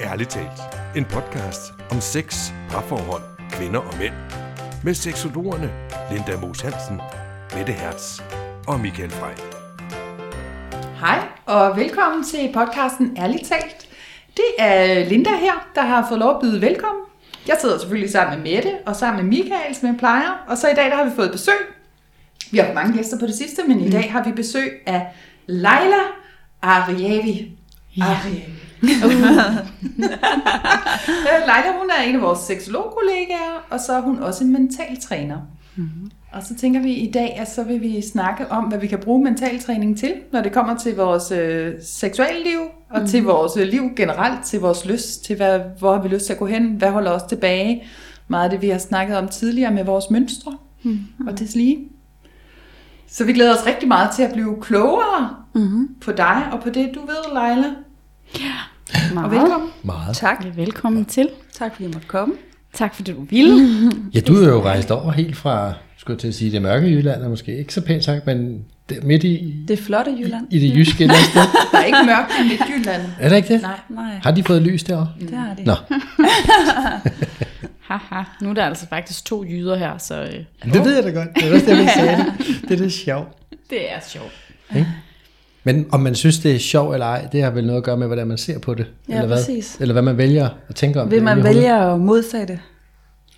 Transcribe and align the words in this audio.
Ærligt 0.00 0.30
talt. 0.30 0.60
En 0.96 1.04
podcast 1.04 1.72
om 1.90 2.00
sex, 2.00 2.52
parforhold, 2.70 3.22
kvinder 3.50 3.80
og 3.80 3.98
mænd. 3.98 4.12
Med 4.84 4.94
seksologerne 4.94 5.70
Linda 6.12 6.40
Moos 6.40 6.60
Hansen, 6.60 7.00
Mette 7.56 7.72
Hertz 7.72 8.20
og 8.66 8.80
Michael 8.80 9.10
Frey. 9.10 9.34
Hej 11.00 11.18
og 11.46 11.76
velkommen 11.76 12.24
til 12.24 12.50
podcasten 12.54 13.16
Ærligt 13.18 13.46
talt. 13.48 13.88
Det 14.36 14.44
er 14.58 15.08
Linda 15.08 15.30
her, 15.30 15.68
der 15.74 15.82
har 15.82 16.06
fået 16.08 16.20
lov 16.20 16.34
at 16.34 16.40
byde 16.40 16.60
velkommen. 16.60 17.04
Jeg 17.48 17.56
sidder 17.60 17.78
selvfølgelig 17.78 18.10
sammen 18.10 18.42
med 18.42 18.52
Mette 18.52 18.72
og 18.86 18.96
sammen 18.96 19.24
med 19.26 19.38
Michael, 19.38 19.74
som 19.74 19.88
jeg 19.88 19.96
plejer. 19.98 20.44
Og 20.48 20.58
så 20.58 20.68
i 20.68 20.74
dag 20.74 20.84
der 20.90 20.96
har 20.96 21.04
vi 21.04 21.10
fået 21.16 21.32
besøg. 21.32 21.58
Vi 22.50 22.58
har 22.58 22.64
haft 22.64 22.74
mange 22.74 22.96
gæster 22.96 23.18
på 23.18 23.26
det 23.26 23.34
sidste, 23.34 23.62
men 23.68 23.80
i 23.80 23.90
dag 23.90 24.12
har 24.12 24.24
vi 24.24 24.32
besøg 24.32 24.82
af 24.86 25.06
Leila 25.46 26.02
Ariavi. 26.62 27.58
Ja. 27.96 28.04
Ariavi. 28.04 28.44
Leila, 31.48 31.78
hun 31.80 31.90
er 31.98 32.02
en 32.02 32.14
af 32.14 32.22
vores 32.22 32.38
seksologkollegaer, 32.38 33.66
og 33.70 33.80
så 33.80 33.92
er 33.92 34.00
hun 34.00 34.18
også 34.18 34.44
en 34.44 34.52
mentaltræner. 34.52 35.38
Mm-hmm. 35.76 36.10
Og 36.32 36.42
så 36.42 36.54
tænker 36.54 36.80
vi 36.80 36.92
i 36.92 37.10
dag, 37.10 37.36
at 37.38 37.50
så 37.50 37.62
vil 37.62 37.80
vi 37.80 38.02
snakke 38.02 38.50
om, 38.50 38.64
hvad 38.64 38.78
vi 38.78 38.86
kan 38.86 38.98
bruge 38.98 39.24
mentaltræning 39.24 39.98
til, 39.98 40.14
når 40.32 40.42
det 40.42 40.52
kommer 40.52 40.76
til 40.76 40.96
vores 40.96 41.30
øh, 41.30 41.72
seksuelle 41.82 42.44
liv, 42.44 42.60
og 42.90 43.00
mm. 43.00 43.06
til 43.06 43.24
vores 43.24 43.56
øh, 43.56 43.68
liv 43.68 43.82
generelt, 43.96 44.44
til 44.44 44.60
vores 44.60 44.86
lyst, 44.86 45.24
til 45.24 45.36
hvad, 45.36 45.60
hvor 45.78 45.94
har 45.94 46.02
vi 46.02 46.08
lyst 46.08 46.26
til 46.26 46.32
at 46.32 46.38
gå 46.38 46.46
hen, 46.46 46.66
hvad 46.66 46.90
holder 46.90 47.10
os 47.10 47.22
tilbage. 47.22 47.84
Meget 48.28 48.44
af 48.44 48.50
det, 48.50 48.62
vi 48.62 48.68
har 48.68 48.78
snakket 48.78 49.16
om 49.16 49.28
tidligere 49.28 49.70
med 49.70 49.84
vores 49.84 50.10
mønstre, 50.10 50.56
mm. 50.82 50.98
og 51.26 51.38
det 51.38 51.54
lige. 51.54 51.88
Så 53.08 53.24
vi 53.24 53.32
glæder 53.32 53.54
os 53.54 53.66
rigtig 53.66 53.88
meget 53.88 54.10
til 54.16 54.22
at 54.22 54.32
blive 54.32 54.56
klogere 54.60 55.36
mm-hmm. 55.54 55.88
på 56.00 56.12
dig 56.12 56.42
og 56.52 56.60
på 56.60 56.70
det, 56.70 56.90
du 56.94 57.00
ved, 57.00 57.32
Leila. 57.32 57.70
Ja, 58.40 58.54
meget. 59.14 59.24
Og 59.26 59.30
velkommen. 59.30 59.70
Meget. 59.82 60.16
Tak. 60.16 60.44
Velkommen 60.56 61.02
ja. 61.02 61.08
til. 61.08 61.28
Tak 61.52 61.72
fordi 61.72 61.84
jeg 61.84 61.92
måtte 61.94 62.08
komme. 62.08 62.34
Tak 62.72 62.94
fordi 62.94 63.12
du 63.12 63.22
ville. 63.30 63.92
Ja, 64.14 64.20
du 64.20 64.34
er 64.42 64.48
jo 64.48 64.62
rejst 64.64 64.90
over 64.90 65.12
helt 65.12 65.36
fra, 65.36 65.72
skulle 65.96 66.14
jeg 66.14 66.20
til 66.20 66.28
at 66.28 66.34
sige, 66.34 66.52
det 66.52 66.62
mørke 66.62 66.86
Jylland, 66.86 67.22
er 67.22 67.28
måske 67.28 67.58
ikke 67.58 67.74
så 67.74 67.80
pænt 67.80 68.04
sagt, 68.04 68.26
men 68.26 68.64
det, 68.88 69.04
midt 69.04 69.24
i, 69.24 69.64
Det 69.68 69.78
flotte 69.78 70.10
Jylland. 70.20 70.46
i 70.50 70.58
det 70.58 70.76
jyske 70.76 71.04
eller 71.04 71.16
sted. 71.30 71.42
Der 71.72 71.78
er 71.78 71.84
ikke 71.84 71.98
mørkt 72.06 72.32
i 72.40 72.48
Midtjylland. 72.48 73.02
Er 73.20 73.28
det 73.28 73.36
ikke 73.36 73.54
det? 73.54 73.62
Nej. 73.62 73.80
Nej, 73.88 74.18
Har 74.22 74.30
de 74.30 74.44
fået 74.44 74.62
lys 74.62 74.82
derovre? 74.84 75.08
det 75.20 75.30
har 75.30 75.54
de. 75.54 75.64
Nå, 75.64 75.74
Haha, 77.88 78.22
nu 78.40 78.50
er 78.50 78.54
der 78.54 78.64
altså 78.64 78.86
faktisk 78.88 79.24
to 79.24 79.44
jyder 79.44 79.76
her, 79.76 79.98
så 79.98 80.22
øh, 80.22 80.72
det 80.72 80.84
ved 80.84 80.94
jeg 80.94 81.04
da 81.04 81.10
godt. 81.10 81.28
Det 81.34 81.48
er 81.48 81.54
også 81.54 81.66
det, 81.66 81.76
jeg 81.78 81.90
sagde 81.96 82.16
det. 82.16 82.34
Det 82.68 82.72
er 82.72 82.82
det 82.82 82.92
sjovt. 82.92 83.28
det 83.70 83.92
er 83.92 83.98
sjovt. 84.08 84.32
Men 85.64 85.86
om 85.92 86.00
man 86.00 86.14
synes, 86.14 86.38
det 86.38 86.54
er 86.54 86.58
sjovt 86.58 86.94
eller 86.94 87.06
ej, 87.06 87.28
det 87.32 87.42
har 87.42 87.50
vel 87.50 87.66
noget 87.66 87.78
at 87.78 87.84
gøre 87.84 87.96
med, 87.96 88.06
hvordan 88.06 88.26
man 88.26 88.38
ser 88.38 88.58
på 88.58 88.74
det. 88.74 88.86
Ja, 89.08 89.14
eller 89.14 89.26
hvad? 89.26 89.36
præcis. 89.36 89.76
Eller 89.80 89.92
hvad 89.92 90.02
man 90.02 90.18
vælger 90.18 90.48
at 90.68 90.74
tænke 90.74 91.00
om 91.00 91.10
Vil 91.10 91.16
det. 91.16 91.24
man 91.24 91.44
vælge 91.44 91.72
at 91.74 92.00
modtage 92.00 92.46
det? 92.46 92.58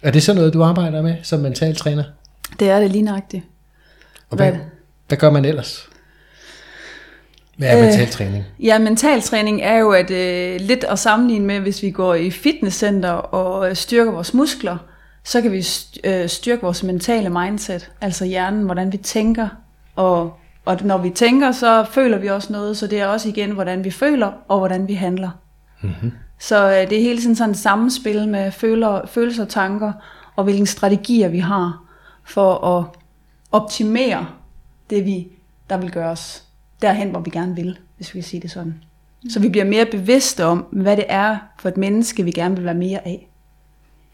Er 0.03 0.11
det 0.11 0.23
så 0.23 0.35
noget, 0.35 0.55
du 0.55 0.63
arbejder 0.63 1.03
med 1.03 1.17
som 1.23 1.41
mentaltræner? 1.41 2.05
Det 2.61 2.71
er 2.71 2.81
det 2.81 2.91
lige 2.91 3.03
nøjagtigt. 3.03 3.45
Og 4.31 4.37
hvad, 4.37 4.51
Hvad- 4.51 4.61
hvad 5.09 5.19
gør 5.19 5.31
man 5.31 5.45
ellers? 5.45 5.89
Hvad 7.59 7.69
er 7.69 7.79
Øh, 7.79 7.85
mentaltræning? 7.85 8.45
Ja, 8.61 8.79
mentaltræning 8.79 9.61
er 9.63 9.79
jo 9.79 9.91
at, 9.91 10.11
øh, 10.11 10.61
lidt 10.61 10.85
at 10.85 10.99
sammenligne 10.99 11.47
med, 11.47 11.61
hvis 11.61 11.83
vi 11.83 11.91
går 11.91 12.15
i 12.15 12.31
fitnesscenter 12.31 13.11
og 13.11 13.71
øh, 13.71 13.77
styrker 13.77 14.13
vores 14.13 14.35
muskler, 14.35 14.77
så 15.25 15.41
kan 15.43 15.53
vi 15.53 15.67
øh, 16.05 16.29
styrke 16.29 16.63
vores 16.63 16.83
mentale 16.83 17.29
mindset, 17.31 17.91
altså 18.01 18.25
hjernen, 18.25 18.63
hvordan 18.63 18.93
vi 18.93 18.97
tænker. 18.97 19.49
Og, 19.97 20.33
og 20.67 20.79
når 20.85 20.99
vi 20.99 21.11
tænker, 21.11 21.53
så 21.53 21.87
føler 21.91 22.19
vi 22.19 22.29
også 22.29 22.53
noget, 22.53 22.77
så 22.77 22.87
det 22.87 23.01
er 23.01 23.07
også 23.07 23.29
igen, 23.29 23.51
hvordan 23.51 23.85
vi 23.85 23.91
føler 23.91 24.33
og 24.49 24.59
hvordan 24.59 24.89
vi 24.89 24.95
handler. 24.95 25.31
Mm-hmm. 25.83 26.13
Så 26.39 26.71
øh, 26.71 26.91
det 26.91 26.99
er 26.99 27.03
hele 27.03 27.21
tiden 27.21 27.37
sådan 27.37 27.51
et 27.51 27.59
samspil 27.59 28.29
med 28.29 28.53
føler, 28.53 29.07
følelser 29.07 29.43
og 29.43 29.49
tanker, 29.49 29.93
og 30.37 30.45
hvilke 30.45 30.67
strategier 30.67 31.29
vi 31.29 31.39
har 31.39 31.85
for 32.25 32.79
at 32.79 32.85
optimere 33.53 34.27
det, 34.91 35.05
vi, 35.05 35.29
der 35.71 35.77
vil 35.77 35.91
gøre 35.91 36.11
os 36.11 36.45
derhen, 36.83 37.11
hvor 37.11 37.21
vi 37.21 37.31
gerne 37.31 37.57
vil, 37.57 37.79
hvis 37.97 38.15
vi 38.15 38.21
kan 38.21 38.29
sige 38.29 38.43
det 38.43 38.51
sådan. 38.51 38.75
Så 39.31 39.41
vi 39.41 39.49
bliver 39.49 39.65
mere 39.65 39.87
bevidste 39.87 40.45
om, 40.45 40.59
hvad 40.59 40.97
det 40.97 41.05
er 41.09 41.39
for 41.59 41.69
et 41.69 41.77
menneske, 41.77 42.25
vi 42.25 42.31
gerne 42.31 42.57
vil 42.57 42.65
være 42.65 42.75
mere 42.75 43.07
af. 43.07 43.31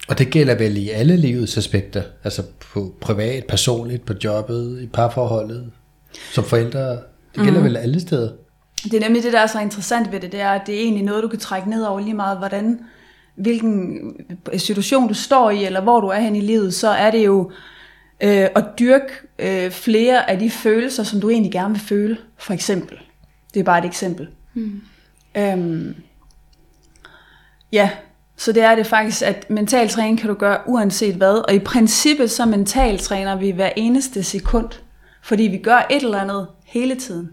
Og 0.08 0.18
det 0.18 0.30
gælder 0.30 0.54
vel 0.54 0.76
i 0.76 0.90
alle 0.90 1.16
livets 1.16 1.58
aspekter, 1.58 2.02
altså 2.24 2.42
på 2.72 2.94
privat, 3.00 3.44
personligt, 3.48 4.04
på 4.04 4.14
jobbet, 4.24 4.82
i 4.82 4.86
parforholdet, 4.86 5.70
som 6.32 6.44
forældre. 6.44 6.90
Det 7.34 7.44
gælder 7.44 7.58
mm. 7.58 7.64
vel 7.64 7.76
alle 7.76 8.00
steder. 8.00 8.32
Det 8.84 8.94
er 8.94 9.00
nemlig 9.00 9.22
det, 9.22 9.32
der 9.32 9.40
er 9.40 9.46
så 9.46 9.60
interessant 9.60 10.12
ved 10.12 10.20
det, 10.20 10.32
det 10.32 10.40
er, 10.40 10.50
at 10.50 10.66
det 10.66 10.74
er 10.74 10.80
egentlig 10.80 11.04
noget, 11.04 11.22
du 11.22 11.28
kan 11.28 11.38
trække 11.38 11.70
ned 11.70 11.84
over 11.84 12.00
lige 12.00 12.14
meget, 12.14 12.38
hvordan, 12.38 12.80
hvilken 13.34 14.14
situation 14.56 15.08
du 15.08 15.14
står 15.14 15.50
i, 15.50 15.64
eller 15.64 15.80
hvor 15.80 16.00
du 16.00 16.06
er 16.06 16.20
hen 16.20 16.36
i 16.36 16.40
livet, 16.40 16.74
så 16.74 16.88
er 16.88 17.10
det 17.10 17.24
jo 17.24 17.50
øh, 18.22 18.48
at 18.56 18.64
dyrke 18.78 19.12
øh, 19.38 19.70
flere 19.70 20.30
af 20.30 20.38
de 20.38 20.50
følelser, 20.50 21.02
som 21.02 21.20
du 21.20 21.30
egentlig 21.30 21.52
gerne 21.52 21.74
vil 21.74 21.82
føle, 21.82 22.16
for 22.38 22.52
eksempel. 22.52 22.98
Det 23.54 23.60
er 23.60 23.64
bare 23.64 23.78
et 23.78 23.84
eksempel. 23.84 24.28
Mm. 24.54 24.80
Øhm, 25.36 25.94
ja, 27.72 27.90
så 28.36 28.52
det 28.52 28.62
er 28.62 28.74
det 28.74 28.86
faktisk, 28.86 29.22
at 29.22 29.50
mental 29.50 29.88
træning 29.88 30.18
kan 30.18 30.28
du 30.28 30.34
gøre 30.34 30.58
uanset 30.66 31.14
hvad, 31.14 31.48
og 31.48 31.54
i 31.54 31.58
princippet 31.58 32.30
så 32.30 32.46
mental 32.46 32.98
træner 32.98 33.36
vi 33.36 33.50
hver 33.50 33.70
eneste 33.76 34.22
sekund, 34.22 34.68
fordi 35.22 35.42
vi 35.42 35.56
gør 35.56 35.86
et 35.90 36.02
eller 36.02 36.18
andet 36.18 36.46
hele 36.64 36.94
tiden. 36.94 37.30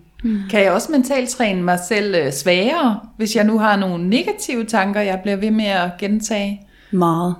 Kan 0.50 0.63
jeg 0.63 0.72
også 0.72 0.91
mentalt 0.91 1.29
træne 1.29 1.61
mig 1.61 1.79
selv 1.88 2.16
øh, 2.16 2.31
svagere, 2.31 3.00
hvis 3.17 3.35
jeg 3.35 3.44
nu 3.44 3.59
har 3.59 3.75
nogle 3.75 4.09
negative 4.09 4.66
tanker, 4.66 5.01
jeg 5.01 5.19
bliver 5.23 5.38
ved 5.38 5.51
med 5.51 5.66
at 5.66 5.91
gentage? 5.99 6.61
Meget. 6.91 7.35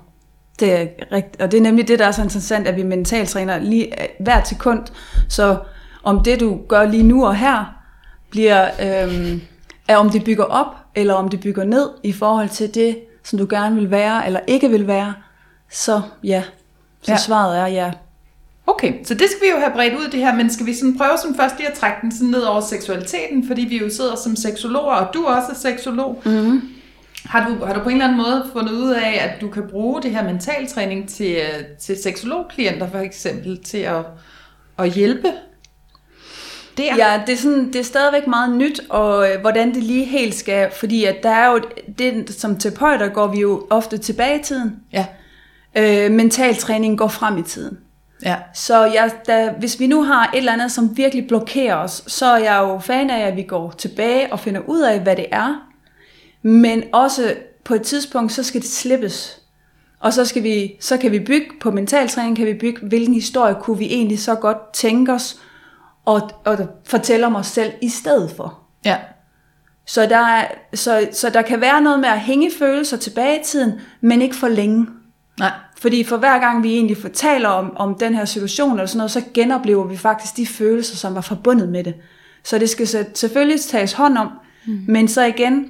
Det 0.60 0.72
er 0.72 0.86
rigt- 1.12 1.40
og 1.40 1.52
det 1.52 1.58
er 1.58 1.62
nemlig 1.62 1.88
det, 1.88 1.98
der 1.98 2.06
er 2.06 2.10
så 2.10 2.22
interessant, 2.22 2.66
at 2.66 2.76
vi 2.76 2.82
mentalt 2.82 3.28
træner 3.28 3.58
lige 3.58 4.02
øh, 4.02 4.08
hvert 4.20 4.48
sekund. 4.48 4.80
Så 5.28 5.58
om 6.02 6.22
det, 6.22 6.40
du 6.40 6.60
gør 6.68 6.84
lige 6.84 7.02
nu 7.02 7.26
og 7.26 7.36
her, 7.36 7.74
bliver, 8.30 8.68
øhm, 8.82 9.40
er 9.88 9.96
om 9.96 10.10
det 10.10 10.24
bygger 10.24 10.44
op, 10.44 10.76
eller 10.94 11.14
om 11.14 11.28
det 11.28 11.40
bygger 11.40 11.64
ned 11.64 11.90
i 12.02 12.12
forhold 12.12 12.48
til 12.48 12.74
det, 12.74 12.98
som 13.24 13.38
du 13.38 13.46
gerne 13.50 13.74
vil 13.74 13.90
være, 13.90 14.26
eller 14.26 14.40
ikke 14.46 14.70
vil 14.70 14.86
være, 14.86 15.14
så 15.70 16.02
ja. 16.24 16.42
Så 17.02 17.12
ja. 17.12 17.16
svaret 17.16 17.58
er 17.58 17.66
ja. 17.66 17.92
Okay, 18.70 18.92
så 19.04 19.14
det 19.14 19.26
skal 19.30 19.40
vi 19.42 19.50
jo 19.54 19.58
have 19.58 19.72
bredt 19.72 19.94
ud 19.94 20.08
det 20.12 20.20
her, 20.20 20.34
men 20.34 20.50
skal 20.50 20.66
vi 20.66 20.74
sådan 20.74 20.98
prøve 20.98 21.18
som 21.22 21.34
først 21.34 21.58
lige 21.58 21.68
at 21.68 21.74
trække 21.74 21.98
den 22.02 22.12
sådan 22.12 22.28
ned 22.28 22.42
over 22.42 22.60
seksualiteten, 22.60 23.46
fordi 23.46 23.62
vi 23.62 23.78
jo 23.78 23.90
sidder 23.90 24.16
som 24.16 24.36
seksologer, 24.36 24.94
og 24.94 25.14
du 25.14 25.24
også 25.24 25.48
er 25.50 25.54
seksolog. 25.54 26.22
Mm-hmm. 26.24 26.62
Har, 27.24 27.48
du, 27.48 27.64
har 27.64 27.74
du 27.74 27.80
på 27.80 27.88
en 27.88 27.94
eller 27.94 28.04
anden 28.04 28.18
måde 28.18 28.50
fundet 28.52 28.72
ud 28.72 28.90
af, 28.90 29.30
at 29.30 29.40
du 29.40 29.48
kan 29.48 29.62
bruge 29.70 30.02
det 30.02 30.10
her 30.10 30.24
mentaltræning 30.24 31.08
til, 31.08 31.32
øh, 31.32 31.64
til 31.80 32.02
seksologklienter 32.02 32.90
for 32.90 32.98
eksempel, 32.98 33.64
til 33.64 33.78
at, 33.78 34.04
at 34.78 34.90
hjælpe? 34.90 35.32
Der. 36.76 36.96
Ja, 36.96 37.22
det 37.26 37.32
er, 37.32 37.36
sådan, 37.36 37.66
det 37.66 37.76
er 37.76 37.84
stadigvæk 37.84 38.26
meget 38.26 38.56
nyt, 38.56 38.80
og 38.88 39.30
øh, 39.30 39.40
hvordan 39.40 39.74
det 39.74 39.82
lige 39.82 40.04
helt 40.04 40.34
skal, 40.34 40.70
fordi 40.72 41.04
at 41.04 41.16
der 41.22 41.30
er 41.30 41.52
jo, 41.52 41.60
det, 41.98 42.34
som 42.38 42.56
terapeuter 42.56 43.08
går 43.08 43.26
vi 43.26 43.40
jo 43.40 43.66
ofte 43.70 43.98
tilbage 43.98 44.40
i 44.40 44.42
tiden. 44.42 44.76
Ja. 44.92 45.06
Øh, 45.76 46.10
mental 46.10 46.56
træning 46.56 46.98
går 46.98 47.08
frem 47.08 47.38
i 47.38 47.42
tiden. 47.42 47.78
Ja. 48.22 48.36
Så 48.54 48.84
jeg, 48.84 49.10
da, 49.26 49.52
hvis 49.58 49.80
vi 49.80 49.86
nu 49.86 50.02
har 50.02 50.30
et 50.32 50.38
eller 50.38 50.52
andet, 50.52 50.72
som 50.72 50.96
virkelig 50.96 51.28
blokerer 51.28 51.76
os, 51.76 52.04
så 52.06 52.26
er 52.26 52.38
jeg 52.38 52.58
jo 52.58 52.78
fan 52.78 53.10
af, 53.10 53.26
at 53.26 53.36
vi 53.36 53.42
går 53.42 53.70
tilbage 53.78 54.32
og 54.32 54.40
finder 54.40 54.60
ud 54.60 54.80
af, 54.80 55.00
hvad 55.00 55.16
det 55.16 55.26
er. 55.32 55.66
Men 56.42 56.84
også 56.92 57.34
på 57.64 57.74
et 57.74 57.82
tidspunkt, 57.82 58.32
så 58.32 58.42
skal 58.42 58.60
det 58.60 58.70
slippes. 58.70 59.40
Og 60.00 60.12
så, 60.12 60.24
skal 60.24 60.42
vi, 60.42 60.76
så 60.80 60.96
kan 60.96 61.12
vi 61.12 61.18
bygge, 61.18 61.46
på 61.60 61.70
mentaltræning 61.70 62.36
kan 62.36 62.46
vi 62.46 62.54
bygge, 62.54 62.86
hvilken 62.86 63.14
historie 63.14 63.54
kunne 63.60 63.78
vi 63.78 63.86
egentlig 63.86 64.20
så 64.20 64.34
godt 64.34 64.72
tænke 64.72 65.12
os, 65.12 65.40
og, 66.04 66.30
og 66.44 66.58
fortælle 66.84 67.26
om 67.26 67.36
os 67.36 67.46
selv 67.46 67.72
i 67.82 67.88
stedet 67.88 68.30
for. 68.36 68.58
Ja. 68.84 68.96
Så 69.86 70.06
der, 70.06 70.18
er, 70.18 70.44
så, 70.74 71.08
så 71.12 71.30
der 71.30 71.42
kan 71.42 71.60
være 71.60 71.80
noget 71.80 72.00
med 72.00 72.08
at 72.08 72.20
hænge 72.20 72.50
følelser 72.58 72.96
tilbage 72.96 73.40
i 73.40 73.44
tiden, 73.44 73.72
men 74.00 74.22
ikke 74.22 74.36
for 74.36 74.48
længe. 74.48 74.86
Nej. 75.40 75.52
Fordi 75.80 76.04
for 76.04 76.16
hver 76.16 76.38
gang 76.38 76.62
vi 76.62 76.74
egentlig 76.74 76.96
fortæller 76.96 77.48
om, 77.48 77.72
om 77.76 77.94
den 77.94 78.14
her 78.14 78.24
situation 78.24 78.72
eller 78.72 78.86
sådan 78.86 78.96
noget, 78.96 79.10
så 79.10 79.22
genoplever 79.34 79.84
vi 79.86 79.96
faktisk 79.96 80.36
de 80.36 80.46
følelser, 80.46 80.96
som 80.96 81.14
var 81.14 81.20
forbundet 81.20 81.68
med 81.68 81.84
det. 81.84 81.94
Så 82.44 82.58
det 82.58 82.70
skal 82.70 82.88
så- 82.88 83.04
selvfølgelig 83.14 83.60
tages 83.60 83.92
hånd 83.92 84.18
om, 84.18 84.28
mm. 84.66 84.84
men 84.88 85.08
så 85.08 85.24
igen, 85.24 85.68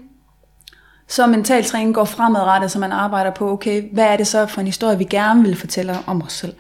så 1.08 1.26
mental 1.26 1.64
træning 1.64 1.94
går 1.94 2.04
fremadrettet, 2.04 2.70
så 2.70 2.78
man 2.78 2.92
arbejder 2.92 3.30
på, 3.30 3.50
okay, 3.52 3.82
hvad 3.92 4.04
er 4.04 4.16
det 4.16 4.26
så 4.26 4.46
for 4.46 4.60
en 4.60 4.66
historie, 4.66 4.98
vi 4.98 5.04
gerne 5.04 5.42
vil 5.42 5.56
fortælle 5.56 5.96
om 6.06 6.22
os 6.22 6.32
selv. 6.32 6.52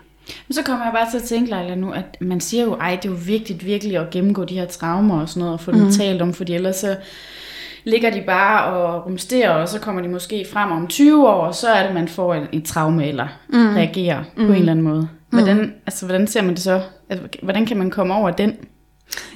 Men 0.48 0.54
så 0.54 0.62
kommer 0.62 0.84
jeg 0.84 0.92
bare 0.92 1.10
til 1.10 1.18
at 1.18 1.24
tænke, 1.24 1.50
Leila, 1.50 1.74
nu, 1.74 1.90
at 1.92 2.16
man 2.20 2.40
siger 2.40 2.64
jo, 2.64 2.74
ej, 2.74 2.98
det 3.02 3.08
er 3.08 3.12
jo 3.12 3.18
vigtigt 3.26 3.66
virkelig 3.66 3.96
at 3.96 4.10
gennemgå 4.10 4.44
de 4.44 4.54
her 4.54 4.66
traumer 4.66 5.20
og 5.20 5.28
sådan 5.28 5.40
noget, 5.40 5.52
og 5.54 5.60
få 5.60 5.72
dem 5.72 5.80
mm. 5.80 5.90
talt 5.92 6.22
om, 6.22 6.34
fordi 6.34 6.54
ellers 6.54 6.76
så 6.76 6.96
ligger 7.84 8.10
de 8.10 8.22
bare 8.26 8.64
og 8.64 9.06
rumsterer, 9.06 9.50
og 9.50 9.68
så 9.68 9.80
kommer 9.80 10.02
de 10.02 10.08
måske 10.08 10.46
frem 10.52 10.72
om 10.72 10.86
20 10.86 11.28
år, 11.28 11.46
og 11.46 11.54
så 11.54 11.68
er 11.68 11.86
det, 11.86 11.94
man 11.94 12.08
får 12.08 12.34
et, 12.34 12.48
et 12.52 12.64
traume, 12.64 13.06
eller 13.06 13.26
mm. 13.48 13.74
reagerer 13.74 14.22
mm. 14.36 14.46
på 14.46 14.52
en 14.52 14.58
eller 14.58 14.72
anden 14.72 14.84
måde. 14.84 15.08
Hvordan, 15.30 15.74
altså, 15.86 16.06
hvordan 16.06 16.26
ser 16.26 16.42
man 16.42 16.54
det 16.54 16.62
så? 16.62 16.80
Altså, 17.08 17.26
hvordan 17.42 17.66
kan 17.66 17.76
man 17.76 17.90
komme 17.90 18.14
over 18.14 18.30
den? 18.30 18.56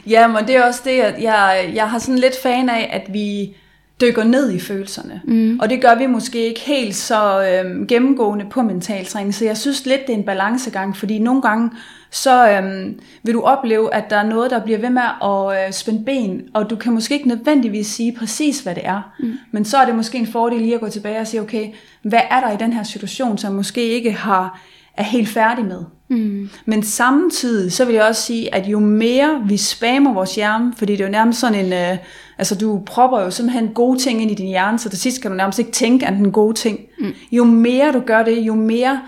Ja, 0.06 0.26
men 0.26 0.46
det 0.46 0.56
er 0.56 0.67
også 0.67 0.81
det, 0.85 1.00
at 1.00 1.23
jeg, 1.23 1.70
jeg 1.75 1.91
har 1.91 1.99
sådan 1.99 2.19
lidt 2.19 2.35
fan 2.43 2.69
af, 2.69 2.91
at 2.93 3.12
vi 3.12 3.56
dykker 4.00 4.25
ned 4.25 4.50
i 4.50 4.61
følelserne. 4.61 5.20
Mm. 5.25 5.58
Og 5.61 5.70
det 5.70 5.82
gør 5.82 5.94
vi 5.94 6.06
måske 6.06 6.46
ikke 6.46 6.61
helt 6.61 6.94
så 6.94 7.49
øhm, 7.49 7.87
gennemgående 7.87 8.44
på 8.50 8.62
mentaltræning, 8.62 9.35
så 9.35 9.44
jeg 9.44 9.56
synes 9.56 9.87
lidt, 9.87 10.06
det 10.06 10.12
er 10.12 10.19
en 10.19 10.25
balancegang, 10.25 10.96
fordi 10.96 11.19
nogle 11.19 11.43
gange, 11.43 11.70
så 12.11 12.50
øhm, 12.50 13.00
vil 13.23 13.35
du 13.35 13.41
opleve, 13.41 13.94
at 13.94 14.11
der 14.11 14.17
er 14.17 14.26
noget, 14.26 14.50
der 14.50 14.64
bliver 14.64 14.79
ved 14.79 14.91
med 14.91 15.02
at 15.23 15.67
øh, 15.67 15.73
spænde 15.73 16.05
ben, 16.05 16.43
og 16.55 16.70
du 16.70 16.76
kan 16.76 16.93
måske 16.93 17.14
ikke 17.14 17.29
nødvendigvis 17.29 17.87
sige 17.87 18.17
præcis, 18.19 18.61
hvad 18.61 18.75
det 18.75 18.87
er. 18.87 19.14
Mm. 19.20 19.38
Men 19.52 19.64
så 19.64 19.76
er 19.76 19.85
det 19.85 19.94
måske 19.94 20.19
en 20.19 20.26
fordel 20.26 20.61
lige 20.61 20.75
at 20.75 20.81
gå 20.81 20.88
tilbage 20.88 21.20
og 21.20 21.26
sige, 21.26 21.40
okay, 21.40 21.69
hvad 22.02 22.20
er 22.31 22.40
der 22.40 22.52
i 22.52 22.56
den 22.56 22.73
her 22.73 22.82
situation, 22.82 23.38
som 23.38 23.55
måske 23.55 23.88
ikke 23.88 24.12
har 24.12 24.61
er 24.97 25.02
helt 25.02 25.29
færdig 25.29 25.64
med. 25.64 25.85
Mm. 26.08 26.50
Men 26.64 26.82
samtidig, 26.82 27.73
så 27.73 27.85
vil 27.85 27.94
jeg 27.94 28.05
også 28.05 28.23
sige, 28.23 28.55
at 28.55 28.67
jo 28.67 28.79
mere 28.79 29.43
vi 29.47 29.56
spammer 29.56 30.14
vores 30.14 30.35
hjerne, 30.35 30.73
fordi 30.76 30.93
det 30.93 31.00
er 31.00 31.05
jo 31.05 31.11
nærmest 31.11 31.40
sådan 31.40 31.64
en, 31.64 31.73
øh, 31.73 31.99
altså 32.39 32.55
du 32.55 32.83
propper 32.87 33.21
jo 33.21 33.31
simpelthen 33.31 33.69
gode 33.69 33.99
ting 33.99 34.23
ind 34.23 34.31
i 34.31 34.35
din 34.35 34.47
hjerne, 34.47 34.79
så 34.79 34.89
til 34.89 34.99
sidst 34.99 35.23
kan 35.23 35.31
du 35.31 35.37
nærmest 35.37 35.59
ikke 35.59 35.71
tænke 35.71 36.07
andet 36.07 36.21
end 36.21 36.33
gode 36.33 36.55
ting. 36.55 36.81
Mm. 36.99 37.15
Jo 37.33 37.45
mere 37.45 37.93
du 37.93 38.01
gør 38.01 38.23
det, 38.23 38.39
jo 38.39 38.55
mere 38.55 39.01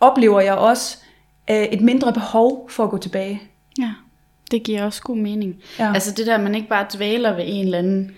oplever 0.00 0.40
jeg 0.40 0.54
også 0.54 0.98
øh, 1.50 1.62
et 1.62 1.80
mindre 1.80 2.12
behov 2.12 2.70
for 2.70 2.84
at 2.84 2.90
gå 2.90 2.98
tilbage. 2.98 3.42
Ja, 3.78 3.90
det 4.50 4.62
giver 4.62 4.84
også 4.84 5.02
god 5.02 5.16
mening. 5.16 5.56
Ja. 5.78 5.92
Altså 5.94 6.12
det 6.12 6.26
der, 6.26 6.34
at 6.34 6.40
man 6.40 6.54
ikke 6.54 6.68
bare 6.68 6.86
dvæler 6.94 7.36
ved 7.36 7.44
en 7.46 7.64
eller 7.64 7.78
anden 7.78 8.10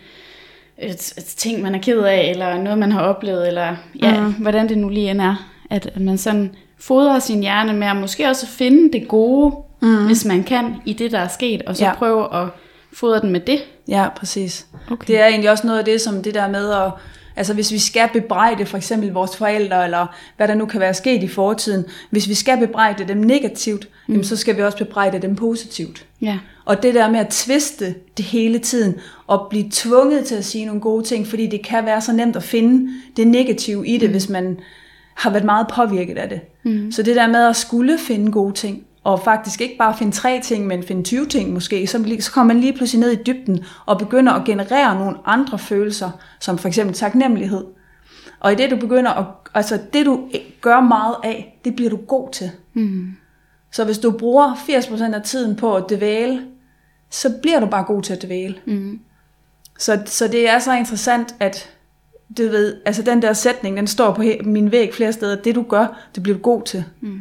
et, 0.79 1.13
et 1.19 1.25
ting, 1.25 1.63
man 1.63 1.75
er 1.75 1.79
ked 1.79 1.99
af, 1.99 2.31
eller 2.31 2.63
noget, 2.63 2.79
man 2.79 2.93
har 2.93 3.01
oplevet, 3.01 3.49
eller 3.49 3.77
ja, 4.03 4.21
mm. 4.21 4.33
hvordan 4.33 4.69
det 4.69 4.79
nu 4.79 4.89
lige 4.89 5.11
end 5.11 5.21
er. 5.21 5.49
At, 5.71 5.87
at 5.87 6.01
man 6.01 6.19
sådan 6.19 6.55
fodre 6.81 7.21
sin 7.21 7.41
hjerne 7.41 7.73
med 7.73 7.87
at 7.87 7.97
måske 7.97 8.29
også 8.29 8.47
finde 8.47 8.93
det 8.93 9.09
gode, 9.09 9.57
mm. 9.83 10.07
hvis 10.07 10.25
man 10.25 10.45
kan, 10.45 10.75
i 10.85 10.93
det, 10.93 11.13
der 11.13 11.19
er 11.19 11.29
sket, 11.29 11.63
og 11.63 11.77
så 11.77 11.85
ja. 11.85 11.95
prøve 11.95 12.35
at 12.43 12.49
fodre 12.93 13.21
den 13.21 13.31
med 13.31 13.41
det. 13.41 13.59
Ja, 13.88 14.08
præcis. 14.17 14.67
Okay. 14.90 15.06
Det 15.06 15.20
er 15.20 15.26
egentlig 15.26 15.50
også 15.50 15.67
noget 15.67 15.79
af 15.79 15.85
det, 15.85 16.00
som 16.00 16.23
det 16.23 16.35
der 16.35 16.49
med 16.49 16.70
at, 16.70 16.93
altså 17.37 17.55
hvis 17.55 17.73
vi 17.73 17.79
skal 17.79 18.08
bebrejde 18.12 18.67
for 18.67 18.76
eksempel 18.76 19.12
vores 19.12 19.37
forældre, 19.37 19.85
eller 19.85 20.06
hvad 20.37 20.49
der 20.49 20.55
nu 20.55 20.67
kan 20.67 20.81
være 20.81 20.94
sket 20.94 21.23
i 21.23 21.29
fortiden, 21.29 21.85
hvis 22.11 22.29
vi 22.29 22.35
skal 22.35 22.58
bebrejde 22.58 23.08
dem 23.08 23.17
negativt, 23.17 23.88
mm. 24.06 24.12
jamen, 24.12 24.25
så 24.25 24.37
skal 24.37 24.56
vi 24.56 24.62
også 24.62 24.79
bebrejde 24.79 25.19
dem 25.19 25.37
positivt. 25.37 26.06
Ja. 26.20 26.38
Og 26.64 26.82
det 26.82 26.94
der 26.94 27.11
med 27.11 27.20
at 27.20 27.29
tviste 27.29 27.94
det 28.17 28.25
hele 28.25 28.58
tiden, 28.58 28.94
og 29.26 29.46
blive 29.50 29.69
tvunget 29.70 30.25
til 30.25 30.35
at 30.35 30.44
sige 30.44 30.64
nogle 30.64 30.81
gode 30.81 31.05
ting, 31.05 31.26
fordi 31.26 31.46
det 31.46 31.67
kan 31.67 31.87
være 31.87 32.00
så 32.00 32.12
nemt 32.12 32.37
at 32.37 32.43
finde 32.43 32.93
det 33.17 33.26
negative 33.26 33.87
i 33.87 33.99
det, 33.99 34.08
mm. 34.08 34.12
hvis 34.12 34.29
man 34.29 34.58
har 35.14 35.31
været 35.31 35.44
meget 35.44 35.67
påvirket 35.75 36.19
af 36.19 36.29
det. 36.29 36.40
Mm. 36.62 36.93
Så 36.93 37.02
det 37.02 37.17
der 37.17 37.26
med 37.26 37.49
at 37.49 37.56
skulle 37.56 37.99
finde 37.99 38.32
gode 38.32 38.55
ting, 38.55 38.85
og 39.09 39.21
faktisk 39.25 39.61
ikke 39.61 39.77
bare 39.79 39.97
finde 39.97 40.13
tre 40.13 40.41
ting, 40.45 40.67
men 40.67 40.83
finde 40.83 41.03
20 41.03 41.27
ting 41.27 41.53
måske, 41.53 41.87
så, 41.87 42.17
så 42.21 42.33
kommer 42.33 42.55
man 42.55 42.61
lige 42.63 42.73
pludselig 42.73 43.01
ned 43.01 43.11
i 43.11 43.23
dybden 43.23 43.65
og 43.87 43.99
begynder 43.99 44.33
at 44.33 44.45
generere 44.45 44.99
nogle 44.99 45.17
andre 45.25 45.59
følelser, 45.59 46.11
som 46.41 46.59
for 46.59 46.69
eksempel 46.69 46.97
taknemmelighed. 46.97 47.65
Og 48.41 48.53
i 48.53 48.55
det 48.55 48.71
du 48.71 48.77
begynder 48.77 49.11
at, 49.11 49.25
altså 49.55 49.79
det 49.93 50.07
du 50.07 50.29
gør 50.61 50.81
meget 50.81 51.17
af, 51.25 51.59
det 51.65 51.77
bliver 51.77 51.91
du 51.91 51.97
god 51.97 52.31
til. 52.33 52.51
Mm. 52.75 53.13
Så 53.73 53.85
hvis 53.85 53.99
du 53.99 54.11
bruger 54.11 54.55
80% 54.55 55.15
af 55.15 55.23
tiden 55.23 55.57
på 55.57 55.77
at 55.77 55.85
dvæle, 55.91 56.47
så 57.11 57.35
bliver 57.43 57.61
du 57.61 57.67
bare 57.67 57.85
god 57.85 58.03
til 58.03 58.13
at 58.13 58.23
dvæle. 58.23 58.55
Mm. 58.67 59.01
Så, 59.79 60.03
så 60.07 60.29
det 60.29 60.49
er 60.49 60.59
så 60.59 60.73
interessant, 60.73 61.35
at 61.41 61.71
du 62.39 62.43
ved, 62.43 62.77
altså 62.87 63.03
den 63.03 63.23
der 63.23 63.33
sætning, 63.33 63.77
den 63.77 63.87
står 63.87 64.13
på 64.15 64.23
min 64.45 64.73
væg 64.73 64.95
flere 64.95 65.13
steder. 65.13 65.37
Det 65.37 65.55
du 65.55 65.63
gør, 65.63 66.09
det 66.15 66.23
bliver 66.23 66.37
du 66.37 66.43
god 66.43 66.63
til. 66.63 66.85
Mm. 67.01 67.21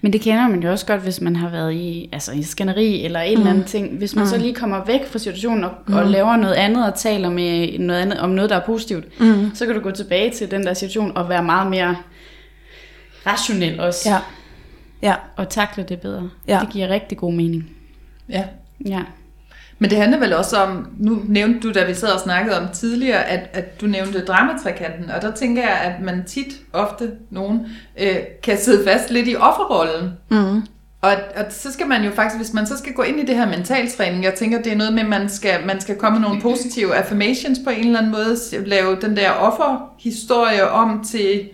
Men 0.00 0.12
det 0.12 0.20
kender 0.20 0.48
man 0.48 0.62
jo 0.62 0.70
også 0.70 0.86
godt, 0.86 1.02
hvis 1.02 1.20
man 1.20 1.36
har 1.36 1.48
været 1.50 1.72
i, 1.72 2.08
altså 2.12 2.32
i 2.32 2.42
skænderi 2.42 3.04
eller 3.04 3.20
en 3.20 3.34
mm. 3.34 3.40
eller 3.40 3.50
anden 3.50 3.64
ting. 3.64 3.98
Hvis 3.98 4.14
man 4.14 4.24
mm. 4.24 4.30
så 4.30 4.38
lige 4.38 4.54
kommer 4.54 4.84
væk 4.84 5.06
fra 5.06 5.18
situationen 5.18 5.64
og, 5.64 5.72
mm. 5.86 5.94
og 5.94 6.06
laver 6.06 6.36
noget 6.36 6.54
andet 6.54 6.86
og 6.86 6.94
taler 6.94 7.30
med 7.30 7.78
noget 7.78 8.00
andet, 8.00 8.18
om 8.20 8.30
noget, 8.30 8.50
der 8.50 8.56
er 8.56 8.66
positivt, 8.66 9.20
mm. 9.20 9.50
så 9.54 9.66
kan 9.66 9.74
du 9.74 9.80
gå 9.80 9.90
tilbage 9.90 10.30
til 10.30 10.50
den 10.50 10.66
der 10.66 10.74
situation 10.74 11.16
og 11.16 11.28
være 11.28 11.44
meget 11.44 11.70
mere 11.70 11.96
rationel 13.26 13.80
også. 13.80 14.10
Ja. 14.10 14.18
Ja. 15.02 15.14
Og 15.36 15.48
takle 15.48 15.84
det 15.88 16.00
bedre. 16.00 16.30
Ja. 16.48 16.60
Det 16.60 16.68
giver 16.70 16.88
rigtig 16.88 17.18
god 17.18 17.32
mening. 17.32 17.70
Ja. 18.28 18.44
Ja. 18.86 19.00
Men 19.78 19.90
det 19.90 19.98
handler 19.98 20.18
vel 20.18 20.32
også 20.32 20.56
om, 20.56 20.88
nu 20.98 21.22
nævnte 21.28 21.60
du, 21.60 21.72
da 21.72 21.84
vi 21.84 21.94
sad 21.94 22.08
og 22.08 22.20
snakkede 22.20 22.60
om 22.60 22.68
tidligere, 22.72 23.24
at, 23.24 23.50
at 23.52 23.80
du 23.80 23.86
nævnte 23.86 24.24
dramatrikanten, 24.24 25.10
og 25.10 25.22
der 25.22 25.30
tænker 25.30 25.62
jeg, 25.62 25.80
at 25.80 26.02
man 26.02 26.24
tit, 26.26 26.54
ofte 26.72 27.10
nogen, 27.30 27.66
øh, 28.00 28.16
kan 28.42 28.58
sidde 28.58 28.84
fast 28.84 29.10
lidt 29.10 29.28
i 29.28 29.36
offerrollen. 29.36 30.10
Mm. 30.30 30.62
Og, 31.04 31.12
og 31.36 31.44
så 31.50 31.72
skal 31.72 31.86
man 31.86 32.04
jo 32.04 32.10
faktisk, 32.10 32.36
hvis 32.36 32.52
man 32.52 32.66
så 32.66 32.78
skal 32.78 32.92
gå 32.92 33.02
ind 33.02 33.20
i 33.20 33.26
det 33.26 33.36
her 33.36 33.48
mentaltræning, 33.48 34.24
jeg 34.24 34.34
tænker, 34.34 34.62
det 34.62 34.72
er 34.72 34.76
noget 34.76 34.92
med, 34.92 35.02
at 35.02 35.08
man 35.08 35.28
skal, 35.28 35.66
man 35.66 35.80
skal 35.80 35.96
komme 35.96 36.18
med 36.18 36.28
nogle 36.28 36.42
positive 36.42 36.94
affirmations 36.94 37.58
på 37.64 37.70
en 37.70 37.86
eller 37.86 37.98
anden 37.98 38.12
måde, 38.12 38.36
lave 38.66 38.96
den 39.00 39.16
der 39.16 39.30
offerhistorie 39.30 40.70
om 40.70 41.04
til 41.04 41.48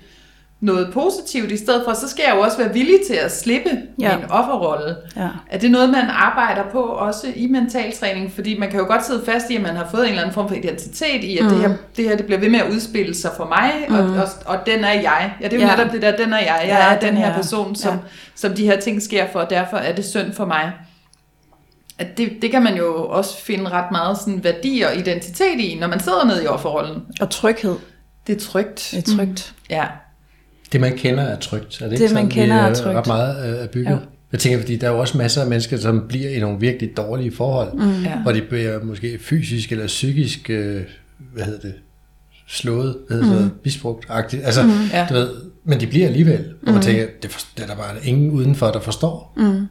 noget 0.60 0.90
positivt 0.92 1.50
i 1.50 1.56
stedet 1.56 1.82
for, 1.84 1.94
så 1.94 2.08
skal 2.08 2.24
jeg 2.28 2.36
jo 2.36 2.40
også 2.40 2.58
være 2.58 2.72
villig 2.72 2.98
til 3.06 3.14
at 3.14 3.32
slippe 3.32 3.70
ja. 4.00 4.16
min 4.16 4.30
offerrolle. 4.30 4.96
Ja. 5.16 5.28
Er 5.50 5.58
det 5.58 5.70
noget, 5.70 5.90
man 5.90 6.04
arbejder 6.08 6.62
på 6.72 6.82
også 6.82 7.26
i 7.36 7.46
mentaltræning? 7.46 8.32
Fordi 8.32 8.58
man 8.58 8.70
kan 8.70 8.80
jo 8.80 8.86
godt 8.86 9.06
sidde 9.06 9.22
fast 9.24 9.50
i, 9.50 9.56
at 9.56 9.62
man 9.62 9.76
har 9.76 9.88
fået 9.90 10.02
en 10.02 10.08
eller 10.08 10.22
anden 10.22 10.34
form 10.34 10.48
for 10.48 10.54
identitet 10.54 11.24
i, 11.24 11.38
at 11.38 11.44
mm. 11.44 11.50
det, 11.50 11.60
her, 11.60 11.76
det 11.96 12.04
her 12.08 12.16
det 12.16 12.26
bliver 12.26 12.38
ved 12.40 12.48
med 12.48 12.60
at 12.60 12.70
udspille 12.70 13.14
sig 13.14 13.30
for 13.36 13.44
mig, 13.44 13.72
mm. 13.88 13.94
og, 13.94 14.04
og, 14.04 14.28
og 14.46 14.66
den 14.66 14.84
er 14.84 14.92
jeg. 14.92 15.32
Ja, 15.40 15.44
det 15.48 15.52
er 15.52 15.60
jo 15.60 15.66
ja. 15.66 15.76
netop 15.76 15.92
det 15.92 16.02
der, 16.02 16.16
den 16.16 16.32
er 16.32 16.38
jeg. 16.38 16.60
Jeg 16.62 16.68
ja, 16.68 16.94
er 16.94 17.00
den 17.00 17.16
her 17.16 17.34
person, 17.34 17.74
som, 17.74 17.94
ja. 17.94 17.98
som 18.34 18.54
de 18.54 18.64
her 18.64 18.80
ting 18.80 19.02
sker 19.02 19.26
for, 19.32 19.40
og 19.40 19.50
derfor 19.50 19.76
er 19.76 19.94
det 19.94 20.04
synd 20.04 20.32
for 20.32 20.44
mig. 20.44 20.72
At 21.98 22.18
det, 22.18 22.32
det 22.42 22.50
kan 22.50 22.62
man 22.62 22.76
jo 22.76 23.06
også 23.08 23.42
finde 23.42 23.70
ret 23.70 23.90
meget 23.90 24.18
sådan 24.18 24.44
værdi 24.44 24.80
og 24.80 24.96
identitet 24.96 25.60
i, 25.60 25.78
når 25.80 25.86
man 25.86 26.00
sidder 26.00 26.24
nede 26.24 26.44
i 26.44 26.46
offerrollen. 26.46 27.02
Og 27.20 27.30
tryghed. 27.30 27.76
Det 28.26 28.36
er 28.36 28.40
trygt. 28.40 28.88
Det 28.90 28.98
er 29.08 29.16
trygt. 29.16 29.54
Mm. 29.56 29.66
Ja. 29.70 29.86
Det, 30.72 30.80
man 30.80 30.96
kender, 30.96 31.22
er 31.22 31.36
trygt. 31.36 31.80
Er 31.80 31.88
det, 31.88 31.98
det 31.98 32.04
ikke 32.04 32.14
man 32.14 32.30
sådan, 32.30 32.30
kender, 32.30 32.56
er 32.56 32.74
trygt. 32.74 32.96
ret 32.96 33.06
meget 33.06 33.62
øh, 33.62 33.68
bygget? 33.68 33.92
Ja. 33.92 33.98
Jeg 34.32 34.40
tænker, 34.40 34.58
fordi 34.58 34.76
der 34.76 34.86
er 34.86 34.92
jo 34.92 34.98
også 34.98 35.18
masser 35.18 35.42
af 35.42 35.48
mennesker, 35.48 35.76
som 35.76 36.04
bliver 36.08 36.30
i 36.30 36.40
nogle 36.40 36.60
virkelig 36.60 36.96
dårlige 36.96 37.32
forhold, 37.32 37.74
mm. 37.74 38.02
ja. 38.04 38.16
hvor 38.16 38.32
de 38.32 38.42
bliver 38.42 38.82
måske 38.82 39.18
fysisk 39.18 39.72
eller 39.72 39.86
psykisk, 39.86 40.50
øh, 40.50 40.82
hvad 41.34 41.44
hedder 41.44 41.60
det, 41.60 41.74
slået, 42.48 42.96
hvad 43.08 43.22
hedder 43.22 43.38
mm. 43.38 43.42
det, 43.42 43.50
misbrugt-agtigt. 43.64 44.44
Altså, 44.44 44.62
mm. 44.62 44.70
ja. 44.92 45.06
du 45.08 45.14
ved, 45.14 45.30
men 45.64 45.80
de 45.80 45.86
bliver 45.86 46.06
alligevel, 46.06 46.44
og 46.66 46.66
man 46.66 46.74
mm. 46.74 46.80
tænker, 46.80 47.06
det, 47.22 47.30
for, 47.30 47.40
det 47.56 47.62
er 47.62 47.66
der 47.66 47.76
bare 47.76 47.94
ingen 48.04 48.30
udenfor, 48.30 48.66
der 48.70 48.80
forstår. 48.80 49.34
Mm. 49.36 49.66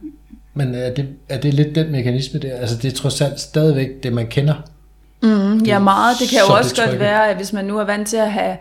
Men 0.54 0.74
er 0.74 0.94
det, 0.94 1.08
er 1.28 1.40
det 1.40 1.54
lidt 1.54 1.74
den 1.74 1.92
mekanisme 1.92 2.40
der? 2.40 2.56
Altså, 2.56 2.76
det 2.76 2.92
er 2.92 2.96
trods 2.96 3.20
alt 3.20 3.40
stadigvæk 3.40 3.88
det, 4.02 4.12
man 4.12 4.26
kender. 4.26 4.54
Mm, 5.22 5.58
ja, 5.58 5.78
meget. 5.78 6.16
Det 6.20 6.28
kan 6.28 6.38
jo 6.48 6.54
også 6.54 6.84
godt 6.84 7.00
være, 7.00 7.30
at 7.30 7.36
hvis 7.36 7.52
man 7.52 7.64
nu 7.64 7.78
er 7.78 7.84
vant 7.84 8.08
til 8.08 8.16
at 8.16 8.32
have 8.32 8.56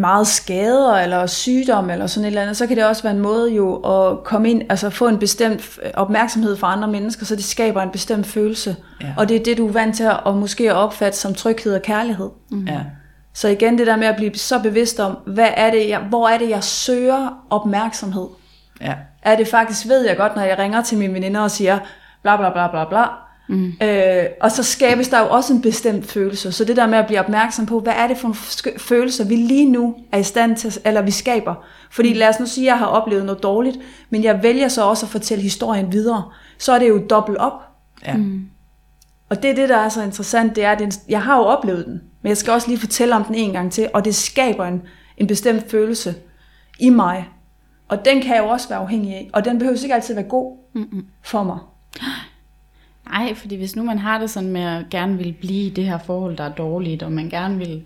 meget 0.00 0.26
skader 0.26 0.94
eller 0.94 1.26
sygdom 1.26 1.90
eller 1.90 2.06
sådan 2.06 2.24
et 2.24 2.28
eller 2.28 2.42
andet, 2.42 2.56
så 2.56 2.66
kan 2.66 2.76
det 2.76 2.84
også 2.84 3.02
være 3.02 3.12
en 3.12 3.18
måde 3.18 3.54
jo 3.54 3.74
at 3.76 4.24
komme 4.24 4.50
ind, 4.50 4.62
altså 4.68 4.90
få 4.90 5.08
en 5.08 5.18
bestemt 5.18 5.78
opmærksomhed 5.94 6.56
fra 6.56 6.72
andre 6.72 6.88
mennesker, 6.88 7.26
så 7.26 7.36
det 7.36 7.44
skaber 7.44 7.82
en 7.82 7.90
bestemt 7.90 8.26
følelse. 8.26 8.76
Ja. 9.00 9.06
Og 9.16 9.28
det 9.28 9.36
er 9.36 9.44
det, 9.44 9.58
du 9.58 9.68
er 9.68 9.72
vant 9.72 9.96
til 9.96 10.10
at 10.26 10.34
måske 10.34 10.74
opfatte 10.74 11.18
som 11.18 11.34
tryghed 11.34 11.74
og 11.74 11.82
kærlighed. 11.82 12.30
Mm. 12.50 12.66
Ja. 12.66 12.80
Så 13.34 13.48
igen 13.48 13.78
det 13.78 13.86
der 13.86 13.96
med 13.96 14.06
at 14.06 14.16
blive 14.16 14.34
så 14.34 14.58
bevidst 14.58 15.00
om, 15.00 15.18
hvad 15.26 15.48
er 15.56 15.70
det, 15.70 15.88
jeg, 15.88 15.98
hvor 15.98 16.28
er 16.28 16.38
det, 16.38 16.50
jeg 16.50 16.64
søger 16.64 17.44
opmærksomhed? 17.50 18.26
Ja. 18.80 18.94
Er 19.22 19.36
det 19.36 19.48
faktisk, 19.48 19.88
ved 19.88 20.06
jeg 20.06 20.16
godt, 20.16 20.36
når 20.36 20.42
jeg 20.42 20.58
ringer 20.58 20.82
til 20.82 20.98
mine 20.98 21.14
veninder 21.14 21.40
og 21.40 21.50
siger, 21.50 21.78
bla 22.22 22.36
bla 22.36 22.50
bla 22.50 22.70
bla 22.70 22.84
bla, 22.88 23.04
Mm. 23.50 23.72
Øh, 23.82 24.24
og 24.40 24.52
så 24.52 24.62
skabes 24.62 25.08
der 25.08 25.20
jo 25.20 25.30
også 25.30 25.52
en 25.52 25.62
bestemt 25.62 26.06
følelse. 26.06 26.52
Så 26.52 26.64
det 26.64 26.76
der 26.76 26.86
med 26.86 26.98
at 26.98 27.06
blive 27.06 27.20
opmærksom 27.20 27.66
på, 27.66 27.80
hvad 27.80 27.92
er 27.96 28.06
det 28.06 28.18
for 28.18 28.36
følelser, 28.78 29.24
vi 29.24 29.36
lige 29.36 29.70
nu 29.70 29.96
er 30.12 30.18
i 30.18 30.22
stand 30.22 30.56
til, 30.56 30.78
eller 30.84 31.02
vi 31.02 31.10
skaber. 31.10 31.54
Fordi 31.90 32.14
lad 32.14 32.28
os 32.28 32.40
nu 32.40 32.46
sige, 32.46 32.64
at 32.64 32.72
jeg 32.72 32.78
har 32.78 32.86
oplevet 32.86 33.24
noget 33.24 33.42
dårligt, 33.42 33.76
men 34.10 34.24
jeg 34.24 34.42
vælger 34.42 34.68
så 34.68 34.84
også 34.84 35.06
at 35.06 35.10
fortælle 35.10 35.42
historien 35.42 35.92
videre. 35.92 36.24
Så 36.58 36.72
er 36.72 36.78
det 36.78 36.88
jo 36.88 37.02
dobbelt 37.10 37.38
op. 37.38 37.62
Ja. 38.06 38.16
Mm. 38.16 38.46
Og 39.28 39.42
det 39.42 39.50
er 39.50 39.54
det, 39.54 39.68
der 39.68 39.76
er 39.76 39.88
så 39.88 40.02
interessant, 40.02 40.56
det 40.56 40.64
er, 40.64 40.70
at 40.70 41.00
jeg 41.08 41.22
har 41.22 41.36
jo 41.36 41.42
oplevet 41.42 41.86
den, 41.86 42.00
men 42.22 42.28
jeg 42.28 42.36
skal 42.36 42.52
også 42.52 42.68
lige 42.68 42.80
fortælle 42.80 43.16
om 43.16 43.24
den 43.24 43.34
en 43.34 43.52
gang 43.52 43.72
til, 43.72 43.88
og 43.94 44.04
det 44.04 44.14
skaber 44.14 44.64
en, 44.64 44.82
en 45.16 45.26
bestemt 45.26 45.70
følelse 45.70 46.14
i 46.78 46.90
mig. 46.90 47.28
Og 47.88 48.04
den 48.04 48.22
kan 48.22 48.34
jeg 48.34 48.42
jo 48.42 48.48
også 48.48 48.68
være 48.68 48.78
afhængig 48.78 49.14
af, 49.14 49.30
og 49.32 49.44
den 49.44 49.58
behøver 49.58 49.82
ikke 49.82 49.94
altid 49.94 50.14
være 50.14 50.24
god 50.24 50.56
Mm-mm. 50.74 51.06
for 51.22 51.42
mig. 51.42 51.58
Nej, 53.10 53.34
fordi 53.34 53.56
hvis 53.56 53.76
nu 53.76 53.82
man 53.82 53.98
har 53.98 54.18
det 54.18 54.30
sådan 54.30 54.50
med 54.50 54.62
at 54.62 54.84
gerne 54.90 55.18
vil 55.18 55.34
blive 55.40 55.66
i 55.66 55.70
det 55.70 55.84
her 55.84 55.98
forhold, 55.98 56.36
der 56.36 56.44
er 56.44 56.52
dårligt, 56.52 57.02
og 57.02 57.12
man 57.12 57.28
gerne 57.28 57.58
vil 57.58 57.82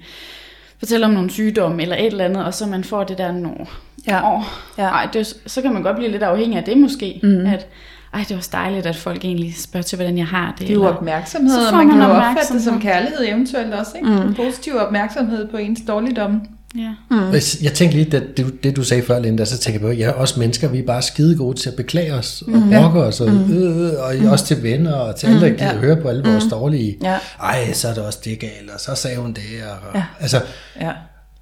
fortælle 0.78 1.06
om 1.06 1.12
nogle 1.12 1.30
sygdomme 1.30 1.82
eller 1.82 1.96
et 1.96 2.06
eller 2.06 2.24
andet, 2.24 2.44
og 2.44 2.54
så 2.54 2.66
man 2.66 2.84
får 2.84 3.04
det 3.04 3.18
der, 3.18 3.32
nå, 3.32 3.66
ja. 4.06 4.36
Åh, 4.36 4.42
ja. 4.78 4.88
Ej, 4.88 5.08
det, 5.12 5.26
så 5.46 5.62
kan 5.62 5.72
man 5.72 5.82
godt 5.82 5.96
blive 5.96 6.10
lidt 6.10 6.22
afhængig 6.22 6.58
af 6.58 6.64
det 6.64 6.78
måske, 6.78 7.20
mm. 7.22 7.46
at 7.46 7.66
ej, 8.14 8.20
det 8.20 8.30
er 8.30 8.36
også 8.36 8.50
dejligt, 8.52 8.86
at 8.86 8.96
folk 8.96 9.24
egentlig 9.24 9.54
spørger 9.54 9.82
til, 9.82 9.96
hvordan 9.96 10.18
jeg 10.18 10.26
har 10.26 10.50
det. 10.58 10.60
Det 10.60 10.70
er 10.70 10.74
jo 10.74 10.86
opmærksomhed, 10.86 11.60
så 11.60 11.70
og 11.70 11.76
man, 11.76 11.86
man 11.86 11.96
kan 11.96 12.08
jo 12.08 12.14
opfatte 12.14 12.54
det 12.54 12.62
som 12.62 12.80
kærlighed 12.80 13.24
eventuelt 13.28 13.74
også, 13.74 13.92
ikke? 13.96 14.08
Mm. 14.08 14.16
En 14.16 14.34
positiv 14.34 14.76
opmærksomhed 14.76 15.48
på 15.48 15.56
ens 15.56 15.80
dårligdomme. 15.88 16.40
Ja. 16.78 16.94
Mm. 17.10 17.32
Jeg 17.62 17.72
tænkte 17.74 17.96
lige, 17.98 18.10
det, 18.10 18.36
det, 18.36 18.64
det 18.64 18.76
du 18.76 18.84
sagde 18.84 19.02
før, 19.02 19.18
Linda, 19.18 19.44
så 19.44 19.58
tænker 19.58 19.88
jeg 19.88 19.96
på, 19.96 20.02
er 20.02 20.20
også 20.20 20.40
mennesker, 20.40 20.68
vi 20.68 20.78
er 20.78 20.86
bare 20.86 21.02
skide 21.02 21.36
gode 21.36 21.58
til 21.60 21.70
at 21.70 21.76
beklage 21.76 22.14
os 22.14 22.42
og 22.42 22.52
mm. 22.52 22.70
brokke 22.70 23.00
os, 23.02 23.20
og, 23.20 23.30
mm. 23.32 23.52
øh, 23.52 23.92
og 23.98 24.14
mm. 24.20 24.26
også 24.26 24.46
til 24.46 24.62
venner 24.62 24.92
og 24.92 25.16
til 25.16 25.26
alle, 25.26 25.40
der 25.40 25.48
gider 25.48 25.72
ja. 25.72 25.78
høre 25.78 25.96
på 25.96 26.08
alle 26.08 26.24
vores 26.24 26.44
dårlige, 26.50 26.96
Ja. 27.02 27.18
ej, 27.40 27.72
så 27.72 27.88
er 27.88 27.94
det 27.94 28.02
også 28.04 28.18
det 28.24 28.38
galt, 28.38 28.70
og 28.74 28.80
så 28.80 28.94
sagde 28.94 29.16
hun 29.16 29.32
det, 29.32 29.42
og, 29.82 29.90
Ja. 29.98 30.04
altså, 30.20 30.40
Ja. 30.80 30.90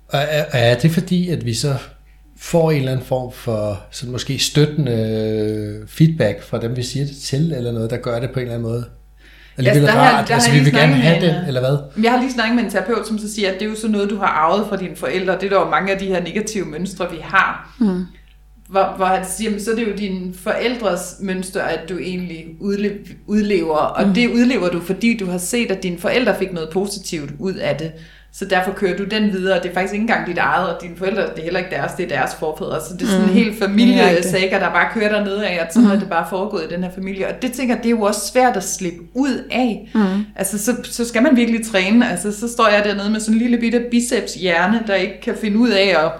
og 0.09 0.19
er, 0.19 0.45
er 0.53 0.79
det 0.79 0.91
fordi, 0.91 1.29
at 1.29 1.45
vi 1.47 1.55
så 1.55 1.75
får 2.39 2.71
en 2.71 2.79
eller 2.79 2.93
anden 2.93 3.07
form 3.07 3.33
for 3.33 3.81
sådan 3.91 4.13
måske 4.13 4.39
støttende 4.39 4.93
øh, 4.93 5.89
feedback 5.89 6.43
fra 6.43 6.61
dem, 6.61 6.77
vi 6.77 6.83
siger 6.83 7.07
det 7.07 7.17
til, 7.17 7.53
eller 7.53 7.73
noget, 7.73 7.91
der 7.91 7.97
gør 7.97 8.21
det 8.21 8.31
på 8.31 8.41
en 8.41 8.47
eller 8.47 8.55
anden 8.55 8.69
måde? 8.71 8.85
Alligevel 9.59 9.83
der 9.83 9.91
har 9.91 10.25
der 10.25 10.35
altså 10.35 10.51
har 10.51 10.59
vi 10.59 10.65
vil 10.65 10.73
lige 10.73 10.81
gerne 10.81 10.93
snakket 10.93 11.09
have 11.11 11.21
med 11.21 11.29
det, 11.29 11.41
en, 11.41 11.47
eller 11.47 11.61
hvad? 11.61 12.03
Jeg 12.05 12.13
har 12.13 12.21
lige 12.21 12.33
snakket 12.33 12.57
med 12.57 12.65
en 12.65 12.71
terapeut, 12.71 13.07
som 13.09 13.19
så 13.19 13.35
siger, 13.35 13.49
at 13.49 13.55
det 13.55 13.63
er 13.63 13.71
jo 13.71 13.77
sådan 13.77 13.91
noget, 13.91 14.11
du 14.11 14.17
har 14.17 14.27
arvet 14.27 14.67
fra 14.69 14.77
dine 14.77 14.97
forældre. 14.97 15.35
Det 15.35 15.43
er 15.45 15.49
der 15.49 15.61
jo 15.61 15.71
mange 15.71 15.93
af 15.93 15.99
de 15.99 16.07
her 16.07 16.23
negative 16.23 16.65
mønstre, 16.65 17.11
vi 17.11 17.17
har. 17.23 17.75
Mm. 17.81 18.05
Hvor, 18.69 18.95
hvor 18.97 19.07
han 19.07 19.25
siger, 19.37 19.51
"Men 19.51 19.61
så 19.61 19.71
er 19.71 19.75
det 19.75 19.87
jo 19.89 19.93
dine 19.99 20.35
forældres 20.35 21.15
mønster, 21.21 21.63
at 21.63 21.89
du 21.89 21.99
egentlig 21.99 22.45
udle- 22.61 22.99
udlever. 23.27 23.77
Og 23.77 24.07
mm. 24.09 24.15
det 24.15 24.29
udlever 24.29 24.69
du, 24.69 24.81
fordi 24.81 25.17
du 25.17 25.27
har 25.31 25.39
set, 25.39 25.71
at 25.71 25.83
dine 25.83 25.99
forældre 25.99 26.35
fik 26.39 26.53
noget 26.53 26.69
positivt 26.73 27.31
ud 27.39 27.55
af 27.55 27.77
det. 27.77 27.93
Så 28.35 28.45
derfor 28.45 28.73
kører 28.73 28.97
du 28.97 29.05
den 29.05 29.33
videre. 29.33 29.63
Det 29.63 29.71
er 29.71 29.75
faktisk 29.75 29.93
ikke 29.93 30.03
engang 30.03 30.27
dit 30.27 30.39
eget, 30.39 30.69
og 30.69 30.83
dine 30.83 30.97
forældre, 30.97 31.23
det 31.23 31.39
er 31.39 31.43
heller 31.43 31.59
ikke 31.59 31.71
deres, 31.71 31.93
det 31.93 32.05
er 32.05 32.17
deres 32.17 32.35
forfædre. 32.35 32.81
Så 32.81 32.95
det 32.95 33.03
er 33.03 33.07
sådan 33.07 33.29
en 33.29 33.35
helt 33.35 33.59
familiesager, 33.59 34.59
der 34.59 34.71
bare 34.71 34.89
kører 34.95 35.13
dernede 35.13 35.47
af, 35.47 35.65
at 35.65 35.75
sådan 35.75 35.89
mm. 35.89 35.95
er 35.95 35.99
det 35.99 36.09
bare 36.09 36.27
foregået 36.31 36.65
i 36.65 36.75
den 36.75 36.85
her 36.85 36.91
familie. 36.95 37.29
Og 37.29 37.43
det 37.43 37.53
tænker 37.53 37.77
det 37.77 37.87
er 37.87 37.91
jo 37.91 38.03
også 38.03 38.33
svært 38.33 38.57
at 38.57 38.65
slippe 38.65 38.99
ud 39.15 39.45
af. 39.51 39.91
Mm. 39.95 40.25
Altså, 40.37 40.59
så, 40.59 40.77
så 40.83 41.09
skal 41.09 41.23
man 41.23 41.37
virkelig 41.37 41.67
træne. 41.67 42.11
Altså, 42.11 42.41
så 42.41 42.53
står 42.53 42.69
jeg 42.69 42.85
dernede 42.85 43.11
med 43.11 43.21
sådan 43.21 43.35
en 43.35 43.39
lille 43.41 43.59
bitte 43.59 43.85
biceps 43.91 44.35
hjerne, 44.35 44.83
der 44.87 44.95
ikke 44.95 45.21
kan 45.21 45.35
finde 45.41 45.59
ud 45.59 45.71
af 45.71 45.97
at 46.05 46.13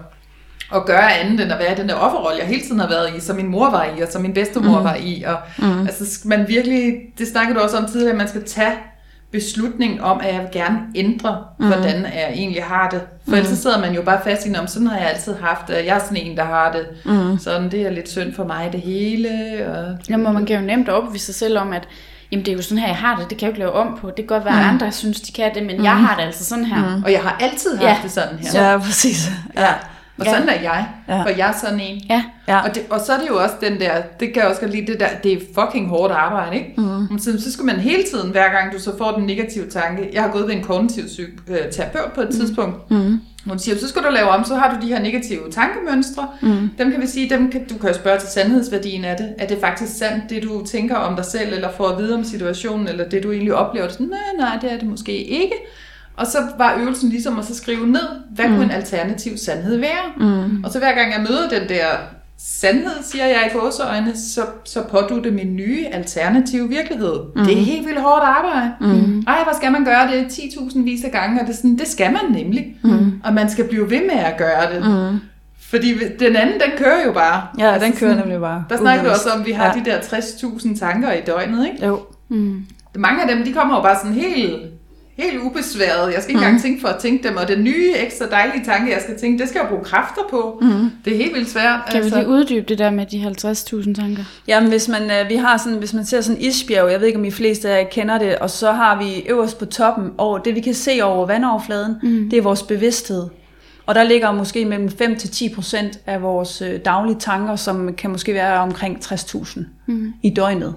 at 0.75 0.87
gøre 0.87 1.13
andet 1.19 1.41
end 1.41 1.53
at 1.53 1.59
være 1.59 1.73
i 1.73 1.75
den 1.75 1.89
der 1.89 1.95
offerrolle, 1.95 2.39
jeg 2.39 2.47
hele 2.47 2.63
tiden 2.63 2.81
har 2.81 2.89
været 2.89 3.17
i, 3.17 3.21
som 3.21 3.37
min 3.37 3.47
mor 3.47 3.71
var 3.71 3.85
i, 3.85 4.01
og 4.01 4.09
som 4.11 4.23
min 4.23 4.35
bedstemor 4.35 4.79
mm. 4.79 4.85
var 4.85 4.95
i. 4.95 5.23
Og, 5.27 5.37
mm. 5.59 5.81
Altså 5.81 6.21
man 6.25 6.49
virkelig, 6.49 6.95
det 7.19 7.29
snakkede 7.29 7.59
du 7.59 7.63
også 7.65 7.77
om 7.77 7.87
tidligere, 7.87 8.11
at 8.11 8.19
man 8.19 8.29
skal 8.29 8.45
tage 8.45 8.73
beslutningen 9.33 10.01
om, 10.01 10.21
at 10.21 10.35
jeg 10.35 10.41
vil 10.41 10.49
gerne 10.53 10.79
ændre, 10.95 11.45
mm. 11.59 11.67
hvordan 11.67 12.03
jeg 12.05 12.31
egentlig 12.35 12.63
har 12.65 12.89
det. 12.91 13.01
For 13.29 13.37
ellers 13.37 13.49
så 13.49 13.57
sidder 13.63 13.81
man 13.81 13.95
jo 13.95 14.03
bare 14.03 14.21
fast 14.25 14.47
i, 14.47 14.55
om 14.57 14.67
sådan 14.67 14.87
har 14.89 14.99
jeg 14.99 15.09
altid 15.11 15.35
haft 15.43 15.69
det, 15.69 15.77
og 15.77 15.87
jeg 15.87 15.97
er 15.97 16.01
sådan 16.01 16.17
en, 16.17 16.37
der 16.37 16.45
har 16.45 16.73
det. 16.73 16.87
Mm. 17.05 17.39
Sådan, 17.39 17.71
det 17.71 17.83
er 17.87 17.91
lidt 17.91 18.09
synd 18.11 18.35
for 18.35 18.45
mig, 18.45 18.69
det 18.73 18.81
hele. 18.81 19.29
Og, 19.69 19.97
Jamen, 20.11 20.35
man 20.35 20.47
kan 20.47 20.61
jo 20.61 20.67
nemt 20.67 20.89
overbevise 20.89 21.27
sig 21.27 21.35
selv 21.35 21.59
om, 21.59 21.73
at 21.73 21.89
jamen, 22.33 22.47
det 22.47 22.53
er 22.53 22.57
jo 22.57 22.63
sådan 22.63 22.79
her, 22.79 22.87
jeg 22.89 22.97
har 22.97 23.17
det. 23.17 23.31
Det 23.31 23.39
kan 23.39 23.47
jeg 23.47 23.49
jo 23.49 23.53
ikke 23.53 23.59
lave 23.59 23.73
om 23.73 23.99
på. 24.01 24.07
Det 24.07 24.17
kan 24.17 24.27
godt 24.27 24.45
være, 24.45 24.61
at 24.61 24.67
andre 24.67 24.93
synes, 24.93 25.21
de 25.21 25.33
kan 25.33 25.55
det, 25.55 25.63
men 25.67 25.85
jeg 25.85 25.97
har 25.97 26.17
det 26.17 26.23
altså 26.23 26.45
sådan 26.45 26.65
her. 26.65 27.01
og 27.05 27.13
jeg 27.13 27.21
har 27.21 27.37
altid 27.41 27.77
haft 27.77 27.89
Ja. 27.89 27.97
det 28.03 28.11
sådan 28.11 28.39
her. 28.39 28.71
Ja, 28.73 28.79
præcis. 28.79 29.31
Ja. 29.57 29.69
Og 30.19 30.27
sådan 30.27 30.49
er 30.49 30.61
jeg, 30.63 30.87
Ja. 31.09 31.23
for 31.23 31.29
jeg 31.29 31.49
er 31.49 31.53
sådan 31.63 31.81
en. 31.81 32.03
Ja. 32.11 32.23
Ja. 32.53 32.61
Og, 32.69 32.75
det, 32.75 32.83
og 32.91 33.01
så 33.01 33.13
er 33.13 33.19
det 33.19 33.29
jo 33.29 33.43
også 33.43 33.55
den 33.61 33.81
der, 33.81 34.03
det 34.21 34.33
kan 34.33 34.43
jeg 34.43 34.51
også 34.51 34.61
godt 34.61 34.73
lide, 34.73 34.93
det 34.93 35.01
der, 35.01 35.09
det 35.23 35.33
er 35.33 35.37
fucking 35.55 35.89
hårdt 35.89 36.13
arbejde, 36.13 36.57
ikke? 36.57 36.75
Mm. 36.77 37.19
Så, 37.19 37.43
så 37.43 37.53
skal 37.53 37.65
man 37.65 37.77
hele 37.77 38.03
tiden, 38.03 38.31
hver 38.31 38.53
gang 38.53 38.73
du 38.73 38.79
så 38.79 38.99
får 38.99 39.13
den 39.13 39.27
negative 39.27 39.67
tanke, 39.71 40.11
jeg 40.13 40.23
har 40.23 40.31
gået 40.31 40.49
ved 40.49 40.55
en 40.55 40.63
kognitiv 40.63 41.05
psyk- 41.05 41.51
øh, 41.53 41.73
terapeut 41.73 42.13
på 42.15 42.21
et 42.21 42.29
mm. 42.29 42.35
tidspunkt, 42.35 42.91
mm. 42.91 43.21
hun 43.47 43.59
siger, 43.59 43.79
så 43.79 43.89
skal 43.89 44.03
du 44.03 44.09
lave 44.11 44.29
om, 44.29 44.45
så 44.45 44.55
har 44.55 44.75
du 44.75 44.87
de 44.87 44.93
her 44.93 45.03
negative 45.03 45.51
tankemønstre, 45.51 46.29
mm. 46.43 46.71
dem 46.79 46.91
kan 46.91 47.01
vi 47.01 47.07
sige, 47.07 47.31
dem 47.31 47.51
kan, 47.51 47.67
du 47.69 47.79
kan 47.79 47.89
jo 47.89 47.95
spørge 47.95 48.19
til 48.19 48.29
sandhedsværdien 48.29 49.05
af 49.05 49.17
det, 49.17 49.35
er 49.39 49.47
det 49.47 49.59
faktisk 49.61 49.99
sandt, 49.99 50.31
det 50.31 50.43
du 50.43 50.67
tænker 50.67 50.97
om 50.97 51.17
dig 51.17 51.25
selv, 51.25 51.53
eller 51.53 51.69
får 51.77 51.89
at 51.89 51.99
vide 51.99 52.15
om 52.15 52.25
situationen, 52.25 52.89
eller 52.89 53.09
det 53.09 53.23
du 53.23 53.33
egentlig 53.33 53.55
oplever, 53.55 53.89
sådan, 53.89 54.07
nej, 54.07 54.19
nej, 54.49 54.59
det 54.61 54.73
er 54.73 54.79
det 54.79 54.89
måske 54.89 55.25
ikke. 55.25 55.55
Og 56.17 56.27
så 56.27 56.39
var 56.59 56.79
øvelsen 56.81 57.09
ligesom 57.09 57.39
at 57.39 57.45
så 57.45 57.55
skrive 57.55 57.87
ned, 57.87 58.09
hvad 58.35 58.49
mm. 58.49 58.55
kunne 58.55 58.65
en 58.65 58.71
alternativ 58.71 59.37
sandhed 59.37 59.77
være? 59.77 60.05
Mm. 60.17 60.65
Og 60.65 60.71
så 60.71 60.79
hver 60.79 60.95
gang 60.95 61.13
jeg 61.13 61.21
møder 61.21 61.49
den 61.49 61.69
der 61.69 61.87
sandhed, 62.45 63.03
siger 63.03 63.27
jeg 63.27 63.51
i 63.55 63.59
gåseøjne, 63.59 64.17
så, 64.17 64.41
så 64.65 64.83
pådutter 64.91 65.31
min 65.31 65.57
nye 65.57 65.87
alternative 65.93 66.69
virkelighed. 66.69 67.15
Mm. 67.37 67.45
Det 67.45 67.53
er 67.59 67.63
helt 67.63 67.87
vildt 67.87 68.01
hårdt 68.01 68.25
arbejde. 68.25 68.71
Mm. 68.81 69.25
Ej, 69.27 69.43
hvor 69.45 69.53
skal 69.57 69.73
man 69.73 69.85
gøre 69.85 70.11
det 70.13 70.25
10.000 70.25 70.83
vis 70.83 71.05
af 71.05 71.11
gange? 71.11 71.41
Og 71.41 71.47
det, 71.47 71.53
er 71.53 71.57
sådan, 71.57 71.77
det 71.79 71.89
skal 71.89 72.13
man 72.13 72.43
nemlig. 72.43 72.77
Mm. 72.85 73.21
Og 73.25 73.33
man 73.35 73.51
skal 73.51 73.69
blive 73.69 73.91
ved 73.91 74.01
med 74.01 74.19
at 74.25 74.37
gøre 74.39 74.75
det. 74.75 75.11
Mm. 75.13 75.19
Fordi 75.61 75.95
den 76.19 76.37
anden, 76.37 76.55
den 76.55 76.71
kører 76.79 77.07
jo 77.07 77.13
bare. 77.13 77.43
Ja, 77.59 77.79
den 77.79 77.93
kører 77.93 78.17
nemlig 78.17 78.41
bare. 78.41 78.65
Der 78.71 78.77
snakker 78.77 79.03
du 79.03 79.09
Ubevidst. 79.09 79.27
også 79.27 79.35
om, 79.35 79.41
at 79.41 79.47
vi 79.47 79.53
har 79.53 79.65
Ja. 79.77 79.81
de 79.85 79.91
der 79.91 79.99
60.000 79.99 80.79
tanker 80.79 81.13
i 81.13 81.21
døgnet, 81.27 81.67
ikke? 81.73 81.87
Jo. 81.87 82.01
Mange 82.97 83.23
af 83.23 83.37
dem, 83.37 83.45
de 83.45 83.53
kommer 83.53 83.77
jo 83.77 83.83
bare 83.83 83.97
sådan 84.03 84.13
helt, 84.13 84.63
helt 85.17 85.41
ubesværet. 85.43 86.15
Jeg 86.15 86.23
skal 86.23 86.35
ikke 86.35 86.45
engang 86.45 86.63
tænke 86.63 86.81
for 86.81 86.89
at 86.89 87.01
tænke 87.01 87.29
dem. 87.29 87.37
Og 87.37 87.49
den 87.49 87.65
nye, 87.65 87.93
ekstra 87.97 88.27
dejlige 88.27 88.65
tanke, 88.65 88.93
jeg 88.93 89.01
skal 89.03 89.19
tænke, 89.19 89.39
det 89.39 89.49
skal 89.49 89.59
jeg 89.59 89.69
bruge 89.69 89.85
kræfter 89.85 90.23
på. 90.31 90.59
Mm. 90.63 90.91
Det 91.05 91.13
er 91.13 91.17
helt 91.17 91.35
vildt 91.35 91.51
svært. 91.51 91.81
altså. 91.87 91.93
Kan 91.93 92.05
vi 92.05 92.25
lige 92.25 92.29
uddybe 92.29 92.67
det 92.69 92.79
der 92.79 92.91
med 92.91 93.07
de 93.07 93.35
50.000 93.87 93.95
tanker? 93.95 94.25
Jamen, 94.49 94.69
hvis 94.69 94.89
man, 94.89 95.03
øh, 95.03 95.29
vi 95.29 95.35
har 95.35 95.57
sådan, 95.57 95.79
hvis 95.79 95.95
man 95.95 96.07
ser 96.07 96.21
sådan 96.21 96.43
isbjerg, 96.43 96.91
jeg 96.91 97.01
ved 97.01 97.07
ikke, 97.07 97.19
om 97.19 97.25
I 97.25 97.31
fleste 97.31 97.69
af 97.69 97.83
jer 97.83 97.89
kender 97.89 98.19
det, 98.19 98.37
og 98.37 98.51
så 98.51 98.73
har 98.73 98.99
vi 98.99 99.23
øverst 99.29 99.59
på 99.59 99.67
toppen, 99.67 100.11
over 100.19 100.39
det 100.39 100.55
vi 100.55 100.61
kan 100.61 100.75
se 100.75 101.01
over 101.03 101.27
vandoverfladen, 101.27 101.95
mm. 102.03 102.31
det 102.31 102.39
er 102.39 102.43
vores 102.43 102.63
bevidsthed. 102.63 103.29
Og 103.87 103.95
der 103.95 104.03
ligger 104.03 104.33
måske 104.33 104.65
mellem 104.65 104.89
5-10 104.89 105.55
procent 105.55 105.99
af 106.07 106.23
vores 106.23 106.63
øh, 106.63 106.81
daglige 106.85 107.17
tanker, 107.19 107.57
som 107.57 107.95
kan 107.95 108.11
måske 108.11 108.35
være 108.35 108.61
omkring 108.61 108.99
60.000 109.05 109.61
mm. 109.87 110.13
i 110.23 110.31
døgnet. 110.31 110.75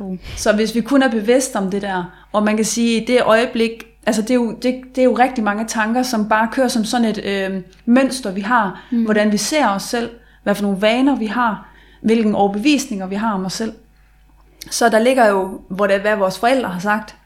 Boom. 0.00 0.18
Så 0.36 0.52
hvis 0.52 0.74
vi 0.74 0.80
kun 0.80 1.02
er 1.02 1.10
bevidst 1.10 1.56
om 1.56 1.70
det 1.70 1.82
der, 1.82 2.04
og 2.32 2.42
man 2.42 2.56
kan 2.56 2.64
sige, 2.64 3.02
i 3.02 3.04
det 3.04 3.22
øjeblik, 3.22 3.86
altså 4.06 4.22
det 4.22 4.30
er 4.30 4.34
jo, 4.34 4.52
det, 4.62 4.80
det 4.94 4.98
er 4.98 5.04
jo 5.04 5.12
rigtig 5.12 5.44
mange 5.44 5.64
tanker, 5.64 6.02
som 6.02 6.28
bare 6.28 6.48
kører 6.52 6.68
som 6.68 6.84
sådan 6.84 7.06
et 7.06 7.24
øh, 7.24 7.62
mønster, 7.86 8.32
vi 8.32 8.40
har, 8.40 8.84
mm. 8.90 9.04
hvordan 9.04 9.32
vi 9.32 9.36
ser 9.36 9.68
os 9.68 9.82
selv, 9.82 10.10
hvad 10.42 10.54
for 10.54 10.62
nogle 10.62 10.80
vaner 10.82 11.16
vi 11.16 11.26
har, 11.26 11.68
hvilke 12.02 12.34
overbevisninger 12.34 13.06
vi 13.06 13.14
har 13.14 13.32
om 13.34 13.44
os 13.44 13.52
selv. 13.52 13.72
Så 14.70 14.88
der 14.88 14.98
ligger 14.98 15.26
jo, 15.28 15.60
hvor 15.68 15.86
det, 15.86 16.00
hvad 16.00 16.16
vores 16.16 16.38
forældre 16.38 16.68
har 16.68 16.80
sagt, 16.80 17.16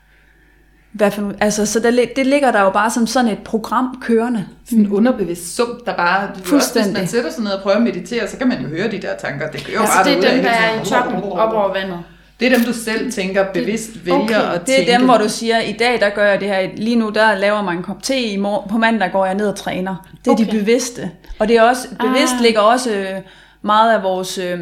hvad 0.93 1.11
for, 1.11 1.33
altså, 1.41 1.67
så 1.67 1.81
der, 1.81 2.05
det 2.17 2.27
ligger 2.27 2.53
der 2.53 2.61
jo 2.61 2.71
bare 2.71 2.91
som 2.91 3.07
sådan 3.07 3.31
et 3.31 3.39
program 3.39 3.99
kørende. 4.03 4.47
sådan 4.65 4.79
en 4.79 4.93
underbevidst 4.93 5.57
sump, 5.57 5.87
der 5.87 5.97
bare... 5.97 6.29
Fuldstændig. 6.45 6.91
Også, 6.91 6.91
hvis 6.91 6.99
man 7.01 7.09
sætter 7.09 7.31
sig 7.31 7.45
ned 7.45 7.53
og 7.53 7.63
prøver 7.63 7.77
at 7.77 7.83
meditere, 7.83 8.29
så 8.29 8.37
kan 8.39 8.49
man 8.49 8.63
jo 8.63 8.69
høre 8.69 8.91
de 8.91 8.99
der 9.03 9.17
tanker. 9.17 9.51
Det 9.51 9.65
kører 9.67 9.81
Altså, 9.81 9.95
bare 9.97 10.05
det 10.05 10.25
er 10.29 10.35
dem, 10.35 10.43
der 10.43 10.51
er 10.51 10.81
i 10.81 10.85
tiden. 10.85 11.03
toppen, 11.03 11.33
op 11.33 11.53
over 11.53 11.73
vandet. 11.73 11.99
Det 12.41 12.53
er 12.53 12.57
dem, 12.57 12.65
du 12.67 12.73
selv 12.73 13.13
tænker 13.13 13.53
bevidst 13.53 14.07
vælger 14.07 14.21
okay, 14.23 14.35
at 14.55 14.61
Det 14.67 14.75
tænke. 14.77 14.91
er 14.93 14.99
dem, 14.99 15.07
hvor 15.07 15.17
du 15.19 15.29
siger, 15.29 15.59
i 15.61 15.73
dag 15.73 16.01
der 16.01 16.11
gør 16.11 16.25
jeg 16.27 16.41
det 16.41 16.49
her, 16.49 16.69
lige 16.77 16.97
nu 16.97 17.09
der 17.09 17.35
laver 17.35 17.63
man 17.63 17.77
en 17.77 17.83
kop 17.83 18.03
te, 18.03 18.21
i 18.23 18.37
morgen, 18.37 18.71
på 18.71 18.79
mandag 18.79 19.13
går 19.13 19.27
jeg 19.27 19.35
ned 19.35 19.49
og 19.49 19.57
træner. 19.57 20.09
Det 20.25 20.27
er 20.27 20.33
okay. 20.35 20.45
de 20.47 20.51
bevidste. 20.51 21.11
Og 21.39 21.49
det 21.49 21.57
er 21.57 21.63
også, 21.63 21.89
bevidst 22.01 22.35
Ah. 22.35 22.41
ligger 22.43 22.61
også 22.61 22.91
øh, 22.95 23.21
meget 23.63 23.93
af 23.97 24.03
vores 24.03 24.39
øh, 24.39 24.59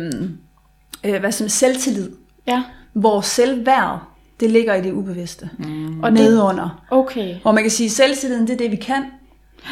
øh, 1.04 1.20
hvad 1.20 1.32
som, 1.32 1.48
selvtillid. 1.48 2.10
Ja. 2.46 2.62
Vores 2.94 3.26
selvværd, 3.26 3.98
det 4.40 4.50
ligger 4.50 4.74
i 4.74 4.80
det 4.80 4.92
ubevidste. 4.92 5.50
Mm. 5.58 6.00
Og 6.00 6.10
det- 6.12 6.20
nedunder. 6.20 6.82
Okay. 6.90 7.34
Hvor 7.42 7.52
man 7.52 7.64
kan 7.64 7.70
sige, 7.70 7.86
at 7.86 7.90
selvtilliden, 7.92 8.46
det 8.46 8.52
er 8.52 8.58
det, 8.58 8.70
vi 8.70 8.76
kan. 8.76 9.04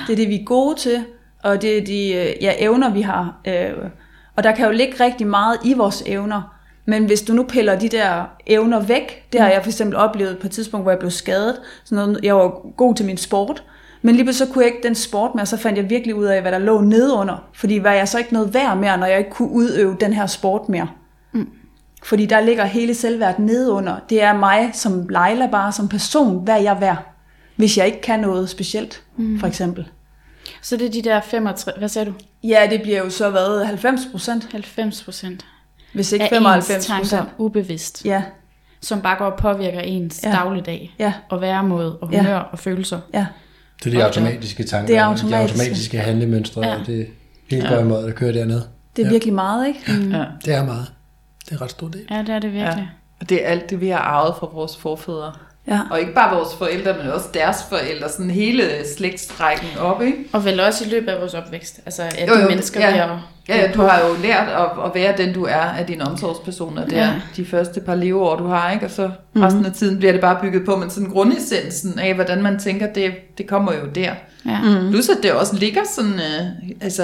Det 0.06 0.12
er 0.12 0.16
det, 0.16 0.28
vi 0.28 0.34
er 0.40 0.44
gode 0.44 0.74
til. 0.78 1.04
Og 1.44 1.62
det 1.62 1.78
er 1.78 1.84
de 1.84 2.08
øh, 2.14 2.42
ja, 2.44 2.52
evner, 2.58 2.90
vi 2.90 3.00
har. 3.00 3.40
Øh, 3.46 3.70
og 4.36 4.42
der 4.44 4.52
kan 4.52 4.66
jo 4.66 4.72
ligge 4.72 5.04
rigtig 5.04 5.26
meget 5.26 5.56
i 5.64 5.74
vores 5.74 6.02
evner. 6.06 6.54
Men 6.84 7.04
hvis 7.04 7.22
du 7.22 7.32
nu 7.32 7.42
piller 7.42 7.78
de 7.78 7.88
der 7.88 8.24
evner 8.46 8.80
væk, 8.80 9.32
det 9.32 9.40
har 9.40 9.48
jeg 9.48 9.62
for 9.62 9.70
eksempel 9.70 9.96
oplevet 9.96 10.38
på 10.38 10.46
et 10.46 10.50
tidspunkt, 10.50 10.84
hvor 10.84 10.90
jeg 10.90 10.98
blev 10.98 11.10
skadet. 11.10 11.56
Sådan 11.84 12.08
noget, 12.08 12.24
jeg 12.24 12.36
var 12.36 12.72
god 12.76 12.94
til 12.94 13.06
min 13.06 13.16
sport, 13.16 13.64
men 14.02 14.14
lige 14.14 14.32
så 14.32 14.46
kunne 14.46 14.64
jeg 14.64 14.74
ikke 14.74 14.88
den 14.88 14.94
sport 14.94 15.34
mere, 15.34 15.46
så 15.46 15.56
fandt 15.56 15.78
jeg 15.78 15.90
virkelig 15.90 16.14
ud 16.14 16.24
af, 16.24 16.40
hvad 16.40 16.52
der 16.52 16.58
lå 16.58 16.80
nedunder. 16.80 17.48
Fordi 17.52 17.78
var 17.82 17.92
jeg 17.92 18.08
så 18.08 18.18
ikke 18.18 18.32
noget 18.32 18.54
værd 18.54 18.78
mere, 18.78 18.98
når 18.98 19.06
jeg 19.06 19.18
ikke 19.18 19.30
kunne 19.30 19.50
udøve 19.50 19.96
den 20.00 20.12
her 20.12 20.26
sport 20.26 20.68
mere. 20.68 20.88
Fordi 22.02 22.26
der 22.26 22.40
ligger 22.40 22.64
hele 22.64 22.94
selvværdet 22.94 23.38
nedunder. 23.38 23.96
Det 24.10 24.22
er 24.22 24.32
mig 24.32 24.70
som 24.74 25.08
Leila 25.08 25.46
bare, 25.46 25.72
som 25.72 25.88
person, 25.88 26.44
hvad 26.44 26.54
er 26.54 26.62
jeg 26.62 26.80
værd, 26.80 27.14
hvis 27.56 27.78
jeg 27.78 27.86
ikke 27.86 28.00
kan 28.00 28.20
noget 28.20 28.48
specielt, 28.48 29.02
mm. 29.16 29.40
for 29.40 29.46
eksempel. 29.46 29.88
Så 30.62 30.76
det 30.76 30.86
er 30.86 30.90
de 30.90 31.02
der 31.02 31.20
65, 31.20 31.78
hvad 31.78 31.88
sagde 31.88 32.10
du? 32.10 32.14
Ja, 32.42 32.66
det 32.70 32.82
bliver 32.82 32.98
jo 32.98 33.10
så 33.10 33.30
været 33.30 33.66
90 33.66 34.00
procent, 34.12 34.48
90 34.52 35.04
procent 35.04 35.46
hvis 35.94 36.12
ikke 36.12 36.22
af 36.24 36.28
95 36.28 36.76
ens 36.76 36.86
tanker 37.10 37.24
ubevidst, 37.38 38.04
Ja, 38.04 38.22
som 38.82 39.02
bare 39.02 39.16
går 39.18 39.24
og 39.26 39.38
påvirker 39.38 39.80
ens 39.80 40.20
Ja. 40.24 40.28
ja. 40.30 40.34
dagligdag, 40.36 40.94
ja, 40.98 41.12
og 41.28 41.40
væremåde, 41.40 41.96
og 41.98 42.12
Ja. 42.12 42.18
humør 42.22 42.38
og 42.38 42.58
følelser. 42.58 43.00
ja. 43.14 43.26
Det 43.84 43.94
er 43.94 43.98
de 43.98 44.04
automatiske 44.04 44.64
tanker, 44.64 44.86
Det 44.86 44.96
er 44.96 45.00
de 45.00 45.06
automatiske. 45.06 45.36
automatiske 45.60 45.98
handlemønstre, 45.98 46.66
Ja. 46.66 46.80
og 46.80 46.86
det 46.86 47.00
er 47.00 47.04
helt 47.50 47.64
ja. 47.70 47.84
måde, 47.84 48.06
der 48.06 48.12
kører 48.12 48.32
dernede. 48.32 48.62
Det 48.96 49.02
er 49.02 49.06
Ja. 49.06 49.12
virkelig 49.12 49.34
meget, 49.34 49.66
ikke? 49.68 49.80
Mm. 49.88 50.12
Ja. 50.12 50.24
Det 50.44 50.54
er 50.54 50.64
meget. 50.64 50.92
Det 51.44 51.50
er 51.52 51.56
en 51.56 51.62
ret 51.62 51.70
stor 51.70 51.88
del. 51.88 52.02
Ja, 52.10 52.18
det 52.18 52.28
er 52.28 52.38
det 52.38 52.52
virkelig. 52.52 52.90
Og 53.20 53.28
det 53.28 53.44
er 53.44 53.48
alt 53.48 53.70
det, 53.70 53.80
vi 53.80 53.88
har 53.88 53.98
arvet 53.98 54.34
fra 54.38 54.48
vores 54.54 54.76
forfædre. 54.76 55.32
Ja. 55.68 55.80
Og 55.90 56.00
ikke 56.00 56.14
bare 56.14 56.36
vores 56.36 56.48
forældre, 56.58 56.94
men 57.02 57.12
også 57.12 57.26
deres 57.34 57.56
forældre, 57.68 58.08
sådan 58.08 58.30
hele 58.30 58.64
slægtsrækken 58.96 59.68
op, 59.80 60.02
ikke? 60.02 60.18
Og 60.32 60.44
vel 60.44 60.60
også 60.60 60.84
i 60.84 60.88
løbet 60.88 61.08
af 61.08 61.20
vores 61.20 61.34
opvækst. 61.34 61.80
Altså, 61.86 62.02
at 62.02 62.28
Jo, 62.28 62.34
de 62.34 62.40
jo, 62.42 62.48
mennesker 62.48 62.80
ja. 62.80 62.92
vi 62.92 62.98
er 62.98 63.30
Ja, 63.48 63.56
ja, 63.56 63.72
du 63.72 63.82
har 63.82 63.98
jo 64.00 64.22
lært 64.22 64.48
at, 64.48 64.84
at 64.84 64.90
være 64.94 65.14
den, 65.16 65.34
du 65.34 65.44
er 65.44 65.54
af 65.54 65.86
dine 65.86 66.04
omsorgspersoner 66.04 66.86
der, 66.86 66.96
Ja. 66.96 67.04
ja. 67.04 67.12
de 67.36 67.44
første 67.46 67.80
par 67.80 67.94
leveår, 67.94 68.36
du 68.36 68.46
har, 68.46 68.70
ikke? 68.72 68.84
Og 68.86 68.90
så 68.90 69.10
resten 69.36 69.66
af 69.66 69.72
tiden 69.72 69.98
bliver 69.98 70.12
det 70.12 70.20
bare 70.20 70.38
bygget 70.42 70.64
på, 70.64 70.76
men 70.76 70.90
sådan 70.90 71.08
grundessensen 71.10 71.98
af, 71.98 72.14
hvordan 72.14 72.42
man 72.42 72.58
tænker, 72.58 72.92
det, 72.92 73.10
det 73.38 73.46
kommer 73.46 73.72
jo 73.72 73.86
der. 73.94 74.12
Ja. 74.46 74.58
Mm. 74.62 74.90
Plus 74.90 75.08
at 75.08 75.16
det 75.22 75.32
også 75.32 75.56
ligger 75.56 75.80
sådan, 75.94 76.12
øh, 76.14 76.70
altså, 76.80 77.02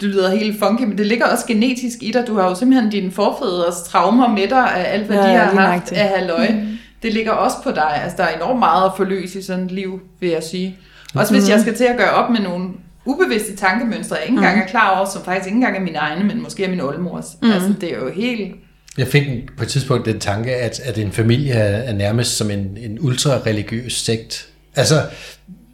det 0.00 0.08
lyder 0.08 0.30
helt 0.36 0.58
funky, 0.58 0.82
men 0.82 0.98
det 0.98 1.06
ligger 1.06 1.26
også 1.26 1.46
genetisk 1.46 1.98
i 2.02 2.10
dig. 2.12 2.24
Du 2.26 2.34
har 2.38 2.48
jo 2.48 2.54
simpelthen 2.54 2.90
dine 2.90 3.12
forfædres 3.12 3.76
traumer 3.82 4.28
med 4.28 4.48
dig 4.48 4.74
af 4.76 4.92
alt, 4.94 5.06
hvad 5.06 5.16
Ja, 5.16 5.22
de 5.22 5.28
ja, 5.30 5.38
har 5.38 5.60
haft 5.66 5.92
af 5.92 6.08
halløj. 6.08 6.48
Mm. 6.50 6.68
Det 7.02 7.12
ligger 7.14 7.32
også 7.32 7.56
på 7.64 7.70
dig. 7.70 8.00
Altså, 8.04 8.16
der 8.16 8.24
er 8.24 8.36
enormt 8.36 8.58
meget 8.58 8.86
at 8.86 8.92
forløse 8.96 9.38
i 9.38 9.42
sådan 9.42 9.64
et 9.64 9.70
liv, 9.70 10.00
vil 10.20 10.30
jeg 10.30 10.42
sige. 10.42 10.76
Også 11.14 11.34
hvis 11.34 11.48
jeg 11.48 11.60
skal 11.60 11.74
til 11.74 11.84
at 11.84 11.96
gøre 11.96 12.10
op 12.10 12.30
med 12.30 12.40
nogle 12.40 12.68
ubevidste 13.04 13.56
tankemønstre, 13.56 14.16
jeg 14.16 14.24
ikke 14.24 14.36
engang 14.36 14.60
er 14.60 14.66
klar 14.66 14.96
over, 14.96 15.08
som 15.08 15.22
faktisk 15.24 15.46
ikke 15.46 15.56
engang 15.56 15.76
er 15.76 15.80
mine 15.80 15.98
egne, 15.98 16.24
men 16.24 16.42
måske 16.42 16.64
er 16.64 16.70
min 16.70 16.80
oldemors. 16.80 17.26
Mm. 17.42 17.50
Altså, 17.50 17.74
det 17.80 17.92
er 17.92 17.96
jo 17.96 18.10
helt... 18.14 18.54
Jeg 18.98 19.06
fik 19.06 19.22
på 19.56 19.62
et 19.62 19.68
tidspunkt 19.68 20.06
den 20.06 20.18
tanke, 20.20 20.54
at, 20.54 20.80
at 20.80 20.98
en 20.98 21.12
familie 21.12 21.52
er, 21.52 21.92
nærmest 21.92 22.36
som 22.36 22.50
en, 22.50 22.78
en 22.80 22.98
ultra-religiøs 23.00 23.92
sekt. 23.92 24.48
Altså, 24.76 24.94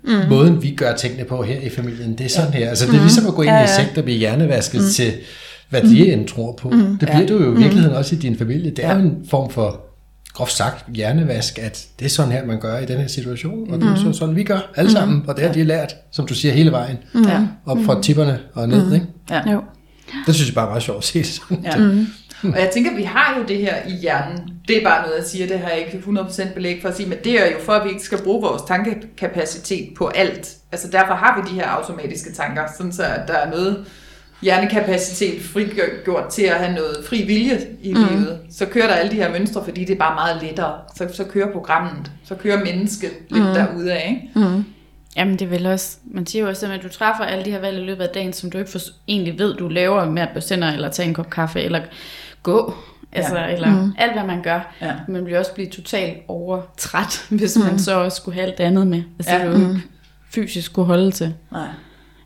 mm. 0.04 0.12
måden 0.28 0.62
vi 0.62 0.70
gør 0.70 0.94
tingene 0.96 1.24
på 1.24 1.42
her 1.42 1.60
i 1.60 1.68
familien, 1.70 2.18
det 2.18 2.26
er 2.26 2.30
sådan 2.30 2.52
her. 2.52 2.68
Altså, 2.68 2.86
det 2.86 2.94
er 2.94 3.00
ligesom 3.00 3.26
at 3.26 3.34
gå 3.34 3.42
ind 3.42 3.50
Ja, 3.50 3.56
i 3.56 3.58
ja. 3.58 3.78
en 3.78 3.84
sekt 3.84 3.98
og 3.98 4.04
blive 4.04 4.18
hjernevasket 4.18 4.80
mm. 4.80 4.86
til, 4.88 5.12
hvad 5.70 5.82
de 5.82 6.12
end 6.12 6.28
tror 6.28 6.52
på. 6.52 6.70
Mm. 6.70 6.98
Det 6.98 7.08
bliver 7.08 7.26
du 7.26 7.44
jo 7.44 7.54
i 7.54 7.56
virkeligheden 7.56 7.96
også 7.96 8.14
i 8.14 8.18
din 8.18 8.38
familie. 8.38 8.70
Det 8.70 8.84
er 8.84 8.94
jo 8.94 9.00
en 9.00 9.26
form 9.30 9.50
for, 9.50 9.87
groft 10.38 10.52
sagt, 10.52 10.84
hjernevask, 10.94 11.58
at 11.58 11.86
det 11.98 12.04
er 12.04 12.08
sådan 12.08 12.32
her, 12.32 12.44
man 12.46 12.60
gør 12.60 12.78
i 12.78 12.86
den 12.86 12.98
her 13.00 13.06
situation, 13.08 13.70
og 13.72 13.80
det 13.80 13.88
er 13.88 13.94
så 13.96 14.12
sådan, 14.12 14.36
vi 14.36 14.44
gør 14.44 14.70
alle 14.76 14.90
sammen, 14.92 15.24
og 15.28 15.36
det 15.36 15.44
har 15.46 15.52
de 15.52 15.64
lært, 15.64 15.94
som 16.12 16.26
du 16.26 16.34
siger, 16.34 16.54
hele 16.54 16.72
vejen, 16.72 16.98
Ja. 17.28 17.40
op 17.66 17.78
fra 17.86 18.02
tipperne 18.02 18.40
og 18.54 18.68
ned, 18.68 18.94
ikke? 18.94 19.06
ja. 19.30 19.50
Jo. 19.52 19.62
Det 20.26 20.34
synes 20.34 20.48
jeg 20.48 20.54
bare 20.54 20.64
er 20.64 20.68
meget 20.70 20.82
sjovt 20.82 20.98
at 20.98 21.04
se 21.04 21.24
sådan. 21.24 21.64
Ja. 21.64 21.76
Mm. 21.76 22.06
Og 22.52 22.58
jeg 22.58 22.70
tænker, 22.74 22.96
vi 22.96 23.02
har 23.02 23.38
jo 23.38 23.44
det 23.48 23.58
her 23.58 23.74
i 23.88 23.90
hjernen. 23.92 24.38
Det 24.68 24.76
er 24.76 24.84
bare 24.84 25.02
noget, 25.02 25.16
jeg 25.18 25.24
siger, 25.26 25.46
det 25.46 25.58
har 25.58 25.68
jeg 25.68 25.78
ikke 25.78 25.98
100% 26.06 26.54
belæg 26.54 26.78
for 26.82 26.88
at 26.88 26.96
sige, 26.96 27.08
men 27.08 27.18
det 27.24 27.32
er 27.40 27.46
jo 27.46 27.52
for, 27.64 27.72
at 27.72 27.84
vi 27.84 27.90
ikke 27.90 28.02
skal 28.02 28.22
bruge 28.22 28.42
vores 28.42 28.62
tankekapacitet 28.62 29.88
på 29.96 30.06
alt. 30.06 30.48
Altså 30.72 30.88
derfor 30.92 31.14
har 31.14 31.40
vi 31.42 31.50
de 31.50 31.54
her 31.60 31.68
automatiske 31.68 32.32
tanker, 32.32 32.62
sådan 32.76 32.92
så 32.92 33.02
at 33.02 33.20
der 33.28 33.34
er 33.34 33.50
noget 33.50 33.84
hjernekapacitet 34.42 35.42
frigjort 35.42 36.28
til 36.30 36.42
at 36.42 36.56
have 36.56 36.74
noget 36.74 36.96
fri 37.08 37.22
vilje 37.22 37.60
i 37.82 37.94
mm. 37.94 38.00
livet. 38.04 38.40
Så 38.50 38.66
kører 38.66 38.86
der 38.86 38.94
alle 38.94 39.10
de 39.10 39.16
her 39.16 39.32
mønstre, 39.32 39.64
fordi 39.64 39.84
det 39.84 39.94
er 39.94 39.98
bare 39.98 40.14
meget 40.14 40.42
lettere. 40.42 40.78
Så, 40.96 41.08
så 41.12 41.24
kører 41.24 41.52
programmet, 41.52 42.12
så 42.24 42.34
kører 42.34 42.64
mennesket 42.64 43.10
lidt 43.30 43.44
mm. 43.44 43.52
derude 43.54 43.92
af, 43.92 44.30
ikke? 44.36 44.64
Jamen 45.16 45.32
det 45.32 45.42
er 45.42 45.48
vel 45.48 45.66
også, 45.66 45.96
man 46.04 46.26
siger 46.26 46.42
jo 46.42 46.48
også, 46.48 46.72
at 46.72 46.82
du 46.82 46.88
træffer 46.88 47.24
alle 47.24 47.44
de 47.44 47.50
her 47.50 47.60
valg 47.60 47.78
i 47.78 47.84
løbet 47.84 48.02
af 48.04 48.08
dagen, 48.14 48.32
som 48.32 48.50
du 48.50 48.58
ikke 48.58 48.70
for, 48.70 48.78
egentlig 49.08 49.38
ved, 49.38 49.54
du 49.54 49.68
laver 49.68 50.10
med 50.10 50.22
at 50.22 50.28
bestemme, 50.34 50.72
eller 50.72 50.90
tage 50.90 51.08
en 51.08 51.14
kop 51.14 51.30
kaffe, 51.30 51.60
eller 51.60 51.80
gå, 52.42 52.74
altså, 53.12 53.38
Ja. 53.38 53.52
eller 53.52 53.82
mm. 53.82 53.92
alt 53.98 54.12
hvad 54.12 54.24
man 54.24 54.42
gør. 54.42 54.74
Ja. 54.80 54.94
Man 55.08 55.24
bliver 55.24 55.38
også 55.38 55.54
blive 55.54 55.68
totalt 55.68 56.16
overtræt, 56.28 57.26
hvis 57.30 57.56
mm. 57.56 57.64
man 57.64 57.78
så 57.78 57.94
også 57.94 58.16
skulle 58.16 58.34
have 58.34 58.46
alt 58.46 58.60
andet 58.60 58.86
med. 58.86 59.02
Altså 59.18 59.34
Ja. 59.34 59.38
det 59.38 59.54
er 59.54 59.58
jo 59.58 59.68
ikke 59.68 59.82
fysisk 60.30 60.66
skulle 60.66 60.86
holde 60.86 61.10
til, 61.10 61.34
Nej. 61.52 61.68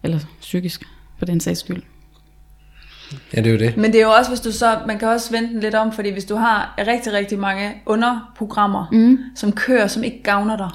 eller 0.02 0.18
psykisk, 0.40 0.82
for 1.18 1.26
den 1.26 1.40
sags 1.40 1.60
skyld. 1.60 1.82
Ja, 3.34 3.40
det 3.40 3.46
er 3.46 3.50
jo 3.52 3.58
det. 3.58 3.76
Men 3.76 3.92
det 3.92 4.00
er 4.00 4.04
jo 4.04 4.12
også, 4.12 4.30
hvis 4.30 4.40
du 4.40 4.52
så, 4.52 4.78
man 4.86 4.98
kan 4.98 5.08
også 5.08 5.30
vente 5.30 5.52
den 5.54 5.60
lidt 5.60 5.74
om, 5.74 5.92
fordi 5.92 6.10
hvis 6.10 6.24
du 6.24 6.36
har 6.36 6.74
rigtig, 6.78 7.12
rigtig 7.12 7.38
mange 7.38 7.74
underprogrammer, 7.86 8.86
mm. 8.92 9.18
som 9.36 9.52
kører, 9.52 9.86
som 9.86 10.04
ikke 10.04 10.22
gavner 10.22 10.56
dig, 10.56 10.70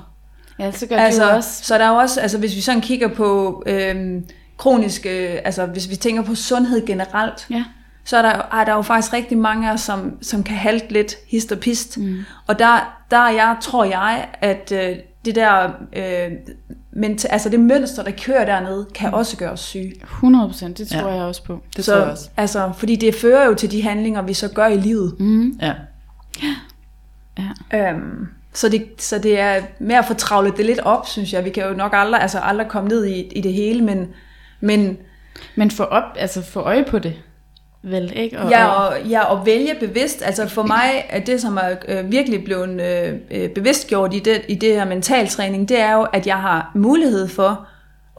Ja, 0.59 0.71
så 0.71 0.87
gør 0.87 0.95
altså, 0.95 1.23
det 1.23 1.29
jo 1.29 1.35
også. 1.35 1.63
Så 1.63 1.77
der 1.77 1.85
er 1.85 1.89
jo 1.89 1.95
også, 1.95 2.21
altså 2.21 2.37
hvis 2.37 2.55
vi 2.55 2.61
sådan 2.61 2.81
kigger 2.81 3.07
på 3.07 3.63
øhm, 3.65 4.25
kroniske, 4.57 5.09
altså 5.45 5.65
hvis 5.65 5.89
vi 5.89 5.95
tænker 5.95 6.21
på 6.23 6.35
sundhed 6.35 6.85
generelt, 6.85 7.47
Ja. 7.49 7.63
så 8.05 8.17
er 8.17 8.21
der, 8.21 8.59
er 8.59 8.65
der 8.65 8.73
jo 8.73 8.81
faktisk 8.81 9.13
rigtig 9.13 9.37
mange 9.37 9.69
af 9.69 9.73
os, 9.73 9.81
som, 9.81 10.17
som 10.21 10.43
kan 10.43 10.55
halte 10.55 10.93
lidt 10.93 11.15
hist 11.27 11.51
og 11.51 11.59
pist. 11.59 11.97
Mm. 11.97 12.17
Og 12.47 12.59
der, 12.59 12.97
der 13.11 13.17
er 13.17 13.29
jeg, 13.29 13.55
tror 13.61 13.83
jeg, 13.83 14.27
at 14.41 14.71
øh, 14.71 14.95
det 15.25 15.35
der, 15.35 15.71
øh, 15.93 16.31
men, 16.97 17.19
altså 17.29 17.49
det 17.49 17.59
mønster, 17.59 18.03
der 18.03 18.11
kører 18.25 18.45
dernede, 18.45 18.85
kan 18.95 19.13
også 19.13 19.37
gøre 19.37 19.51
os 19.51 19.59
syge. 19.59 19.93
100 20.03 20.47
procent, 20.47 20.77
det 20.77 20.87
tror 20.87 20.99
Ja. 20.99 21.07
ja. 21.07 21.13
jeg 21.15 21.23
også 21.23 21.43
på. 21.43 21.61
Det 21.75 21.85
så, 21.85 21.91
tror 21.91 22.01
jeg 22.01 22.09
også. 22.11 22.29
Altså, 22.37 22.71
fordi 22.77 22.95
det 22.95 23.15
fører 23.15 23.45
jo 23.45 23.53
til 23.53 23.71
de 23.71 23.83
handlinger, 23.83 24.21
vi 24.21 24.33
så 24.33 24.47
gør 24.47 24.67
i 24.67 24.77
livet. 24.77 25.19
Mm. 25.19 25.59
Ja. 25.61 25.73
Øhm, 27.73 28.27
så, 28.53 28.69
det, 28.69 28.85
så 28.97 29.19
det 29.19 29.39
er 29.39 29.61
med 29.79 29.95
at 29.95 30.05
få 30.05 30.13
travlet 30.13 30.57
det 30.57 30.65
lidt 30.65 30.79
op, 30.79 31.07
synes 31.07 31.33
jeg. 31.33 31.45
Vi 31.45 31.49
kan 31.49 31.63
jo 31.67 31.73
nok 31.73 31.91
aldrig, 31.95 32.21
altså 32.21 32.39
aldrig 32.39 32.67
komme 32.67 32.89
ned 32.89 33.05
i, 33.05 33.19
i 33.35 33.41
det 33.41 33.53
hele, 33.53 33.83
men, 33.83 34.07
men 34.61 34.97
Men 35.55 35.71
få 35.71 35.83
op, 35.83 36.03
altså 36.15 36.41
få 36.41 36.59
øje 36.59 36.85
på 36.85 36.99
det, 36.99 37.13
vel, 37.91 38.13
ikke? 38.15 38.39
Og, 38.39 38.49
ja, 38.49 38.65
og, 38.65 38.87
og, 38.87 39.07
ja, 39.09 39.23
og 39.23 39.45
vælge 39.45 39.75
bevidst. 39.79 40.23
Altså 40.25 40.47
for 40.47 40.63
mig 40.63 41.05
er 41.09 41.19
det, 41.19 41.41
som 41.41 41.57
er 41.57 41.75
øh, 41.87 42.11
virkelig 42.11 42.43
blevet 42.43 42.81
øh, 42.81 43.13
øh, 43.31 43.49
bevidstgjort 43.49 44.13
i 44.13 44.19
det, 44.19 44.41
i 44.47 44.55
det 44.55 44.73
her 44.73 44.85
mentaltræning, 44.85 45.69
det 45.69 45.79
er 45.79 45.93
jo, 45.93 46.03
at 46.03 46.27
jeg 46.27 46.37
har 46.37 46.71
mulighed 46.75 47.27
for 47.27 47.67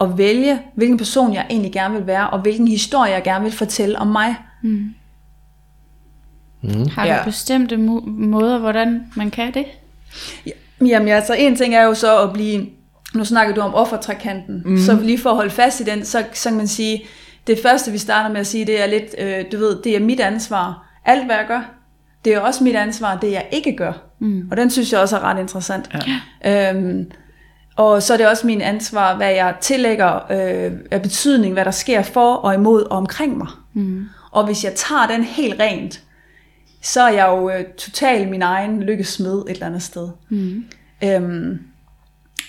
at 0.00 0.18
vælge, 0.18 0.60
hvilken 0.74 0.98
person 0.98 1.34
jeg 1.34 1.46
egentlig 1.50 1.72
gerne 1.72 1.94
vil 1.94 2.06
være, 2.06 2.30
og 2.30 2.38
hvilken 2.40 2.68
historie 2.68 3.12
jeg 3.12 3.22
gerne 3.22 3.44
vil 3.44 3.52
fortælle 3.52 3.98
om 3.98 4.06
mig. 4.06 4.36
har 6.94 7.04
du 7.04 7.10
Ja. 7.10 7.24
bestemte 7.24 7.76
måder, 7.76 8.58
hvordan 8.58 9.02
man 9.16 9.30
kan 9.30 9.54
det? 9.54 9.64
Jamen 10.80 11.08
altså, 11.08 11.34
en 11.34 11.56
ting 11.56 11.74
er 11.74 11.82
jo 11.82 11.94
så 11.94 12.22
at 12.22 12.32
blive, 12.32 12.66
nu 13.14 13.24
snakker 13.24 13.54
du 13.54 13.60
om 13.60 13.74
offertrækanten, 13.74 14.62
mm. 14.64 14.78
så 14.78 15.00
lige 15.02 15.18
for 15.18 15.30
at 15.30 15.36
holde 15.36 15.50
fast 15.50 15.80
i 15.80 15.84
den, 15.84 16.04
så, 16.04 16.24
så 16.32 16.48
kan 16.48 16.56
man 16.56 16.68
sige, 16.68 17.04
det 17.48 17.58
første 17.62 17.92
vi 17.92 17.98
starter 17.98 18.30
med 18.30 18.40
at 18.40 18.46
sige, 18.46 18.64
det 18.64 18.82
er 18.82 18.86
lidt, 18.86 19.14
øh, 19.18 19.44
du 19.52 19.58
ved, 19.58 19.82
det 19.82 19.96
er 19.96 20.00
mit 20.00 20.20
ansvar. 20.20 20.86
Alt 21.04 21.24
hvad 21.24 21.36
jeg 21.36 21.44
gør, 21.48 21.70
det 22.24 22.34
er 22.34 22.40
også 22.40 22.64
mit 22.64 22.76
ansvar, 22.76 23.16
det 23.16 23.32
jeg 23.32 23.46
ikke 23.52 23.76
gør. 23.76 23.92
Mm. 24.18 24.48
Og 24.50 24.56
den 24.56 24.70
synes 24.70 24.92
jeg 24.92 25.00
også 25.00 25.16
er 25.16 25.20
ret 25.20 25.40
interessant. 25.40 25.90
Ja. 26.42 26.70
Øhm, 26.74 27.10
og 27.76 28.02
så 28.02 28.12
er 28.12 28.16
det 28.16 28.28
også 28.28 28.46
min 28.46 28.60
ansvar, 28.60 29.16
hvad 29.16 29.30
jeg 29.30 29.54
tillægger 29.60 30.14
øh, 30.14 30.72
af 30.90 31.02
betydning, 31.02 31.52
hvad 31.52 31.64
der 31.64 31.70
sker 31.70 32.02
for 32.02 32.34
og 32.34 32.54
imod 32.54 32.82
og 32.82 32.96
omkring 32.96 33.38
mig. 33.38 33.48
Mm. 33.74 34.08
Og 34.30 34.44
hvis 34.44 34.64
jeg 34.64 34.74
tager 34.74 35.06
den 35.06 35.24
helt 35.24 35.60
rent, 35.60 36.02
så 36.82 37.02
er 37.02 37.12
jeg 37.12 37.28
jo 37.28 37.50
øh, 37.50 37.64
totalt 37.64 38.30
min 38.30 38.42
egen 38.42 38.82
lykkesmed 38.82 39.38
et 39.38 39.50
eller 39.50 39.66
andet 39.66 39.82
sted. 39.82 40.08
Mm. 40.28 40.64
Øhm, 41.04 41.58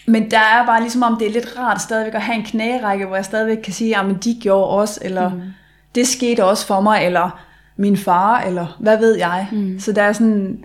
men 0.10 0.32
der 0.32 0.38
er 0.40 0.66
bare 0.66 0.82
ligesom 0.82 1.04
om, 1.04 1.16
det 1.20 1.28
er 1.28 1.32
lidt 1.32 1.58
rart 1.58 1.82
stadigvæk 1.82 2.14
at 2.14 2.22
have 2.22 2.36
en 2.36 2.44
knærække, 2.46 3.06
hvor 3.06 3.16
jeg 3.16 3.26
stadigvæk 3.26 3.58
kan 3.64 3.74
sige, 3.74 3.98
at 3.98 4.06
de 4.24 4.38
gjorde 4.42 4.68
også, 4.68 5.00
eller 5.04 5.30
mm. 5.30 5.42
det 5.96 6.08
skete 6.08 6.46
også 6.46 6.66
for 6.68 6.82
mig, 6.82 7.06
eller 7.06 7.40
min 7.78 7.98
far, 7.98 8.42
eller 8.42 8.78
hvad 8.80 8.98
ved 8.98 9.18
jeg. 9.18 9.48
Mm. 9.52 9.80
Så 9.80 9.92
der 9.92 10.02
er 10.02 10.14
sådan, 10.14 10.58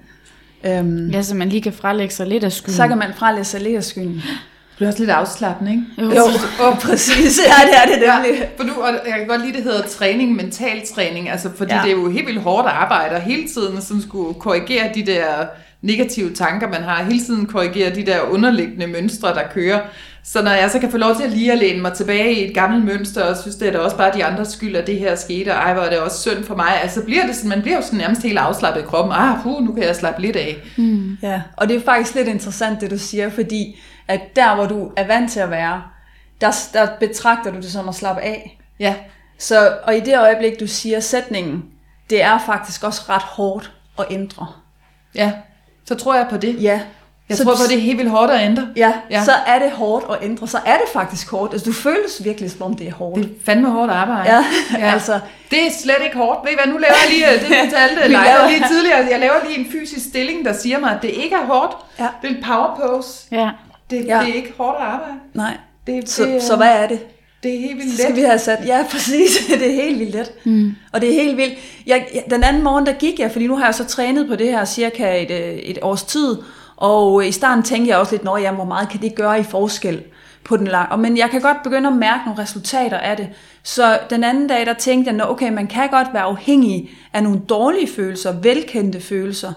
øhm, 0.65 1.09
Ja, 1.11 1.23
så 1.23 1.35
man 1.35 1.49
lige 1.49 1.63
kan 1.63 1.73
frelægge 1.73 2.15
sig 2.15 2.27
lidt 2.27 2.45
af 2.45 2.53
skylden. 2.53 2.75
så 2.77 2.89
kan 2.89 2.99
man 2.99 3.11
frelæse 3.17 3.51
sig 3.51 3.61
lidt 3.61 3.77
af 3.77 3.85
skylden. 3.85 4.15
Det 4.15 4.77
bliver 4.77 4.89
også 4.89 5.01
lidt 5.01 5.11
afslappende, 5.11 5.71
ikke? 5.71 5.85
Jo. 5.99 6.05
Jo, 6.05 6.25
oh, 6.67 6.79
præcis. 6.79 7.41
Ja, 7.47 7.67
det 7.67 7.77
er 7.77 7.87
det 7.99 8.09
nemlig. 8.27 8.49
For 8.57 8.65
nu, 8.65 8.73
og 8.73 8.91
jeg 9.07 9.15
kan 9.19 9.27
godt 9.27 9.41
lide, 9.41 9.53
det 9.53 9.63
hedder 9.63 9.83
træning, 9.83 10.37
mental 10.37 10.83
træning, 10.95 11.31
altså 11.31 11.51
fordi 11.57 11.73
Ja. 11.73 11.77
ja. 11.77 11.83
det 11.83 11.91
er 11.93 11.97
jo 11.97 12.11
helt 12.11 12.27
vildt 12.27 12.41
hårdt 12.43 12.67
arbejde, 12.69 13.15
og 13.17 13.23
hele 13.23 13.49
tiden 13.49 13.83
sådan 13.83 14.03
skulle 14.03 14.35
korrigere 14.35 14.91
de 14.95 15.07
der 15.07 15.25
negative 15.85 16.35
tanker, 16.35 16.69
man 16.69 16.83
har, 16.83 17.03
hele 17.03 17.25
tiden 17.25 17.47
korrigere 17.47 17.95
de 17.95 18.07
der 18.07 18.21
underliggende 18.21 18.87
mønstre, 18.87 19.29
der 19.35 19.43
kører. 19.55 19.81
Så 20.23 20.43
når 20.43 20.51
jeg 20.51 20.71
så 20.71 20.79
kan 20.79 20.91
få 20.91 20.97
lov 20.97 21.17
til 21.17 21.23
at 21.23 21.31
lige 21.31 21.53
at 21.53 21.59
læne 21.59 21.83
mig 21.83 21.93
tilbage 21.93 22.33
i 22.35 22.49
et 22.49 22.55
gammelt 22.55 22.85
mønster, 22.85 23.23
og 23.23 23.37
synes, 23.37 23.57
det 23.57 23.69
er 23.69 23.73
da 23.73 23.79
også 23.79 23.97
bare 23.97 24.13
de 24.15 24.25
andres 24.25 24.49
skyld, 24.49 24.77
at 24.77 24.87
det 24.87 24.99
her 24.99 25.15
skete, 25.15 25.49
og 25.49 25.57
ej, 25.57 25.73
hvor 25.75 25.83
er 25.83 25.91
det 25.91 25.99
også 25.99 26.31
synd 26.31 26.45
for 26.45 26.57
mig, 26.57 26.83
altså 26.83 27.05
bliver 27.05 27.27
det 27.27 27.37
sådan, 27.37 27.49
man 27.49 27.63
bliver 27.63 27.77
jo 27.77 27.83
sådan 27.83 27.99
nærmest 27.99 28.23
helt 28.23 28.39
afslappet 28.39 28.81
i 28.81 28.85
kroppen, 28.85 29.15
ah, 29.17 29.43
puh, 29.43 29.65
nu 29.65 29.73
kan 29.73 29.83
jeg 29.83 29.97
slappe 29.97 30.23
lidt 30.23 30.37
af. 30.37 30.57
Ja, 31.23 31.43
og 31.57 31.69
det 31.69 31.77
er 31.77 31.81
faktisk 31.81 32.15
lidt 32.15 32.29
interessant, 32.29 32.81
det 32.81 32.91
du 32.91 32.99
siger, 32.99 33.31
fordi 33.31 33.81
at 34.09 34.21
der, 34.37 34.55
hvor 34.55 34.67
du 34.67 34.91
er 34.97 35.07
vant 35.07 35.33
til 35.33 35.41
at 35.41 35.51
være, 35.51 35.83
der, 36.41 36.51
der 36.73 36.89
betragter 37.01 37.51
du 37.51 37.57
det 37.57 37.73
som 37.73 37.89
at 37.89 37.95
slappe 37.95 38.23
af. 38.23 38.59
Ja, 38.81 38.95
Så, 39.39 39.77
og 39.83 39.97
i 39.97 40.01
det 40.01 40.19
øjeblik, 40.19 40.61
du 40.61 40.67
siger 40.67 41.01
sætningen, 41.01 41.65
det 42.11 42.23
er 42.23 42.39
faktisk 42.47 42.85
også 42.85 43.03
ret 43.09 43.23
hårdt 43.23 43.73
at 43.99 44.05
ændre. 44.11 44.47
ja, 45.15 45.33
så 45.87 45.95
tror 45.95 46.15
jeg 46.15 46.27
på 46.31 46.37
det. 46.37 46.63
Ja. 46.63 46.81
Jeg 47.29 47.37
så, 47.37 47.45
tror 47.45 47.53
på, 47.55 47.63
det 47.69 47.77
er 47.77 47.81
helt 47.81 47.99
vildt 47.99 48.11
hårdt 48.11 48.33
at 48.33 48.41
ændre. 48.45 48.69
Ja, 48.77 48.87
Ja. 49.11 49.19
ja, 49.19 49.25
så 49.25 49.33
er 49.47 49.59
det 49.59 49.71
hårdt 49.71 50.05
at 50.11 50.17
ændre. 50.23 50.49
Så 50.49 50.59
er 50.67 50.73
det 50.77 50.85
faktisk 50.93 51.31
hårdt. 51.31 51.53
Altså, 51.53 51.71
du 51.71 51.73
føles 51.75 52.25
virkelig, 52.25 52.51
som 52.51 52.63
om 52.63 52.75
det 52.77 52.89
er 52.89 52.93
hårdt. 52.93 53.23
Det 53.23 53.31
er 53.31 53.45
fandme 53.47 53.71
hårdt 53.71 53.93
arbejde. 53.93 54.31
Ja, 54.35 54.45
altså. 54.95 55.21
Det 55.51 55.67
er 55.67 55.71
slet 55.83 55.97
ikke 56.05 56.17
hårdt. 56.17 56.39
Ved 56.45 56.53
I 56.53 56.55
hvad, 56.55 56.73
nu 56.73 56.79
laver 56.79 56.95
jeg 57.05 57.11
lige, 57.15 57.27
det 57.27 57.49
vi 57.51 57.55
fortalte 57.71 57.95
Vi 57.95 58.01
Leila 58.09 58.25
laver- 58.25 58.49
lige 58.49 58.65
tidligere, 58.69 59.07
jeg 59.11 59.21
laver 59.21 59.35
lige 59.49 59.59
en 59.59 59.67
fysisk 59.73 60.07
stilling, 60.09 60.45
der 60.45 60.53
siger 60.53 60.79
mig, 60.79 60.91
at 60.91 61.03
det 61.03 61.09
ikke 61.11 61.37
er 61.37 61.47
hårdt. 61.47 61.77
Ja. 61.99 62.07
Det 62.23 62.31
er 62.31 62.35
en 62.37 62.43
power 62.43 62.81
pose. 62.81 63.09
Ja. 63.31 63.51
Det, 63.91 63.97
Ja. 64.07 64.19
det 64.21 64.29
er 64.31 64.35
ikke 64.35 64.53
hårdt 64.59 64.77
at 64.81 64.85
arbejde. 64.87 65.15
Nej. 65.35 65.57
Det, 65.87 66.09
Så, 66.11 66.25
det, 66.25 66.43
så 66.43 66.57
hvad 66.57 66.69
er 66.83 66.87
det? 66.87 67.01
Det 67.45 67.55
er 67.55 67.61
helt 67.61 67.77
vildt 67.77 67.91
Så 67.91 67.97
skal 67.97 68.09
let. 68.15 68.17
vi 68.17 68.27
have 68.27 68.39
sat, 68.39 68.59
ja 68.67 68.85
præcis, 68.91 69.47
det 69.61 69.71
er 69.71 69.83
helt 69.83 69.99
vildt 69.99 70.15
let. 70.15 70.33
Mm. 70.45 70.75
Og 70.93 71.01
det 71.01 71.09
er 71.09 71.23
helt 71.23 71.37
vildt. 71.37 71.55
Jeg, 71.87 72.07
jeg, 72.15 72.25
den 72.31 72.45
anden 72.45 72.63
morgen, 72.63 72.87
der 72.87 72.93
gik 72.93 73.19
jeg, 73.21 73.31
fordi 73.33 73.47
nu 73.47 73.57
har 73.57 73.65
jeg 73.65 73.75
så 73.75 73.85
trænet 73.85 74.29
på 74.29 74.37
det 74.37 74.47
her 74.47 74.65
cirka 74.65 75.23
et, 75.23 75.31
øh, 75.31 75.55
et 75.55 75.79
års 75.83 76.05
tid, 76.05 76.37
Og 76.77 77.23
øh, 77.23 77.29
i 77.29 77.33
starten 77.33 77.63
tænkte 77.65 77.91
jeg 77.91 77.99
også 77.99 78.13
lidt, 78.13 78.25
når 78.25 78.39
jamen, 78.39 78.57
hvor 78.57 78.65
meget 78.65 78.89
kan 78.89 79.01
det 79.03 79.15
gøre 79.15 79.41
i 79.41 79.43
forskel 79.43 80.03
på 80.45 80.57
den 80.57 80.67
lange. 80.67 80.97
Men 80.97 81.19
jeg 81.19 81.31
kan 81.31 81.41
godt 81.41 81.63
begynde 81.65 81.89
at 81.89 81.97
mærke 81.97 82.21
nogle 82.27 82.43
resultater 82.43 82.99
af 82.99 83.17
det. 83.17 83.29
Så 83.63 83.99
den 84.11 84.25
anden 84.25 84.47
dag, 84.47 84.67
der 84.67 84.75
tænkte 84.75 85.13
jeg, 85.13 85.29
okay, 85.29 85.53
man 85.53 85.67
kan 85.67 85.89
godt 85.89 86.09
være 86.13 86.23
afhængig 86.23 86.91
af 87.13 87.23
nogle 87.23 87.41
dårlige 87.49 87.89
følelser, 87.97 88.33
velkendte 88.41 89.01
følelser. 89.01 89.53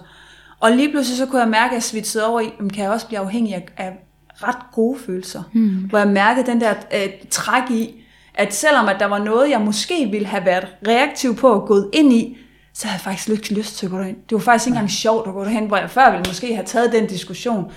Og 0.60 0.72
lige 0.72 0.90
pludselig 0.90 1.18
så 1.18 1.26
kunne 1.26 1.40
jeg 1.40 1.48
mærke, 1.48 1.70
at 1.70 1.74
jeg 1.74 1.82
svitsede 1.82 2.26
over 2.26 2.40
i, 2.40 2.50
kan 2.74 2.84
jeg 2.84 2.90
også 2.90 3.06
blive 3.06 3.20
afhængig 3.20 3.54
af, 3.54 3.66
af 3.76 4.07
ret 4.42 4.72
gode 4.72 4.98
følelser. 4.98 5.42
Mm. 5.52 5.68
Hvor 5.68 5.98
jeg 5.98 6.08
mærkede 6.08 6.46
den 6.46 6.60
der 6.60 6.74
øh, 6.94 7.08
træk 7.30 7.70
i, 7.70 8.04
at 8.34 8.54
selvom 8.54 8.88
at 8.88 8.96
der 9.00 9.06
var 9.06 9.18
noget, 9.18 9.50
jeg 9.50 9.60
måske 9.60 10.08
ville 10.10 10.26
have 10.26 10.44
været 10.44 10.66
reaktiv 10.88 11.36
på 11.36 11.48
og 11.48 11.66
gået 11.66 11.90
ind 11.92 12.12
i, 12.12 12.38
så 12.74 12.86
havde 12.86 12.94
jeg 12.94 13.00
faktisk 13.00 13.28
ikke 13.28 13.54
lyst 13.54 13.76
til 13.76 13.86
at 13.86 13.90
gå 13.90 13.98
derhen. 13.98 14.14
Det 14.14 14.32
var 14.32 14.38
faktisk 14.38 14.66
ikke 14.66 14.74
engang 14.74 14.90
sjovt 14.90 15.28
at 15.28 15.34
gå 15.34 15.44
derhen, 15.44 15.66
hvor 15.66 15.76
jeg 15.76 15.90
før 15.90 16.10
ville 16.10 16.24
måske 16.28 16.54
have 16.54 16.66
taget 16.66 16.92
den 16.92 17.06
diskussion. 17.06 17.72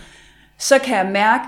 Så 0.60 0.80
kan 0.84 0.98
jeg 0.98 1.12
mærke, 1.12 1.44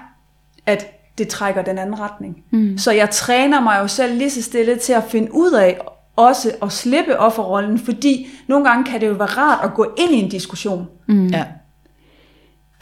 at 0.65 0.85
det 1.17 1.27
trækker 1.27 1.61
den 1.61 1.77
anden 1.77 1.99
retning. 1.99 2.43
Mm. 2.51 2.77
Så 2.77 2.91
jeg 2.91 3.09
træner 3.09 3.61
mig 3.61 3.79
jo 3.81 3.87
selv 3.87 4.17
lige 4.17 4.29
så 4.29 4.41
stille 4.41 4.75
til 4.75 4.93
at 4.93 5.03
finde 5.03 5.33
ud 5.33 5.51
af 5.51 5.79
også 6.15 6.51
at 6.61 6.71
slippe 6.71 7.19
offerrollen, 7.19 7.79
fordi 7.79 8.27
nogle 8.47 8.69
gange 8.69 8.91
kan 8.91 9.01
det 9.01 9.07
jo 9.07 9.13
være 9.13 9.27
rart 9.27 9.59
at 9.63 9.73
gå 9.73 9.93
ind 9.97 10.11
i 10.11 10.15
en 10.15 10.29
diskussion. 10.29 10.87
Mm. 11.07 11.27
Ja. 11.27 11.45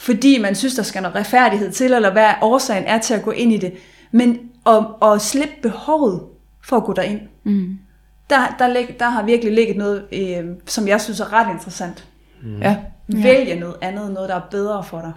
Fordi 0.02 0.38
man 0.40 0.56
synes, 0.56 0.76
der 0.76 0.84
skal 0.84 1.02
noget 1.02 1.16
retfærdighed 1.16 1.72
til, 1.72 1.94
eller 1.94 2.12
hvad 2.12 2.30
årsagen 2.42 2.84
er 2.84 2.98
til 2.98 3.14
at 3.14 3.24
gå 3.24 3.32
ind 3.32 3.54
i 3.54 3.58
det. 3.58 3.74
Men 4.12 4.40
at, 4.66 4.86
at 5.04 5.22
slippe 5.22 5.54
behovet 5.62 6.22
for 6.64 6.78
at 6.78 6.84
gå 6.84 6.94
derind. 6.94 7.22
Mm. 7.44 7.80
Der, 8.30 8.56
der, 8.60 8.68
lig, 8.68 8.96
der 9.00 9.10
har 9.10 9.24
virkelig 9.24 9.54
ligget 9.54 9.78
noget, 9.78 10.06
øh, 10.12 10.46
som 10.66 10.88
jeg 10.88 11.02
synes 11.02 11.20
er 11.20 11.34
ret 11.34 11.54
interessant. 11.54 12.08
Mm. 12.44 12.62
Ja. 12.62 12.78
Vælge 13.08 13.60
noget 13.60 13.76
andet, 13.82 14.12
noget 14.12 14.30
der 14.30 14.36
er 14.36 14.48
bedre 14.52 14.84
for 14.84 15.02
dig. 15.02 15.12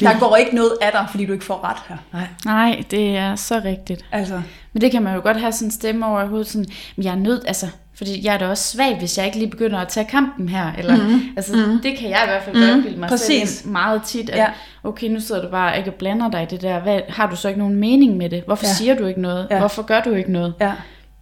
Det... 0.00 0.08
Der 0.08 0.18
går 0.18 0.36
ikke 0.36 0.54
noget 0.54 0.72
af 0.82 0.92
dig, 0.92 1.06
fordi 1.10 1.26
du 1.26 1.32
ikke 1.32 1.44
får 1.44 1.64
ret 1.64 1.82
her. 1.88 1.96
Nej, 2.12 2.28
Nej 2.44 2.84
det 2.90 3.16
er 3.16 3.36
så 3.36 3.60
rigtigt. 3.64 4.04
Altså. 4.12 4.42
Men 4.72 4.80
det 4.80 4.90
kan 4.90 5.02
man 5.02 5.14
jo 5.14 5.20
godt 5.22 5.40
have 5.40 5.52
sådan 5.52 5.66
en 5.66 5.72
stemme 5.72 6.06
over 6.06 6.22
i 6.22 6.26
hovedet, 6.26 6.46
sådan, 6.46 6.66
men 6.96 7.04
jeg 7.04 7.10
er 7.10 7.18
nødt, 7.18 7.42
altså, 7.46 7.66
fordi 7.98 8.26
jeg 8.26 8.34
er 8.34 8.38
da 8.38 8.48
også 8.48 8.76
svag, 8.76 8.98
hvis 8.98 9.18
jeg 9.18 9.26
ikke 9.26 9.38
lige 9.38 9.50
begynder 9.50 9.78
at 9.78 9.88
tage 9.88 10.06
kampen 10.10 10.48
her. 10.48 10.72
Eller, 10.72 10.96
mm-hmm. 10.96 11.20
altså, 11.36 11.56
mm-hmm. 11.56 11.82
Det 11.82 11.98
kan 11.98 12.10
jeg 12.10 12.20
i 12.24 12.28
hvert 12.28 12.42
fald 12.42 12.56
mm-hmm. 12.56 12.82
gøre 12.82 12.96
mig 12.96 13.08
Præcis. 13.08 13.48
selv 13.48 13.70
meget 13.70 14.02
tit, 14.02 14.30
at 14.30 14.38
ja. 14.38 14.46
okay, 14.84 15.08
nu 15.08 15.20
sidder 15.20 15.42
du 15.42 15.48
bare 15.50 15.78
ikke 15.78 15.90
og 15.90 15.94
blander 15.94 16.30
dig 16.30 16.42
i 16.42 16.46
det 16.46 16.62
der. 16.62 16.80
Hvad, 16.80 17.00
har 17.08 17.30
du 17.30 17.36
så 17.36 17.48
ikke 17.48 17.58
nogen 17.58 17.76
mening 17.76 18.16
med 18.16 18.30
det? 18.30 18.42
Hvorfor 18.46 18.66
ja. 18.66 18.72
siger 18.72 18.94
du 18.94 19.06
ikke 19.06 19.20
noget? 19.20 19.46
Ja. 19.50 19.58
Hvorfor 19.58 19.82
gør 19.82 20.00
du 20.00 20.12
ikke 20.12 20.32
noget? 20.32 20.54
Ja. 20.60 20.72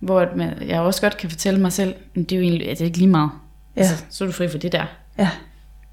Hvor 0.01 0.29
jeg 0.69 0.81
også 0.81 1.01
godt 1.01 1.17
kan 1.17 1.31
fortælle 1.31 1.61
mig 1.61 1.73
selv, 1.73 1.95
det 2.15 2.33
er 2.33 2.37
jo 2.37 2.43
egentlig 2.43 2.69
det 2.69 2.81
er 2.81 2.85
ikke 2.85 2.99
lige 2.99 3.09
meget. 3.09 3.31
Ja. 3.77 3.81
Altså, 3.81 4.05
så 4.11 4.25
er 4.25 4.27
du 4.27 4.33
fri 4.33 4.49
for 4.49 4.59
det 4.59 4.73
der. 4.73 4.85
Ja. 5.19 5.29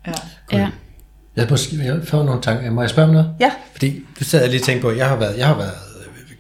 Ja. 0.07 0.13
ja. 0.51 0.69
Jeg 1.35 1.47
måske 1.49 1.77
jeg 1.83 1.99
får 2.03 2.23
nogle 2.23 2.41
tanker. 2.41 2.71
Må 2.71 2.81
jeg 2.81 2.89
spørge 2.89 3.07
om 3.07 3.13
noget? 3.13 3.35
Ja. 3.39 3.51
Fordi 3.71 3.99
det 4.19 4.27
sad 4.27 4.41
jeg 4.41 4.49
lige 4.49 4.61
og 4.61 4.65
tænkte 4.65 4.81
på, 4.81 4.91
jeg 4.91 5.09
har 5.09 5.15
været, 5.15 5.37
jeg 5.37 5.47
har 5.47 5.57
været 5.57 5.73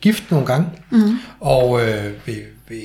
gift 0.01 0.31
nogle 0.31 0.45
gange, 0.45 0.69
mm. 0.89 1.17
og 1.39 1.81
øh, 1.81 2.03
ved, 2.25 2.41
ved, 2.69 2.77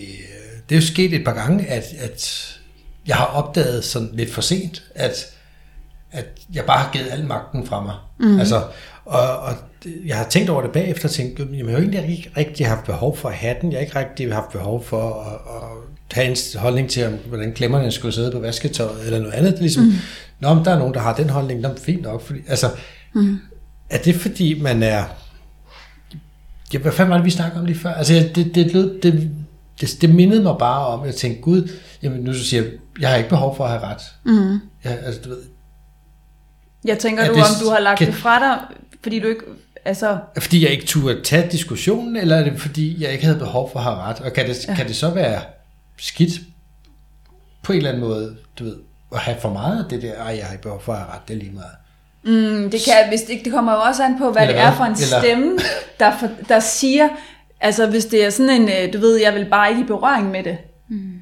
det 0.68 0.76
er 0.76 0.81
jo 0.81 0.87
sket 0.87 1.14
et 1.14 1.24
par 1.24 1.35
gange, 1.35 1.66
at, 1.66 1.85
at 1.98 2.48
jeg 3.07 3.16
har 3.16 3.24
opdaget 3.24 3.85
sådan 3.85 4.11
lidt 4.12 4.33
for 4.33 4.40
sent, 4.40 4.83
at, 4.94 5.26
at 6.12 6.26
jeg 6.52 6.64
bare 6.64 6.78
har 6.78 6.92
givet 6.92 7.07
al 7.11 7.26
magten 7.26 7.66
fra 7.66 7.83
mig. 7.83 7.94
Mm. 8.20 8.40
Altså, 8.40 8.62
og, 9.04 9.38
og 9.38 9.54
jeg 10.07 10.16
har 10.16 10.28
tænkt 10.28 10.50
over 10.50 10.62
det 10.62 10.72
bagefter 10.72 11.09
og 11.09 11.12
tænkt, 11.12 11.40
at 11.40 11.46
jeg 11.52 11.64
har 11.64 11.72
jo 11.72 11.78
egentlig 11.78 12.16
ikke 12.16 12.31
rigtig 12.37 12.66
haft 12.66 12.85
behov 12.85 13.16
for 13.16 13.28
at 13.28 13.35
have 13.35 13.57
den. 13.61 13.72
Jeg 13.72 13.78
har 13.78 13.85
ikke 13.85 13.98
rigtig 13.98 14.35
haft 14.35 14.52
behov 14.52 14.85
for 14.85 15.20
at, 15.20 15.57
at 15.57 15.62
have 16.12 16.28
en 16.28 16.37
holdning 16.61 16.90
til, 16.90 17.18
hvordan 17.26 17.52
klemmerne 17.52 17.92
skulle 17.92 18.14
sidde 18.14 18.33
på 18.33 18.38
vasketøjet 18.38 19.07
eller 19.07 19.18
noget 19.18 19.35
andet. 19.35 19.52
Det 19.52 19.61
ligesom, 19.61 19.85
mm. 19.85 19.92
Nå, 20.40 20.54
men 20.54 20.64
der 20.64 20.70
er 20.70 20.78
nogen, 20.78 20.94
der 20.94 21.00
har 21.00 21.14
den 21.14 21.31
holdning, 21.31 21.64
er 21.64 21.74
fint 21.76 22.02
nok. 22.02 22.22
Fordi, 22.22 22.38
altså, 22.48 22.70
mm. 23.14 23.38
Er 23.90 23.98
det 23.98 24.14
fordi, 24.14 24.61
man 24.61 24.83
er... 24.83 25.04
Ja, 26.72 26.78
hvad 26.78 26.92
fanden 26.92 27.11
var 27.11 27.16
det, 27.16 27.24
vi 27.24 27.31
snakkede 27.31 27.61
om 27.61 27.66
lige 27.66 27.78
før? 27.78 27.92
Altså, 27.92 28.31
det, 28.35 28.54
det, 28.54 28.72
lød, 28.72 29.00
det, 29.00 29.31
det, 29.80 29.98
det 30.00 30.14
mindede 30.14 30.42
mig 30.42 30.56
bare 30.58 30.86
om, 30.86 31.00
at 31.00 31.06
jeg 31.06 31.14
tænkte, 31.14 31.42
gud, 31.42 31.70
jamen 32.02 32.20
nu 32.20 32.34
så 32.34 32.44
siger 32.44 32.62
jeg, 32.62 32.72
jeg 33.00 33.08
har 33.08 33.16
ikke 33.16 33.28
behov 33.28 33.56
for 33.56 33.64
at 33.64 33.70
have 33.70 33.82
ret. 33.82 34.02
Mm. 34.24 34.60
Ja, 34.84 34.90
altså, 34.90 35.20
du 35.24 35.28
ved, 35.28 35.42
jeg 36.84 36.98
tænker 36.98 37.26
du, 37.26 37.34
det, 37.34 37.42
om 37.42 37.64
du 37.64 37.70
har 37.70 37.78
lagt 37.78 37.98
kan, 37.98 38.06
det 38.06 38.14
fra 38.14 38.38
dig, 38.38 38.58
fordi 39.02 39.18
du 39.18 39.28
ikke... 39.28 39.42
Altså... 39.84 40.18
Fordi 40.38 40.62
jeg 40.62 40.70
ikke 40.70 40.86
turde 40.86 41.22
tage 41.22 41.50
diskussionen, 41.50 42.16
eller 42.16 42.36
er 42.36 42.44
det 42.44 42.60
fordi, 42.60 43.02
jeg 43.02 43.12
ikke 43.12 43.24
havde 43.24 43.38
behov 43.38 43.72
for 43.72 43.78
at 43.78 43.84
have 43.84 43.96
ret? 43.96 44.20
Og 44.20 44.32
kan 44.32 44.48
det, 44.48 44.68
ja. 44.68 44.74
kan 44.74 44.88
det 44.88 44.96
så 44.96 45.10
være 45.10 45.40
skidt 45.98 46.40
på 47.62 47.72
en 47.72 47.76
eller 47.76 47.90
anden 47.90 48.04
måde, 48.04 48.36
du 48.58 48.64
ved, 48.64 48.76
at 49.12 49.18
have 49.18 49.36
for 49.40 49.52
meget 49.52 49.84
af 49.84 49.90
det 49.90 50.02
der, 50.02 50.14
ej, 50.14 50.36
jeg 50.36 50.44
har 50.44 50.52
ikke 50.52 50.62
behov 50.62 50.82
for 50.82 50.92
at 50.92 50.98
have 50.98 51.10
ret, 51.10 51.28
det 51.28 51.34
er 51.34 51.38
lige 51.38 51.52
meget. 51.52 51.70
Mm, 52.24 52.70
det, 52.70 52.80
kan, 52.84 53.08
hvis 53.08 53.20
det, 53.20 53.40
det 53.44 53.52
kommer 53.52 53.72
jo 53.72 53.80
også 53.80 54.02
an 54.02 54.18
på, 54.18 54.30
hvad 54.30 54.42
eller 54.42 54.54
det 54.54 54.64
er 54.64 54.74
for 54.74 54.84
en 54.84 54.92
eller... 54.92 55.20
stemme, 55.20 55.58
der, 56.00 56.18
for, 56.18 56.28
der 56.48 56.60
siger, 56.60 57.08
altså 57.61 57.90
hvis 57.90 58.07
det 58.07 58.25
er 58.25 58.31
sådan 58.31 58.62
en, 58.62 58.68
øh, 58.68 58.92
du 58.92 58.99
ved, 58.99 59.16
jeg 59.16 59.35
vil 59.35 59.47
bare 59.51 59.71
ikke 59.71 59.81
i 59.81 59.87
berøring 59.87 60.31
med 60.31 60.44
det, 60.44 60.59
mm. 60.88 61.12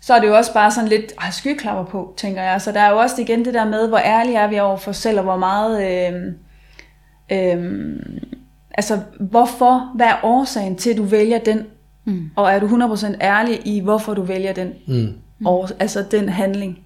så 0.00 0.14
er 0.14 0.20
det 0.20 0.28
jo 0.28 0.36
også 0.36 0.52
bare 0.52 0.70
sådan 0.70 0.88
lidt, 0.88 1.12
ej, 1.18 1.30
skyklapper 1.30 1.84
på, 1.84 2.14
tænker 2.16 2.42
jeg. 2.42 2.62
Så 2.62 2.72
der 2.72 2.80
er 2.80 2.90
jo 2.90 2.98
også 2.98 3.22
igen 3.22 3.44
det 3.44 3.54
der 3.54 3.64
med, 3.64 3.88
hvor 3.88 3.98
ærlige 3.98 4.38
er 4.38 4.48
vi 4.48 4.58
over 4.58 4.76
for 4.76 4.90
os 4.90 4.96
selv, 4.96 5.18
og 5.18 5.24
hvor 5.24 5.36
meget, 5.36 5.84
øh, 5.84 6.22
øh, 7.32 7.96
altså 8.74 9.00
hvorfor, 9.20 9.92
hvad 9.96 10.06
er 10.06 10.16
årsagen 10.22 10.76
til, 10.76 10.90
at 10.90 10.96
du 10.96 11.04
vælger 11.04 11.38
den, 11.38 11.66
mm. 12.04 12.30
og 12.36 12.50
er 12.50 12.58
du 12.58 12.66
100% 12.66 13.14
ærlig 13.20 13.60
i, 13.64 13.80
hvorfor 13.80 14.14
du 14.14 14.22
vælger 14.22 14.52
den, 14.52 14.72
mm. 14.86 15.14
og, 15.46 15.68
altså 15.78 16.04
den 16.10 16.28
handling. 16.28 16.78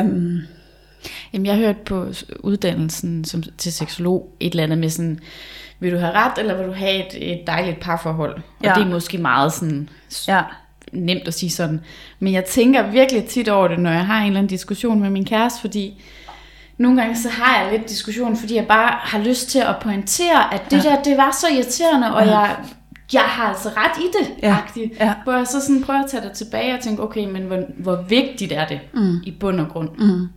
Um, 0.00 0.38
Jamen, 1.32 1.46
jeg 1.46 1.56
hørte 1.56 1.78
på 1.84 2.12
uddannelsen 2.40 3.24
som, 3.24 3.42
til 3.42 3.72
seksolog 3.72 4.36
et 4.40 4.50
eller 4.50 4.62
andet 4.62 4.78
med 4.78 4.88
sådan, 4.88 5.20
vil 5.80 5.92
du 5.92 5.98
have 5.98 6.12
ret, 6.12 6.38
eller 6.38 6.56
vil 6.56 6.66
du 6.66 6.72
have 6.72 7.06
et, 7.06 7.32
et 7.32 7.46
dejligt 7.46 7.80
parforhold? 7.80 8.34
Og 8.34 8.64
ja. 8.64 8.72
det 8.74 8.82
er 8.82 8.86
måske 8.86 9.18
meget 9.18 9.52
sådan 9.52 9.88
ja. 10.28 10.42
nemt 10.92 11.28
at 11.28 11.34
sige 11.34 11.50
sådan. 11.50 11.80
Men 12.18 12.32
jeg 12.32 12.44
tænker 12.44 12.90
virkelig 12.90 13.24
tit 13.24 13.48
over 13.48 13.68
det, 13.68 13.78
når 13.78 13.90
jeg 13.90 14.06
har 14.06 14.20
en 14.20 14.26
eller 14.26 14.38
anden 14.38 14.50
diskussion 14.50 15.00
med 15.00 15.10
min 15.10 15.24
kæreste, 15.24 15.60
fordi 15.60 16.02
nogle 16.78 17.00
gange 17.00 17.16
så 17.16 17.28
har 17.28 17.62
jeg 17.62 17.72
lidt 17.72 17.88
diskussion, 17.88 18.36
fordi 18.36 18.54
jeg 18.54 18.66
bare 18.66 18.98
har 19.00 19.18
lyst 19.18 19.50
til 19.50 19.58
at 19.58 19.76
pointere, 19.82 20.54
at 20.54 20.70
det 20.70 20.84
ja. 20.84 20.90
der, 20.90 21.02
det 21.02 21.16
var 21.16 21.30
så 21.40 21.46
irriterende, 21.54 22.14
og 22.14 22.26
ja. 22.26 22.38
jeg 22.38 22.56
jeg 23.12 23.22
har 23.22 23.44
altså 23.44 23.68
ret 23.68 23.98
i 23.98 24.06
det, 24.18 24.42
ja. 24.42 24.56
Ja. 25.00 25.14
Hvor 25.24 25.32
jeg 25.32 25.46
så 25.46 25.60
sådan 25.60 25.82
prøver 25.82 26.02
at 26.02 26.10
tage 26.10 26.22
det 26.22 26.32
tilbage 26.32 26.74
og 26.74 26.80
tænke, 26.80 27.02
okay, 27.02 27.24
men 27.24 27.42
hvor, 27.42 27.62
hvor 27.78 28.04
vigtigt 28.08 28.52
er 28.52 28.66
det 28.66 28.80
mm. 28.94 29.16
i 29.24 29.30
bund 29.40 29.60
og 29.60 29.68
grund? 29.68 29.90
Mm. 29.98 30.28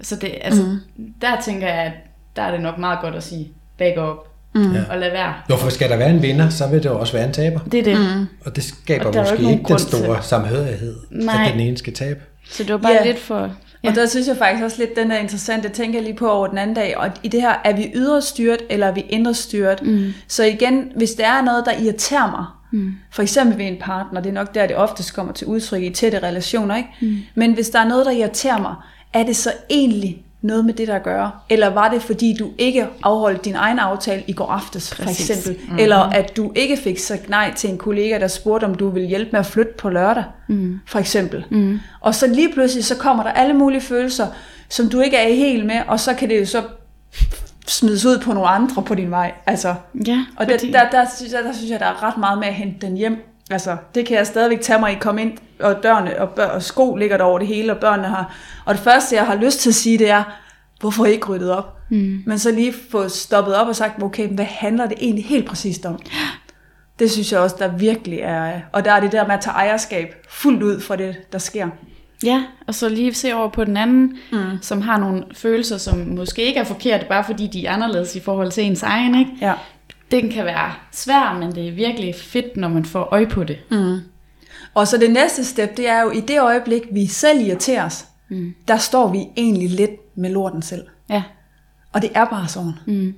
Så 0.00 0.16
det, 0.16 0.34
altså, 0.40 0.62
mm. 0.62 1.14
der 1.20 1.40
tænker 1.40 1.66
jeg, 1.66 1.76
at 1.76 1.92
der 2.36 2.42
er 2.42 2.50
det 2.50 2.60
nok 2.60 2.78
meget 2.78 2.98
godt 3.00 3.14
at 3.14 3.22
sige, 3.22 3.52
back 3.78 3.98
up 3.98 4.33
mm. 4.54 4.76
og 4.90 4.98
lad 4.98 5.10
være. 5.10 5.34
Hvorfor 5.46 5.70
skal 5.70 5.90
der 5.90 5.96
være 5.96 6.10
en 6.10 6.22
vinder, 6.22 6.48
så 6.48 6.66
vil 6.66 6.82
det 6.82 6.88
jo 6.88 7.00
også 7.00 7.12
være 7.12 7.26
en 7.26 7.32
taber. 7.32 7.60
Det 7.72 7.80
er 7.80 7.84
det. 7.84 7.98
Mm. 7.98 8.26
Og 8.44 8.56
det 8.56 8.64
skaber 8.64 9.06
og 9.06 9.14
måske 9.16 9.38
ikke, 9.38 9.50
ikke 9.50 9.64
den 9.68 9.78
store 9.78 10.16
til. 10.16 10.28
samhørighed, 10.28 10.96
Nej. 11.10 11.44
at 11.46 11.52
den 11.52 11.60
ene 11.60 11.78
skal 11.78 11.92
tabe. 11.92 12.20
Så 12.50 12.62
det 12.62 12.72
var 12.72 12.78
bare 12.78 12.92
ja. 12.92 13.04
lidt 13.04 13.18
for 13.18 13.50
Ja. 13.84 13.88
Og 13.88 13.94
der 13.94 14.06
synes 14.06 14.28
jeg 14.28 14.36
faktisk 14.36 14.64
også 14.64 14.76
lidt, 14.78 14.96
den 14.96 15.10
er 15.10 15.18
interessant, 15.18 15.64
det 15.64 15.72
tænker 15.72 15.98
jeg 15.98 16.04
lige 16.04 16.16
på 16.16 16.30
over 16.30 16.46
den 16.46 16.58
anden 16.58 16.76
dag, 16.76 16.96
og 16.96 17.10
i 17.22 17.28
det 17.28 17.40
her, 17.40 17.54
er 17.64 17.76
vi 17.76 17.90
ydre 17.94 18.22
styret, 18.22 18.58
eller 18.70 18.86
er 18.86 18.92
vi 18.92 19.00
indre 19.08 19.34
styret? 19.34 19.82
Mm. 19.82 20.12
Så 20.28 20.44
igen, 20.44 20.92
hvis 20.96 21.10
der 21.10 21.26
er 21.26 21.42
noget, 21.42 21.64
der 21.66 21.72
irriterer 21.72 22.30
mig, 22.30 22.44
mm. 22.72 22.94
for 23.10 23.22
eksempel 23.22 23.58
ved 23.58 23.66
en 23.66 23.76
partner, 23.80 24.20
det 24.20 24.28
er 24.28 24.34
nok 24.34 24.54
der, 24.54 24.66
det 24.66 24.76
oftest 24.76 25.14
kommer 25.14 25.32
til 25.32 25.46
udtryk 25.46 25.82
i 25.82 25.90
tætte 25.90 26.18
relationer, 26.18 26.76
ikke? 26.76 26.88
Mm. 27.00 27.16
men 27.34 27.52
hvis 27.52 27.70
der 27.70 27.78
er 27.78 27.88
noget, 27.88 28.06
der 28.06 28.12
irriterer 28.12 28.58
mig, 28.58 28.74
er 29.12 29.22
det 29.22 29.36
så 29.36 29.52
egentlig 29.70 30.23
noget 30.44 30.64
med 30.64 30.74
det, 30.74 30.88
der 30.88 30.98
gør? 30.98 31.44
Eller 31.50 31.66
var 31.68 31.88
det, 31.88 32.02
fordi 32.02 32.36
du 32.38 32.50
ikke 32.58 32.86
afholdt 33.02 33.44
din 33.44 33.54
egen 33.54 33.78
aftale 33.78 34.22
i 34.26 34.32
går 34.32 34.46
aftes, 34.46 34.94
for 34.94 35.02
Præcis. 35.02 35.30
eksempel? 35.30 35.62
Mm-hmm. 35.62 35.78
Eller 35.78 35.96
at 35.96 36.36
du 36.36 36.52
ikke 36.54 36.76
fik 36.76 36.98
sagt 36.98 37.28
nej 37.28 37.52
til 37.56 37.70
en 37.70 37.78
kollega, 37.78 38.18
der 38.18 38.28
spurgte, 38.28 38.64
om 38.64 38.74
du 38.74 38.88
ville 38.88 39.08
hjælpe 39.08 39.30
med 39.32 39.40
at 39.40 39.46
flytte 39.46 39.72
på 39.78 39.88
lørdag, 39.88 40.24
mm. 40.48 40.80
for 40.86 40.98
eksempel. 40.98 41.44
Mm. 41.50 41.80
Og 42.00 42.14
så 42.14 42.26
lige 42.26 42.52
pludselig, 42.52 42.84
så 42.84 42.96
kommer 42.96 43.22
der 43.22 43.30
alle 43.30 43.54
mulige 43.54 43.80
følelser, 43.80 44.26
som 44.68 44.88
du 44.88 45.00
ikke 45.00 45.16
er 45.16 45.34
helt 45.34 45.66
med, 45.66 45.80
og 45.88 46.00
så 46.00 46.14
kan 46.14 46.28
det 46.28 46.40
jo 46.40 46.46
så 46.46 46.62
smides 47.66 48.04
ud 48.04 48.18
på 48.18 48.32
nogle 48.32 48.48
andre 48.48 48.82
på 48.82 48.94
din 48.94 49.10
vej. 49.10 49.32
Altså, 49.46 49.74
ja, 50.06 50.24
og 50.36 50.46
der, 50.46 50.56
der, 50.56 50.90
der, 50.90 51.06
synes 51.16 51.32
jeg, 51.32 51.44
der 51.44 51.52
synes 51.52 51.70
jeg, 51.70 51.80
der 51.80 51.86
er 51.86 52.02
ret 52.02 52.16
meget 52.16 52.38
med 52.38 52.48
at 52.48 52.54
hente 52.54 52.86
den 52.86 52.96
hjem. 52.96 53.33
Altså, 53.50 53.76
det 53.94 54.06
kan 54.06 54.16
jeg 54.16 54.26
stadigvæk 54.26 54.60
tage 54.60 54.78
mig 54.78 54.92
i, 54.92 54.98
komme 55.00 55.22
ind, 55.22 55.32
og 55.60 55.82
dørene 55.82 56.20
og, 56.20 56.30
bør, 56.30 56.46
og 56.46 56.62
sko 56.62 56.94
ligger 56.94 57.16
der 57.16 57.24
over 57.24 57.38
det 57.38 57.48
hele, 57.48 57.72
og 57.72 57.78
børnene 57.78 58.08
har... 58.08 58.36
Og 58.64 58.74
det 58.74 58.82
første, 58.82 59.16
jeg 59.16 59.26
har 59.26 59.34
lyst 59.34 59.60
til 59.60 59.70
at 59.70 59.74
sige, 59.74 59.98
det 59.98 60.10
er, 60.10 60.22
hvorfor 60.80 61.04
ikke 61.04 61.26
ryddet 61.26 61.50
op? 61.50 61.76
Mm. 61.90 62.22
Men 62.26 62.38
så 62.38 62.50
lige 62.50 62.74
få 62.90 63.08
stoppet 63.08 63.56
op 63.56 63.66
og 63.66 63.76
sagt, 63.76 64.02
okay, 64.02 64.28
hvad 64.28 64.44
handler 64.44 64.86
det 64.86 64.98
egentlig 65.00 65.24
helt 65.24 65.46
præcist 65.46 65.86
om? 65.86 65.98
Det 66.98 67.10
synes 67.10 67.32
jeg 67.32 67.40
også, 67.40 67.56
der 67.58 67.68
virkelig 67.68 68.18
er... 68.18 68.60
Og 68.72 68.84
der 68.84 68.92
er 68.92 69.00
det 69.00 69.12
der 69.12 69.26
med 69.26 69.34
at 69.34 69.40
tage 69.40 69.54
ejerskab 69.54 70.14
fuldt 70.28 70.62
ud 70.62 70.80
for 70.80 70.96
det, 70.96 71.16
der 71.32 71.38
sker. 71.38 71.68
Ja, 72.24 72.42
og 72.66 72.74
så 72.74 72.88
lige 72.88 73.14
se 73.14 73.34
over 73.34 73.48
på 73.48 73.64
den 73.64 73.76
anden, 73.76 74.16
mm. 74.32 74.38
som 74.62 74.80
har 74.80 74.98
nogle 74.98 75.24
følelser, 75.34 75.78
som 75.78 75.98
måske 75.98 76.42
ikke 76.42 76.60
er 76.60 76.64
forkerte, 76.64 77.06
bare 77.08 77.24
fordi 77.24 77.46
de 77.46 77.66
er 77.66 77.72
anderledes 77.72 78.16
i 78.16 78.20
forhold 78.20 78.50
til 78.50 78.64
ens 78.64 78.82
egen. 78.82 79.14
Ikke? 79.14 79.30
Ja 79.40 79.52
den 80.10 80.30
kan 80.30 80.44
være 80.44 80.72
svær, 80.92 81.36
men 81.40 81.54
det 81.54 81.68
er 81.68 81.72
virkelig 81.72 82.14
fedt, 82.14 82.56
når 82.56 82.68
man 82.68 82.84
får 82.84 83.00
øje 83.12 83.26
på 83.26 83.44
det. 83.44 83.58
Mm. 83.70 83.98
Og 84.74 84.88
så 84.88 84.96
det 84.98 85.10
næste 85.10 85.44
step, 85.44 85.76
det 85.76 85.88
er 85.88 86.02
jo 86.02 86.10
i 86.10 86.20
det 86.20 86.40
øjeblik, 86.40 86.82
vi 86.92 87.06
selv 87.06 87.40
irriterer 87.46 87.84
os, 87.86 88.04
mm. 88.28 88.54
der 88.68 88.76
står 88.76 89.08
vi 89.08 89.26
egentlig 89.36 89.70
lidt 89.70 90.16
med 90.16 90.30
lorten 90.30 90.62
selv. 90.62 90.82
Ja. 91.10 91.22
Og 91.92 92.02
det 92.02 92.10
er 92.14 92.24
bare 92.24 92.48
sådan. 92.48 92.72
Mm. 92.86 93.14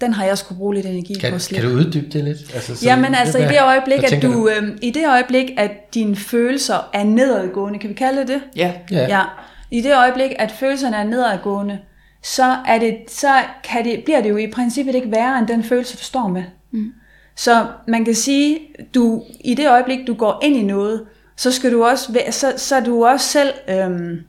Den 0.00 0.12
har 0.12 0.24
jeg 0.24 0.38
skulle 0.38 0.58
bruge 0.58 0.74
lidt 0.74 0.86
energi 0.86 1.14
Kan, 1.14 1.30
på 1.30 1.34
at 1.34 1.42
slippe. 1.42 1.66
kan 1.68 1.76
du 1.76 1.80
uddybe 1.84 2.06
det 2.12 2.24
lidt? 2.24 2.54
Altså, 2.54 2.76
så- 2.76 2.86
Jamen 2.86 3.14
altså, 3.14 3.38
i 3.38 3.42
det 3.42 3.62
øjeblik, 3.62 3.98
at 4.02 4.08
tænker 4.10 4.28
du, 4.32 4.48
øh, 4.48 4.78
i 4.82 4.90
det 4.90 5.08
øjeblik, 5.08 5.50
at 5.56 5.94
dine 5.94 6.16
følelser 6.16 6.88
er 6.92 7.04
nedadgående, 7.04 7.78
kan 7.78 7.88
vi 7.90 7.94
kalde 7.94 8.20
det 8.20 8.28
det? 8.28 8.40
Ja. 8.56 8.72
Ja. 8.90 9.06
Ja. 9.08 9.22
I 9.70 9.80
det 9.80 9.96
øjeblik, 9.96 10.30
at 10.38 10.52
følelserne 10.52 10.96
er 10.96 11.04
nedadgående, 11.04 11.78
så, 12.26 12.56
er 12.66 12.78
det, 12.78 12.96
så 13.08 13.42
kan 13.64 13.84
det, 13.84 14.04
bliver 14.04 14.20
det 14.20 14.30
jo 14.30 14.36
i 14.36 14.50
princippet 14.50 14.94
ikke 14.94 15.10
værre 15.10 15.38
end 15.38 15.46
den 15.46 15.64
følelse, 15.64 15.96
du 15.96 16.02
står 16.02 16.28
med. 16.28 16.42
Mm. 16.70 16.92
Så 17.36 17.66
man 17.88 18.04
kan 18.04 18.14
sige, 18.14 18.58
du 18.94 19.22
i 19.40 19.54
det 19.54 19.70
øjeblik, 19.70 20.06
du 20.06 20.14
går 20.14 20.40
ind 20.42 20.56
i 20.56 20.62
noget, 20.62 21.06
så 21.36 21.52
skal 21.52 21.72
du 21.72 21.84
også, 21.84 22.20
så, 22.30 22.54
så 22.56 22.76
er 22.76 22.80
du 22.80 23.06
også 23.06 23.26
selv, 23.26 23.52
øhm, 23.68 24.20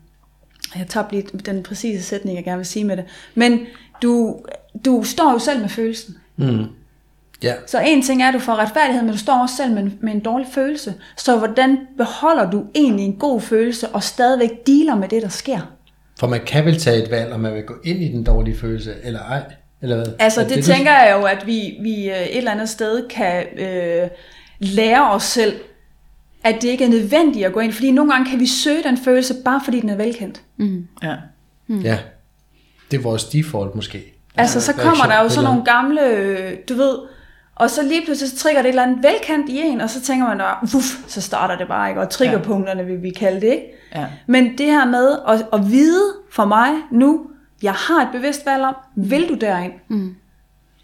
jeg 0.76 0.88
tager 0.88 1.08
lige 1.12 1.24
den 1.46 1.64
præcise 1.64 2.04
sætning, 2.04 2.36
jeg 2.36 2.44
gerne 2.44 2.58
vil 2.58 2.66
sige 2.66 2.86
med 2.86 2.98
det, 2.98 3.06
men 3.36 3.60
du, 4.02 4.40
du 4.86 5.04
står 5.04 5.32
jo 5.32 5.40
selv 5.40 5.62
med 5.62 5.70
følelsen. 5.70 6.16
Mm. 6.36 6.66
Ja. 7.44 7.54
Så 7.68 7.80
en 7.80 8.02
ting 8.02 8.24
er, 8.24 8.28
at 8.28 8.34
du 8.34 8.40
får 8.40 8.56
retfærdighed, 8.56 9.04
men 9.04 9.12
du 9.12 9.18
står 9.18 9.42
også 9.42 9.56
selv 9.56 9.74
med 9.74 9.84
en, 9.84 9.98
med 10.02 10.14
en 10.14 10.20
dårlig 10.20 10.48
følelse. 10.52 10.94
Så 11.18 11.38
hvordan 11.38 11.78
beholder 11.98 12.52
du 12.52 12.66
egentlig 12.76 13.06
en 13.06 13.16
god 13.16 13.42
følelse, 13.42 13.88
og 13.90 14.04
stadigvæk 14.04 14.68
dealer 14.68 14.96
med 14.96 15.08
det, 15.08 15.22
der 15.22 15.30
sker? 15.30 15.77
For 16.20 16.28
man 16.28 16.40
kan 16.46 16.66
vel 16.66 16.80
tage 16.80 17.04
et 17.04 17.12
valg, 17.12 17.34
om 17.34 17.40
man 17.40 17.54
vil 17.54 17.64
gå 17.64 17.74
ind 17.84 18.04
i 18.04 18.08
den 18.12 18.24
dårlige 18.24 18.58
følelse, 18.58 18.94
eller 19.04 19.20
ej? 19.20 19.44
Eller 19.82 19.96
hvad? 19.96 20.06
Altså 20.20 20.42
Er 20.42 20.48
det, 20.48 20.56
det 20.56 20.64
du- 20.66 20.72
tænker 20.72 20.92
jeg 20.92 21.16
jo, 21.20 21.26
at 21.26 21.44
vi, 21.48 21.78
vi 21.82 22.10
øh, 22.10 22.16
et 22.22 22.38
eller 22.38 22.52
andet 22.52 22.70
sted 22.70 23.08
kan 23.10 23.46
øh, 23.60 24.08
lære 24.60 25.12
os 25.12 25.24
selv, 25.24 25.54
at 26.44 26.56
det 26.62 26.68
ikke 26.68 26.84
er 26.86 26.90
nødvendigt 26.90 27.46
at 27.46 27.54
gå 27.54 27.60
ind. 27.60 27.74
Fordi 27.74 27.92
nogle 27.92 28.12
gange 28.12 28.30
kan 28.32 28.40
vi 28.40 28.48
søge 28.48 28.84
den 28.84 28.98
følelse, 28.98 29.36
bare 29.46 29.62
fordi 29.66 29.80
den 29.80 29.90
er 29.90 29.96
velkendt. 29.96 30.42
ja. 31.04 31.16
Ja. 31.84 31.98
Det 32.92 32.98
er 32.98 33.02
vores 33.02 33.24
default 33.24 33.76
måske. 33.76 34.14
Altså 34.38 34.62
så 34.62 34.74
kommer 34.74 35.06
der 35.06 35.24
jo 35.24 35.30
sådan 35.30 35.44
nogle 35.44 35.66
gamle, 35.66 36.08
øh, 36.08 36.54
du 36.70 36.74
ved, 36.74 36.98
og 37.60 37.70
så 37.70 37.84
lige 37.84 38.06
pludselig 38.06 38.32
så 38.32 38.38
trigger 38.38 38.62
det 38.62 38.70
et 38.70 38.72
eller 38.72 38.84
andet 38.84 39.04
velkendt 39.04 39.50
i 39.50 39.60
en, 39.60 39.82
og 39.82 39.90
så 39.90 40.02
tænker 40.02 40.28
man, 40.28 40.42
uff, 40.76 40.86
så 41.08 41.22
starter 41.22 41.58
det 41.58 41.68
bare, 41.68 41.90
ikke? 41.90 42.02
Og 42.02 42.10
triggerpunkterne 42.10 42.86
vil 42.86 43.04
vi 43.04 43.10
kalde 43.10 43.42
det, 43.42 43.48
ikke? 43.48 43.74
Ja. 43.96 44.06
Men 44.28 44.58
det 44.58 44.66
her 44.66 44.86
med 44.86 45.18
at, 45.28 45.46
at 45.54 45.72
vide 45.72 46.14
for 46.32 46.46
mig 46.46 46.70
nu, 46.92 47.28
jeg 47.64 47.74
har 47.74 48.02
et 48.02 48.08
bevidst 48.12 48.46
valg 48.46 48.64
om, 48.64 48.76
vil 48.96 49.30
du 49.30 49.34
derind? 49.34 49.74
Mm. 49.88 50.16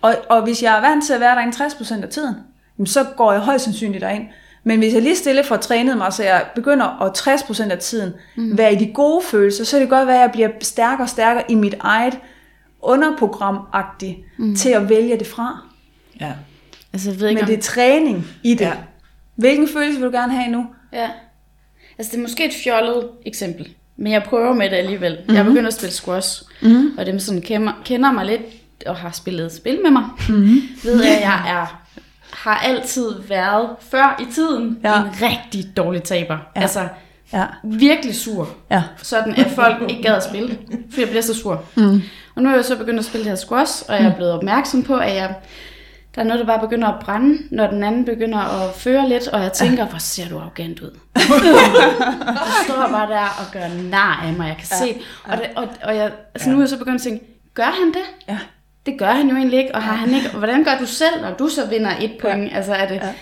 Og, 0.02 0.16
og 0.30 0.44
hvis 0.44 0.64
jeg 0.64 0.78
er 0.78 0.82
vant 0.82 1.06
til 1.06 1.14
at 1.14 1.20
være 1.20 1.36
derinde 1.36 1.58
60% 1.58 2.04
af 2.04 2.10
tiden, 2.10 2.36
jamen, 2.78 2.88
så 2.88 3.04
går 3.18 3.32
jeg 3.32 3.42
højst 3.42 3.64
sandsynligt 3.64 4.02
derind. 4.02 4.24
Men 4.64 4.80
hvis 4.80 4.94
jeg 4.94 5.02
lige 5.02 5.16
stille 5.16 5.44
får 5.44 5.58
trænet 5.58 5.98
mig, 5.98 6.14
så 6.14 6.24
jeg 6.24 6.46
begynder 6.56 7.02
at 7.02 7.28
60% 7.28 7.72
af 7.72 7.78
tiden 7.78 8.14
mm. 8.36 8.58
være 8.58 8.74
i 8.74 8.76
de 8.76 8.94
gode 8.94 9.26
følelser, 9.26 9.66
så 9.66 9.78
er 9.78 9.80
det 9.80 9.90
godt 9.90 10.08
være, 10.08 10.18
at 10.18 10.22
jeg 10.22 10.32
bliver 10.32 10.50
stærkere 10.62 11.06
og 11.06 11.10
stærkere 11.10 11.52
i 11.52 11.56
mit 11.56 11.76
eget 11.80 12.20
underprogramagtigt 12.82 14.18
mm. 14.38 14.56
til 14.56 14.70
at 14.70 14.90
vælge 14.90 15.20
det 15.20 15.28
fra. 15.28 15.58
ja. 16.22 16.32
Altså, 16.94 17.10
jeg 17.12 17.20
ved 17.20 17.28
ikke, 17.30 17.42
Men 17.42 17.44
om... 17.44 17.50
det 17.50 17.58
er 17.58 17.62
træning 17.62 18.28
i 18.44 18.54
det. 18.54 18.66
Ja. 18.66 18.74
Hvilken 19.36 19.68
følelse 19.68 20.00
vil 20.00 20.08
du 20.08 20.12
gerne 20.18 20.34
have 20.34 20.52
nu? 20.52 20.66
Ja. 20.94 21.10
Altså, 21.98 22.12
det 22.12 22.18
er 22.18 22.22
måske 22.22 22.46
et 22.46 22.54
fjollet 22.64 23.08
eksempel, 23.26 23.70
men 23.98 24.12
jeg 24.14 24.24
prøver 24.24 24.54
med 24.54 24.70
det 24.70 24.76
alligevel. 24.76 25.12
Mm-hmm. 25.20 25.36
Jeg 25.36 25.46
begynder 25.46 25.68
at 25.68 25.74
spille 25.74 25.94
squash, 25.94 26.44
mm-hmm. 26.62 26.98
og 26.98 27.06
dem, 27.06 27.20
som 27.20 27.42
kender, 27.42 27.74
kender 27.86 28.12
mig 28.12 28.26
lidt 28.26 28.42
og 28.86 28.96
har 28.96 29.12
spillet 29.12 29.52
spil 29.52 29.80
med 29.84 29.92
mig, 29.92 30.04
mm-hmm. 30.30 30.62
ved, 30.84 31.04
at 31.04 31.22
jeg 31.22 31.42
er, 31.48 31.82
har 32.32 32.56
altid 32.56 33.06
været 33.30 33.70
før 33.92 34.20
i 34.30 34.34
tiden 34.34 34.80
Ja. 34.84 34.90
ja. 34.92 35.00
en 35.04 35.10
rigtig 35.22 35.78
dårlig 35.78 36.04
taber. 36.04 36.38
Ja. 36.56 36.62
Altså, 36.62 36.88
Ja. 37.34 37.46
virkelig 37.64 38.16
sur. 38.16 38.50
Ja. 38.72 38.84
Sådan 38.98 39.36
at 39.36 39.52
folk 39.52 39.92
ikke 39.92 40.04
gad 40.04 40.16
at 40.16 40.24
spille, 40.24 40.58
for 40.92 41.02
jeg 41.02 41.10
bliver 41.10 41.22
så 41.22 41.34
sur. 41.34 41.64
Mm. 41.76 42.02
Og 42.36 42.44
nu 42.44 42.50
er 42.50 42.56
jeg 42.56 42.66
så 42.66 42.78
begyndt 42.78 43.00
at 43.00 43.06
spille 43.06 43.24
det 43.24 43.30
her 43.32 43.36
squash, 43.36 43.84
og 43.90 43.96
jeg 43.96 44.06
er 44.06 44.16
blevet 44.16 44.32
opmærksom 44.34 44.84
på, 44.84 44.96
at 44.96 45.16
jeg, 45.16 45.36
der 46.16 46.22
er 46.22 46.26
noget, 46.26 46.40
der 46.40 46.46
bare 46.46 46.60
begynder 46.60 46.88
at 46.88 47.00
brænde, 47.00 47.38
når 47.52 47.68
den 47.68 47.84
anden 47.84 48.06
begynder 48.06 48.38
at 48.38 48.76
føre 48.76 49.10
lidt, 49.10 49.28
og 49.28 49.42
jeg 49.42 49.54
tænker, 49.54 49.86
hvor 49.86 50.00
ser 50.00 50.30
du 50.30 50.40
arrogant 50.40 50.80
ud. 50.80 50.92
du 51.16 51.24
står 52.66 52.88
bare 52.92 53.10
der 53.10 53.20
og 53.20 53.52
gør 53.54 53.90
nar 53.90 54.24
af 54.28 54.34
mig, 54.34 54.48
jeg 54.48 54.58
kan 54.58 54.68
se. 54.68 55.02
Og, 55.24 55.38
det, 55.38 55.46
og, 55.56 55.68
og 55.84 55.96
jeg, 55.96 56.12
altså 56.36 56.50
nu 56.50 56.56
er 56.56 56.62
jeg 56.62 56.70
så 56.70 56.78
begyndt 56.78 56.96
at 56.96 57.02
tænke, 57.02 57.26
gør 57.54 57.64
han 57.80 57.88
det? 57.88 58.04
Ja. 58.28 58.38
Det 58.86 59.00
gør 59.00 59.12
han 59.12 59.30
jo 59.30 59.36
egentlig 59.36 59.60
ikke, 59.60 59.76
og 59.76 59.84
har 59.84 59.96
han 59.96 60.14
ikke, 60.14 60.30
og 60.30 60.38
hvordan 60.38 60.64
gør 60.64 60.78
du 60.80 60.86
selv, 60.86 61.22
når 61.22 61.32
du 61.32 61.48
så 61.48 61.66
vinder 61.66 61.92
et 62.02 62.12
point? 62.22 62.52
Ja. 62.52 62.58
Altså 62.58 62.74
er 62.74 62.88
det, 62.88 62.96
ja. 62.96 63.14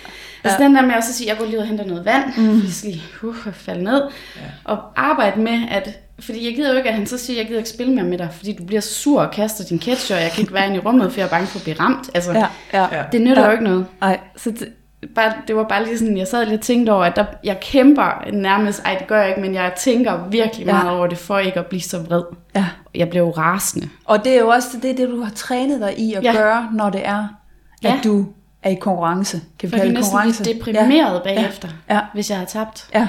altså 0.44 0.62
den 0.62 0.74
der 0.74 0.82
med 0.82 0.94
også 0.94 1.10
at 1.10 1.14
sige, 1.14 1.28
jeg 1.28 1.38
går 1.38 1.44
lige 1.44 1.56
ud 1.56 1.62
og 1.62 1.68
henter 1.68 1.84
noget 1.84 2.04
vand, 2.04 2.24
mm. 2.36 2.62
jeg 2.62 2.72
skal 2.72 2.90
lige 2.90 3.02
uh, 3.22 3.52
falde 3.52 3.84
ned, 3.84 4.02
ja. 4.36 4.40
og 4.64 4.78
arbejde 4.96 5.40
med, 5.40 5.60
at, 5.70 5.98
fordi 6.22 6.46
jeg 6.46 6.54
gider 6.54 6.70
jo 6.70 6.76
ikke, 6.76 6.88
at 6.88 6.94
han 6.94 7.06
så 7.06 7.18
siger, 7.18 7.38
jeg 7.38 7.46
gider 7.46 7.58
ikke 7.58 7.70
spille 7.70 7.94
mere 7.94 8.04
med 8.04 8.18
dig, 8.18 8.28
fordi 8.32 8.52
du 8.52 8.64
bliver 8.64 8.80
sur 8.80 9.20
og 9.22 9.30
kaster 9.30 9.64
din 9.64 9.78
ketchup, 9.78 10.16
og 10.16 10.22
jeg 10.22 10.30
kan 10.30 10.40
ikke 10.40 10.54
være 10.54 10.66
inde 10.66 10.76
i 10.76 10.80
rummet, 10.80 11.12
for 11.12 11.20
jeg 11.20 11.26
er 11.26 11.30
bange 11.30 11.46
for 11.46 11.58
at 11.58 11.62
blive 11.62 11.76
ramt. 11.80 12.10
Altså, 12.14 12.32
Ja. 12.32 12.46
Ja. 12.72 12.96
Ja. 12.96 13.02
det 13.12 13.20
nytter 13.20 13.40
Ja. 13.42 13.46
jo 13.46 13.52
ikke 13.52 13.64
noget. 13.64 13.86
Ej. 14.02 14.20
Så 14.36 14.50
det, 14.50 14.68
bare, 15.14 15.32
det 15.48 15.56
var 15.56 15.62
bare 15.64 15.84
lige 15.84 15.98
sådan, 15.98 16.16
jeg 16.16 16.26
sad 16.28 16.44
lidt 16.46 16.54
og 16.60 16.64
tænkte 16.64 16.90
over, 16.90 17.04
at 17.04 17.16
der, 17.16 17.24
jeg 17.44 17.60
kæmper 17.60 18.30
nærmest, 18.32 18.82
ej 18.84 18.96
det 18.98 19.06
gør 19.06 19.20
jeg 19.20 19.28
ikke, 19.28 19.40
men 19.40 19.54
jeg 19.54 19.72
tænker 19.78 20.28
virkelig 20.30 20.66
Ja. 20.66 20.72
meget 20.72 20.90
over 20.90 21.06
det, 21.06 21.18
for 21.18 21.38
ikke 21.38 21.58
at 21.58 21.66
blive 21.66 21.80
så 21.82 21.98
vred. 21.98 22.22
Ja. 22.54 22.66
Jeg 22.94 23.10
blev 23.10 23.22
jo 23.22 23.30
rasende. 23.30 23.88
Og 24.04 24.24
det 24.24 24.34
er 24.34 24.38
jo 24.40 24.48
også 24.48 24.68
det, 24.82 24.96
det 24.96 25.08
du 25.08 25.22
har 25.22 25.32
trænet 25.34 25.80
dig 25.80 25.98
i 25.98 26.14
at 26.14 26.24
Ja. 26.24 26.32
ja. 26.32 26.38
gøre, 26.38 26.68
når 26.74 26.90
det 26.90 27.00
er, 27.06 27.18
at 27.18 27.90
Ja. 27.90 27.98
du 28.04 28.26
er 28.62 28.70
i 28.70 28.74
konkurrence. 28.74 29.40
Kan 29.58 29.66
vi 29.66 29.70
For 29.70 29.76
jeg 29.76 29.80
kalde 29.82 29.94
kan 29.94 30.02
det 30.02 30.12
næsten 30.12 30.18
blive 30.20 30.54
konkurrence? 30.54 30.84
deprimeret 30.84 31.22
ja. 31.26 31.34
bagefter, 31.34 31.68
Ja. 31.90 32.00
hvis 32.14 32.30
jeg 32.30 32.38
har 32.38 32.44
tabt. 32.44 32.86
Ja. 32.94 33.08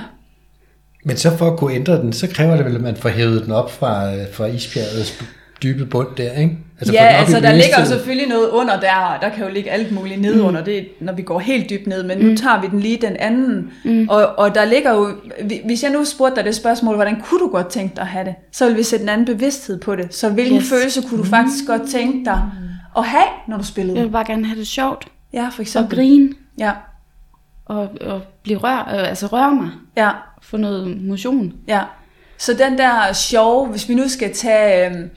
Men 1.04 1.18
så 1.18 1.38
for 1.38 1.52
at 1.52 1.60
kunne 1.60 1.74
ændre 1.74 1.94
den, 2.02 2.14
så 2.14 2.28
kræver 2.28 2.56
det 2.56 2.66
vel, 2.66 2.76
at 2.76 2.82
man 2.82 2.96
får 2.96 3.10
hævet 3.10 3.44
den 3.46 3.52
op 3.52 3.72
fra, 3.72 4.16
øh, 4.16 4.22
fra 4.34 4.46
isbjergets 4.46 5.24
dybe 5.64 5.86
bund 5.86 6.08
der, 6.18 6.32
ikke? 6.32 6.58
Altså 6.80 6.94
ja, 6.94 7.04
altså 7.06 7.40
der 7.40 7.52
ligger 7.52 7.80
jo 7.80 7.86
selvfølgelig 7.86 8.30
noget 8.30 8.50
under 8.50 8.80
der, 8.80 8.96
og 8.96 9.22
der 9.22 9.30
kan 9.30 9.44
jo 9.48 9.50
ligge 9.54 9.72
alt 9.72 9.92
muligt 9.92 10.22
ned 10.22 10.42
under 10.42 10.60
Mm. 10.60 10.66
det, 10.66 10.86
når 11.02 11.14
vi 11.14 11.22
går 11.22 11.40
helt 11.40 11.70
dybt 11.70 11.88
ned, 11.88 12.04
men 12.04 12.18
nu 12.18 12.36
tager 12.36 12.62
vi 12.62 12.68
den 12.68 12.80
lige 12.80 12.98
den 13.02 13.16
anden. 13.20 13.72
Mm. 13.86 14.08
Og, 14.10 14.40
og 14.40 14.56
der 14.56 14.66
ligger 14.66 14.94
jo, 14.94 15.10
hvis 15.66 15.84
jeg 15.84 15.92
nu 15.92 16.06
spurgte 16.06 16.36
dig 16.36 16.46
det 16.46 16.56
spørgsmål, 16.56 16.96
hvordan 16.96 17.22
kunne 17.22 17.40
du 17.40 17.48
godt 17.48 17.68
tænke 17.68 17.96
dig 17.96 18.02
at 18.02 18.08
have 18.08 18.26
det, 18.26 18.36
så 18.52 18.68
vil 18.68 18.78
vi 18.78 18.84
sætte 18.84 19.04
en 19.04 19.10
anden 19.10 19.26
bevidsthed 19.26 19.80
på 19.80 19.96
det. 19.96 20.16
Så 20.16 20.30
hvilken 20.30 20.58
Yes. 20.58 20.70
følelse 20.70 21.02
kunne 21.10 21.18
du 21.20 21.24
faktisk 21.26 21.66
godt 21.68 21.82
tænke 21.92 22.26
dig 22.26 22.42
at 22.98 23.04
have, 23.06 23.28
når 23.48 23.58
du 23.58 23.64
spillede? 23.64 23.98
Jeg 23.98 24.06
vil 24.06 24.12
bare 24.12 24.26
gerne 24.28 24.46
have 24.46 24.60
det 24.60 24.68
sjovt, 24.68 25.08
Ja, 25.34 25.44
for 25.46 25.58
og 25.58 25.62
eksempel. 25.62 25.96
grine, 25.98 26.30
Ja, 26.60 26.72
og, 27.74 27.90
og 28.02 28.22
blive 28.44 28.58
rør, 28.58 28.80
øh, 28.94 29.10
altså 29.10 29.28
røre 29.28 29.52
mig, 29.56 29.70
ja. 29.98 30.12
få 30.42 30.58
noget 30.58 31.02
motion. 31.04 31.54
Ja, 31.68 31.82
så 32.38 32.54
den 32.54 32.78
der 32.78 33.14
sjove, 33.14 33.68
hvis 33.68 33.90
vi 33.90 33.94
nu 33.96 34.08
skal 34.10 34.34
tage, 34.36 34.86
øhm, 34.90 35.10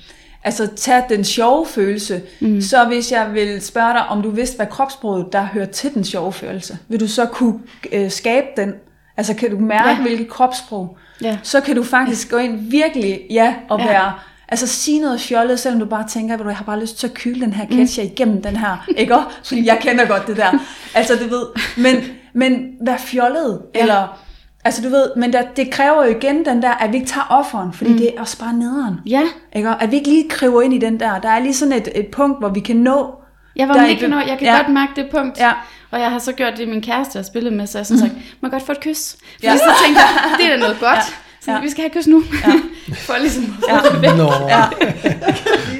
altså 0.45 0.67
tage 0.77 1.05
den 1.09 1.25
sjove 1.25 1.67
følelse, 1.67 2.23
mm. 2.41 2.61
så 2.61 2.85
hvis 2.85 3.13
jeg 3.13 3.35
vil 3.35 3.61
spørge 3.63 3.93
dig, 3.93 4.07
om 4.07 4.23
du 4.23 4.31
vidste, 4.31 4.57
hvad 4.57 4.67
kropsproget, 4.67 5.27
der 5.33 5.43
hører 5.43 5.67
til 5.67 5.95
den 5.95 6.05
sjove 6.05 6.33
følelse, 6.33 6.79
vil 6.89 7.01
du 7.01 7.09
så 7.09 7.27
kunne 7.27 7.59
øh, 7.93 8.11
skabe 8.11 8.47
den? 8.57 8.75
Altså 9.17 9.35
kan 9.35 9.51
du 9.51 9.59
mærke, 9.59 9.89
Ja. 9.89 9.95
ja. 9.97 10.03
hvilket 10.03 10.29
kropsprog? 10.29 10.99
Ja. 11.23 11.39
Så 11.43 11.61
kan 11.61 11.77
du 11.77 11.83
faktisk 11.83 12.31
gå 12.31 12.37
ind 12.37 12.71
virkelig, 12.71 13.21
ja, 13.31 13.55
og 13.69 13.79
Ja. 13.79 13.85
ja. 13.87 13.91
være, 13.93 14.13
altså 14.49 14.67
sige 14.67 15.01
noget 15.01 15.21
fjollet, 15.21 15.61
selvom 15.61 15.81
du 15.81 15.87
bare 15.87 16.09
tænker, 16.09 16.37
du, 16.37 16.49
jeg 16.49 16.57
har 16.57 16.65
bare 16.65 16.81
lyst 16.81 16.99
til 16.99 17.07
at 17.07 17.15
kyle 17.15 17.41
den 17.41 17.53
her 17.53 17.67
ketchup 17.67 18.05
mm. 18.05 18.11
igennem 18.13 18.43
den 18.43 18.57
her, 18.57 18.87
ikke? 18.97 19.15
Fordi 19.45 19.67
jeg 19.67 19.79
kender 19.81 20.07
godt 20.07 20.27
det 20.27 20.37
der. 20.37 20.59
Altså 20.95 21.15
du 21.17 21.29
ved, 21.29 21.47
men, 21.77 21.97
men 22.37 22.67
vær 22.87 22.97
fjollet, 22.97 23.63
Ja. 23.75 23.79
ja. 23.79 23.83
eller 23.85 24.19
Altså 24.65 24.83
du 24.83 24.89
ved, 24.89 25.11
men 25.17 25.33
der, 25.33 25.43
det 25.57 25.71
kræver 25.71 26.05
jo 26.05 26.11
igen 26.11 26.45
den 26.45 26.63
der, 26.63 26.71
at 26.71 26.93
vi 26.93 26.97
ikke 26.97 27.09
tager 27.09 27.27
offeren, 27.31 27.73
fordi 27.73 27.91
mm. 27.93 27.99
det 27.99 28.15
er 28.17 28.21
også 28.21 28.39
bare 28.39 28.53
nederen. 28.55 28.95
Ja, 29.07 29.23
Ikke? 29.57 29.69
At 29.81 29.91
vi 29.91 29.97
ikke 29.97 30.09
lige 30.09 30.29
kriver 30.29 30.63
ind 30.63 30.75
i 30.75 30.79
den 30.79 31.01
der. 31.01 31.19
Der 31.21 31.29
er 31.29 31.39
lige 31.39 31.55
sådan 31.55 31.73
et, 31.75 31.89
et 31.95 32.07
punkt, 32.07 32.39
hvor 32.39 32.49
vi 32.49 32.61
kan 32.61 32.77
nå. 32.77 33.15
jeg 33.57 33.69
var 33.69 33.75
Der 33.75 33.81
er 33.83 33.87
ikke 33.87 34.03
ikke- 34.05 34.15
nå, 34.15 34.21
jeg 34.21 34.39
kan 34.39 34.47
Ja. 34.47 34.57
godt 34.57 34.69
mærke 34.69 34.93
det 34.97 35.09
punkt. 35.11 35.39
Ja. 35.41 35.53
Og 35.91 36.01
jeg 36.01 36.11
har 36.11 36.19
så 36.19 36.33
gjort 36.33 36.53
det, 36.57 36.69
min 36.69 36.83
kæreste 36.83 37.17
har 37.19 37.23
spillet 37.23 37.53
med, 37.53 37.67
så 37.67 37.79
jeg 37.79 37.87
sådan 37.87 38.01
sagt, 38.01 38.13
må 38.15 38.21
jeg 38.43 38.51
godt 38.51 38.63
få 38.63 38.73
et 38.73 38.81
kys? 38.81 39.17
Fordi 39.35 39.47
Ja. 39.47 39.57
så 39.57 39.71
tænkte 39.85 40.03
jeg, 40.03 40.09
det 40.39 40.47
er 40.47 40.51
da 40.51 40.57
noget 40.57 40.77
godt. 40.89 40.97
Ja. 40.99 41.03
Så 41.47 41.53
Ja. 41.53 41.61
vi 41.61 41.71
skal 41.71 41.83
have 41.83 41.91
kys 42.03 42.07
nu. 42.07 42.23
Ja. 42.47 42.53
For 43.07 43.15
ligesom 43.21 43.57
at 43.69 43.75
Ja. 43.75 43.79
få 43.79 43.93
det 43.95 44.03
væk. 44.03 44.11
Nå, 44.17 44.23
Ja. 44.49 44.65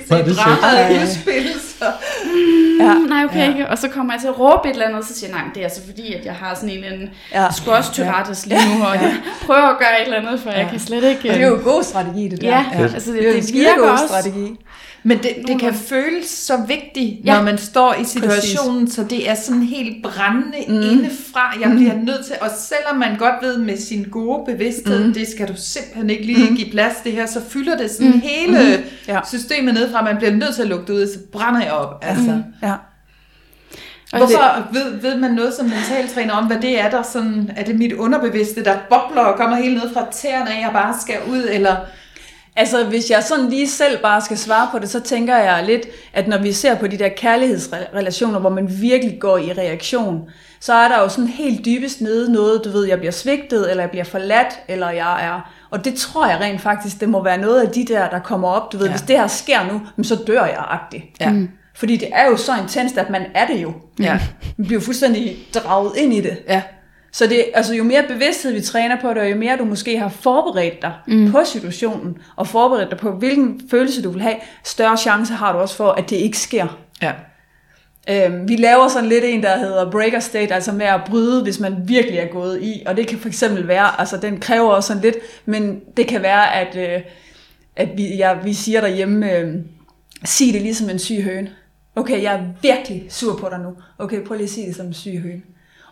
hvor 0.07 0.17
er 0.17 0.23
det. 0.25 0.37
Dramaet 0.37 1.03
udspil, 1.03 1.47
så... 1.79 1.85
Ja. 2.81 2.95
Mm, 2.95 3.01
nej, 3.01 3.25
okay, 3.25 3.49
ikke. 3.49 3.69
Og 3.69 3.79
så 3.79 3.89
kommer 3.89 4.13
jeg 4.13 4.21
til 4.21 4.29
at 4.29 4.39
råbe 4.39 4.69
et 4.69 4.73
eller 4.73 4.87
andet, 4.87 5.01
og 5.01 5.07
så 5.09 5.15
siger 5.19 5.31
jeg, 5.31 5.39
nej, 5.39 5.45
det 5.55 5.61
er 5.61 5.65
altså 5.65 5.81
fordi, 5.87 6.15
at 6.15 6.25
jeg 6.25 6.33
har 6.35 6.55
sådan 6.55 6.71
en, 6.71 6.85
en 6.85 7.11
Ja. 7.35 7.47
squash 7.53 7.93
tyrattes 7.93 8.47
lige 8.47 8.61
nu, 8.79 8.85
og 8.85 8.95
jeg 8.95 9.15
prøver 9.43 9.63
at 9.69 9.79
gøre 9.79 10.01
et 10.01 10.05
eller 10.05 10.19
andet, 10.19 10.41
for 10.41 10.51
jeg 10.51 10.67
kan 10.71 10.81
slet 10.81 11.05
ikke... 11.05 11.29
Og 11.31 11.35
det 11.35 11.43
er 11.43 11.49
jo 11.49 11.57
en 11.57 11.63
god 11.63 11.83
strategi, 11.83 12.29
det 12.29 12.41
der. 12.41 12.49
Ja, 12.49 12.65
altså 12.95 13.13
det, 13.13 13.19
Det 13.19 13.29
er 13.29 13.33
en 13.33 13.37
det 13.37 13.49
skide 13.49 13.59
virker 13.65 13.81
god 13.81 13.89
også. 13.91 14.07
strategi. 14.09 14.57
Men 15.07 15.19
det, 15.19 15.31
det 15.47 15.61
kan 15.61 15.75
føles 15.75 16.27
så 16.29 16.57
vigtigt, 16.69 17.25
Ja. 17.25 17.35
når 17.35 17.43
man 17.43 17.59
står 17.59 17.95
i 17.95 18.05
situationen, 18.05 18.91
så 18.91 19.05
det 19.05 19.31
er 19.31 19.35
sådan 19.35 19.63
helt 19.63 20.03
brændende 20.03 20.59
mm. 20.69 20.75
indefra. 20.91 21.53
Jeg 21.61 21.71
bliver 21.71 21.95
nødt 21.95 22.27
til, 22.27 22.35
og 22.41 22.49
selvom 22.59 22.97
man 22.97 23.17
godt 23.19 23.35
ved 23.43 23.59
med 23.59 23.77
sin 23.77 24.07
gode 24.11 24.45
bevidsthed, 24.47 25.05
mm. 25.07 25.15
det 25.15 25.29
skal 25.29 25.49
du 25.49 25.53
simpelthen 25.57 26.11
ikke 26.11 26.27
lige 26.27 26.57
give 26.57 26.71
plads 26.71 26.95
det 27.05 27.13
her, 27.13 27.27
så 27.27 27.41
fylder 27.49 27.77
det 27.77 27.91
sådan 27.91 28.13
mm. 28.13 28.21
hele 28.21 28.85
Ja. 29.09 29.21
systemet 29.29 29.75
nedefra. 29.75 30.05
Man 30.05 30.17
bliver 30.17 30.33
nødt 30.33 30.55
til 30.55 30.63
at 30.63 30.69
lukke 30.69 30.87
det 30.87 30.93
ud, 30.93 31.07
så 31.07 31.19
brænder 31.33 31.63
jeg 31.63 31.73
op. 31.73 32.05
Altså. 32.05 32.43
Ja. 32.63 32.73
Og 34.13 34.19
Hvorfor 34.19 34.73
ved, 34.73 35.01
ved 35.01 35.17
man 35.17 35.31
noget 35.31 35.55
som 35.55 35.67
mentaltræner 35.67 36.35
om, 36.35 36.47
hvad 36.47 36.57
det 36.61 36.81
er, 36.81 36.91
der 36.91 37.03
sådan, 37.03 37.51
er 37.57 37.65
det 37.65 37.77
mit 37.79 37.93
underbevidste, 37.93 38.65
der 38.65 38.77
bobler 38.91 39.23
og 39.23 39.39
kommer 39.39 39.57
helt 39.57 39.75
ned 39.75 39.93
fra 39.95 40.07
tæerne 40.13 40.51
af, 40.55 40.61
jeg 40.61 40.71
bare 40.73 40.95
skal 41.01 41.17
ud, 41.31 41.49
eller... 41.53 41.77
Altså, 42.57 42.85
hvis 42.85 43.11
jeg 43.11 43.23
sådan 43.23 43.49
lige 43.49 43.69
selv 43.69 44.03
bare 44.03 44.21
skal 44.21 44.39
svare 44.39 44.69
på 44.73 44.79
det, 44.79 44.89
så 44.89 45.01
tænker 45.01 45.37
jeg 45.37 45.65
lidt, 45.67 45.87
at 46.13 46.29
når 46.29 46.39
vi 46.39 46.53
ser 46.53 46.75
på 46.75 46.87
de 46.87 46.99
der 46.99 47.09
kærlighedsrelationer, 47.09 48.39
hvor 48.39 48.51
man 48.51 48.69
virkelig 48.81 49.21
går 49.21 49.39
i 49.39 49.53
reaktion, 49.53 50.23
så 50.61 50.73
er 50.73 50.89
der 50.89 51.01
jo 51.01 51.09
sådan 51.09 51.29
helt 51.29 51.65
dybest 51.65 52.01
nede 52.01 52.33
noget, 52.33 52.65
du 52.65 52.71
ved, 52.71 52.87
jeg 52.87 52.99
bliver 52.99 53.13
svigtet, 53.13 53.71
eller 53.71 53.83
jeg 53.83 53.91
bliver 53.91 54.05
forladt, 54.05 54.61
eller 54.69 54.91
jeg 54.91 55.27
er... 55.27 55.53
Og 55.71 55.85
det 55.85 55.95
tror 55.95 56.27
jeg 56.27 56.41
rent 56.41 56.61
faktisk, 56.61 57.01
det 57.01 57.09
må 57.09 57.25
være 57.25 57.39
noget 57.39 57.61
af 57.61 57.69
de 57.69 57.85
der, 57.85 58.11
der 58.11 58.19
kommer 58.19 58.49
op, 58.49 58.73
du 58.73 58.79
ved, 58.79 58.87
ja. 58.87 58.93
hvis 58.93 59.03
det 59.03 59.19
her 59.19 59.27
sker 59.27 59.59
nu, 59.73 60.05
så 60.05 60.15
dør 60.27 60.45
jeg 60.45 60.65
agtigt. 60.69 61.05
Ja. 61.21 61.31
Mm. 61.31 61.49
Fordi 61.75 61.97
det 61.97 62.09
er 62.13 62.27
jo 62.27 62.37
så 62.37 62.53
intenst, 62.63 62.99
at 62.99 63.11
man 63.11 63.23
er 63.35 63.47
det 63.47 63.63
jo. 63.63 63.73
Ja. 64.01 64.21
Man 64.57 64.67
bliver 64.67 64.81
fuldstændig 64.81 65.37
draget 65.55 65.93
ind 65.97 66.15
i 66.15 66.21
det. 66.21 66.39
Ja. 66.49 66.63
Så 67.17 67.27
det, 67.27 67.45
altså, 67.55 67.75
jo 67.75 67.85
mere 67.85 68.05
bevidsthed 68.09 68.53
vi 68.53 68.61
træner 68.61 69.01
på 69.01 69.09
det, 69.09 69.19
og 69.19 69.31
jo 69.31 69.37
mere 69.37 69.57
du 69.57 69.65
måske 69.65 69.99
har 69.99 70.09
forberedt 70.09 70.83
dig 70.83 70.93
mm. 71.07 71.33
på 71.33 71.39
situationen, 71.45 72.19
og 72.37 72.47
forberedt 72.47 72.91
dig 72.91 72.99
på, 72.99 73.11
hvilken 73.11 73.61
følelse 73.71 74.03
du 74.03 74.11
vil 74.11 74.23
have, 74.23 74.37
større 74.65 74.97
chance 74.97 75.33
har 75.33 75.53
du 75.53 75.59
også 75.59 75.77
for, 75.77 75.91
at 75.91 76.11
det 76.11 76.17
ikke 76.17 76.39
sker. 76.39 76.79
Ja. 77.03 77.13
Øhm, 78.11 78.49
vi 78.49 78.57
laver 78.57 78.89
sådan 78.89 79.09
lidt 79.09 79.25
en, 79.25 79.43
der 79.43 79.59
hedder 79.59 79.91
breaker 79.91 80.21
state, 80.21 80.55
altså 80.55 80.73
med 80.73 80.87
at 80.87 81.01
bryde, 81.07 81.43
hvis 81.43 81.61
man 81.61 81.77
virkelig 81.85 82.19
er 82.19 82.27
gået 82.27 82.63
i. 82.63 82.83
Og 82.87 82.97
det 82.97 83.07
kan 83.07 83.19
for 83.19 83.29
eksempel 83.29 83.69
være, 83.69 84.01
altså 84.01 84.17
den 84.17 84.41
kræver 84.41 84.71
også 84.71 84.87
sådan 84.87 85.03
lidt, 85.03 85.17
men 85.45 85.81
det 85.97 86.07
kan 86.07 86.23
være, 86.23 86.55
at, 86.55 86.77
øh, 86.77 87.03
at 87.77 87.89
vi, 87.97 88.17
ja, 88.17 88.35
vi 88.45 88.53
siger 88.53 88.81
derhjemme, 88.81 89.33
øh, 89.33 89.55
sig 90.25 90.53
det 90.53 90.63
ligesom 90.63 90.91
en 90.91 90.99
syg 90.99 91.23
høne. 91.23 91.51
Okay, 91.97 92.23
jeg 92.23 92.35
er 92.35 92.45
virkelig 92.63 93.07
sur 93.09 93.37
på 93.37 93.49
dig 93.51 93.59
nu. 93.59 93.73
Okay, 93.99 94.25
prøv 94.25 94.37
lige 94.37 94.45
at 94.45 94.51
sige 94.51 94.67
det 94.67 94.77
som 94.77 94.87
en 94.87 94.95
syg 94.95 95.21
høne. 95.23 95.43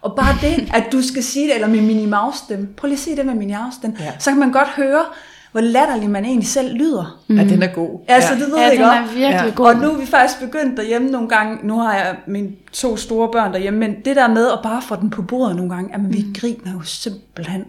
Og 0.05 0.17
bare 0.17 0.35
det, 0.41 0.69
at 0.75 0.85
du 0.93 1.03
skal 1.03 1.23
sige 1.23 1.47
det, 1.47 1.55
eller 1.55 1.69
med 1.69 1.81
Minnie 1.81 2.07
Mouse 2.07 2.39
stemme. 2.39 2.67
Prøv 2.77 2.89
lige 2.89 2.97
at 2.97 3.01
sige 3.01 3.17
det 3.17 3.27
med 3.27 3.35
Minnie 3.35 3.57
Mouse 3.63 3.77
stemme. 3.77 3.97
Ja. 4.01 4.13
Så 4.19 4.31
kan 4.31 4.39
man 4.41 4.53
godt 4.53 4.69
høre, 4.69 5.05
hvor 5.53 5.61
latterlig 5.61 6.11
man 6.11 6.25
egentlig 6.25 6.49
selv 6.49 6.75
lyder. 6.77 7.21
Mm. 7.29 7.37
Ja, 7.39 7.45
den 7.45 7.63
er 7.63 7.67
god. 7.75 8.01
Altså, 8.09 8.35
det 8.35 8.41
ved 8.47 8.57
Ja, 8.57 8.63
jeg 8.63 8.71
den 8.73 8.81
godt. 8.81 8.95
er 8.97 9.03
virkelig 9.03 9.45
Ja. 9.45 9.51
god. 9.55 9.67
Og 9.67 9.77
nu 9.77 9.89
er 9.91 9.99
vi 9.99 10.07
faktisk 10.07 10.41
begyndt 10.41 10.77
derhjemme 10.77 11.11
nogle 11.11 11.29
gange, 11.29 11.67
nu 11.67 11.79
har 11.79 11.95
jeg 11.95 12.17
mine 12.27 12.51
to 12.73 12.97
store 12.97 13.29
børn 13.33 13.53
derhjemme, 13.53 13.79
men 13.79 13.95
det 14.05 14.17
der 14.17 14.29
med 14.29 14.49
at 14.53 14.59
bare 14.63 14.83
få 14.83 14.97
den 14.97 15.11
på 15.11 15.23
bordet 15.23 15.57
nogle 15.57 15.75
gange, 15.75 15.91
jamen 15.93 16.13
vi 16.15 16.25
griner 16.41 16.73
jo 16.73 16.81
simpelthen. 16.83 17.65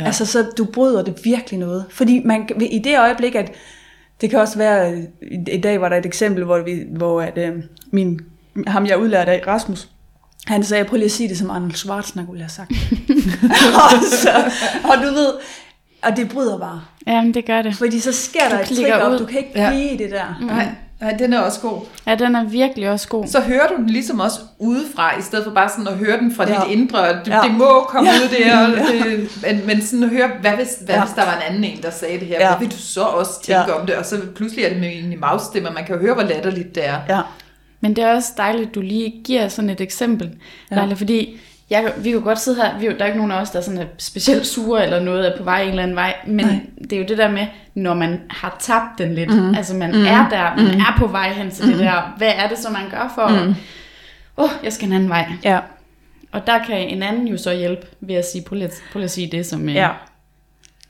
Ja. 0.00 0.04
Altså 0.04 0.26
så 0.26 0.44
du 0.58 0.64
bryder 0.64 1.02
det 1.04 1.14
virkelig 1.24 1.58
noget. 1.60 1.84
Fordi 1.90 2.22
man, 2.24 2.48
i 2.60 2.78
det 2.78 2.98
øjeblik, 2.98 3.34
at 3.34 3.52
det 4.20 4.30
kan 4.30 4.38
også 4.38 4.58
være, 4.58 4.98
i, 4.98 5.04
i 5.52 5.60
dag 5.60 5.80
var 5.80 5.88
der 5.88 5.96
et 5.96 6.06
eksempel, 6.06 6.44
hvor, 6.44 6.58
vi, 6.58 6.82
hvor 6.96 7.20
at, 7.22 7.38
øh, 7.38 7.52
min, 7.90 8.20
ham 8.66 8.86
jeg 8.86 8.98
udlærte 8.98 9.30
af, 9.32 9.42
Rasmus, 9.46 9.88
han 10.46 10.64
sagde, 10.64 10.84
prøv 10.84 10.96
lige 10.96 11.04
at 11.04 11.10
sige 11.12 11.28
det, 11.28 11.38
som 11.38 11.50
Arnold 11.50 11.72
Schwarzenegger 11.72 12.32
ville 12.32 12.42
have 12.44 12.50
sagt. 12.50 12.70
og, 13.84 13.90
så, 14.22 14.30
og 14.84 14.96
du 15.02 15.12
ved, 15.12 15.32
og 16.02 16.16
det 16.16 16.28
bryder 16.28 16.58
bare. 16.58 16.80
Jamen, 17.06 17.34
det 17.34 17.46
gør 17.46 17.62
det. 17.62 17.76
Fordi 17.76 18.00
så 18.00 18.12
sker 18.12 18.48
der 18.50 18.58
et 18.60 18.66
klikker 18.66 18.84
trigger 18.84 19.06
op, 19.06 19.12
ud. 19.12 19.18
du 19.18 19.26
kan 19.26 19.38
ikke 19.38 19.50
Ja. 19.54 19.70
blive 19.70 19.90
i 19.90 19.96
det 19.96 20.10
der. 20.10 20.44
Nej, 20.46 20.68
nej, 21.00 21.12
den 21.18 21.32
er 21.32 21.38
også 21.40 21.60
god. 21.60 21.80
Ja, 22.06 22.14
den 22.14 22.34
er 22.36 22.44
virkelig 22.44 22.90
også 22.90 23.08
god. 23.08 23.26
Så 23.26 23.40
hører 23.40 23.66
du 23.68 23.76
den 23.76 23.86
ligesom 23.90 24.20
også 24.20 24.38
udefra, 24.58 25.18
i 25.18 25.22
stedet 25.22 25.44
for 25.44 25.52
bare 25.52 25.68
sådan 25.68 25.88
at 25.88 25.94
høre 25.94 26.18
den 26.18 26.34
fra 26.34 26.48
Ja. 26.48 26.54
dit 26.64 26.70
indre. 26.78 27.12
Du, 27.12 27.18
Ja. 27.26 27.40
Det 27.40 27.50
må 27.54 27.84
komme 27.88 28.10
Ja. 28.10 28.16
ud 28.16 28.28
der. 28.44 28.66
Og 28.66 28.70
det, 28.92 29.38
men, 29.42 29.66
men 29.66 29.82
sådan 29.86 30.02
at 30.02 30.08
høre, 30.10 30.30
hvad 30.40 30.50
hvis, 30.52 30.68
hvad 30.84 30.94
Ja. 30.94 31.04
hvis 31.04 31.14
der 31.14 31.24
var 31.24 31.36
en 31.36 31.42
anden 31.48 31.64
en, 31.64 31.82
der 31.82 31.90
sagde 31.90 32.20
det 32.20 32.26
her? 32.28 32.36
Ja. 32.40 32.48
Hvad 32.56 32.66
vil 32.66 32.76
du 32.76 32.82
så 32.82 33.02
også 33.02 33.42
tænke 33.42 33.60
Ja. 33.68 33.80
om 33.80 33.86
det? 33.86 33.94
Og 33.94 34.06
så 34.06 34.20
pludselig 34.36 34.64
er 34.64 34.68
det 34.68 34.80
med 34.80 34.90
en 34.92 35.20
mouse-stemme, 35.20 35.68
og 35.68 35.74
man 35.74 35.84
kan 35.84 35.98
høre, 35.98 36.14
hvor 36.14 36.22
latterligt 36.22 36.74
det 36.74 36.88
er. 36.88 36.96
Ja. 37.08 37.20
Men 37.82 37.96
det 37.96 38.04
er 38.04 38.14
også 38.14 38.32
dejligt, 38.36 38.68
at 38.68 38.74
du 38.74 38.80
lige 38.80 39.14
giver 39.24 39.48
sådan 39.48 39.70
et 39.70 39.80
eksempel, 39.80 40.30
Ja. 40.70 40.76
Leila, 40.76 40.94
fordi 40.94 41.36
jeg, 41.70 41.92
vi 41.98 42.10
kan 42.10 42.20
godt 42.20 42.40
sidde 42.40 42.56
her, 42.56 42.78
vi, 42.78 42.86
er 42.86 42.92
der 42.92 43.02
er 43.02 43.06
ikke 43.06 43.16
nogen 43.18 43.32
af 43.32 43.40
os, 43.40 43.50
der 43.50 43.58
er 43.58 43.62
sådan 43.62 43.80
er 43.80 43.86
specielt 43.98 44.46
sure 44.46 44.84
eller 44.84 45.00
noget 45.00 45.26
er 45.32 45.36
på 45.38 45.42
vej 45.44 45.62
en 45.62 45.68
eller 45.68 45.82
anden 45.82 45.96
vej, 45.96 46.14
men 46.26 46.46
Nej. 46.46 46.60
Det 46.80 46.92
er 46.92 46.96
jo 46.98 47.04
det 47.08 47.18
der 47.18 47.30
med, 47.30 47.46
når 47.74 47.94
man 47.94 48.20
har 48.30 48.56
tabt 48.60 48.98
den 48.98 49.14
lidt, 49.14 49.30
mm. 49.34 49.54
altså 49.54 49.74
man 49.76 49.90
mm. 49.92 50.04
er 50.06 50.28
der, 50.28 50.56
man 50.56 50.74
mm. 50.74 50.80
er 50.80 50.94
på 50.98 51.06
vej 51.06 51.32
hen 51.32 51.50
til 51.50 51.64
mm. 51.64 51.70
det 51.70 51.80
der, 51.80 52.14
hvad 52.18 52.32
er 52.36 52.48
det 52.48 52.58
så 52.58 52.70
man 52.70 52.90
gør 52.90 53.12
for, 53.14 53.22
åh, 53.22 53.46
mm. 53.46 53.54
oh, 54.36 54.48
jeg 54.64 54.72
skal 54.72 54.86
en 54.88 54.92
anden 54.92 55.08
vej. 55.08 55.32
Ja. 55.44 55.58
Og 56.32 56.46
der 56.46 56.58
kan 56.64 56.76
en 56.88 57.02
anden 57.02 57.28
jo 57.28 57.36
så 57.36 57.52
hjælpe 57.54 57.86
ved 58.00 58.14
at 58.14 58.24
sige, 58.32 58.44
prøv 58.44 58.54
lige, 58.56 58.66
at- 58.68 58.82
prøv 58.92 58.98
lige 58.98 59.04
at 59.04 59.10
sige 59.10 59.26
det, 59.32 59.46
som 59.46 59.68
Ja. 59.68 59.88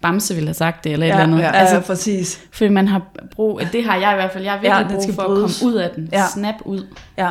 Ja. 0.03 0.09
Bamse 0.09 0.35
ville 0.35 0.49
have 0.49 0.55
sagt 0.55 0.85
det, 0.85 0.93
eller 0.93 1.07
et 1.07 1.09
Ja, 1.09 1.15
eller 1.15 1.25
andet. 1.25 1.39
ja, 1.39 1.51
Altså, 1.53 1.77
altså, 1.77 1.93
præcis. 1.93 2.41
fordi 2.53 2.71
man 2.71 2.89
har 2.89 3.03
brug, 3.37 3.61
det 3.73 3.85
har 3.85 3.97
jeg 3.97 4.13
i 4.13 4.15
hvert 4.15 4.33
fald, 4.33 4.45
jeg 4.45 4.53
har 4.53 4.59
virkelig 4.61 4.81
Ja, 4.81 4.89
ja, 4.89 4.95
brug 4.95 5.03
skal 5.03 5.15
for 5.15 5.23
brydes. 5.23 5.57
at 5.57 5.63
komme 5.63 5.75
ud 5.75 5.81
af 5.81 5.91
den, 5.91 6.09
Ja. 6.13 6.19
ja. 6.19 6.25
snap 6.35 6.55
ud. 6.65 6.87
Ja. 7.19 7.31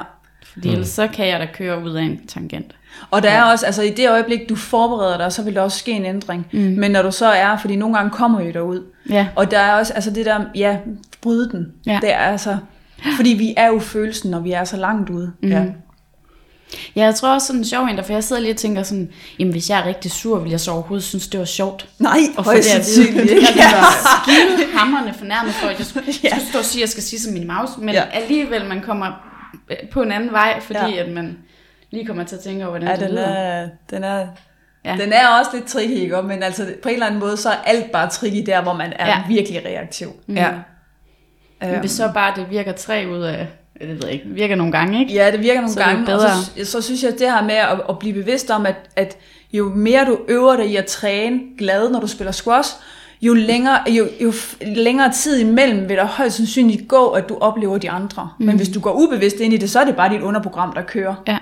Fordi 0.53 0.67
mm. 0.67 0.73
ellers 0.73 0.89
så 0.89 1.07
kan 1.07 1.27
jeg 1.27 1.39
da 1.39 1.47
køre 1.53 1.83
ud 1.83 1.91
af 1.93 2.01
en 2.03 2.27
tangent. 2.27 2.75
Og 3.11 3.23
der 3.23 3.29
er 3.29 3.43
også, 3.43 3.65
altså 3.65 3.81
i 3.81 3.89
det 3.89 4.09
øjeblik, 4.09 4.39
du 4.49 4.55
forbereder 4.55 5.17
dig, 5.17 5.31
så 5.31 5.43
vil 5.43 5.55
der 5.55 5.61
også 5.61 5.77
ske 5.79 5.91
en 5.91 6.05
ændring. 6.05 6.47
Mm. 6.53 6.59
Men 6.59 6.91
når 6.91 7.01
du 7.01 7.11
så 7.11 7.25
er, 7.27 7.57
fordi 7.57 7.75
nogle 7.75 7.95
gange 7.95 8.11
kommer 8.11 8.39
I 8.39 8.51
derud. 8.51 8.83
Ja. 9.09 9.27
Og 9.35 9.51
der 9.51 9.59
er 9.59 9.73
også, 9.73 9.93
altså 9.93 10.11
det 10.11 10.25
der, 10.25 10.39
ja, 10.55 10.77
bryde 11.21 11.49
den. 11.51 11.67
Ja. 11.85 11.99
Det 12.01 12.13
er 12.13 12.17
altså, 12.17 12.57
fordi 13.15 13.29
vi 13.29 13.53
er 13.57 13.67
jo 13.67 13.79
følelsen, 13.79 14.31
når 14.31 14.39
vi 14.39 14.51
er 14.51 14.63
så 14.63 14.77
langt 14.77 15.09
ude. 15.09 15.31
Mm. 15.43 15.49
Ja. 15.49 15.63
Ja, 16.95 17.03
jeg 17.03 17.15
tror 17.15 17.33
også 17.33 17.47
sådan 17.47 17.59
en 17.61 17.65
sjov 17.65 17.85
en, 17.85 18.03
for 18.03 18.13
jeg 18.13 18.23
sidder 18.23 18.41
lige 18.41 18.53
og 18.53 18.57
tænker 18.57 18.83
sådan, 18.83 19.09
jamen 19.39 19.51
hvis 19.51 19.69
jeg 19.69 19.79
er 19.79 19.85
rigtig 19.85 20.11
sur, 20.11 20.39
vil 20.39 20.49
jeg 20.49 20.59
så 20.59 20.71
overhovedet 20.71 21.03
synes, 21.05 21.27
det 21.27 21.39
var 21.39 21.45
sjovt. 21.45 21.89
Nej, 21.99 22.17
Og 22.37 22.43
højst 22.43 22.75
det 22.75 22.85
sandsynligt. 22.85 23.31
Jeg 23.31 23.47
bliver 23.53 23.83
skide 24.23 24.77
hammerne 24.77 25.13
fornærmet 25.13 25.53
for, 25.53 25.67
at 25.67 25.77
jeg 25.79 25.85
skulle, 25.85 26.05
Ja. 26.23 26.29
skulle 26.29 26.47
stå 26.49 26.59
og 26.59 26.65
sige, 26.65 26.79
at 26.79 26.81
jeg 26.81 26.89
skal 26.89 27.03
sige 27.03 27.19
som 27.19 27.33
min 27.33 27.47
mouse, 27.47 27.73
men 27.79 27.89
Ja. 27.95 28.03
alligevel 28.13 28.65
man 28.65 28.81
kommer 28.81 29.07
øh, 29.71 29.77
på 29.91 30.01
en 30.01 30.11
anden 30.11 30.31
vej, 30.31 30.59
fordi 30.61 30.79
Ja. 30.95 31.03
at 31.03 31.11
man 31.11 31.37
lige 31.91 32.05
kommer 32.05 32.23
til 32.23 32.35
at 32.35 32.41
tænke 32.41 32.63
over, 32.67 32.69
hvordan 32.69 32.87
Ja, 32.87 32.93
det 32.95 33.01
den 33.01 33.11
lyder. 33.11 33.27
er, 33.27 33.69
den 33.89 34.03
er, 34.03 34.27
Ja. 34.85 34.97
den 34.99 35.13
er 35.13 35.27
også 35.39 35.51
lidt 35.53 35.65
tricky, 35.67 35.91
ikke? 35.91 36.21
Men 36.21 36.43
altså, 36.43 36.65
på 36.83 36.89
en 36.89 36.93
eller 36.93 37.05
anden 37.07 37.19
måde, 37.19 37.37
så 37.37 37.49
er 37.49 37.55
alt 37.65 37.91
bare 37.91 38.09
tricky 38.09 38.43
der, 38.45 38.61
hvor 38.61 38.73
man 38.73 38.93
er 38.99 39.07
ja. 39.07 39.21
Virkelig 39.27 39.65
reaktiv. 39.65 40.07
Ja. 40.27 40.49
Men 41.61 41.79
hvis 41.79 41.91
så 41.91 42.11
bare 42.13 42.33
det 42.35 42.49
virker 42.49 42.71
tre 42.71 43.05
ud 43.11 43.21
af, 43.21 43.47
det 43.81 43.89
ved 43.89 44.03
jeg 44.03 44.13
ikke, 44.13 44.25
virker 44.27 44.55
nogle 44.55 44.71
gange, 44.71 44.99
ikke? 44.99 45.13
Ja, 45.13 45.31
det 45.31 45.39
virker 45.39 45.61
nogle 45.61 45.73
Så 45.73 45.79
gange. 45.79 46.05
bedre. 46.05 46.25
Og 46.25 46.65
så, 46.65 46.71
så 46.71 46.81
synes 46.81 47.03
jeg, 47.03 47.11
at 47.13 47.19
det 47.19 47.31
her 47.31 47.43
med 47.43 47.55
at, 47.55 47.81
at 47.89 47.99
blive 47.99 48.13
bevidst 48.13 48.49
om, 48.51 48.65
at, 48.65 48.75
at 48.95 49.17
jo 49.53 49.69
mere 49.75 50.05
du 50.05 50.17
øver 50.27 50.55
dig 50.55 50.65
i 50.65 50.75
at 50.75 50.85
træne 50.85 51.39
glad, 51.57 51.89
når 51.89 51.99
du 51.99 52.07
spiller 52.07 52.31
squash, 52.31 52.69
jo 53.21 53.33
længere, 53.33 53.79
jo, 53.89 54.07
jo 54.21 54.33
længere 54.61 55.11
tid 55.11 55.39
imellem 55.39 55.89
vil 55.89 55.97
der 55.97 56.05
højst 56.05 56.35
sandsynligt 56.35 56.87
gå, 56.87 57.07
at 57.07 57.29
du 57.29 57.37
oplever 57.41 57.77
de 57.77 57.89
andre. 57.89 58.29
Mm. 58.39 58.45
Men 58.45 58.55
hvis 58.57 58.69
du 58.69 58.79
går 58.79 58.91
ubevidst 58.93 59.35
ind 59.39 59.53
i 59.53 59.57
det, 59.57 59.69
så 59.69 59.79
er 59.79 59.85
det 59.85 59.95
bare 59.95 60.13
dit 60.13 60.21
underprogram, 60.21 60.73
der 60.73 60.81
kører. 60.81 61.15
Ja. 61.27 61.37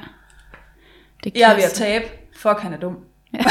Det 1.23 1.31
Jeg 1.35 1.51
er 1.51 1.55
ved 1.55 1.63
at 1.63 1.71
tabe. 1.71 2.05
Fuck, 2.37 2.59
han 2.59 2.73
er 2.73 2.77
dum. 2.77 2.97
Ja. 3.33 3.39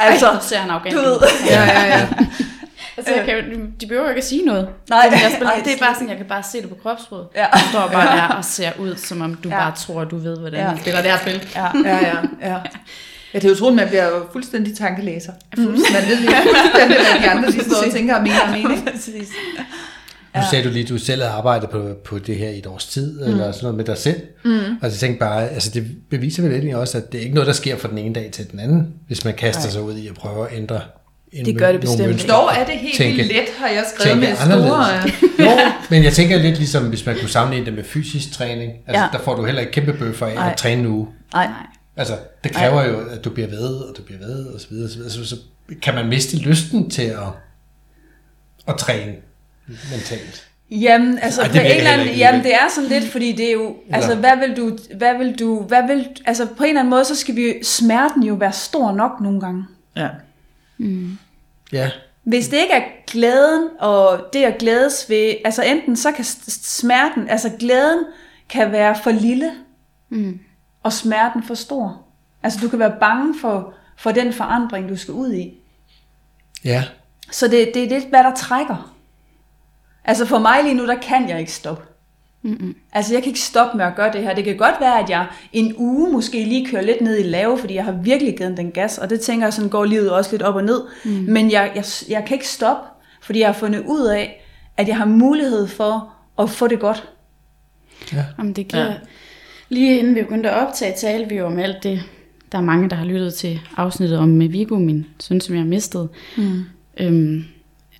Altså, 0.00 0.26
Ej, 0.26 0.38
så 0.40 0.48
ser 0.48 0.56
han 0.56 0.70
arrogant 0.70 0.94
du 0.96 1.00
ved. 1.00 1.18
Ja, 1.50 1.62
ja, 1.64 1.86
ja. 1.98 2.08
Altså, 3.08 3.14
jeg 3.14 3.24
kan, 3.44 3.72
de 3.80 3.86
behøver 3.86 4.08
ikke 4.08 4.18
at 4.18 4.24
sige 4.24 4.44
noget. 4.44 4.68
Nej, 4.90 5.00
Jamen, 5.04 5.18
jeg 5.22 5.30
spiller, 5.30 5.52
nej, 5.54 5.62
det 5.64 5.72
er 5.72 5.78
bare 5.78 5.94
sådan, 5.94 6.08
jeg 6.08 6.16
kan 6.16 6.26
bare 6.26 6.42
se 6.52 6.60
det 6.62 6.68
på 6.68 6.74
kropssproget. 6.82 7.26
Ja. 7.36 7.46
Du 7.54 7.58
står 7.70 7.88
bare 7.92 8.16
der 8.16 8.22
og 8.34 8.44
ser 8.44 8.70
ud, 8.78 8.96
som 8.96 9.20
om 9.22 9.34
du 9.34 9.48
Ja. 9.48 9.54
ja. 9.54 9.60
bare 9.62 9.76
tror, 9.76 10.04
du 10.04 10.16
ved, 10.16 10.36
hvordan 10.38 10.60
Ja. 10.60 10.66
ja. 10.68 10.74
du 10.74 10.78
spiller 10.80 11.02
det 11.02 11.10
her 11.10 11.18
spil. 11.18 11.48
Ja. 11.54 11.66
Ja, 11.84 11.96
ja, 11.96 12.16
ja. 12.50 12.56
Ja, 13.34 13.38
det 13.38 13.44
er 13.44 13.52
utroligt, 13.52 13.76
man 13.76 13.88
bliver 13.88 14.06
jo 14.08 14.26
fuldstændig 14.32 14.76
tankelæser. 14.76 15.32
Man 15.56 15.66
ved 15.66 16.16
lige 16.20 16.30
fuldstændig, 16.42 16.96
hvad 16.96 17.22
de 17.22 17.30
andre 17.30 17.48
de 17.50 17.64
står 17.64 17.86
og 17.86 17.92
tænker 17.92 18.14
og 18.16 18.22
mener 18.22 18.40
og 18.40 18.50
mener. 18.52 18.90
Præcis. 18.92 19.28
Nu 20.36 20.40
sagde 20.50 20.64
du 20.64 20.70
lige, 20.70 20.82
at 20.82 20.88
du 20.88 20.98
selv 20.98 21.22
har 21.22 21.30
arbejdet 21.30 21.70
på, 21.70 21.94
på 22.04 22.18
det 22.18 22.36
her 22.36 22.48
i 22.48 22.58
et 22.58 22.66
års 22.66 22.86
tid, 22.86 23.20
mm. 23.20 23.30
eller 23.30 23.52
sådan 23.52 23.62
noget 23.64 23.76
med 23.76 23.84
dig 23.84 23.98
selv. 23.98 24.20
Mm. 24.44 24.50
Og 24.58 24.82
jeg 24.82 24.92
tænkte 24.92 25.18
bare, 25.20 25.48
altså 25.48 25.70
det 25.74 25.86
beviser 26.10 26.42
vel 26.42 26.52
egentlig 26.52 26.76
også, 26.76 26.98
at 26.98 27.12
det 27.12 27.18
er 27.18 27.22
ikke 27.22 27.34
noget, 27.34 27.46
der 27.46 27.52
sker 27.52 27.76
fra 27.76 27.88
den 27.88 27.98
ene 27.98 28.14
dag 28.14 28.30
til 28.32 28.50
den 28.50 28.60
anden, 28.60 28.94
hvis 29.06 29.24
man 29.24 29.34
kaster 29.34 29.62
Nej. 29.62 29.70
sig 29.70 29.82
ud 29.82 29.96
i 29.96 30.08
at 30.08 30.14
prøve 30.14 30.50
at 30.50 30.56
ændre 30.56 30.80
en, 31.32 31.44
Det 31.44 31.58
gør 31.58 31.72
det 31.72 31.80
bestemt 31.80 32.08
mønstre. 32.08 32.28
Dog 32.34 32.50
er 32.56 32.64
det 32.64 32.74
helt 32.74 32.96
Tænke- 32.96 33.16
vildt 33.16 33.32
let, 33.32 33.44
har 33.58 33.68
jeg 33.68 33.84
skrevet 33.94 34.20
tænke 34.22 34.26
med 34.28 34.36
store... 34.36 34.86
Jo, 35.50 35.70
men 35.90 36.04
jeg 36.04 36.12
tænker 36.12 36.38
lidt 36.38 36.56
ligesom, 36.58 36.84
hvis 36.88 37.06
man 37.06 37.16
kunne 37.20 37.28
sammenligne 37.28 37.66
det 37.66 37.74
med 37.74 37.84
fysisk 37.84 38.32
træning. 38.32 38.72
Altså, 38.86 39.02
Ja. 39.02 39.08
der 39.12 39.18
får 39.24 39.34
du 39.36 39.44
heller 39.44 39.60
ikke 39.60 39.72
kæmpe 39.72 39.92
bøffer 39.92 40.26
af 40.26 40.34
Nej. 40.34 40.50
at 40.50 40.56
træne 40.56 40.82
nu. 40.82 41.08
Nej. 41.34 41.48
Altså, 41.96 42.14
det 42.44 42.52
kræver 42.52 42.84
jo, 42.84 43.00
at 43.08 43.24
du 43.24 43.30
bliver 43.30 43.48
ved, 43.48 43.74
og 43.74 43.96
du 43.96 44.02
bliver 44.02 44.18
ved, 44.18 44.46
og 44.46 44.60
så 44.60 44.66
videre, 44.70 44.84
og 44.86 44.90
så 44.90 44.96
videre. 44.96 45.10
Så, 45.12 45.24
så 45.24 45.36
kan 45.82 45.94
man 45.94 46.08
miste 46.08 46.36
lysten 46.36 46.90
til 46.90 47.02
at, 47.02 47.18
at 48.68 48.76
træne 48.76 49.12
mentalt. 49.90 50.46
Jamen, 50.70 51.18
altså 51.22 51.40
Ej, 51.40 51.46
Ej, 51.46 51.52
det 51.52 51.60
på 51.62 51.66
en 51.66 51.76
eller 51.76 51.90
anden, 51.90 52.16
jamen 52.16 52.42
det 52.42 52.54
er 52.54 52.68
sådan 52.74 52.90
lidt, 52.90 53.12
fordi 53.12 53.32
det 53.32 53.48
er 53.48 53.52
jo, 53.52 53.74
altså 53.92 54.14
hvad 54.14 54.36
vil 54.46 54.56
du, 54.56 54.78
hvad 54.96 55.18
vil 55.18 55.38
du, 55.38 55.62
hvad 55.62 55.82
vil, 55.86 56.08
altså 56.26 56.46
på 56.56 56.62
en 56.62 56.68
eller 56.68 56.80
anden 56.80 56.90
måde, 56.90 57.04
så 57.04 57.14
skal 57.16 57.36
vi, 57.36 57.54
smerten 57.62 58.22
jo 58.22 58.34
være 58.34 58.52
stor 58.52 58.92
nok 58.92 59.10
nogle 59.20 59.40
gange. 59.40 59.64
Ja. 59.96 60.08
Ja, 61.72 61.90
Hvis 62.22 62.48
det 62.48 62.56
ikke 62.56 62.72
er 62.74 62.82
glæden, 63.06 63.68
og 63.78 64.20
det 64.32 64.44
at 64.44 64.58
glædes 64.58 65.06
ved, 65.08 65.34
altså 65.44 65.62
enten 65.62 65.96
så 65.96 66.12
kan 66.12 66.24
smerten, 66.24 67.28
altså 67.28 67.50
glæden 67.58 68.04
kan 68.48 68.72
være 68.72 68.96
for 69.02 69.10
lille, 69.10 69.52
Mm. 70.12 70.40
og 70.82 70.92
smerten 70.92 71.42
for 71.42 71.54
stor. 71.54 72.02
Altså 72.42 72.58
du 72.62 72.68
kan 72.68 72.78
være 72.78 72.96
bange 73.00 73.34
for, 73.40 73.74
for 73.96 74.12
den 74.12 74.32
forandring, 74.32 74.88
du 74.88 74.96
skal 74.96 75.14
ud 75.14 75.32
i. 75.32 75.54
ja, 76.64 76.84
Så 77.30 77.48
det, 77.48 77.70
det 77.74 77.84
er 77.84 77.88
lidt, 77.88 78.08
hvad 78.08 78.24
der 78.24 78.34
trækker. 78.34 78.94
Altså 80.04 80.26
for 80.26 80.38
mig 80.38 80.62
lige 80.62 80.74
nu, 80.74 80.86
der 80.86 80.98
kan 80.98 81.28
jeg 81.28 81.40
ikke 81.40 81.52
stoppe. 81.52 81.84
Mm-mm. 82.42 82.76
Altså 82.92 83.14
jeg 83.14 83.22
kan 83.22 83.30
ikke 83.30 83.40
stoppe 83.40 83.76
med 83.76 83.84
at 83.84 83.94
gøre 83.96 84.12
det 84.12 84.22
her. 84.22 84.34
Det 84.34 84.44
kan 84.44 84.56
godt 84.56 84.74
være, 84.80 85.02
at 85.02 85.10
jeg 85.10 85.26
en 85.52 85.74
uge 85.76 86.12
måske 86.12 86.44
lige 86.44 86.66
kører 86.66 86.82
lidt 86.82 87.00
ned 87.00 87.18
i 87.18 87.22
lave, 87.22 87.58
fordi 87.58 87.74
jeg 87.74 87.84
har 87.84 87.92
virkelig 87.92 88.36
givet 88.38 88.56
den 88.56 88.70
gas, 88.70 88.98
og 88.98 89.10
det 89.10 89.20
tænker 89.20 89.46
jeg 89.46 89.52
sådan 89.52 89.70
går 89.70 89.84
livet 89.84 90.10
også 90.10 90.30
lidt 90.32 90.42
op 90.42 90.54
og 90.54 90.64
ned. 90.64 90.80
Mm. 91.04 91.10
Men 91.10 91.50
jeg, 91.50 91.72
jeg, 91.74 91.84
jeg 92.08 92.24
kan 92.26 92.34
ikke 92.34 92.48
stoppe, 92.48 92.88
Fordi 93.22 93.40
jeg 93.40 93.48
har 93.48 93.52
fundet 93.52 93.84
ud 93.86 94.06
af, 94.06 94.44
at 94.76 94.88
jeg 94.88 94.96
har 94.96 95.04
mulighed 95.04 95.66
for 95.66 96.12
at 96.38 96.50
få 96.50 96.66
det 96.66 96.80
godt. 96.80 97.08
Jamen, 98.38 98.52
det 98.52 98.68
giver... 98.68 98.84
Ja. 98.84 98.94
Lige 99.68 99.98
inden 99.98 100.14
vi 100.14 100.22
begyndte 100.22 100.50
at 100.50 100.66
optage, 100.66 100.94
talte 101.00 101.28
vi 101.28 101.34
jo 101.34 101.46
om 101.46 101.58
alt 101.58 101.82
det. 101.82 102.02
Der 102.52 102.58
er 102.58 102.62
mange, 102.62 102.90
der 102.90 102.96
har 102.96 103.04
lyttet 103.04 103.34
til 103.34 103.60
afsnittet 103.76 104.18
om 104.18 104.28
med 104.28 104.48
Viggo, 104.48 104.78
min 104.78 105.06
søn, 105.18 105.40
som 105.40 105.54
jeg 105.54 105.62
har 105.62 105.68
mistet. 105.68 106.08
Mm. 106.36 106.64
Øhm, 107.00 107.44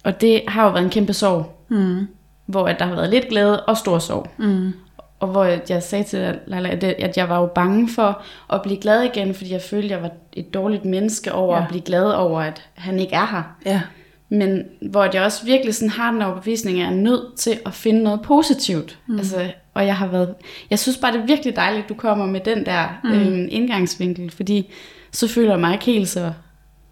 og 0.05 0.21
det 0.21 0.43
har 0.49 0.65
jo 0.65 0.71
været 0.71 0.85
en 0.85 0.91
kæmpe 0.91 1.13
sorg. 1.13 1.65
Mm. 1.69 2.07
Hvor 2.51 2.69
at 2.69 2.79
der 2.79 2.85
har 2.85 2.95
været 2.95 3.11
lidt 3.11 3.29
glæde 3.29 3.61
og 3.61 3.77
stor 3.77 3.99
sorg. 3.99 4.31
Mm. 4.39 4.73
Og 5.21 5.29
hvor 5.29 5.45
jeg, 5.45 5.83
sagde 5.83 6.05
til 6.05 6.39
Leila, 6.47 6.69
at, 6.99 7.17
jeg 7.17 7.29
var 7.29 7.41
jo 7.41 7.47
bange 7.47 7.89
for 7.89 8.23
at 8.53 8.63
blive 8.63 8.77
glad 8.81 9.03
igen, 9.03 9.35
fordi 9.35 9.53
jeg 9.53 9.61
følte, 9.61 9.85
at 9.85 9.91
jeg 9.91 10.03
var 10.03 10.11
et 10.33 10.55
dårligt 10.55 10.85
menneske 10.85 11.33
over 11.33 11.57
Ja. 11.57 11.63
at 11.63 11.69
blive 11.69 11.83
glad 11.83 12.05
over, 12.13 12.41
at 12.41 12.63
han 12.75 12.99
ikke 12.99 13.15
er 13.15 13.27
her. 13.27 13.43
Ja. 13.67 13.81
Men 14.29 14.63
hvor 14.91 15.09
jeg 15.13 15.23
også 15.23 15.45
virkelig 15.45 15.75
sådan 15.75 15.91
har 15.91 16.13
den 16.13 16.23
overbevisning, 16.23 16.81
at 16.81 16.87
jeg 16.87 16.93
er 16.93 16.97
nødt 16.97 17.35
til 17.37 17.59
at 17.67 17.75
finde 17.75 18.03
noget 18.03 18.21
positivt. 18.23 18.99
Mm. 19.07 19.19
Altså, 19.19 19.53
og 19.75 19.87
jeg 19.87 19.97
har 19.97 20.07
været, 20.07 20.35
jeg 20.71 20.79
synes 20.79 20.99
bare, 20.99 21.13
det 21.13 21.21
er 21.21 21.27
virkelig 21.27 21.57
dejligt, 21.57 21.83
at 21.83 21.89
du 21.89 21.95
kommer 21.95 22.27
med 22.27 22.41
den 22.41 22.67
der 22.67 23.01
mm. 23.05 23.11
øhm, 23.11 23.49
indgangsvinkel, 23.51 24.31
fordi 24.31 24.73
så 25.13 25.29
føler 25.29 25.51
jeg 25.51 25.61
mig 25.61 25.73
ikke 25.73 25.85
helt 25.85 26.09
så, 26.09 26.33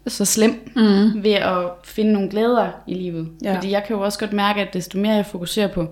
så 0.09 0.25
slem 0.25 0.71
mm. 0.75 1.23
ved 1.23 1.31
at 1.33 1.57
finde 1.83 2.13
nogle 2.13 2.29
glæder 2.29 2.67
i 2.87 2.93
livet. 2.93 3.29
Ja. 3.43 3.55
Fordi 3.55 3.71
jeg 3.71 3.83
kan 3.87 3.95
jo 3.95 4.01
også 4.01 4.19
godt 4.19 4.33
mærke, 4.33 4.61
at 4.61 4.73
desto 4.73 4.97
mere 4.97 5.13
jeg 5.13 5.25
fokuserer 5.25 5.67
på 5.67 5.87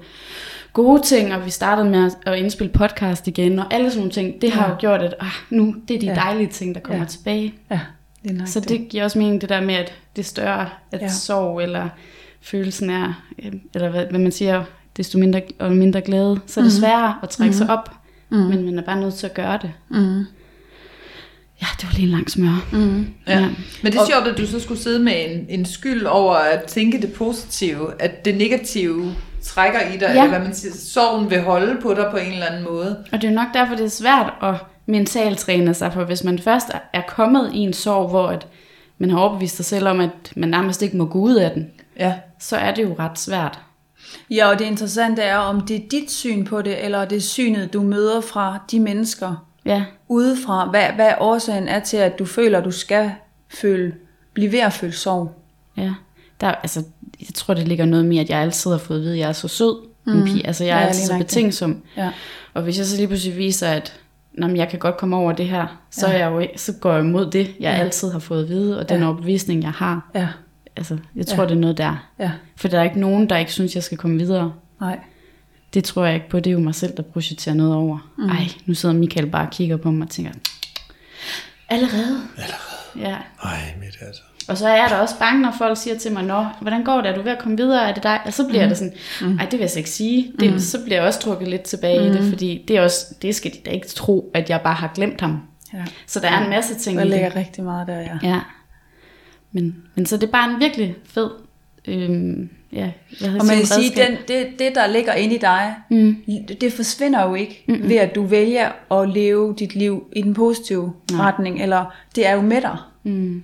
gode 0.74 1.02
ting, 1.02 1.34
og 1.34 1.46
vi 1.46 1.50
startede 1.50 1.90
med 1.90 2.12
at- 2.26 2.38
indspille 2.40 2.74
podcast 2.74 3.28
igen, 3.28 3.60
og 3.60 3.74
alle 3.74 3.90
sådan 3.90 4.00
nogle 4.00 4.12
ting, 4.12 4.42
det 4.42 4.52
har 4.52 4.64
Ja. 4.66 4.70
jo 4.72 4.76
gjort, 4.80 5.02
at 5.02 5.16
ah, 5.20 5.28
nu 5.50 5.76
det 5.88 5.96
er 5.96 6.00
de 6.00 6.06
Ja. 6.06 6.14
dejlige 6.16 6.48
ting, 6.48 6.76
der 6.76 6.82
kommer 6.82 7.02
Ja. 7.04 7.08
tilbage. 7.08 7.54
Ja, 7.72 7.80
det 8.24 8.42
er 8.42 8.46
Så 8.46 8.60
det 8.60 8.90
giver 8.90 9.04
også 9.04 9.20
mening, 9.20 9.42
det 9.42 9.50
der 9.50 9.62
med, 9.62 9.76
at 9.76 9.94
det 10.16 10.22
er 10.22 10.26
større, 10.26 10.70
at 10.92 11.02
Ja. 11.02 11.08
sorg 11.08 11.62
eller 11.62 11.90
følelsen 12.42 12.90
er, 12.90 13.14
øh, 13.46 13.52
eller 13.76 13.90
hvad, 13.90 14.06
hvad 14.10 14.20
man 14.20 14.32
siger, 14.32 14.64
desto 14.98 15.18
mindre, 15.18 15.42
og 15.60 15.72
mindre 15.72 16.02
glæde, 16.02 16.40
så 16.48 16.60
er 16.60 16.64
det 16.64 16.74
sværere 16.74 17.16
at 17.24 17.30
trække 17.30 17.52
mm. 17.52 17.58
sig 17.58 17.70
op, 17.70 17.92
mm. 18.30 18.38
men 18.38 18.66
man 18.66 18.78
er 18.80 18.84
bare 18.84 19.00
nødt 19.00 19.14
til 19.14 19.26
at 19.28 19.34
gøre 19.34 19.60
det. 19.62 19.72
Mm. 19.90 20.24
Ja, 21.62 21.68
det 21.82 21.86
var 21.86 21.94
lige 21.94 22.04
en 22.06 22.10
lang 22.12 22.32
smør. 22.32 22.66
Mm. 22.72 23.08
Ja. 23.28 23.40
Men 23.84 23.92
det 23.92 23.96
er 23.96 24.06
sjovt, 24.06 24.28
at 24.28 24.38
du 24.38 24.48
så 24.48 24.60
skulle 24.60 24.82
sidde 24.82 25.00
med 25.00 25.14
en, 25.30 25.46
en 25.60 25.66
skyld 25.66 26.06
over 26.06 26.34
at 26.36 26.64
tænke 26.64 27.02
det 27.02 27.14
positive, 27.14 28.02
at 28.02 28.26
det 28.26 28.38
negative 28.38 29.16
trækker 29.44 29.80
i 29.80 29.94
dig, 29.94 30.02
ja. 30.02 30.08
Ja. 30.14 30.24
eller 30.24 30.28
hvad 30.38 30.48
man 30.48 30.56
siger, 30.56 30.74
sorgen 30.74 31.30
vil 31.30 31.42
holde 31.42 31.82
på 31.82 31.94
dig 31.94 32.08
på 32.12 32.18
en 32.18 32.32
eller 32.34 32.46
anden 32.46 32.64
måde. 32.64 32.98
Og 33.12 33.22
det 33.22 33.28
er 33.28 33.32
jo 33.32 33.36
nok 33.36 33.48
derfor, 33.54 33.76
det 33.76 33.86
er 33.86 33.90
svært 33.90 34.34
at 34.44 34.56
mentalt 34.86 35.40
træne 35.40 35.74
sig, 35.74 35.94
for 35.94 36.04
hvis 36.04 36.24
man 36.24 36.40
først 36.40 36.70
er- 36.70 36.80
er 36.94 37.02
kommet 37.08 37.52
i 37.54 37.58
en 37.58 37.74
sorg, 37.74 38.10
hvor 38.10 38.28
at 38.28 38.48
man 38.98 39.10
har 39.10 39.18
overbevist 39.18 39.56
sig 39.56 39.66
selv 39.66 39.88
om, 39.88 40.00
at 40.00 40.10
man 40.36 40.50
nærmest 40.50 40.82
ikke 40.82 40.98
må 40.98 41.06
gå 41.06 41.20
ud 41.20 41.36
af 41.36 41.52
den, 41.52 41.68
Ja. 42.00 42.14
så 42.40 42.56
er 42.58 42.74
det 42.74 42.84
jo 42.84 42.96
ret 43.00 43.20
svært. 43.20 43.60
Ja, 44.32 44.48
og 44.50 44.60
det 44.60 44.66
interessante 44.66 45.22
er, 45.22 45.38
om 45.38 45.62
det 45.62 45.76
er 45.76 45.82
dit 45.92 46.12
syn 46.12 46.46
på 46.46 46.62
det, 46.62 46.86
eller 46.86 47.06
det 47.06 47.16
er 47.16 47.22
synet, 47.22 47.74
du 47.74 47.82
møder 47.82 48.22
fra 48.22 48.58
de 48.72 48.80
mennesker 48.80 49.47
Ja, 49.68 49.84
udefra. 50.08 50.70
Hvad, 50.70 50.84
hvad 50.96 51.12
årsagen 51.20 51.68
er 51.68 51.80
til, 51.80 51.98
at 51.98 52.20
du 52.20 52.26
føler, 52.26 52.58
at 52.58 52.66
du 52.66 52.72
skal 52.72 53.12
føle, 53.50 53.94
blive 54.34 54.52
ved 54.52 54.60
at 54.60 54.74
føle 54.74 54.94
sorg. 54.94 55.36
Ja, 55.78 55.94
der, 56.42 56.48
altså, 56.48 56.84
jeg 57.20 57.28
tror, 57.36 57.54
det 57.54 57.68
ligger 57.68 57.86
noget 57.86 58.06
med, 58.06 58.18
at 58.18 58.30
jeg 58.30 58.40
altid 58.40 58.72
har 58.72 58.78
fået 58.78 58.98
at 58.98 59.04
vide, 59.04 59.14
at 59.14 59.20
jeg 59.20 59.30
er 59.30 59.34
så 59.34 59.48
sød. 59.48 59.76
Mm. 60.06 60.14
En 60.14 60.24
pige. 60.26 60.48
Altså, 60.48 60.64
jeg 60.64 60.78
er 60.78 60.82
Ja, 60.82 60.88
altid 60.88 61.08
så 61.08 61.18
betænksom. 61.18 61.82
Ja. 61.98 62.12
Og 62.54 62.62
hvis 62.64 62.78
jeg 62.78 62.86
så 62.86 62.98
lige 62.98 63.08
pludselig 63.08 63.38
viser, 63.38 63.68
at 63.70 64.00
Nå, 64.34 64.48
jeg 64.48 64.70
kan 64.70 64.80
godt 64.80 64.98
komme 64.98 65.16
over 65.16 65.32
det 65.32 65.48
her, 65.48 65.82
så, 65.92 66.08
ja. 66.08 66.14
er 66.14 66.18
jeg 66.18 66.32
jo, 66.32 66.48
så 66.58 66.74
går 66.74 66.92
jeg 66.94 67.02
imod 67.04 67.32
det, 67.32 67.48
jeg 67.48 67.54
ja. 67.60 67.70
altid 67.84 68.12
har 68.12 68.20
fået 68.20 68.44
at 68.44 68.50
vide, 68.50 68.80
og 68.80 68.90
den 68.90 69.00
Ja. 69.02 69.06
overbevisning, 69.08 69.64
jeg 69.64 69.72
har. 69.72 70.10
Ja, 70.16 70.28
Altså, 70.76 70.98
jeg 71.16 71.28
tror, 71.28 71.44
Ja. 71.44 71.50
det 71.50 71.56
er 71.56 71.60
noget 71.60 71.78
der. 71.78 72.08
ja, 72.20 72.32
For 72.56 72.68
der 72.68 72.80
er 72.80 72.84
ikke 72.84 73.00
nogen, 73.00 73.30
der 73.30 73.38
ikke 73.38 73.52
synes, 73.54 73.76
jeg 73.76 73.84
skal 73.84 73.98
komme 73.98 74.18
videre. 74.18 74.54
nej. 74.82 75.00
Det 75.78 75.86
tror 75.86 76.06
jeg 76.06 76.16
ikke 76.16 76.30
på. 76.30 76.40
Det 76.40 76.48
er 76.48 76.52
jo 76.52 76.60
mig 76.60 76.76
selv, 76.76 76.98
der 76.98 77.04
projekterer 77.04 77.56
noget 77.56 77.74
over. 77.74 78.12
Mm. 78.18 78.30
Ej, 78.30 78.48
nu 78.66 78.74
sidder 78.74 78.96
Michael 78.96 79.28
bare 79.28 79.46
og 79.46 79.52
kigger 79.52 79.78
på 79.78 79.92
mig 79.92 80.06
og 80.06 80.10
tænker, 80.10 80.32
allerede? 81.70 82.22
Allerede? 82.38 83.10
Ja. 83.10 83.18
Nej, 83.44 83.60
mit 83.80 83.98
altså. 84.02 84.22
Og 84.48 84.58
så 84.58 84.68
er 84.68 84.76
jeg 84.76 84.88
da 84.90 84.96
også 84.96 85.20
bange, 85.20 85.42
når 85.42 85.56
folk 85.58 85.78
siger 85.78 85.98
til 85.98 86.12
mig, 86.12 86.24
Nå, 86.24 86.46
hvordan 86.62 86.84
går 86.84 87.02
det? 87.02 87.12
Er 87.12 87.16
du 87.16 87.22
ved 87.22 87.32
at 87.32 87.40
komme 87.40 87.58
videre? 87.58 87.90
Er 87.90 87.94
det 87.94 88.04
dig? 88.04 88.20
Og 88.26 88.34
så 88.34 88.48
bliver 88.48 88.64
mm. 88.64 88.70
da 88.70 88.76
sådan, 88.76 88.94
ej, 89.40 89.46
det 89.46 89.52
vil 89.52 89.60
jeg 89.60 89.70
så 89.70 89.78
ikke 89.78 89.90
sige. 89.90 90.34
Det, 90.40 90.52
mm. 90.54 90.60
Så 90.60 90.84
bliver 90.84 90.98
jeg 90.98 91.08
også 91.08 91.20
trukket 91.20 91.48
lidt 91.48 91.62
tilbage 91.62 92.00
mm. 92.00 92.06
i 92.06 92.18
det, 92.18 92.30
fordi 92.30 92.66
det, 92.68 92.78
er 92.78 92.82
også, 92.82 93.16
det 93.22 93.36
skal 93.36 93.52
de 93.54 93.58
da 93.66 93.72
ikke 93.72 93.88
tro, 93.88 94.32
at 94.34 94.50
jeg 94.50 94.62
bare 94.62 94.76
har 94.76 94.92
glemt 94.96 95.22
ham. 95.22 95.42
Ja. 95.74 95.86
Så 96.08 96.20
der 96.20 96.28
er 96.28 96.44
en 96.44 96.50
masse 96.50 96.76
ting 96.76 96.98
Der 96.98 97.06
i 97.06 97.08
ligger 97.08 97.30
det. 97.30 97.38
rigtig 97.38 97.64
meget 97.64 97.88
der, 97.88 98.00
ja. 98.00 98.18
Ja. 98.24 98.40
Men, 99.52 99.76
men 99.96 100.06
så 100.06 100.18
det 100.18 100.28
er 100.28 100.32
bare 100.32 100.54
en 100.54 100.60
virkelig 100.60 100.96
fed, 101.06 101.30
øhm, 101.86 102.50
ja, 102.72 102.92
hvad 103.20 103.30
hedder 103.30 103.40
Og 103.42 103.46
man 103.48 103.58
kan 103.58 103.66
sige, 103.66 103.96
den, 103.96 104.18
det, 104.28 104.60
det, 104.60 104.76
der 104.76 104.88
ligger 104.88 105.14
inde 105.14 105.36
i 105.36 105.38
dig, 105.38 105.76
Mm. 105.90 106.24
det, 106.62 106.74
forsvinder 106.74 107.24
jo 107.28 107.34
ikke 107.36 107.64
mm 107.68 107.90
ved, 107.90 107.96
at 107.96 108.16
du 108.16 108.24
vælger 108.26 108.72
at 109.02 109.10
leve 109.10 109.56
dit 109.60 109.76
liv 109.76 110.10
i 110.16 110.22
den 110.22 110.34
positive 110.34 110.94
Nej. 111.12 111.22
retning, 111.32 111.62
eller 111.62 111.86
det 112.16 112.28
er 112.28 112.34
jo 112.34 112.42
med 112.42 112.62
dig. 112.62 112.78
Mm. 113.04 113.44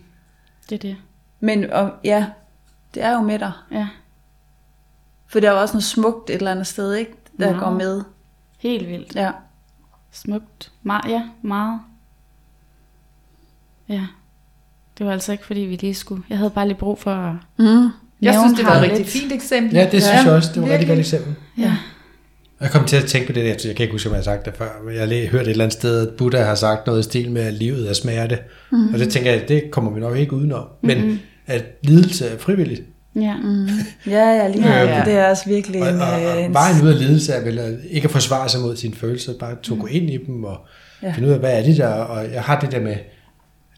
Det 0.69 0.75
er 0.75 0.79
det. 0.79 0.95
Men 1.39 1.71
og, 1.71 1.91
ja, 2.03 2.25
det 2.93 3.03
er 3.03 3.11
jo 3.13 3.21
med 3.21 3.39
dig. 3.39 3.51
Ja, 3.71 3.87
For 5.27 5.39
der 5.39 5.49
er 5.49 5.53
jo 5.53 5.61
også 5.61 5.73
noget 5.73 5.83
smukt 5.83 6.29
et 6.29 6.35
eller 6.35 6.51
andet 6.51 6.67
sted, 6.67 6.93
ikke? 6.93 7.11
Der 7.39 7.45
Meget. 7.49 7.59
går 7.63 7.71
med. 7.71 8.03
helt 8.59 8.87
vildt. 8.89 9.15
Ja. 9.15 9.31
Smukt. 10.11 10.71
Me- 10.87 11.09
ja, 11.09 11.21
meget. 11.41 11.79
Ja. 13.89 14.07
Det 14.97 15.05
var 15.05 15.11
altså 15.11 15.31
ikke, 15.31 15.45
fordi 15.45 15.59
vi 15.59 15.75
lige 15.75 15.93
skulle... 15.95 16.23
Jeg 16.29 16.37
havde 16.37 16.49
bare 16.51 16.67
lige 16.67 16.77
brug 16.77 16.99
for 16.99 17.11
at 17.15 17.35
Mm. 17.57 17.89
Jeg 18.23 18.33
synes, 18.43 18.57
det 18.59 18.65
var 18.65 18.75
et 18.75 18.81
rigtig 18.81 19.07
fint 19.07 19.31
eksempel. 19.31 19.75
Ja, 19.75 19.83
det 19.83 20.03
synes 20.03 20.07
Ja, 20.07 20.23
jeg 20.23 20.33
også. 20.33 20.49
Det 20.53 20.61
var 20.61 20.67
et 20.67 20.73
rigtig 20.73 20.87
godt 20.87 20.99
eksempel. 20.99 21.33
Ja. 21.57 21.73
Jeg 22.61 22.71
kom 22.71 22.85
til 22.85 22.95
at 22.95 23.05
tænke 23.05 23.27
på 23.27 23.33
det, 23.33 23.39
jeg, 23.39 23.57
jeg 23.65 23.75
kan 23.75 23.83
ikke 23.83 23.91
huske, 23.91 24.09
om 24.09 24.13
jeg 24.13 24.17
har 24.17 24.23
sagt 24.23 24.45
det 24.45 24.53
før, 24.57 24.69
men 24.85 24.95
jeg 24.95 25.01
har 25.01 25.29
hørt 25.29 25.41
et 25.41 25.49
eller 25.49 25.63
andet 25.63 25.73
sted, 25.73 26.07
at 26.07 26.13
Buddha 26.17 26.43
har 26.43 26.55
sagt 26.55 26.87
noget 26.87 26.99
i 26.99 27.03
stil 27.03 27.31
med, 27.31 27.41
at 27.41 27.53
livet 27.53 27.89
er 27.89 27.93
smerte. 27.93 28.37
Mm. 28.71 28.93
Og 28.93 28.99
det 28.99 29.09
tænker 29.09 29.31
jeg, 29.31 29.47
det 29.47 29.71
kommer 29.71 29.91
vi 29.91 29.99
nok 29.99 30.17
ikke 30.17 30.33
udenom. 30.33 30.65
Men 30.81 31.07
mm. 31.07 31.19
at 31.47 31.65
lidelse 31.83 32.27
er 32.27 32.37
frivilligt. 32.37 32.81
Ja. 33.15 33.35
Mm. 33.43 33.67
Ja, 34.07 34.29
ja, 34.29 34.47
lige 34.47 34.69
Ja, 34.69 34.97
ja. 34.97 35.05
Det 35.05 35.13
er 35.13 35.29
også 35.29 35.43
virkelig 35.47 35.81
Og, 35.81 35.89
en, 35.89 36.01
og, 36.01 36.21
øh, 36.21 36.35
og 36.35 36.41
en... 36.41 36.53
vejen 36.53 36.81
ud 36.83 36.89
af 36.89 36.99
lidelse 36.99 37.33
er 37.33 37.43
vel 37.43 37.59
at 37.59 37.73
ikke 37.89 38.05
at 38.05 38.11
forsvare 38.11 38.49
sig 38.49 38.61
mod 38.61 38.75
sine 38.75 38.95
følelser, 38.95 39.33
bare 39.39 39.51
at 39.51 39.79
gå 39.79 39.87
ind 39.87 40.09
i 40.09 40.17
dem 40.27 40.43
og 40.43 40.57
ja. 41.03 41.11
finde 41.11 41.27
ud 41.27 41.33
af, 41.33 41.39
hvad 41.39 41.59
er 41.59 41.63
det 41.63 41.77
der, 41.77 41.87
og 41.87 42.33
jeg 42.33 42.41
har 42.41 42.59
det 42.59 42.71
der 42.71 42.79
med, 42.79 42.95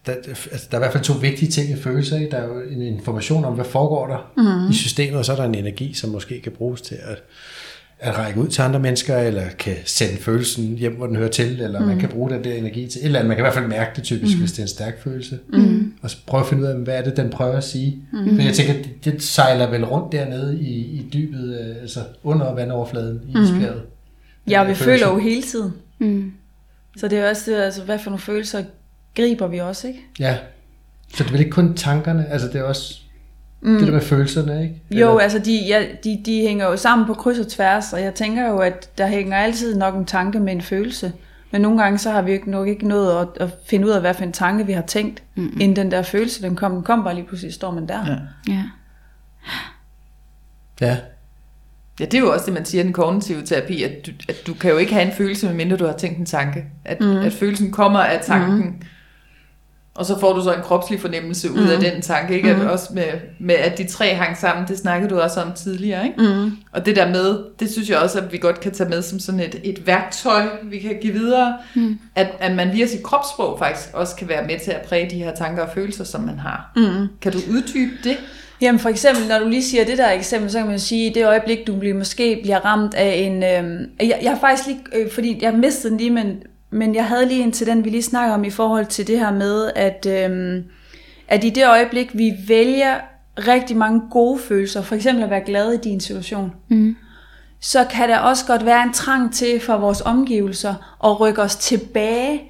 der, 0.06 0.14
altså, 0.52 0.68
der 0.72 0.78
er 0.78 0.82
i 0.82 0.84
hvert 0.84 0.92
fald 0.92 1.04
to 1.04 1.14
vigtige 1.14 1.52
ting 1.52 1.70
i 1.70 1.76
følelser. 1.76 2.18
Ikke? 2.18 2.32
Der 2.32 2.38
er 2.38 2.48
jo 2.48 2.62
en 2.70 2.82
information 2.82 3.46
om, 3.46 3.54
hvad 3.54 3.66
foregår 3.66 4.08
der 4.08 4.32
mm. 4.38 4.72
i 4.72 4.74
systemet, 4.74 5.18
og 5.18 5.26
så 5.26 5.32
er 5.32 5.36
der 5.36 5.44
en 5.44 5.56
energi, 5.56 5.94
som 5.94 6.10
måske 6.10 6.42
kan 6.42 6.52
bruges 6.52 6.82
til 6.82 6.96
at, 6.96 7.24
at 8.00 8.18
række 8.18 8.40
ud 8.40 8.48
til 8.48 8.62
andre 8.62 8.80
mennesker, 8.80 9.18
eller 9.18 9.44
kan 9.60 9.76
sende 9.86 10.18
følelsen 10.18 10.78
hjem, 10.78 10.96
hvor 10.96 11.08
den 11.08 11.16
hører 11.16 11.30
til, 11.30 11.62
eller 11.62 11.80
mm. 11.80 11.86
man 11.86 12.00
kan 12.00 12.10
bruge 12.10 12.30
den 12.30 12.44
der 12.44 12.54
energi 12.54 12.88
til 12.88 13.00
et 13.00 13.06
eller 13.06 13.20
andet. 13.20 13.28
Man 13.28 13.38
kan 13.38 13.42
i 13.42 13.46
hvert 13.46 13.54
fald 13.54 13.68
mærke 13.68 13.92
det 13.96 14.04
typisk, 14.04 14.36
mm. 14.36 14.40
hvis 14.40 14.52
det 14.52 14.60
er 14.60 14.64
en 14.64 14.68
stærk 14.68 15.04
følelse. 15.04 15.40
Mm. 15.54 15.94
Og 16.02 16.10
så 16.10 16.18
prøve 16.28 16.42
at 16.42 16.48
finde 16.48 16.64
ud 16.64 16.68
af, 16.68 16.76
hvad 16.76 16.98
er 16.98 17.02
det, 17.02 17.18
den 17.18 17.30
prøver 17.30 17.58
at 17.58 17.64
sige. 17.64 17.98
Mm. 18.14 18.36
For 18.36 18.44
jeg 18.44 18.54
tænker, 18.54 18.74
det, 18.74 19.06
det 19.06 19.24
sejler 19.24 19.70
vel 19.70 19.86
rundt 19.86 20.12
dernede 20.12 20.60
i, 20.60 20.74
i 20.74 21.10
dybet, 21.14 21.60
øh, 21.60 21.82
altså 21.82 22.00
under 22.24 22.54
vandoverfladen 22.54 23.22
i 23.28 23.32
isbjerget. 23.44 23.82
Ja, 24.50 24.62
og 24.62 24.68
vi 24.68 24.70
Den 24.70 24.78
føler 24.78 25.08
jo 25.08 25.18
hele 25.18 25.42
tiden. 25.42 25.74
Mm. 26.00 26.32
Så 26.98 27.08
det 27.08 27.18
er 27.18 27.24
jo 27.24 27.30
også 27.30 27.52
det, 27.52 27.58
altså, 27.58 27.84
hvad 27.84 28.00
for 28.00 28.10
nogle 28.10 28.22
følelser 28.22 28.64
griber 29.16 29.48
vi 29.48 29.58
også, 29.60 29.88
ikke? 29.88 30.00
Ja, 30.20 30.38
så 31.14 31.24
det 31.24 31.28
er 31.28 31.32
vel 31.32 31.40
ikke 31.40 31.52
kun 31.52 31.74
tankerne, 31.74 32.28
altså 32.30 32.48
det 32.48 32.56
er 32.56 32.64
også 32.64 33.00
mm. 33.62 33.78
det 33.78 33.88
der 33.88 33.94
med 33.94 34.02
følelserne, 34.02 34.64
ikke? 34.64 34.82
Jo, 34.92 35.10
Eller- 35.10 35.24
altså 35.24 35.40
de, 35.40 35.66
ja, 35.68 35.86
de, 36.04 36.22
de 36.26 36.42
hænger 36.42 36.66
jo 36.66 36.78
sammen 36.78 37.08
på 37.08 37.14
kryds 37.14 37.40
og 37.40 37.48
tværs, 37.48 37.94
og 37.94 38.02
jeg 38.02 38.14
tænker 38.14 38.48
jo, 38.50 38.58
at 38.58 38.90
der 38.98 39.08
hænger 39.08 39.38
altid 39.38 39.78
nok 39.78 39.96
en 39.96 40.06
tanke 40.06 40.40
med 40.40 40.54
en 40.54 40.62
følelse. 40.62 41.14
Men 41.52 41.62
nogle 41.62 41.82
gange 41.82 41.98
så 41.98 42.12
har 42.12 42.22
vi 42.22 42.32
jo 42.32 42.34
ikke, 42.34 42.52
nok 42.52 42.68
ikke 42.68 42.88
nået 42.88 43.22
at, 43.22 43.28
at 43.42 43.50
finde 43.66 43.88
ud 43.88 43.92
af, 43.92 44.02
hvad 44.02 44.14
for 44.14 44.24
en 44.24 44.32
tanke 44.32 44.66
vi 44.66 44.72
har 44.72 44.82
tænkt, 44.82 45.24
mm-hmm. 45.36 45.62
inden 45.62 45.76
den 45.76 45.92
der 45.92 46.02
følelse, 46.02 46.42
den 46.42 46.56
kom. 46.56 46.72
Den 46.72 46.84
kom 46.84 47.04
bare 47.04 47.16
lige 47.16 47.28
pludselig, 47.28 47.54
står 47.54 47.72
man 47.72 47.88
der. 47.88 48.06
Ja. 48.08 48.54
Ja. 48.54 48.64
Ja, 50.82 50.98
Ja, 52.00 52.06
det 52.06 52.14
er 52.14 52.20
jo 52.20 52.34
også 52.34 52.46
det, 52.46 52.54
man 52.54 52.66
siger 52.66 52.84
i 52.84 52.86
den 52.86 52.94
kognitive 52.94 53.42
terapi, 53.42 53.84
at 53.84 54.06
du, 54.06 54.12
at 54.30 54.36
du 54.48 54.54
kan 54.54 54.72
jo 54.72 54.78
ikke 54.78 54.94
have 54.94 55.06
en 55.06 55.14
følelse, 55.14 55.48
medmindre 55.48 55.78
du 55.78 55.86
har 55.86 55.94
tænkt 55.94 56.20
en 56.20 56.26
tanke. 56.26 56.66
At, 56.86 57.02
mm. 57.02 57.18
at 57.18 57.34
følelsen 57.34 57.72
kommer 57.72 58.00
af 58.00 58.22
tanken, 58.24 58.58
mm. 58.66 58.82
Og 59.96 60.06
så 60.06 60.20
får 60.20 60.34
du 60.34 60.44
så 60.44 60.54
en 60.54 60.62
kropslig 60.62 61.02
fornemmelse 61.02 61.52
ud 61.52 61.62
mm. 61.62 61.70
af 61.70 61.80
den 61.80 62.02
tanke. 62.02 62.36
Ikke? 62.36 62.50
At 62.50 62.62
også 62.62 62.90
med, 62.94 63.04
med, 63.40 63.56
at 63.56 63.78
de 63.78 63.88
tre 63.88 64.14
hang 64.14 64.38
sammen, 64.38 64.68
det 64.68 64.78
snakkede 64.78 65.10
du 65.10 65.20
også 65.20 65.42
om 65.42 65.54
tidligere. 65.54 66.06
Ikke? 66.06 66.22
Mm. 66.22 66.52
Og 66.72 66.86
det 66.86 66.96
der 66.96 67.10
med, 67.10 67.40
det 67.60 67.72
synes 67.72 67.90
jeg 67.90 67.98
også, 67.98 68.20
at 68.20 68.32
vi 68.32 68.38
godt 68.38 68.60
kan 68.60 68.72
tage 68.72 68.90
med 68.90 69.02
som 69.02 69.20
sådan 69.20 69.40
et, 69.40 69.62
et 69.64 69.88
værktøj, 69.88 70.44
vi 70.64 70.80
kan 70.80 70.98
give 71.02 71.14
videre. 71.14 71.58
Mm. 71.76 72.00
At, 72.16 72.28
at 72.40 72.56
man 72.56 72.74
via 72.74 72.86
sit 72.86 73.04
kropssprog 73.04 73.60
faktisk 73.60 73.90
også 73.94 74.16
kan 74.16 74.30
være 74.30 74.48
med 74.48 74.60
til 74.60 74.72
at 74.72 74.82
præge 74.82 75.10
de 75.10 75.16
her 75.16 75.36
tanker 75.36 75.64
og 75.64 75.70
følelser, 75.74 76.04
som 76.04 76.22
man 76.22 76.40
har. 76.40 76.72
Mm. 76.76 77.08
Kan 77.22 77.32
du 77.32 77.40
uddybe 77.52 77.94
det? 78.04 78.18
Jamen 78.62 78.80
for 78.80 78.90
eksempel, 78.90 79.28
når 79.28 79.40
du 79.40 79.48
lige 79.48 79.64
siger 79.64 79.86
det 79.86 79.98
der 79.98 80.12
eksempel, 80.12 80.52
så 80.52 80.58
kan 80.58 80.68
man 80.68 80.80
sige, 80.80 81.10
i 81.10 81.14
det 81.14 81.26
øjeblik, 81.26 81.68
du 81.68 81.76
bliver, 81.76 81.96
måske 81.96 82.40
bliver 82.44 82.66
ramt 82.66 82.94
af 82.94 83.16
en... 83.16 83.44
Øh, 83.44 83.88
jeg, 84.10 84.20
jeg 84.22 84.32
har 84.32 84.40
faktisk 84.40 84.68
lige, 84.68 84.80
øh, 84.94 85.12
fordi 85.12 85.40
jeg 85.42 85.54
mistede 85.54 85.92
den 85.92 85.98
lige, 85.98 86.10
men, 86.10 86.38
men 86.76 86.96
jeg 86.96 87.06
havde 87.06 87.26
lige 87.26 87.44
en 87.44 87.52
til 87.52 87.68
den, 87.68 87.86
vi 87.86 87.90
lige 87.90 88.04
snakker 88.04 88.34
om 88.34 88.44
i 88.44 88.50
forhold 88.50 88.86
til 88.86 89.08
det 89.08 89.20
her 89.20 89.32
med, 89.34 89.72
at, 89.76 90.06
øh, 90.10 90.64
at 91.28 91.44
i 91.44 91.50
det 91.50 91.68
øjeblik, 91.68 92.10
vi 92.18 92.34
vælger 92.48 92.96
rigtig 93.38 93.78
mange 93.78 94.02
gode 94.12 94.40
følelser, 94.40 94.82
for 94.82 94.96
eksempel 94.96 95.24
at 95.24 95.30
være 95.30 95.42
glad 95.46 95.72
i 95.74 95.78
din 95.78 96.00
situation, 96.00 96.52
mm. 96.70 96.96
så 97.60 97.86
kan 97.92 98.10
der 98.10 98.18
også 98.20 98.46
godt 98.46 98.66
være 98.66 98.84
en 98.84 98.94
trang 98.94 99.34
til 99.34 99.60
for 99.60 99.78
vores 99.78 100.02
omgivelser 100.02 100.96
at 101.04 101.20
rykke 101.20 101.42
os 101.42 101.56
tilbage 101.56 102.42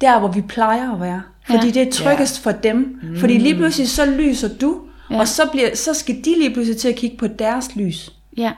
der, 0.00 0.18
hvor 0.18 0.28
vi 0.28 0.40
plejer 0.40 0.92
at 0.94 1.00
være. 1.00 1.22
Fordi 1.46 1.66
Ja. 1.66 1.72
det 1.72 1.88
er 1.88 1.92
tryggest 1.92 2.42
for 2.42 2.50
dem. 2.52 2.98
Mm. 3.02 3.16
Fordi 3.16 3.38
lige 3.38 3.54
pludselig 3.54 3.88
så 3.88 4.06
lyser 4.10 4.48
du, 4.60 4.80
Ja. 5.10 5.18
og 5.20 5.28
så, 5.28 5.42
bliver, 5.52 5.74
så 5.74 5.94
skal 5.94 6.14
de 6.24 6.34
lige 6.38 6.52
pludselig 6.54 6.80
til 6.80 6.88
at 6.88 6.94
kigge 6.96 7.16
på 7.16 7.26
deres 7.26 7.76
lys. 7.76 8.12
Ja. 8.36 8.52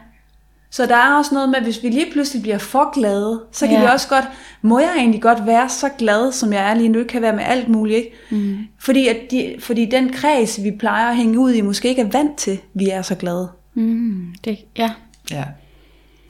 Så 0.73 0.87
der 0.87 0.97
er 0.97 1.15
også 1.19 1.35
noget 1.35 1.49
med, 1.49 1.57
at 1.57 1.63
hvis 1.63 1.83
vi 1.83 1.89
lige 1.89 2.07
pludselig 2.13 2.43
bliver 2.43 2.59
for 2.59 2.95
glade, 2.95 3.41
så 3.53 3.67
kan 3.67 3.75
Ja. 3.77 3.81
vi 3.81 3.87
også 3.93 4.09
godt, 4.09 4.25
må 4.63 4.79
jeg 4.79 4.93
egentlig 4.97 5.23
godt 5.23 5.47
være 5.47 5.69
så 5.69 5.89
glad, 5.99 6.33
som 6.33 6.53
jeg 6.53 6.71
er 6.71 6.75
lige 6.75 6.89
nu, 6.89 7.05
kan 7.09 7.23
være 7.23 7.33
med 7.37 7.45
alt 7.47 7.69
muligt, 7.69 7.97
ikke? 7.97 8.13
Mm. 8.31 8.59
Fordi, 8.79 9.09
at 9.09 9.17
de, 9.31 9.55
fordi 9.61 9.87
den 9.87 10.13
kreds, 10.13 10.63
vi 10.63 10.71
plejer 10.79 11.09
at 11.11 11.17
hænge 11.17 11.39
ud 11.39 11.53
i, 11.53 11.61
måske 11.61 11.89
ikke 11.89 12.03
er 12.03 12.09
vant 12.13 12.37
til, 12.37 12.59
vi 12.75 12.89
er 12.89 13.03
så 13.03 13.15
glade. 13.15 13.49
Mm, 13.75 14.35
det, 14.45 14.59
ja. 14.79 14.91
Ja. 15.31 15.45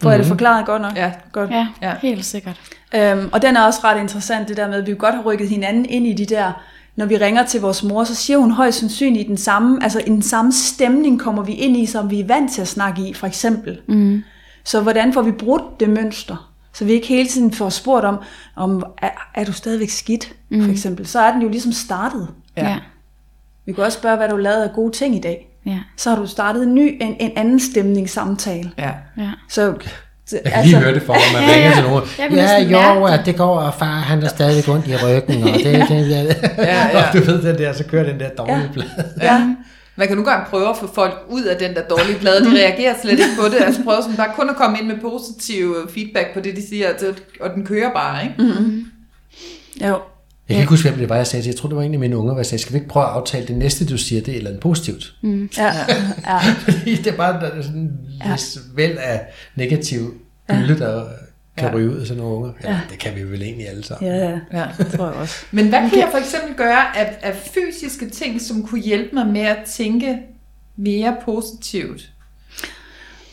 Får 0.03 0.11
jeg 0.11 0.18
det 0.18 0.26
forklaret 0.26 0.66
godt 0.66 0.82
nok? 0.82 0.97
Ja. 0.97 1.12
Godt. 1.32 1.51
Ja, 1.51 1.66
Ja. 1.82 1.95
helt 2.03 2.24
sikkert. 2.24 2.61
Øhm, 2.95 3.28
og 3.32 3.43
den 3.43 3.57
er 3.57 3.62
også 3.62 3.80
ret 3.84 4.01
interessant, 4.01 4.49
det 4.49 4.57
der 4.57 4.68
med, 4.68 4.76
at 4.76 4.86
vi 4.86 4.95
godt 4.99 5.14
har 5.14 5.22
rykket 5.22 5.49
hinanden 5.49 5.84
ind 5.88 6.07
i 6.07 6.12
de 6.12 6.26
der, 6.26 6.53
når 6.97 7.07
vi 7.07 7.16
ringer 7.16 7.47
til 7.47 7.61
vores 7.61 7.82
mor, 7.82 8.05
så 8.05 8.14
siger 8.14 8.38
hun 8.38 8.51
højst 8.51 8.78
sandsynligt 8.78 9.24
i 9.24 9.28
den 9.28 9.36
samme, 9.36 9.82
altså 9.82 9.99
i 9.99 10.09
den 10.09 10.22
samme 10.22 10.53
stemning 10.53 11.20
kommer 11.20 11.43
vi 11.43 11.53
ind 11.53 11.76
i, 11.76 11.86
som 11.86 12.11
vi 12.11 12.20
er 12.20 12.26
vant 12.26 12.53
til 12.53 12.62
at 12.62 12.68
snakke 12.68 13.09
i, 13.09 13.14
for 13.14 13.26
eksempel. 13.26 13.80
Mm. 13.88 14.22
Så 14.64 14.80
hvordan 14.80 15.12
får 15.12 15.22
vi 15.22 15.32
brudt 15.32 15.80
det 15.80 15.91
mønster? 15.91 16.51
Så 16.72 16.84
vi 16.84 16.93
ikke 16.93 17.07
hele 17.07 17.28
tiden 17.28 17.53
får 17.53 17.68
spurgt 17.68 18.05
om, 18.05 18.18
om 18.57 18.84
er, 18.99 19.11
er 19.34 19.45
du 19.45 19.53
stadigvæk 19.53 19.88
skidt, 19.88 20.32
mm. 20.49 20.64
for 20.64 20.70
eksempel. 20.70 21.07
Så 21.07 21.20
er 21.20 21.32
den 21.32 21.43
jo 21.43 21.49
ligesom 21.49 21.72
startet. 21.72 22.28
Ja. 22.57 22.62
Ja. 22.64 22.70
ja. 22.70 22.78
Vi 23.66 23.72
kan 23.72 23.84
også 23.84 23.99
spørge, 23.99 24.16
hvad 24.16 24.28
du 24.28 24.36
lavede 24.36 24.64
af 24.64 24.74
gode 24.74 24.93
ting 24.93 25.16
i 25.16 25.20
dag. 25.20 25.51
Ja. 25.66 25.78
Så 25.97 26.11
har 26.11 26.16
du 26.16 26.26
startet 26.26 26.62
en 26.62 26.74
ny, 26.74 26.99
en, 27.01 27.16
en 27.20 27.32
anden 27.36 27.61
stemningssamtale. 27.61 28.72
Ja. 28.78 28.93
ja. 29.16 29.30
Så, 29.49 29.74
Jeg 30.45 30.53
kan 30.53 30.64
lige 30.64 30.76
høre 30.76 30.95
det 30.95 31.03
for 31.03 31.12
mig, 31.12 31.22
man 31.43 31.51
ringer 31.55 31.74
til 31.74 31.83
nogen. 31.83 32.05
Ja, 32.70 32.95
jo, 32.95 33.05
at 33.05 33.20
det 33.26 33.37
går, 33.37 33.59
og 33.61 33.74
far, 33.78 33.87
han 33.87 34.22
er 34.22 34.28
stadig 34.28 34.68
ondt 34.68 34.87
i 34.87 34.97
ryggen, 34.97 35.43
og 35.43 35.49
det, 35.64 35.64
det, 35.89 36.11
ja. 36.11 36.22
Ja, 36.59 36.89
ja. 36.89 36.99
Og 37.09 37.14
du 37.14 37.18
ved 37.18 37.43
den 37.43 37.59
der, 37.59 37.72
så 37.72 37.85
kører 37.85 38.05
den 38.05 38.20
der 38.20 38.28
dårlige 38.39 38.57
Ja. 38.57 38.72
blad. 38.72 38.87
ja. 39.22 39.47
Man 39.97 40.09
kan 40.09 40.16
nu 40.16 40.22
gange 40.24 40.47
prøve 40.51 40.68
at 40.68 40.76
få 40.76 40.91
folk 40.95 41.14
ud 41.28 41.43
af 41.43 41.57
den 41.57 41.74
der 41.74 41.83
dårlige 41.83 42.18
plade. 42.18 42.45
De 42.45 42.51
reagerer 42.51 42.95
slet 43.03 43.12
ikke 43.12 43.24
på 43.41 43.45
det. 43.49 43.64
Altså 43.66 43.83
prøve 43.85 44.03
sådan 44.03 44.16
bare 44.16 44.31
kun 44.37 44.51
at 44.51 44.57
komme 44.57 44.78
ind 44.78 44.87
med 44.87 44.97
positiv 45.03 45.74
feedback 45.95 46.35
på 46.35 46.41
det, 46.41 46.57
de 46.57 46.68
siger, 46.68 46.89
altså, 46.89 47.07
og 47.41 47.51
den 47.55 47.66
kører 47.66 47.93
bare, 47.93 48.22
ikke? 48.24 48.35
Mm. 48.61 48.85
Jo. 49.89 49.97
Jeg 50.51 50.57
kan 50.57 50.62
ikke 50.62 50.70
huske, 50.70 50.88
hvem 50.88 50.98
det 50.98 51.09
var, 51.09 51.16
jeg 51.16 51.26
sagde 51.26 51.42
til. 51.42 51.51
Jeg 51.51 51.57
tror, 51.57 51.68
det 51.68 51.76
var 51.76 51.82
en 51.82 51.94
af 51.94 52.01
mine 52.01 52.16
unger, 52.16 52.32
hvor 52.32 52.40
jeg 52.40 52.46
sagde, 52.46 52.62
skal 52.62 52.72
vi 52.72 52.78
ikke 52.78 52.88
prøve 52.88 53.07
at 53.07 53.12
aftale 53.12 53.46
det 53.46 53.57
næste, 53.57 53.86
du 53.86 53.98
siger, 53.98 54.22
det 54.22 54.32
er 54.32 54.36
eller 54.36 54.51
andet 54.51 54.62
positivt. 54.62 55.14
Ja. 55.59 55.72
ja. 56.26 56.38
Fordi 56.64 56.94
det 56.96 57.07
er 57.07 57.16
bare 57.16 57.40
der 57.40 57.51
er 57.51 57.62
sådan 57.62 57.78
en 57.80 57.92
Ja. 58.24 58.36
væld 58.74 58.98
af 58.98 59.20
negativ 59.57 60.14
gylde, 60.48 60.78
der 60.78 61.05
kan 61.57 61.68
Ja. 61.68 61.74
ryge 61.74 61.90
ud 61.90 61.96
af 61.96 62.07
sådan 62.07 62.22
nogle 62.22 62.36
unger. 62.36 62.53
Ja, 62.64 62.80
det 62.90 62.98
kan 62.98 63.16
vi 63.16 63.22
vel 63.22 63.42
egentlig 63.42 63.68
alle 63.68 63.84
sammen. 63.84 64.12
Ja, 64.12 64.30
Ja. 64.53 64.66
det 64.78 64.86
tror 64.96 65.07
jeg 65.07 65.14
også. 65.14 65.34
Men 65.51 65.68
hvad 65.68 65.90
kan 65.90 65.98
jeg 65.98 66.09
for 66.11 66.18
eksempel 66.18 66.55
gøre 66.57 66.96
af, 66.98 67.18
af 67.22 67.34
fysiske 67.55 68.09
ting, 68.11 68.40
som 68.40 68.62
kunne 68.62 68.80
hjælpe 68.80 69.14
mig 69.14 69.26
med 69.26 69.40
at 69.40 69.59
tænke 69.76 70.18
mere 70.76 71.16
positivt? 71.24 72.11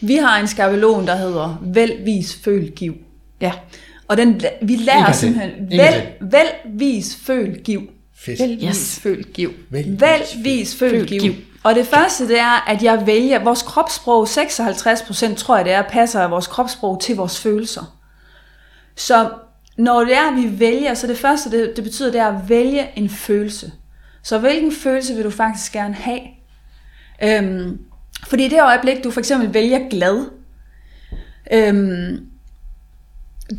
Vi 0.02 0.16
har 0.16 0.40
en 0.40 0.48
skabelon, 0.48 1.08
der 1.08 1.16
hedder 1.16 1.62
Vælg, 1.74 2.06
vis, 2.06 2.36
føl, 2.44 2.72
giv. 2.72 2.96
Ja. 3.42 3.52
Og 4.08 4.18
den, 4.18 4.42
vi 4.62 4.76
lærer 4.76 5.06
til. 5.12 5.16
simpelthen, 5.16 5.52
vælg, 5.72 6.14
vælg, 6.22 6.50
vis, 6.66 7.18
føl, 7.26 7.62
giv. 7.64 7.82
Fedt. 8.20 8.40
Vælg, 8.40 8.64
Yes. 8.64 8.68
vis, 8.70 9.00
føl, 9.00 9.24
giv. 9.24 9.54
Vælg, 9.70 10.02
Vælg, 10.02 10.24
vis, 10.44 10.76
føl, 10.76 10.90
føl, 10.92 11.08
giv. 11.08 11.20
giv. 11.22 11.34
Og 11.64 11.76
det 11.76 11.86
første, 11.88 12.28
det 12.28 12.40
er, 12.40 12.70
at 12.70 12.84
jeg 12.84 13.04
vælger, 13.08 13.44
vores 13.44 13.62
kropssprog, 13.62 14.28
56% 14.28 15.36
tror 15.36 15.56
jeg 15.56 15.66
det 15.66 15.74
er, 15.74 15.82
passer 15.82 16.20
af 16.20 16.32
vores 16.32 16.48
kropssprog 16.48 17.02
til 17.02 17.16
vores 17.16 17.40
følelser. 17.40 17.98
Så 18.96 19.30
når 19.78 20.00
det 20.00 20.16
er, 20.16 20.32
at 20.32 20.36
vi 20.36 20.60
vælger, 20.60 20.94
så 20.94 21.08
det 21.08 21.18
første, 21.18 21.52
det, 21.52 21.74
det 21.76 21.84
betyder, 21.84 22.12
det 22.12 22.22
er 22.22 22.28
at 22.28 22.50
vælge 22.50 22.88
en 22.96 23.10
følelse. 23.10 23.72
Så 24.24 24.38
hvilken 24.40 24.72
følelse 24.72 25.16
vil 25.16 25.24
du 25.24 25.30
faktisk 25.30 25.72
gerne 25.72 25.94
have? 25.94 26.20
Øhm, 27.24 27.80
fordi 28.28 28.46
i 28.46 28.50
det 28.50 28.62
øjeblik, 28.62 29.04
du 29.04 29.12
for 29.12 29.20
eksempel 29.20 29.54
vælger 29.54 29.90
glad, 29.90 30.26
øhm, 31.54 32.26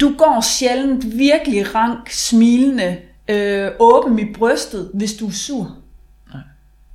du 0.00 0.14
går 0.18 0.40
sjældent 0.40 1.18
virkelig 1.18 1.74
rank, 1.74 2.10
smilende, 2.10 2.96
øh, 3.28 3.70
åben 3.78 4.18
i 4.18 4.32
brystet, 4.32 4.90
hvis 4.94 5.14
du 5.14 5.26
er 5.26 5.32
sur. 5.32 5.76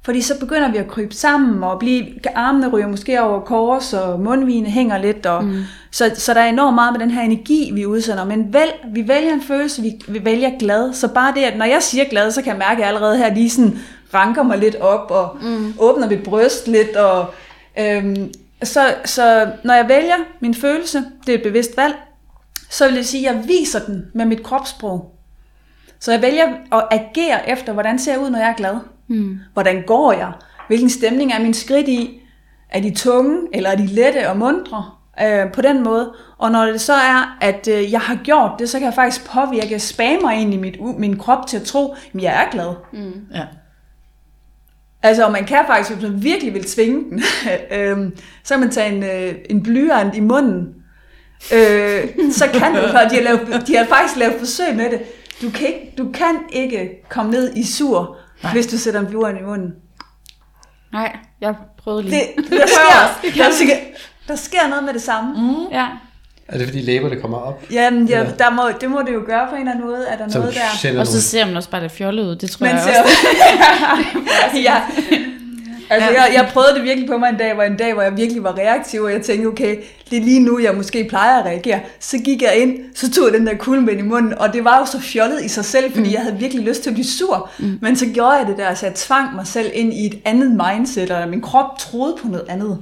Fordi 0.05 0.21
så 0.21 0.39
begynder 0.39 0.71
vi 0.71 0.77
at 0.77 0.87
krybe 0.87 1.15
sammen, 1.15 1.63
og 1.63 1.79
blive, 1.79 2.05
armene 2.35 2.69
ryger 2.69 2.87
måske 2.87 3.21
over 3.21 3.39
kors, 3.39 3.93
og 3.93 4.19
mundvigene 4.19 4.69
hænger 4.69 4.97
lidt. 4.97 5.25
Og, 5.25 5.43
mm. 5.43 5.63
så, 5.91 6.11
så 6.15 6.33
der 6.33 6.41
er 6.41 6.49
enormt 6.49 6.75
meget 6.75 6.93
med 6.93 6.99
den 6.99 7.11
her 7.11 7.21
energi, 7.21 7.71
vi 7.73 7.85
udsender. 7.85 8.25
Men 8.25 8.53
vel, 8.53 8.67
vi 8.93 9.07
vælger 9.07 9.33
en 9.33 9.41
følelse, 9.41 9.81
vi, 9.81 10.01
vi 10.07 10.25
vælger 10.25 10.57
glad. 10.59 10.93
Så 10.93 11.07
bare 11.07 11.33
det, 11.35 11.41
at 11.43 11.57
når 11.57 11.65
jeg 11.65 11.83
siger 11.83 12.05
glad, 12.05 12.31
så 12.31 12.41
kan 12.41 12.49
jeg 12.49 12.57
mærke, 12.57 12.73
at 12.73 12.79
jeg 12.79 12.87
allerede 12.87 13.17
her 13.17 13.33
lige 13.33 13.49
sådan 13.49 13.79
ranker 14.13 14.43
mig 14.43 14.57
lidt 14.57 14.75
op, 14.75 15.11
og 15.11 15.37
mm. 15.41 15.73
åbner 15.79 16.09
mit 16.09 16.23
bryst 16.23 16.67
lidt. 16.67 16.95
Og, 16.95 17.33
øhm, 17.79 18.33
så, 18.63 18.81
så 19.05 19.47
når 19.63 19.73
jeg 19.73 19.89
vælger 19.89 20.15
min 20.39 20.55
følelse, 20.55 21.03
det 21.25 21.33
er 21.33 21.37
et 21.37 21.43
bevidst 21.43 21.77
valg, 21.77 21.95
så 22.73 22.87
vil 22.87 22.97
det 22.97 23.05
sige, 23.05 23.29
at 23.29 23.35
jeg 23.35 23.47
viser 23.47 23.79
den 23.85 24.05
med 24.13 24.25
mit 24.25 24.43
kropssprog. 24.43 25.15
Så 25.99 26.11
jeg 26.11 26.21
vælger 26.21 26.45
at 26.71 26.87
agere 26.91 27.49
efter, 27.49 27.73
hvordan 27.73 27.99
ser 27.99 28.11
jeg 28.11 28.21
ud, 28.21 28.29
når 28.29 28.39
jeg 28.39 28.49
er 28.49 28.55
glad. 28.55 28.75
Mm. 29.07 29.39
Hvordan 29.53 29.83
går 29.87 30.11
jeg? 30.11 30.31
Hvilken 30.67 30.89
stemning 30.89 31.33
er 31.33 31.41
min 31.41 31.53
skridt 31.53 31.87
i? 31.87 32.19
Er 32.69 32.81
de 32.81 32.95
tunge, 32.95 33.37
eller 33.53 33.69
er 33.69 33.75
de 33.75 33.87
lette 33.87 34.29
og 34.29 34.37
mundre? 34.37 34.85
Øh, 35.23 35.51
på 35.51 35.61
den 35.61 35.83
måde. 35.83 36.13
Og 36.37 36.51
når 36.51 36.65
det 36.65 36.81
så 36.81 36.93
er, 36.93 37.37
at 37.41 37.67
øh, 37.67 37.91
jeg 37.91 37.99
har 37.99 38.15
gjort 38.23 38.51
det, 38.59 38.69
så 38.69 38.79
kan 38.79 38.85
jeg 38.85 38.93
faktisk 38.93 39.25
påvirke, 39.31 39.79
spammer 39.79 40.31
ind 40.31 40.53
i 40.53 40.57
mit, 40.57 40.81
min 40.97 41.17
krop 41.17 41.47
til 41.47 41.57
at 41.57 41.63
tro, 41.63 41.95
at 42.13 42.21
jeg 42.21 42.43
er 42.43 42.51
glad. 42.51 42.73
Ja. 43.33 43.45
Altså, 45.03 45.25
og 45.25 45.31
man 45.31 45.45
kan 45.45 45.63
faktisk, 45.67 45.91
hvis 45.91 46.09
man 46.09 46.23
virkelig 46.23 46.53
vil 46.53 46.63
tvinge 46.63 47.03
den, 47.09 47.21
øhm, 47.77 48.17
så 48.43 48.53
kan 48.53 48.59
man 48.59 48.71
tage 48.71 48.95
en, 48.95 49.03
øh, 49.03 49.35
en 49.49 49.63
blyant 49.63 50.15
i 50.15 50.19
munden. 50.19 50.82
Øh, 51.53 52.31
så 52.31 52.47
kan 52.53 52.73
du, 52.75 52.79
og 52.79 53.09
de 53.11 53.15
har, 53.15 53.21
lavet, 53.21 53.63
de 53.67 53.75
har 53.75 53.85
faktisk 53.85 54.17
lavet 54.19 54.35
forsøg 54.39 54.75
med 54.75 54.91
det. 54.91 55.01
Du 55.41 55.49
kan 55.49 55.67
ikke, 55.67 55.93
du 55.97 56.11
kan 56.13 56.35
ikke 56.51 56.89
komme 57.09 57.31
ned 57.31 57.55
i 57.55 57.65
sur, 57.65 58.17
Nej. 58.43 58.51
hvis 58.53 58.67
du 58.67 58.77
sætter 58.77 58.99
en 58.99 59.05
blyant 59.07 59.39
i 59.39 59.43
munden. 59.43 59.73
Nej, 60.93 61.17
jeg 61.41 61.55
prøvede 61.83 62.03
lige. 62.03 62.21
Det, 62.37 62.49
der, 62.49 62.67
sker, 62.67 63.29
der, 63.43 63.51
sker, 63.51 63.75
der 64.27 64.35
sker 64.35 64.67
noget 64.69 64.83
med 64.83 64.93
det 64.93 65.01
samme. 65.01 65.33
Mm. 65.33 65.71
Ja. 65.71 65.87
Er 66.47 66.57
det 66.57 66.67
fordi 66.67 66.81
læberne 66.81 67.21
kommer 67.21 67.37
op? 67.37 67.63
Jamen, 67.71 68.07
ja, 68.07 68.19
Ja. 68.19 68.25
der 68.39 68.49
må, 68.49 68.63
det 68.81 68.89
må 68.91 69.01
det 69.07 69.13
jo 69.13 69.23
gøre 69.25 69.47
på 69.49 69.55
en 69.55 69.61
eller 69.61 69.71
anden 69.71 69.85
måde. 69.87 70.07
Er 70.07 70.17
der 70.17 70.29
Som 70.29 70.41
noget 70.41 70.57
der? 70.83 70.99
Og 70.99 71.07
så 71.07 71.21
ser 71.21 71.45
man 71.45 71.57
også 71.57 71.69
bare 71.69 71.81
lidt 71.81 71.91
fjollet 71.93 72.23
ud. 72.23 72.35
Det 72.35 72.51
tror 72.51 72.65
Man 72.65 72.75
jeg 72.75 72.83
ser, 72.83 73.01
også. 73.03 74.57
ja. 74.69 74.81
Altså, 75.89 76.09
jeg, 76.09 76.31
jeg 76.33 76.49
prøvede 76.53 76.75
det 76.75 76.83
virkelig 76.83 77.09
på 77.09 77.17
mig 77.17 77.29
en 77.29 77.37
dag, 77.37 77.53
hvor 77.53 77.63
en 77.63 77.77
dag, 77.77 77.93
hvor 77.93 78.01
jeg 78.01 78.17
virkelig 78.17 78.43
var 78.43 78.57
reaktiv, 78.57 79.01
og 79.01 79.11
jeg 79.11 79.21
tænkte, 79.21 79.47
okay, 79.47 79.77
det 80.09 80.17
er 80.17 80.21
lige 80.21 80.39
nu, 80.39 80.59
jeg 80.59 80.75
måske 80.75 81.05
plejer 81.09 81.39
at 81.39 81.45
reagere. 81.45 81.79
Så 81.99 82.17
gik 82.17 82.41
jeg 82.41 82.57
ind, 82.57 82.79
så 82.95 83.11
tog 83.11 83.25
jeg 83.25 83.33
den 83.39 83.47
der 83.47 83.57
kuglemen 83.57 83.99
i 83.99 84.01
munden, 84.01 84.37
og 84.37 84.53
det 84.53 84.63
var 84.63 84.79
jo 84.79 84.85
så 84.85 84.99
fjollet 85.01 85.43
i 85.43 85.47
sig 85.47 85.65
selv, 85.65 85.91
fordi 85.91 86.07
mm. 86.07 86.13
jeg 86.13 86.21
havde 86.21 86.37
virkelig 86.37 86.65
lyst 86.65 86.83
til 86.83 86.89
at 86.89 86.93
blive 86.93 87.05
sur. 87.05 87.49
Mm. 87.59 87.77
Men 87.81 87.95
så 87.95 88.05
gjorde 88.13 88.31
jeg 88.31 88.47
det 88.47 88.57
der, 88.57 88.73
så 88.73 88.85
jeg 88.85 88.95
tvang 88.95 89.35
mig 89.35 89.47
selv 89.47 89.71
ind 89.73 89.93
i 89.93 90.05
et 90.05 90.19
andet 90.25 90.51
mindset, 90.51 91.11
og 91.11 91.29
min 91.29 91.41
krop 91.41 91.77
troede 91.79 92.15
på 92.21 92.27
noget 92.27 92.45
andet. 92.49 92.81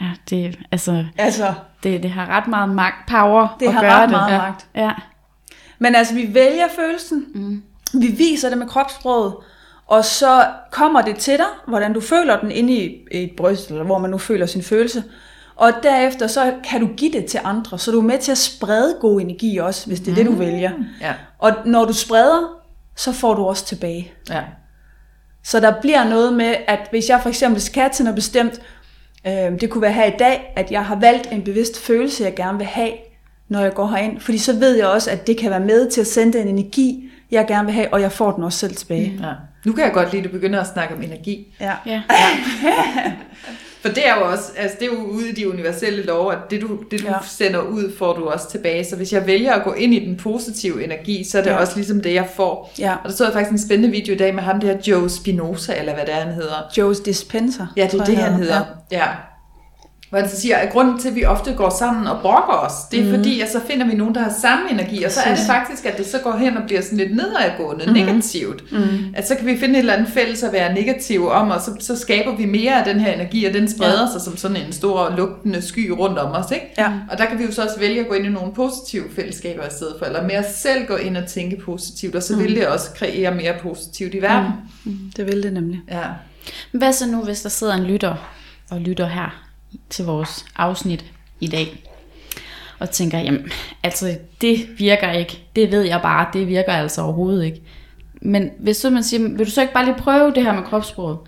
Ja, 0.00 0.10
det, 0.30 0.58
altså, 0.72 1.04
Altså, 1.18 1.54
det, 1.82 2.02
det 2.02 2.10
har 2.10 2.26
ret 2.26 2.48
meget 2.48 2.68
magt, 2.68 3.08
power 3.08 3.56
Det 3.60 3.66
at 3.66 3.72
har 3.72 3.80
gøre 3.80 3.94
ret 3.94 4.02
det. 4.02 4.10
meget 4.10 4.32
ja. 4.32 4.38
magt. 4.38 4.66
Ja. 4.74 4.90
Men 5.78 5.94
altså, 5.94 6.14
vi 6.14 6.34
vælger 6.34 6.64
følelsen. 6.76 7.24
Mm. 7.34 7.62
Vi 8.00 8.06
viser 8.06 8.48
det 8.48 8.58
med 8.58 8.66
kropssproget. 8.66 9.34
Og 9.90 10.04
så 10.04 10.46
kommer 10.70 11.02
det 11.02 11.16
til 11.16 11.38
dig, 11.38 11.46
hvordan 11.66 11.92
du 11.92 12.00
føler 12.00 12.40
den 12.40 12.50
inde 12.50 12.72
i 12.72 13.06
et 13.10 13.30
bryst, 13.36 13.70
eller 13.70 13.84
hvor 13.84 13.98
man 13.98 14.10
nu 14.10 14.18
føler 14.18 14.46
sin 14.46 14.62
følelse. 14.62 15.04
Og 15.56 15.72
derefter 15.82 16.26
så 16.26 16.54
kan 16.64 16.80
du 16.80 16.88
give 16.96 17.12
det 17.12 17.26
til 17.26 17.40
andre, 17.44 17.78
så 17.78 17.90
du 17.90 17.98
er 17.98 18.02
med 18.02 18.18
til 18.18 18.32
at 18.32 18.38
sprede 18.38 18.96
god 19.00 19.20
energi 19.20 19.58
også, 19.58 19.86
hvis 19.86 20.00
det 20.00 20.08
er 20.08 20.10
mm. 20.10 20.16
det, 20.16 20.26
du 20.26 20.32
vælger. 20.32 20.70
Ja. 21.00 21.14
Og 21.38 21.52
når 21.66 21.84
du 21.84 21.92
spreder, 21.92 22.60
så 22.96 23.12
får 23.12 23.34
du 23.34 23.44
også 23.44 23.66
tilbage. 23.66 24.12
Ja. 24.30 24.42
Så 25.44 25.60
der 25.60 25.80
bliver 25.80 26.04
noget 26.04 26.32
med, 26.32 26.54
at 26.66 26.88
hvis 26.90 27.08
jeg 27.08 27.20
for 27.22 27.28
eksempel 27.28 27.60
skal 27.60 27.90
til 27.90 28.04
noget 28.04 28.14
bestemt, 28.14 28.60
øh, 29.26 29.60
det 29.60 29.70
kunne 29.70 29.82
være 29.82 29.92
her 29.92 30.04
i 30.04 30.16
dag, 30.18 30.52
at 30.56 30.70
jeg 30.70 30.84
har 30.84 30.96
valgt 30.96 31.28
en 31.32 31.42
bevidst 31.44 31.80
følelse, 31.80 32.24
jeg 32.24 32.34
gerne 32.34 32.58
vil 32.58 32.66
have, 32.66 32.92
når 33.48 33.60
jeg 33.60 33.74
går 33.74 33.86
herind. 33.86 34.20
Fordi 34.20 34.38
så 34.38 34.52
ved 34.52 34.76
jeg 34.76 34.86
også, 34.86 35.10
at 35.10 35.26
det 35.26 35.38
kan 35.38 35.50
være 35.50 35.60
med 35.60 35.90
til 35.90 36.00
at 36.00 36.06
sende 36.06 36.40
en 36.40 36.48
energi, 36.48 37.10
jeg 37.30 37.46
gerne 37.46 37.66
vil 37.66 37.74
have, 37.74 37.92
og 37.92 38.00
jeg 38.00 38.12
får 38.12 38.32
den 38.32 38.44
også 38.44 38.58
selv 38.58 38.74
tilbage. 38.74 39.12
Mm. 39.18 39.24
ja. 39.24 39.32
Nu 39.64 39.72
kan 39.72 39.84
jeg 39.84 39.92
godt 39.92 40.12
lide, 40.12 40.22
at 40.24 40.28
du 40.28 40.32
begynder 40.32 40.60
at 40.60 40.66
snakke 40.66 40.94
om 40.94 41.02
energi. 41.02 41.54
Ja. 41.60 41.74
Ja. 41.86 42.02
For 43.82 43.88
det 43.88 44.08
er 44.08 44.14
jo 44.14 44.30
også, 44.30 44.52
altså 44.56 44.76
det 44.80 44.88
er 44.88 44.92
jo 44.92 45.02
ude 45.02 45.28
i 45.28 45.32
de 45.32 45.50
universelle 45.50 46.02
love, 46.02 46.32
at 46.32 46.38
det 46.50 46.60
du, 46.60 46.78
det 46.90 47.00
du 47.00 47.06
ja. 47.06 47.14
Sender 47.28 47.60
ud, 47.60 47.92
får 47.98 48.12
du 48.12 48.28
også 48.28 48.50
tilbage. 48.50 48.84
Så 48.84 48.96
hvis 48.96 49.12
jeg 49.12 49.26
vælger 49.26 49.52
at 49.52 49.64
gå 49.64 49.72
ind 49.72 49.94
i 49.94 50.06
den 50.06 50.16
positive 50.16 50.84
energi, 50.84 51.24
så 51.24 51.38
er 51.38 51.42
det 51.42 51.50
ja. 51.50 51.56
Også 51.56 51.76
ligesom 51.76 52.00
det, 52.00 52.14
jeg 52.14 52.28
får. 52.34 52.72
Ja. 52.78 52.92
Og 52.92 53.10
der 53.10 53.16
så 53.16 53.24
jeg 53.24 53.32
faktisk 53.32 53.52
en 53.52 53.66
spændende 53.66 53.90
video 53.90 54.14
i 54.14 54.18
dag 54.18 54.34
med 54.34 54.42
ham 54.42 54.60
der 54.60 54.76
Joe 54.86 55.10
Spinoza, 55.10 55.78
eller 55.78 55.94
hvad 55.94 56.06
det 56.06 56.14
er, 56.14 56.20
han 56.20 56.34
hedder. 56.34 56.56
Joe's 56.78 57.04
Dispenser. 57.04 57.66
Ja, 57.76 57.88
det 57.92 58.00
er 58.00 58.04
det, 58.04 58.16
han 58.16 58.34
hedder. 58.34 58.64
Ja. 58.92 58.98
ja. 58.98 59.06
Hvor 60.10 60.18
han 60.18 60.28
så 60.28 60.40
siger, 60.40 60.56
at 60.56 60.72
grunden 60.72 60.98
til, 60.98 61.08
at 61.08 61.14
vi 61.14 61.24
ofte 61.24 61.52
går 61.52 61.76
sammen 61.78 62.06
og 62.06 62.20
brokker 62.22 62.52
os, 62.52 62.72
det 62.90 63.00
er 63.00 63.04
mm. 63.04 63.10
fordi, 63.10 63.40
at 63.40 63.52
så 63.52 63.60
finder 63.66 63.86
vi 63.86 63.94
nogen, 63.94 64.14
der 64.14 64.22
har 64.22 64.34
samme 64.40 64.70
energi, 64.70 65.04
og 65.04 65.10
så 65.10 65.20
er 65.20 65.34
det 65.34 65.46
faktisk, 65.46 65.86
at 65.86 65.98
det 65.98 66.06
så 66.06 66.18
går 66.18 66.36
hen 66.36 66.56
og 66.56 66.62
bliver 66.66 66.80
sådan 66.80 66.98
lidt 66.98 67.16
nedadgående, 67.16 67.84
mm. 67.86 67.92
negativt. 67.92 68.72
Mm. 68.72 69.14
At 69.14 69.28
så 69.28 69.34
kan 69.34 69.46
vi 69.46 69.58
finde 69.58 69.74
et 69.74 69.78
eller 69.78 69.92
andet 69.92 70.08
fælles 70.08 70.42
at 70.42 70.52
være 70.52 70.74
negative 70.74 71.32
om, 71.32 71.50
og 71.50 71.60
så, 71.60 71.70
så 71.80 71.96
skaber 71.96 72.36
vi 72.36 72.46
mere 72.46 72.78
af 72.78 72.94
den 72.94 73.00
her 73.00 73.12
energi, 73.12 73.44
og 73.44 73.54
den 73.54 73.68
spreder 73.68 74.00
ja. 74.00 74.12
sig 74.12 74.20
som 74.20 74.36
sådan 74.36 74.56
en 74.56 74.72
stor 74.72 75.14
lugtende 75.16 75.62
sky 75.62 75.88
rundt 75.88 76.18
om 76.18 76.32
os. 76.32 76.50
Ikke? 76.50 76.66
Ja. 76.78 76.92
Og 77.10 77.18
der 77.18 77.26
kan 77.26 77.38
vi 77.38 77.44
jo 77.44 77.52
så 77.52 77.62
også 77.62 77.78
vælge 77.78 78.00
at 78.00 78.08
gå 78.08 78.14
ind 78.14 78.26
i 78.26 78.28
nogle 78.28 78.52
positive 78.54 79.04
fællesskaber 79.16 79.62
i 79.66 79.70
stedet 79.70 79.94
for, 79.98 80.06
eller 80.06 80.22
mere 80.22 80.44
selv 80.54 80.86
gå 80.86 80.96
ind 80.96 81.16
og 81.16 81.26
tænke 81.26 81.56
positivt, 81.56 82.14
og 82.14 82.22
så 82.22 82.36
mm. 82.36 82.42
vil 82.42 82.56
det 82.56 82.66
også 82.66 82.90
kreere 82.96 83.34
mere 83.34 83.54
positivt 83.62 84.14
i 84.14 84.22
verden. 84.22 84.52
Mm. 84.84 84.98
Det 85.16 85.26
vil 85.26 85.42
det 85.42 85.52
nemlig. 85.52 85.80
Ja. 85.90 86.04
Hvad 86.72 86.92
så 86.92 87.06
nu, 87.06 87.24
hvis 87.24 87.42
der 87.42 87.48
sidder 87.48 87.74
en 87.74 87.84
lytter 87.84 88.14
og 88.70 88.80
lytter 88.80 89.06
her 89.06 89.49
til 89.90 90.04
vores 90.04 90.44
afsnit 90.56 91.04
i 91.40 91.46
dag, 91.46 91.84
og 92.78 92.90
tænker, 92.90 93.18
jamen, 93.18 93.50
altså, 93.82 94.18
det 94.40 94.68
virker 94.78 95.10
ikke. 95.10 95.42
Det 95.56 95.72
ved 95.72 95.82
jeg 95.82 96.00
bare, 96.02 96.26
det 96.32 96.48
virker 96.48 96.72
altså 96.72 97.02
overhovedet 97.02 97.44
ikke. 97.44 97.62
Men 98.22 98.50
hvis 98.58 98.76
så 98.76 98.90
man 98.90 99.02
siger, 99.02 99.28
vil 99.28 99.46
du 99.46 99.50
så 99.50 99.60
ikke 99.60 99.74
bare 99.74 99.84
lige 99.84 99.94
prøve 99.98 100.32
det 100.34 100.42
her 100.42 100.52
med 100.52 100.62
kropssproget? 100.62 101.18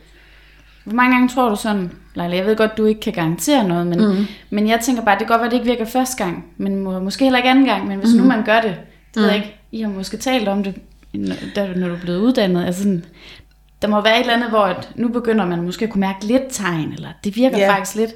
Hvor 0.84 0.94
mange 0.94 1.14
gange 1.14 1.28
tror 1.28 1.48
du 1.48 1.56
sådan, 1.56 1.90
Leila, 2.14 2.36
jeg 2.36 2.46
ved 2.46 2.56
godt, 2.56 2.78
du 2.78 2.84
ikke 2.84 3.00
kan 3.00 3.12
garantere 3.12 3.68
noget, 3.68 3.86
men, 3.86 4.00
mm. 4.00 4.26
men 4.50 4.68
jeg 4.68 4.80
tænker 4.80 5.02
bare, 5.04 5.18
det 5.18 5.26
kan 5.26 5.28
godt 5.28 5.40
være, 5.40 5.50
det 5.50 5.56
ikke 5.56 5.66
virker 5.66 5.84
første 5.84 6.24
gang, 6.24 6.44
men 6.56 6.76
må, 6.76 6.98
måske 6.98 7.24
heller 7.24 7.38
ikke 7.38 7.50
anden 7.50 7.64
gang, 7.64 7.88
men 7.88 7.98
hvis 7.98 8.12
mm. 8.12 8.20
nu 8.20 8.28
man 8.28 8.44
gør 8.44 8.60
det, 8.60 8.76
det 9.14 9.16
mm. 9.16 9.22
ved 9.22 9.28
jeg 9.28 9.36
ikke, 9.36 9.56
I 9.72 9.80
har 9.80 9.88
måske 9.88 10.16
talt 10.16 10.48
om 10.48 10.64
det, 10.64 10.74
når 11.12 11.78
når 11.78 11.88
du 11.88 11.94
er 11.94 12.00
blevet 12.00 12.18
uddannet, 12.18 12.66
altså 12.66 12.82
sådan, 12.82 13.04
der 13.82 13.88
må 13.88 14.00
være 14.00 14.16
et 14.16 14.20
eller 14.20 14.34
andet, 14.34 14.50
hvor 14.50 14.62
at 14.62 14.90
nu 14.94 15.08
begynder 15.08 15.46
man 15.46 15.62
måske 15.62 15.84
at 15.84 15.90
kunne 15.90 16.00
mærke 16.00 16.24
lidt 16.24 16.42
tegn, 16.50 16.92
eller 16.92 17.08
det 17.24 17.36
virker 17.36 17.58
yeah. 17.58 17.74
faktisk 17.74 17.96
lidt. 17.96 18.10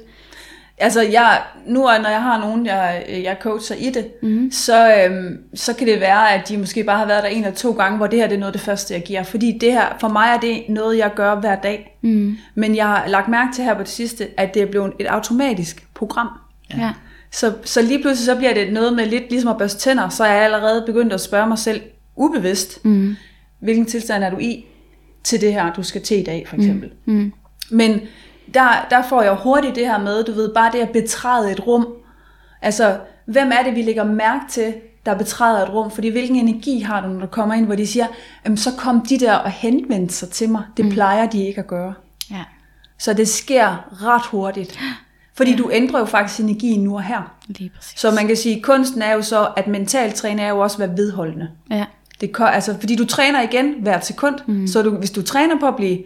Altså, 0.79 1.01
jeg, 1.01 1.41
nu 1.65 1.79
når 1.79 2.09
jeg 2.09 2.21
har 2.21 2.39
nogen, 2.39 2.65
jeg, 2.65 3.05
jeg 3.23 3.37
coacher 3.41 3.75
i 3.75 3.89
det, 3.89 4.07
mm. 4.21 4.51
så, 4.51 4.95
øhm, 4.95 5.37
så 5.53 5.73
kan 5.73 5.87
det 5.87 5.99
være, 5.99 6.33
at 6.33 6.49
de 6.49 6.57
måske 6.57 6.83
bare 6.83 6.97
har 6.97 7.05
været 7.05 7.23
der 7.23 7.29
en 7.29 7.43
eller 7.43 7.55
to 7.55 7.71
gange, 7.71 7.97
hvor 7.97 8.07
det 8.07 8.19
her 8.19 8.27
det 8.27 8.35
er 8.35 8.39
noget 8.39 8.53
af 8.53 8.59
det 8.59 8.61
første, 8.61 8.93
jeg 8.93 9.03
giver. 9.03 9.23
Fordi 9.23 9.57
det 9.61 9.71
her, 9.71 9.97
for 9.99 10.07
mig 10.07 10.29
er 10.35 10.39
det 10.39 10.63
noget, 10.69 10.97
jeg 10.97 11.11
gør 11.15 11.35
hver 11.35 11.55
dag. 11.55 11.97
Mm. 12.01 12.37
Men 12.55 12.75
jeg 12.75 12.85
har 12.85 13.07
lagt 13.07 13.27
mærke 13.27 13.55
til 13.55 13.63
her 13.63 13.73
på 13.73 13.79
det 13.79 13.89
sidste, 13.89 14.27
at 14.37 14.53
det 14.53 14.61
er 14.61 14.65
blevet 14.65 14.93
et 14.99 15.05
automatisk 15.05 15.87
program. 15.93 16.27
Ja. 16.73 16.79
ja. 16.79 16.91
Så, 17.31 17.53
så 17.63 17.81
lige 17.81 18.01
pludselig 18.01 18.25
så 18.25 18.35
bliver 18.35 18.53
det 18.53 18.73
noget 18.73 18.93
med 18.93 19.05
lidt 19.05 19.29
ligesom 19.29 19.49
at 19.49 19.57
børste 19.57 19.79
tænder, 19.79 20.09
så 20.09 20.23
er 20.23 20.33
jeg 20.33 20.43
allerede 20.43 20.83
begyndt 20.85 21.13
at 21.13 21.21
spørge 21.21 21.47
mig 21.47 21.59
selv 21.59 21.81
ubevidst, 22.15 22.85
mm. 22.85 23.15
hvilken 23.59 23.85
tilstand 23.85 24.23
er 24.23 24.29
du 24.29 24.37
i 24.37 24.65
til 25.23 25.41
det 25.41 25.53
her, 25.53 25.73
du 25.73 25.83
skal 25.83 26.01
til 26.01 26.19
i 26.19 26.23
dag, 26.23 26.45
for 26.47 26.55
eksempel. 26.55 26.91
Mm. 27.05 27.13
Mm. 27.13 27.31
Men 27.69 28.01
der, 28.53 28.87
der 28.89 29.03
får 29.09 29.21
jeg 29.21 29.33
hurtigt 29.33 29.75
det 29.75 29.87
her 29.87 29.99
med, 29.99 30.23
du 30.23 30.31
ved, 30.31 30.53
bare 30.53 30.71
det 30.71 30.79
at 30.79 30.89
betræde 30.89 31.51
et 31.51 31.67
rum. 31.67 31.87
Altså, 32.61 32.97
hvem 33.25 33.51
er 33.51 33.63
det, 33.63 33.75
vi 33.75 33.81
lægger 33.81 34.03
mærke 34.03 34.43
til, 34.49 34.73
der 35.05 35.17
betræder 35.17 35.63
et 35.65 35.73
rum? 35.73 35.91
Fordi 35.91 36.09
hvilken 36.09 36.35
energi 36.35 36.79
har 36.79 37.01
du, 37.01 37.07
når 37.07 37.19
du 37.19 37.27
kommer 37.27 37.55
ind, 37.55 37.65
hvor 37.65 37.75
de 37.75 37.87
siger, 37.87 38.07
så 38.55 38.71
kom 38.77 39.05
de 39.05 39.19
der 39.19 39.33
og 39.33 39.51
henvendte 39.51 40.15
sig 40.15 40.29
til 40.29 40.49
mig. 40.49 40.63
Det 40.77 40.85
mm. 40.85 40.91
plejer 40.91 41.25
de 41.25 41.45
ikke 41.45 41.59
at 41.59 41.67
gøre. 41.67 41.93
ja. 42.31 42.43
Så 42.99 43.13
det 43.13 43.27
sker 43.27 43.87
ret 44.03 44.25
hurtigt. 44.25 44.79
Fordi 45.33 45.55
du 45.55 45.69
ændrer 45.73 45.99
jo 45.99 46.05
faktisk 46.05 46.39
energien 46.39 46.83
nu 46.83 46.95
og 46.95 47.03
her. 47.03 47.33
Lige 47.47 47.71
præcis. 47.75 47.99
Så 47.99 48.11
man 48.11 48.27
kan 48.27 48.35
sige, 48.35 48.55
at 48.55 48.63
kunsten 48.63 49.01
er 49.01 49.13
jo 49.13 49.21
så, 49.21 49.49
at 49.57 49.67
mental 49.67 50.13
træne 50.13 50.41
er 50.41 50.49
jo 50.49 50.59
også 50.59 50.83
at 50.83 50.89
være 50.89 50.97
vedholdende. 50.97 51.49
Ja. 51.71 51.85
Det, 52.21 52.31
altså, 52.39 52.75
fordi 52.79 52.95
du 52.95 53.05
træner 53.05 53.41
igen 53.41 53.73
hvert 53.81 54.05
sekund, 54.05 54.35
mm. 54.45 54.67
så 54.67 54.81
du, 54.81 54.89
hvis 54.89 55.11
du 55.11 55.21
træner 55.21 55.59
på 55.59 55.67
at 55.67 55.75
blive 55.75 55.99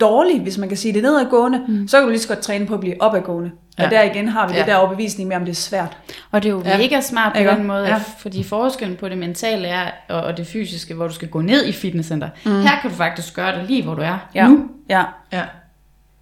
dårlig, 0.00 0.40
hvis 0.40 0.58
man 0.58 0.68
kan 0.68 0.78
sige 0.78 0.94
det 0.94 1.02
nedadgående, 1.02 1.62
mm. 1.68 1.88
så 1.88 1.96
kan 1.96 2.04
du 2.04 2.10
lige 2.10 2.20
så 2.20 2.28
godt 2.28 2.38
træne 2.38 2.66
på 2.66 2.74
at 2.74 2.80
blive 2.80 3.02
opadgående. 3.02 3.50
Ja. 3.78 3.84
Og 3.84 3.90
der 3.90 4.02
igen 4.02 4.28
har 4.28 4.48
vi 4.48 4.52
ja. 4.54 4.58
det 4.58 4.66
der 4.66 4.76
overbevisning 4.76 5.28
med, 5.28 5.36
om 5.36 5.44
det 5.44 5.52
er 5.52 5.56
svært. 5.56 5.96
Og 6.30 6.42
det 6.42 6.48
er 6.48 6.52
jo 6.52 6.62
Ja. 6.64 6.78
mega 6.78 7.00
smart 7.00 7.32
på 7.32 7.38
Ikke? 7.38 7.50
den 7.50 7.64
måde, 7.66 7.82
Ja. 7.82 7.88
ja. 7.88 8.00
fordi 8.18 8.42
forskellen 8.44 8.96
på 8.96 9.08
det 9.08 9.18
mentale 9.18 9.68
er, 9.68 9.90
og, 10.08 10.20
og 10.20 10.36
det 10.36 10.46
fysiske, 10.46 10.94
hvor 10.94 11.08
du 11.08 11.14
skal 11.14 11.28
gå 11.28 11.40
ned 11.40 11.66
i 11.66 11.72
fitnesscenter. 11.72 12.28
Mm. 12.44 12.60
Her 12.62 12.80
kan 12.80 12.90
du 12.90 12.96
faktisk 12.96 13.34
gøre 13.34 13.58
det 13.58 13.64
lige, 13.68 13.82
hvor 13.82 13.94
du 13.94 14.02
er 14.02 14.18
Ja. 14.34 14.48
nu. 14.48 14.68
Ja. 14.88 15.02
ja. 15.32 15.42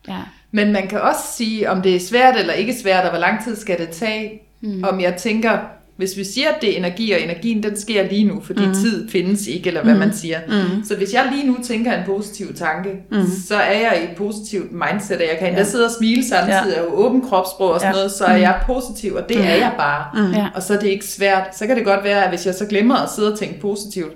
Ja. 0.08 0.16
Men 0.50 0.72
man 0.72 0.88
kan 0.88 1.00
også 1.00 1.20
sige, 1.36 1.70
om 1.70 1.82
det 1.82 1.96
er 1.96 2.00
svært 2.00 2.36
eller 2.36 2.52
ikke 2.52 2.74
svært, 2.82 3.04
og 3.04 3.10
hvor 3.10 3.18
lang 3.20 3.44
tid 3.44 3.56
skal 3.56 3.78
det 3.78 3.88
tage. 3.88 4.40
Mm. 4.60 4.84
Om 4.84 5.00
jeg 5.00 5.16
tænker, 5.16 5.58
hvis 5.96 6.16
vi 6.16 6.24
siger, 6.24 6.48
at 6.48 6.54
det 6.60 6.72
er 6.72 6.76
energi, 6.76 7.12
og 7.12 7.20
energien 7.22 7.62
den 7.62 7.80
sker 7.80 8.08
lige 8.10 8.24
nu, 8.24 8.40
fordi 8.40 8.66
mm. 8.66 8.74
tid 8.74 9.08
findes 9.08 9.46
ikke, 9.46 9.66
eller 9.68 9.82
hvad 9.82 9.92
mm. 9.92 9.98
man 9.98 10.12
siger. 10.14 10.38
Mm. 10.48 10.84
Så 10.84 10.96
hvis 10.96 11.12
jeg 11.14 11.28
lige 11.32 11.46
nu 11.46 11.56
tænker 11.64 11.92
en 11.92 12.02
positiv 12.06 12.54
tanke, 12.54 12.90
mm. 13.10 13.26
så 13.48 13.54
er 13.56 13.78
jeg 13.78 13.98
i 14.02 14.10
et 14.10 14.16
positivt 14.16 14.72
mindset, 14.72 15.16
og 15.16 15.22
jeg 15.22 15.36
kan 15.38 15.48
endda 15.48 15.60
Ja. 15.62 15.68
sidde 15.68 15.84
og 15.84 15.90
smile 15.98 16.24
samtidig, 16.28 16.80
og 16.86 16.98
åben 17.04 17.20
kropssprog 17.28 17.70
og 17.70 17.80
sådan 17.80 17.92
Ja. 17.94 17.98
noget, 17.98 18.12
så 18.12 18.24
er 18.24 18.36
jeg 18.36 18.60
positiv, 18.66 19.14
og 19.14 19.28
det 19.28 19.38
er 19.40 19.54
jeg 19.54 19.72
bare. 19.78 20.04
Mm. 20.26 20.32
Ja. 20.32 20.48
Og 20.54 20.62
så 20.62 20.74
er 20.74 20.78
det 20.78 20.88
ikke 20.88 21.04
svært. 21.04 21.56
Så 21.58 21.66
kan 21.66 21.76
det 21.76 21.84
godt 21.84 22.04
være, 22.04 22.22
at 22.24 22.28
hvis 22.28 22.46
jeg 22.46 22.54
så 22.54 22.66
glemmer 22.66 22.96
at 22.96 23.08
sidde 23.16 23.32
og 23.32 23.38
tænke 23.38 23.60
positivt, 23.60 24.12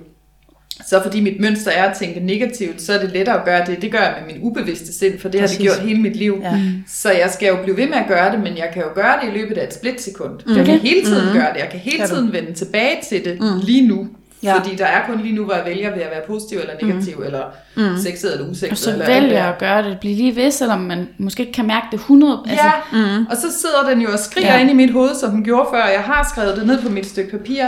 så 0.87 1.01
fordi 1.03 1.21
mit 1.21 1.39
mønster 1.39 1.71
er 1.71 1.89
at 1.89 1.97
tænke 1.97 2.19
negativt, 2.19 2.81
så 2.81 2.93
er 2.93 2.99
det 2.99 3.11
lettere 3.11 3.39
at 3.39 3.45
gøre 3.45 3.65
det. 3.65 3.81
Det 3.81 3.91
gør 3.91 3.99
jeg 3.99 4.15
med 4.25 4.33
min 4.33 4.43
ubevidste 4.43 4.93
sind, 4.93 5.19
for 5.19 5.29
det 5.29 5.41
Præcis. 5.41 5.57
har 5.57 5.63
det 5.63 5.71
gjort 5.73 5.87
hele 5.87 6.01
mit 6.01 6.15
liv. 6.15 6.39
Ja. 6.43 6.59
Så 6.87 7.11
jeg 7.11 7.29
skal 7.29 7.47
jo 7.47 7.57
blive 7.63 7.77
ved 7.77 7.87
med 7.87 7.97
at 7.97 8.07
gøre 8.07 8.31
det, 8.31 8.39
men 8.39 8.57
jeg 8.57 8.69
kan 8.73 8.81
jo 8.81 8.87
gøre 8.95 9.19
det 9.21 9.35
i 9.35 9.37
løbet 9.39 9.57
af 9.57 9.67
et 9.67 9.73
splitsekund. 9.73 10.39
Mm. 10.47 10.55
Jeg 10.57 10.65
kan 10.65 10.79
hele 10.79 11.05
tiden 11.05 11.27
mm. 11.27 11.33
gøre 11.33 11.53
det. 11.53 11.59
Jeg 11.59 11.69
kan 11.71 11.79
hele 11.79 11.97
Kan 11.97 12.09
du? 12.09 12.15
tiden 12.15 12.33
vende 12.33 12.53
tilbage 12.53 12.99
til 13.09 13.25
det 13.25 13.39
mm. 13.39 13.47
lige 13.63 13.87
nu. 13.87 14.07
Ja. 14.43 14.57
Fordi 14.57 14.75
der 14.75 14.85
er 14.85 15.05
kun 15.05 15.21
lige 15.21 15.35
nu, 15.35 15.45
hvor 15.45 15.53
jeg 15.53 15.65
vælger 15.65 15.93
ved 15.93 16.01
at 16.01 16.11
være 16.11 16.21
positiv 16.27 16.59
eller 16.59 16.73
negativ, 16.81 17.17
mm. 17.17 17.23
eller 17.25 17.43
mm. 17.75 17.97
sexet 17.97 18.33
eller 18.33 18.49
usexet. 18.49 18.71
Og 18.71 18.77
så 18.77 18.91
eller 18.91 19.05
vælger 19.05 19.37
jeg 19.37 19.47
at 19.47 19.57
gøre 19.57 19.83
det. 19.83 19.97
Bliv 20.01 20.15
lige 20.15 20.35
ved, 20.35 20.51
selvom 20.51 20.79
man 20.79 21.07
måske 21.17 21.41
ikke 21.41 21.53
kan 21.53 21.67
mærke 21.67 21.87
det 21.91 21.97
100. 21.97 22.39
Altså, 22.49 22.65
Ja, 22.65 22.71
mm. 23.17 23.25
og 23.25 23.35
så 23.37 23.47
sidder 23.59 23.89
den 23.89 24.01
jo 24.01 24.11
og 24.11 24.19
skriger 24.19 24.53
ja. 24.53 24.59
ind 24.61 24.69
i 24.69 24.73
mit 24.73 24.91
hoved, 24.91 25.15
som 25.19 25.31
den 25.31 25.43
gjorde 25.43 25.67
før. 25.73 25.85
Jeg 25.85 26.01
har 26.01 26.27
skrevet 26.31 26.57
det 26.57 26.67
ned 26.67 26.81
på 26.81 26.89
mit 26.89 27.05
stykke 27.05 27.31
papir. 27.31 27.63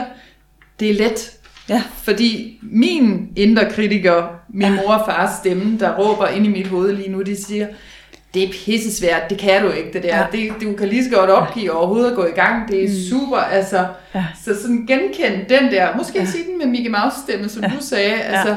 Det 0.80 0.90
er 0.90 0.94
let. 0.94 1.32
Ja. 1.70 1.84
Fordi 2.04 2.60
min 2.62 3.30
indre 3.36 3.70
kritiker, 3.72 4.24
min 4.50 4.68
ja. 4.68 4.76
mor 4.76 4.94
og 4.94 5.06
fars 5.06 5.38
stemme, 5.38 5.80
der 5.80 5.96
råber 5.96 6.28
ind 6.28 6.46
i 6.46 6.50
mit 6.50 6.68
hoved 6.68 6.94
lige 6.94 7.10
nu, 7.10 7.22
de 7.22 7.44
siger, 7.44 7.68
det 8.34 8.44
er 8.44 8.48
pisse 8.66 8.96
svært, 8.96 9.30
det 9.30 9.38
kan 9.38 9.62
du 9.62 9.72
ikke, 9.72 9.94
det 9.94 10.04
der. 10.04 10.18
Ja. 10.18 10.20
Ja. 10.20 10.26
Det, 10.32 10.54
du 10.62 10.74
kan 10.74 10.88
lige 10.88 11.04
så 11.04 11.10
godt 11.10 11.30
opgive 11.30 11.72
overhovedet 11.72 12.10
at 12.10 12.16
gå 12.16 12.26
i 12.26 12.32
gang. 12.32 12.68
Det 12.72 12.84
er 12.84 12.88
mm. 12.88 12.96
super, 13.10 13.38
altså. 13.38 13.88
Ja. 14.16 14.26
Så 14.44 14.62
sådan 14.62 14.86
genkend 14.88 15.48
den 15.50 15.72
der, 15.72 15.98
måske 15.98 16.20
ja. 16.20 16.26
sige 16.26 16.44
den 16.44 16.58
med 16.58 16.66
Mickey 16.66 16.90
Mouse 16.90 17.18
stemme, 17.24 17.50
som 17.50 17.64
ja. 17.64 17.72
du 17.78 17.86
sagde, 17.86 18.14
altså. 18.14 18.56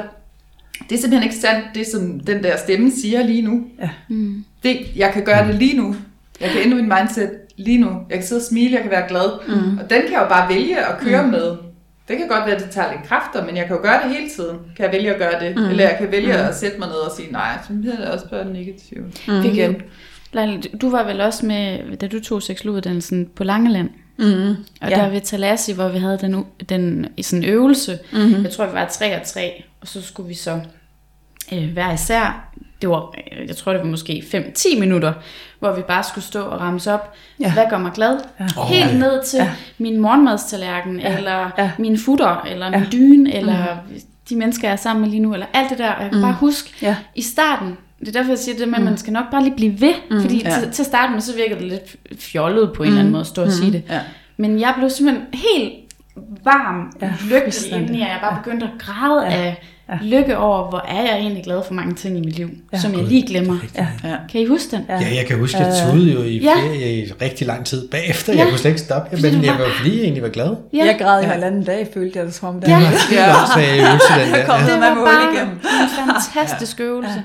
Det 0.88 0.96
er 0.96 1.00
simpelthen 1.00 1.22
ikke 1.22 1.36
sandt, 1.36 1.64
det 1.74 1.86
som 1.86 2.20
den 2.20 2.42
der 2.42 2.56
stemme 2.56 2.90
siger 2.90 3.22
lige 3.22 3.42
nu. 3.42 3.64
Ja. 3.80 3.90
Mm. 4.08 4.44
Det, 4.62 4.78
jeg 4.96 5.10
kan 5.12 5.24
gøre 5.24 5.46
det 5.46 5.54
lige 5.54 5.76
nu. 5.76 5.96
Jeg 6.40 6.50
kan 6.50 6.60
ændre 6.62 6.76
min 6.76 6.92
mindset 6.98 7.30
lige 7.56 7.78
nu. 7.78 7.88
Jeg 8.10 8.18
kan 8.18 8.26
sidde 8.26 8.38
og 8.38 8.44
smile, 8.44 8.74
jeg 8.74 8.82
kan 8.82 8.90
være 8.90 9.08
glad. 9.08 9.30
Mm. 9.48 9.78
Og 9.78 9.90
den 9.90 10.02
kan 10.02 10.12
jeg 10.12 10.20
jo 10.22 10.28
bare 10.28 10.54
vælge 10.54 10.78
at 10.78 10.98
køre 10.98 11.22
mm. 11.22 11.28
med. 11.28 11.56
Det 12.08 12.18
kan 12.18 12.28
godt 12.28 12.46
være, 12.46 12.54
at 12.56 12.62
det 12.62 12.70
tager 12.70 12.92
lidt 12.92 13.08
kræfter, 13.08 13.46
men 13.46 13.56
jeg 13.56 13.66
kan 13.66 13.76
jo 13.76 13.82
gøre 13.82 14.02
det 14.02 14.10
hele 14.16 14.30
tiden. 14.30 14.58
Kan 14.76 14.84
jeg 14.84 14.92
vælge 14.92 15.12
at 15.14 15.18
gøre 15.18 15.40
det? 15.44 15.56
Mm. 15.56 15.64
Eller 15.64 15.88
jeg 15.88 15.96
kan 15.98 16.10
vælge 16.10 16.32
mm. 16.32 16.48
at 16.48 16.54
sætte 16.56 16.78
mig 16.78 16.88
ned 16.88 16.96
og 16.96 17.12
sige, 17.16 17.32
nej, 17.32 17.58
så 17.68 17.72
bliver 17.80 17.96
det 17.96 18.06
også 18.06 18.28
bare 18.28 18.44
negativt. 18.44 19.28
Mm. 19.28 19.42
Igen. 19.44 19.76
Leila, 20.32 20.60
du 20.80 20.90
var 20.90 21.04
vel 21.04 21.20
også 21.20 21.46
med, 21.46 21.96
da 21.96 22.06
du 22.06 22.20
tog 22.20 22.42
seksologuddannelsen 22.42 23.26
på 23.34 23.44
Langeland. 23.44 23.90
Mm. 24.18 24.48
Og 24.80 24.90
Ja. 24.90 24.96
der 24.96 25.08
ved 25.08 25.20
Talassi, 25.20 25.72
hvor 25.72 25.88
vi 25.88 25.98
havde 25.98 26.18
den, 26.18 26.44
den 26.68 27.08
i 27.16 27.22
sådan 27.22 27.44
en 27.44 27.50
øvelse. 27.50 27.98
Mm-hmm. 28.12 28.42
Jeg 28.44 28.52
tror, 28.52 28.66
vi 28.66 28.72
var 28.72 28.88
tre 28.88 29.20
og 29.20 29.26
tre, 29.26 29.64
og 29.80 29.88
så 29.88 30.02
skulle 30.02 30.28
vi 30.28 30.34
så 30.34 30.60
øh, 31.52 31.72
hver 31.72 31.92
især. 31.92 32.52
Det 32.82 32.88
var, 32.90 33.14
øh, 33.32 33.48
jeg 33.48 33.56
tror, 33.56 33.72
det 33.72 33.80
var 33.80 33.86
måske 33.86 34.24
5-10 34.34 34.78
minutter, 34.80 35.12
hvor 35.58 35.72
vi 35.76 35.82
bare 35.82 36.02
skulle 36.04 36.24
stå 36.24 36.42
og 36.42 36.60
ramse 36.60 36.92
op. 36.94 37.14
Ja. 37.40 37.44
Ja. 37.44 37.52
Hvad 37.52 37.64
gør 37.70 37.78
mig 37.78 37.92
glad? 37.92 38.18
Ja. 38.40 38.46
Ja. 38.56 38.64
Helt 38.66 38.98
ned 38.98 39.24
til 39.24 39.36
Ja. 39.36 39.44
ja. 39.44 39.50
min 39.78 40.00
morgenmadstallerken, 40.00 41.00
ja. 41.00 41.16
eller 41.18 41.32
Ja. 41.32 41.48
ja. 41.58 41.70
min 41.78 41.98
futter, 41.98 42.46
eller 42.50 42.70
min 42.70 42.80
Ja. 42.80 42.86
dyne, 42.92 43.34
eller 43.34 43.64
de 44.28 44.36
mennesker, 44.36 44.68
jeg 44.68 44.72
er 44.72 44.76
sammen 44.76 45.00
med 45.02 45.10
lige 45.10 45.20
nu, 45.20 45.32
eller 45.32 45.46
alt 45.52 45.70
det 45.70 45.78
der. 45.78 45.90
Og 45.92 46.02
jeg 46.02 46.10
kan 46.10 46.18
mm. 46.18 46.22
bare 46.24 46.36
huske, 46.40 46.70
Ja. 46.82 46.96
i 47.14 47.22
starten, 47.22 47.76
det 48.00 48.08
er 48.08 48.12
derfor, 48.12 48.30
jeg 48.30 48.38
siger 48.38 48.58
det 48.58 48.68
med, 48.68 48.78
at 48.78 48.84
man 48.84 48.96
skal 48.98 49.12
nok 49.12 49.24
bare 49.30 49.42
lige 49.42 49.56
blive 49.56 49.80
ved. 49.80 49.94
Mm. 50.10 50.20
Fordi 50.20 50.42
Ja. 50.42 50.54
ja. 50.54 50.60
til, 50.60 50.70
til 50.72 50.82
at 50.82 50.86
starte 50.86 51.12
med, 51.12 51.20
så 51.20 51.36
virker 51.36 51.54
det 51.58 51.64
lidt 51.68 51.96
fjollet 52.20 52.72
på 52.72 52.82
en 52.82 52.88
mm. 52.88 52.92
eller 52.92 53.00
anden 53.00 53.12
måde 53.12 53.20
at 53.20 53.26
stå 53.26 53.42
og 53.42 53.52
sige 53.52 53.72
det. 53.72 53.82
Ja. 53.90 54.00
Men 54.36 54.60
jeg 54.60 54.74
blev 54.78 54.90
simpelthen 54.90 55.26
helt 55.34 55.72
varm, 56.44 56.92
Ja, 57.00 57.06
ja, 57.06 57.12
lykkelig 57.34 57.72
indeni, 57.72 58.00
og 58.00 58.08
jeg 58.08 58.18
bare 58.22 58.38
begyndte 58.44 58.66
at 58.66 58.72
græde 58.78 59.22
Ja. 59.24 59.30
ja. 59.30 59.42
af 59.46 59.62
Ja. 59.88 59.98
lykke 60.02 60.38
over, 60.38 60.68
hvor 60.68 60.84
er 60.88 61.02
jeg 61.02 61.16
egentlig 61.18 61.44
glad 61.44 61.62
for 61.66 61.74
mange 61.74 61.94
ting 61.94 62.16
i 62.16 62.20
mit 62.20 62.36
liv, 62.36 62.46
Ja. 62.46 62.52
ja. 62.72 62.78
som 62.78 62.92
jeg 62.94 63.02
lige 63.04 63.26
glemmer. 63.26 63.56
Ja. 63.74 63.86
Ja. 64.04 64.16
Kan 64.32 64.40
I 64.40 64.46
huske 64.46 64.76
den? 64.76 64.84
Ja. 64.88 64.98
Ja, 65.00 65.14
jeg 65.14 65.26
kan 65.26 65.38
huske, 65.38 65.58
at 65.58 65.66
jeg 65.66 65.90
tudede 65.92 66.12
jo 66.12 66.22
i 66.22 66.38
Ja. 66.38 66.54
ferie 66.54 66.92
i 67.02 67.12
rigtig 67.22 67.46
lang 67.46 67.66
tid 67.66 67.88
bagefter. 67.88 68.32
Ja. 68.32 68.38
Jeg 68.38 68.48
kunne 68.48 68.58
slet 68.58 68.70
ikke 68.70 68.80
stoppe, 68.80 69.16
men 69.22 69.44
jeg 69.44 69.52
var- 69.52 69.58
var 69.58 69.70
fordi 69.78 69.96
jeg 69.96 70.02
egentlig 70.02 70.22
var 70.22 70.28
glad. 70.28 70.56
Ja. 70.72 70.84
Jeg 70.84 70.96
græd 71.00 71.22
i 71.22 71.24
halvanden 71.26 71.64
dag, 71.64 71.88
følte 71.94 72.18
jeg 72.18 72.26
det 72.26 72.34
som 72.34 72.48
om. 72.48 72.60
Det 72.60 72.68
Ja. 72.68 72.78
Ja. 72.78 73.32
Så 73.54 73.60
jeg 73.60 73.78
øvelse 73.78 74.24
den 74.24 74.32
der. 74.34 74.44
Kom 74.46 74.60
Ja. 74.60 74.72
Det 74.72 74.80
var 74.80 74.94
bare 74.94 75.42
en 75.42 75.58
fantastisk 76.14 76.80
øvelse. 76.80 77.22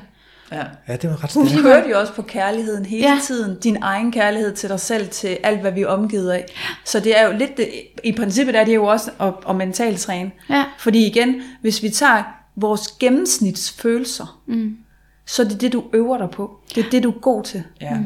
Ja. 0.52 0.58
Ja, 0.88 0.96
det 0.96 1.10
var 1.10 1.24
ret 1.24 1.34
Hun 1.34 1.48
stærkt. 1.48 1.64
kørte 1.64 1.90
jo 1.90 2.00
også 2.00 2.14
på 2.14 2.22
kærligheden 2.22 2.86
hele 2.86 3.04
Ja. 3.08 3.14
ja. 3.14 3.20
tiden. 3.24 3.58
Din 3.64 3.78
egen 3.82 4.12
kærlighed 4.12 4.54
til 4.54 4.70
dig 4.70 4.80
selv, 4.80 5.08
til 5.10 5.38
alt, 5.44 5.62
hvad 5.62 5.72
vi 5.72 5.82
er 5.82 5.88
omgivet 5.88 6.32
af. 6.32 6.46
Så 6.86 7.00
det 7.00 7.20
er 7.20 7.26
jo 7.28 7.34
lidt, 7.38 7.60
i 8.04 8.12
princippet 8.12 8.56
er 8.56 8.64
det 8.66 8.76
jo 8.76 8.86
også 8.86 9.12
at, 9.22 9.34
at 9.50 9.56
mentalt 9.56 10.00
træne. 10.00 10.32
Ja. 10.50 10.64
Fordi 10.80 11.06
igen, 11.08 11.36
hvis 11.62 11.84
vi 11.84 11.90
tager 11.90 12.24
vores 12.56 12.88
gennemsnitsfølelser, 13.00 14.42
mm. 14.48 14.78
så 15.26 15.44
er 15.44 15.48
det 15.48 15.62
det, 15.62 15.74
du 15.74 15.84
øver 15.94 16.18
dig 16.18 16.30
på. 16.30 16.60
Det 16.76 16.86
er 16.86 16.90
det, 16.90 17.04
du 17.04 17.10
er 17.10 17.20
god 17.20 17.44
til. 17.44 17.64
Ja. 17.82 17.98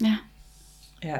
Ja. 0.00 0.16
ja. 1.04 1.16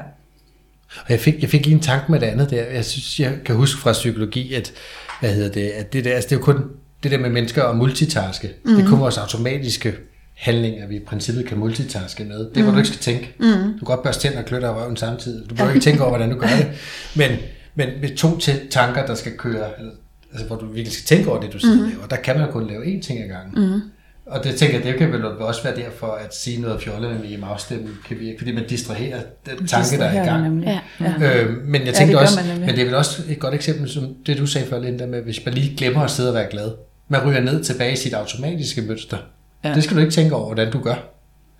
Og 0.97 1.09
jeg 1.09 1.19
fik, 1.19 1.41
jeg 1.41 1.49
fik 1.49 1.65
lige 1.65 1.75
en 1.75 1.81
tanke 1.81 2.11
med 2.11 2.19
det 2.19 2.25
andet 2.25 2.49
der. 2.49 2.63
Jeg 2.63 2.85
synes, 2.85 3.19
jeg 3.19 3.39
kan 3.45 3.55
huske 3.55 3.81
fra 3.81 3.91
psykologi, 3.91 4.53
at, 4.53 4.73
hvad 5.19 5.33
hedder 5.33 5.51
det, 5.51 5.69
at 5.69 5.93
det, 5.93 6.05
der, 6.05 6.13
altså 6.13 6.29
det 6.29 6.35
er 6.35 6.39
jo 6.39 6.43
kun 6.43 6.63
det 7.03 7.11
der 7.11 7.17
med 7.17 7.29
mennesker 7.29 7.63
og 7.63 7.77
multitaske. 7.77 8.53
Mm. 8.65 8.75
Det 8.75 8.85
er 8.85 8.89
kun 8.89 8.99
vores 8.99 9.17
automatiske 9.17 9.95
handlinger, 10.35 10.87
vi 10.87 10.95
i 10.95 10.99
princippet 10.99 11.45
kan 11.45 11.57
multitaske 11.57 12.23
med. 12.23 12.39
Det 12.39 12.57
er, 12.57 12.63
hvor 12.63 12.71
du 12.71 12.77
ikke 12.77 12.89
skal 12.89 12.99
tænke. 12.99 13.35
Mm. 13.39 13.45
Du 13.45 13.77
kan 13.77 13.85
godt 13.85 14.03
børste 14.03 14.21
tænder 14.21 14.39
og 14.39 14.45
kløtte 14.45 14.67
af 14.67 14.75
røven 14.75 14.97
samtidig. 14.97 15.49
Du 15.49 15.55
behøver 15.55 15.73
ikke 15.73 15.83
tænke 15.83 16.01
over, 16.01 16.09
hvordan 16.09 16.29
du 16.29 16.39
gør 16.39 16.47
det. 16.47 16.67
Men, 17.15 17.31
men 17.75 17.89
med 18.01 18.17
to 18.17 18.39
tanker, 18.69 19.05
der 19.05 19.15
skal 19.15 19.37
køre, 19.37 19.79
eller, 19.79 19.91
altså 20.35 20.47
hvor 20.47 20.55
du 20.55 20.65
virkelig 20.65 20.91
skal 20.93 21.05
tænke 21.17 21.31
over 21.31 21.41
det, 21.41 21.53
du 21.53 21.59
sidder 21.59 21.83
og 21.83 21.89
laver, 21.89 22.07
der 22.07 22.15
kan 22.15 22.39
man 22.39 22.51
kun 22.51 22.67
lave 22.67 22.83
én 22.85 23.01
ting 23.01 23.21
ad 23.23 23.27
gangen. 23.27 23.73
Mm. 23.73 23.81
Og 24.25 24.43
det 24.43 24.55
tænker 24.55 24.75
jeg, 24.77 24.85
det 24.87 24.95
kan 24.97 25.11
vel 25.11 25.25
også 25.25 25.63
være 25.63 25.75
derfor, 25.75 26.07
at 26.07 26.35
sige 26.35 26.61
noget 26.61 26.81
fjollet 26.81 27.11
med 27.11 27.19
Mickey 27.19 27.39
Mouse-stemmen 27.39 27.91
kan 28.07 28.19
virke, 28.19 28.37
fordi 28.37 28.51
man 28.51 28.63
distraherer 28.69 29.19
den 29.45 29.67
tanke, 29.67 29.97
der 29.97 30.05
er 30.05 30.23
i 30.23 30.25
gang. 30.25 30.63
Ja. 30.63 30.79
Ja. 31.01 31.43
Øh, 31.43 31.57
men 31.65 31.81
jeg 31.81 31.87
Ja, 31.87 31.91
tænkte 31.91 32.01
det 32.01 32.13
gør 32.13 32.19
også, 32.19 32.39
men 32.59 32.69
det 32.69 32.79
er 32.79 32.85
vel 32.85 32.95
også 32.95 33.21
et 33.29 33.39
godt 33.39 33.53
eksempel, 33.53 33.89
som 33.89 34.03
det 34.25 34.37
du 34.37 34.45
sagde 34.45 34.67
før, 34.67 34.79
Linda, 34.79 35.05
med 35.05 35.21
hvis 35.21 35.45
man 35.45 35.53
lige 35.53 35.77
glemmer 35.77 36.01
at 36.01 36.11
sidde 36.11 36.29
og 36.29 36.35
være 36.35 36.47
glad. 36.51 36.71
Man 37.09 37.27
ryger 37.29 37.39
ned 37.41 37.63
tilbage 37.63 37.93
i 37.93 37.95
sit 37.95 38.13
automatiske 38.13 38.81
mønster. 38.81 39.17
Ja. 39.63 39.69
Ja. 39.69 39.75
Det 39.75 39.83
skal 39.83 39.95
du 39.97 40.01
ikke 40.01 40.13
tænke 40.13 40.35
over, 40.35 40.45
hvordan 40.45 40.71
du 40.71 40.79
gør. 40.79 40.95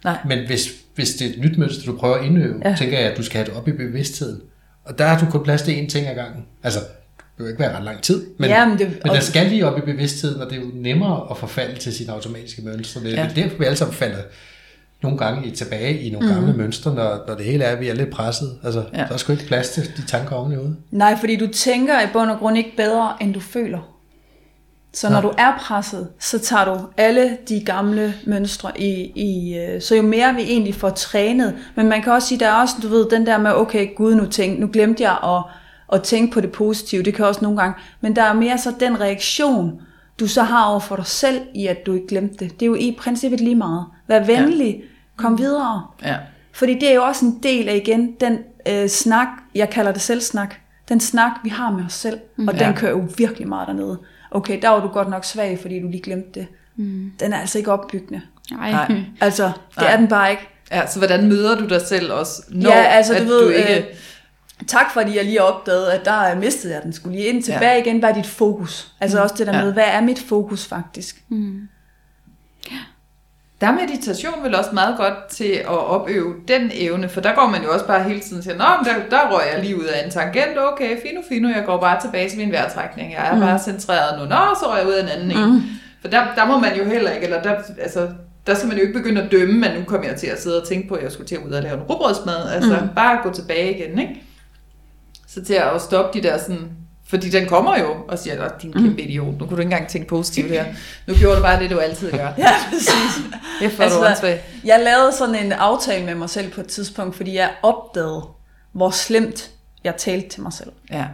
Nej. 0.04 0.18
Men 0.28 0.40
hvis, 0.48 0.70
hvis 0.96 1.14
det 1.16 1.28
er 1.28 1.32
et 1.34 1.40
nyt 1.40 1.58
mønster, 1.58 1.86
du 1.92 1.98
prøver 1.98 2.16
at 2.16 2.26
indøve, 2.26 2.56
Ja. 2.66 2.70
ja. 2.70 2.76
tænker 2.76 3.00
jeg, 3.00 3.12
at 3.12 3.18
du 3.18 3.24
skal 3.24 3.38
have 3.38 3.46
det 3.46 3.54
op 3.54 3.68
i 3.68 3.72
bevidstheden. 3.72 4.42
Og 4.86 4.98
der 4.98 5.06
har 5.08 5.20
du 5.26 5.32
kun 5.32 5.44
plads 5.44 5.62
til 5.62 5.72
én 5.72 5.88
ting 5.90 6.08
ad 6.08 6.16
gangen. 6.16 6.46
Altså, 6.64 6.80
det 7.38 7.44
vil 7.44 7.48
ikke 7.48 7.60
være 7.60 7.78
ret 7.78 7.84
lang 7.84 8.02
tid, 8.02 8.26
men, 8.40 8.50
Ja, 8.50 8.66
men 8.66 8.78
det- 8.78 8.88
men 9.04 9.14
der 9.14 9.20
skal 9.20 9.48
lige 9.50 9.66
op 9.68 9.78
i 9.78 9.82
bevidstheden, 9.82 10.42
og 10.42 10.50
det 10.50 10.56
er 10.58 10.62
jo 10.62 10.68
nemmere 10.74 11.28
at 11.32 11.38
forfalde 11.38 11.80
til 11.80 11.94
sit 11.94 12.10
automatiske 12.10 12.62
mønstre. 12.62 13.02
Det 13.02 13.08
er 13.14 13.16
Ja. 13.24 13.30
ja. 13.36 13.42
derfor, 13.42 13.58
vi 13.58 13.66
alle 13.66 13.78
sammen 13.78 13.96
falder 13.96 14.18
nogle 15.04 15.18
gange 15.18 15.48
i, 15.48 15.52
tilbage 15.52 16.00
i 16.00 16.10
nogle 16.10 16.34
gamle 16.34 16.54
mønstre, 16.54 16.96
når, 16.96 17.24
når 17.28 17.36
det 17.36 17.46
hele 17.46 17.64
er, 17.64 17.72
at 17.72 17.80
vi 17.80 17.90
er 17.90 17.94
lidt 17.94 18.10
presset. 18.10 18.60
Altså, 18.64 18.84
Ja. 18.94 19.00
ja. 19.02 19.06
der 19.08 19.14
er 19.14 19.18
sgu 19.18 19.32
ikke 19.32 19.46
plads 19.46 19.70
til 19.70 19.84
de 19.98 20.06
tanker 20.08 20.36
oven 20.36 20.52
i 20.52 20.56
hovedet. 20.56 20.76
Nej, 20.92 21.18
fordi 21.20 21.36
du 21.36 21.48
tænker 21.48 22.02
i 22.02 22.06
bund 22.14 22.30
og 22.32 22.40
grund 22.40 22.58
ikke 22.58 22.74
bedre, 22.78 23.14
end 23.22 23.34
du 23.34 23.40
føler. 23.40 23.92
Så 24.94 25.10
når 25.10 25.22
Nå. 25.22 25.30
du 25.30 25.34
er 25.38 25.58
presset, 25.62 26.08
så 26.20 26.40
tager 26.40 26.66
du 26.66 26.80
alle 26.98 27.38
de 27.50 27.60
gamle 27.66 28.14
mønstre 28.26 28.82
i, 28.82 28.92
i 29.16 29.58
øh, 29.58 29.82
så 29.82 29.96
jo 29.96 30.02
mere 30.02 30.34
vi 30.36 30.42
egentlig 30.42 30.76
får 30.76 30.90
trænet, 30.90 31.54
men 31.76 31.90
man 31.90 32.02
kan 32.02 32.14
også 32.14 32.28
sige, 32.28 32.40
der 32.40 32.48
er 32.48 32.62
også, 32.62 32.76
du 32.84 32.88
ved, 32.88 33.10
den 33.10 33.26
der 33.26 33.38
med, 33.38 33.52
okay, 33.56 33.96
gud, 33.96 34.16
nu, 34.16 34.26
tænk, 34.26 34.60
nu 34.60 34.70
glemte 34.74 35.04
jeg 35.04 35.12
at, 35.24 35.44
at 35.96 36.04
tænke 36.04 36.34
på 36.34 36.42
det 36.42 36.52
positive, 36.52 37.04
det 37.04 37.14
kan 37.14 37.26
også 37.26 37.42
nogle 37.42 37.58
gange, 37.58 37.76
men 38.02 38.16
der 38.16 38.22
er 38.24 38.34
mere 38.34 38.58
så 38.58 38.74
den 38.80 39.02
reaktion, 39.02 39.82
du 40.20 40.28
så 40.28 40.44
har 40.44 40.66
over 40.66 40.80
for 40.80 40.96
dig 40.96 41.06
selv, 41.06 41.42
i 41.56 41.68
at 41.68 41.86
du 41.86 41.94
ikke 41.94 42.08
glemte 42.08 42.46
det. 42.46 42.54
Det 42.60 42.62
er 42.62 42.68
jo 42.68 42.76
i 42.76 42.98
princippet 43.00 43.40
lige 43.42 43.56
meget. 43.56 43.86
Vær 44.08 44.24
venlig, 44.24 44.84
kom 45.18 45.38
videre. 45.38 45.88
Ja. 46.04 46.16
Fordi 46.54 46.74
det 46.74 46.90
er 46.90 46.94
jo 46.96 47.04
også 47.04 47.26
en 47.26 47.40
del 47.44 47.70
af 47.70 47.76
igen 47.76 48.12
den 48.20 48.38
øh, 48.70 48.90
snak, 48.90 49.28
jeg 49.56 49.70
kalder 49.70 49.92
det 49.92 50.02
selvsnak, 50.02 50.56
den 50.90 51.00
snak, 51.00 51.32
vi 51.44 51.50
har 51.50 51.72
med 51.72 51.86
os 51.86 51.94
selv, 51.94 52.20
mm. 52.38 52.48
og 52.48 52.54
den 52.54 52.62
Ja. 52.62 52.74
kører 52.76 52.92
jo 52.92 53.04
virkelig 53.18 53.48
meget 53.48 53.68
dernede. 53.68 54.00
Okay, 54.32 54.62
der 54.62 54.70
var 54.70 54.80
du 54.82 54.88
godt 54.88 55.10
nok 55.10 55.26
svag, 55.26 55.60
fordi 55.62 55.80
du 55.82 55.88
lige 55.88 56.02
glemte 56.04 56.40
det. 56.40 56.48
Mm. 56.76 57.12
Den 57.20 57.34
er 57.34 57.38
altså 57.38 57.58
ikke 57.58 57.72
opbyggende. 57.72 58.22
Nej. 58.52 58.72
Nej. 58.72 59.02
Altså, 59.22 59.44
det 59.46 59.54
Nej. 59.78 59.94
er 59.94 59.98
den 59.98 60.08
bare 60.08 60.32
ikke. 60.32 60.48
ja, 60.72 60.88
så 60.88 61.00
hvordan 61.00 61.28
møder 61.30 61.58
du 61.58 61.66
dig 61.68 61.82
selv 61.82 62.12
også, 62.14 62.44
når 62.50 62.70
ja, 62.70 62.84
altså 62.84 63.14
du 63.14 63.20
at 63.20 63.28
ved, 63.28 63.42
du 63.44 63.50
ikke... 63.50 63.78
øh, 63.80 63.84
tak 64.68 64.92
fordi 64.94 65.18
jeg 65.18 65.26
lige 65.26 65.44
opdagede, 65.44 65.94
at 65.94 66.06
der 66.06 66.32
øh, 66.32 66.40
mistede 66.40 66.74
jeg 66.74 66.84
den. 66.84 66.94
Skulle 66.94 67.16
lige 67.18 67.28
ind 67.30 67.44
tilbage 67.44 67.74
Ja. 67.74 67.82
igen, 67.82 68.00
hvad 68.00 68.10
er 68.10 68.14
dit 68.14 68.26
fokus? 68.28 68.92
Altså 69.02 69.22
også 69.24 69.36
det 69.38 69.48
der 69.48 69.58
Ja. 69.58 69.64
med, 69.64 69.74
hvad 69.74 69.84
er 69.88 70.02
mit 70.02 70.20
fokus 70.20 70.66
faktisk? 70.68 71.16
Der 73.62 73.68
er 73.68 73.72
meditation 73.72 74.44
vel 74.44 74.56
også 74.56 74.70
meget 74.74 74.98
godt 74.98 75.28
til 75.30 75.52
at 75.52 75.68
opøve 75.68 76.34
den 76.48 76.72
evne, 76.74 77.10
for 77.10 77.22
der 77.22 77.36
går 77.36 77.48
man 77.48 77.64
jo 77.64 77.74
også 77.74 77.88
bare 77.88 78.04
hele 78.04 78.20
tiden 78.20 78.44
siger, 78.44 78.58
Nå, 78.58 78.64
men 78.78 78.86
der, 78.86 79.10
der 79.18 79.32
røg 79.32 79.44
jeg 79.54 79.64
lige 79.64 79.78
ud 79.78 79.84
af 79.84 80.06
en 80.06 80.12
tangent, 80.12 80.58
okay, 80.58 81.02
fino, 81.02 81.22
fino, 81.30 81.48
jeg 81.50 81.64
går 81.66 81.80
bare 81.80 82.02
tilbage 82.02 82.30
til 82.30 82.38
min 82.40 82.52
vejrtrækning, 82.52 83.14
jeg 83.14 83.28
er 83.30 83.34
mm. 83.36 83.40
bare 83.42 83.60
centreret 83.60 84.20
nu, 84.20 84.26
nå, 84.26 84.36
så 84.62 84.66
røg 84.70 84.80
jeg 84.80 84.88
ud 84.88 84.94
af 84.94 85.04
en 85.04 85.10
anden 85.10 85.28
mm. 85.28 85.54
en. 85.56 85.64
For 86.02 86.08
der, 86.08 86.24
der 86.36 86.46
må 86.46 86.60
man 86.60 86.78
jo 86.78 86.84
heller 86.86 87.12
ikke, 87.12 87.24
eller 87.26 87.42
der, 87.42 87.56
altså, 87.82 88.08
der 88.48 88.54
skal 88.56 88.68
man 88.68 88.78
jo 88.78 88.82
ikke 88.84 88.94
begynde 89.00 89.22
at 89.24 89.32
dømme, 89.32 89.54
men 89.60 89.72
nu 89.80 89.84
kommer 89.88 90.08
jeg 90.08 90.16
til 90.16 90.28
at 90.28 90.42
sidde 90.42 90.62
og 90.62 90.68
tænke 90.68 90.88
på, 90.88 90.96
at 90.96 91.04
jeg 91.04 91.12
skulle 91.12 91.28
til 91.28 91.36
at 91.36 91.42
ud 91.42 91.52
og 91.52 91.64
lave 91.64 91.74
en 91.78 91.84
rugbrødsmad, 91.84 92.50
altså 92.52 92.78
mm. 92.82 92.88
bare 92.96 93.20
gå 93.24 93.34
tilbage 93.34 93.78
igen, 93.78 94.00
ikke? 94.00 94.22
Så 95.36 95.44
til 95.44 95.54
at 95.54 95.82
stoppe 95.82 96.20
de 96.20 96.28
der 96.28 96.38
sådan, 96.38 96.70
fordi 97.08 97.30
den 97.30 97.48
kommer 97.48 97.80
jo 97.80 97.96
og 98.08 98.20
siger, 98.20 98.44
at 98.44 98.62
din 98.62 98.74
kæmpe 98.74 99.02
idiot, 99.02 99.26
nu 99.26 99.38
kunne 99.38 99.50
du 99.50 99.56
ikke 99.56 99.64
engang 99.64 99.88
tænke 99.88 100.08
positivt 100.08 100.52
her. 100.52 100.66
Nu 101.08 101.14
gjorde 101.14 101.36
du 101.36 101.42
bare 101.42 101.60
det, 101.60 101.70
du 101.70 101.80
altid 101.80 102.12
gør. 102.12 102.30
Ja, 102.38 102.50
præcis. 102.70 103.24
Efter 103.62 103.84
altså, 103.84 104.00
du 104.00 104.06
åndssvag. 104.06 104.44
jeg 104.66 104.82
lavede 104.84 105.12
sådan 105.12 105.36
en 105.36 105.52
aftale 105.52 106.06
med 106.06 106.16
mig 106.16 106.30
selv 106.30 106.52
på 106.52 106.62
et 106.62 106.68
tidspunkt, 106.68 107.16
fordi 107.16 107.36
jeg 107.36 107.50
opdagede, 107.64 108.24
hvor 108.72 108.90
slemt 108.90 109.52
jeg 109.84 109.96
talte 109.96 110.30
til 110.30 110.42
mig 110.42 110.54
selv. 110.54 110.72
Ja. 110.92 111.06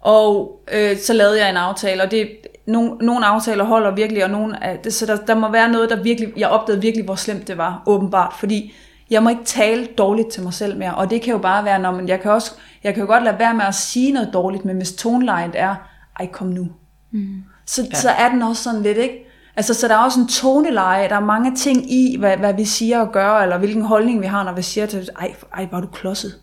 Og 0.00 0.60
øh, 0.72 0.98
så 0.98 1.12
lavede 1.12 1.40
jeg 1.40 1.50
en 1.50 1.56
aftale, 1.56 2.02
og 2.02 2.10
det, 2.10 2.28
nogle, 2.66 2.90
nogle 2.90 3.26
aftaler 3.26 3.64
holder 3.64 3.94
virkelig, 3.94 4.24
og 4.24 4.30
nogle 4.30 4.64
af, 4.64 4.78
det, 4.78 4.94
så 4.94 5.06
der, 5.06 5.16
der 5.16 5.34
må 5.34 5.50
være 5.50 5.68
noget, 5.68 5.90
der 5.90 6.02
virkelig, 6.02 6.32
jeg 6.36 6.48
opdagede 6.48 6.82
virkelig, 6.82 7.04
hvor 7.04 7.14
slemt 7.14 7.48
det 7.48 7.58
var, 7.58 7.82
åbenbart, 7.86 8.34
fordi 8.38 8.74
jeg 9.10 9.22
må 9.22 9.28
ikke 9.28 9.44
tale 9.44 9.86
dårligt 9.98 10.32
til 10.32 10.42
mig 10.42 10.54
selv 10.54 10.78
mere, 10.78 10.94
og 10.94 11.10
det 11.10 11.22
kan 11.22 11.32
jo 11.32 11.38
bare 11.38 11.64
være, 11.64 11.78
når 11.78 11.90
man, 11.90 12.08
jeg 12.08 12.20
kan 12.20 12.30
også, 12.30 12.52
jeg 12.84 12.94
kan 12.94 13.00
jo 13.00 13.06
godt 13.06 13.22
lade 13.22 13.38
være 13.38 13.54
med 13.54 13.64
at 13.64 13.74
sige 13.74 14.12
noget 14.12 14.30
dårligt, 14.32 14.64
men 14.64 14.76
hvis 14.76 14.92
tonelejet 14.92 15.52
er, 15.54 15.74
ej 16.20 16.26
kom 16.26 16.46
nu, 16.46 16.68
mm. 17.10 17.44
så, 17.66 17.82
ja. 17.82 17.98
så 17.98 18.10
er 18.10 18.28
den 18.28 18.42
også 18.42 18.62
sådan 18.62 18.82
lidt, 18.82 18.98
ikke? 18.98 19.24
Altså, 19.56 19.74
så 19.74 19.88
der 19.88 19.94
er 19.94 19.98
også 19.98 20.20
en 20.20 20.28
toneleje, 20.28 21.08
der 21.08 21.16
er 21.16 21.20
mange 21.20 21.56
ting 21.56 21.92
i, 21.92 22.16
hvad, 22.18 22.36
hvad 22.36 22.54
vi 22.54 22.64
siger 22.64 23.00
og 23.00 23.12
gør, 23.12 23.32
eller 23.32 23.58
hvilken 23.58 23.82
holdning 23.82 24.20
vi 24.20 24.26
har, 24.26 24.44
når 24.44 24.52
vi 24.52 24.62
siger 24.62 24.86
til, 24.86 25.08
ej, 25.18 25.34
ej 25.54 25.66
hvor 25.66 25.78
er 25.78 25.82
du 25.82 25.86
klodset. 25.86 26.34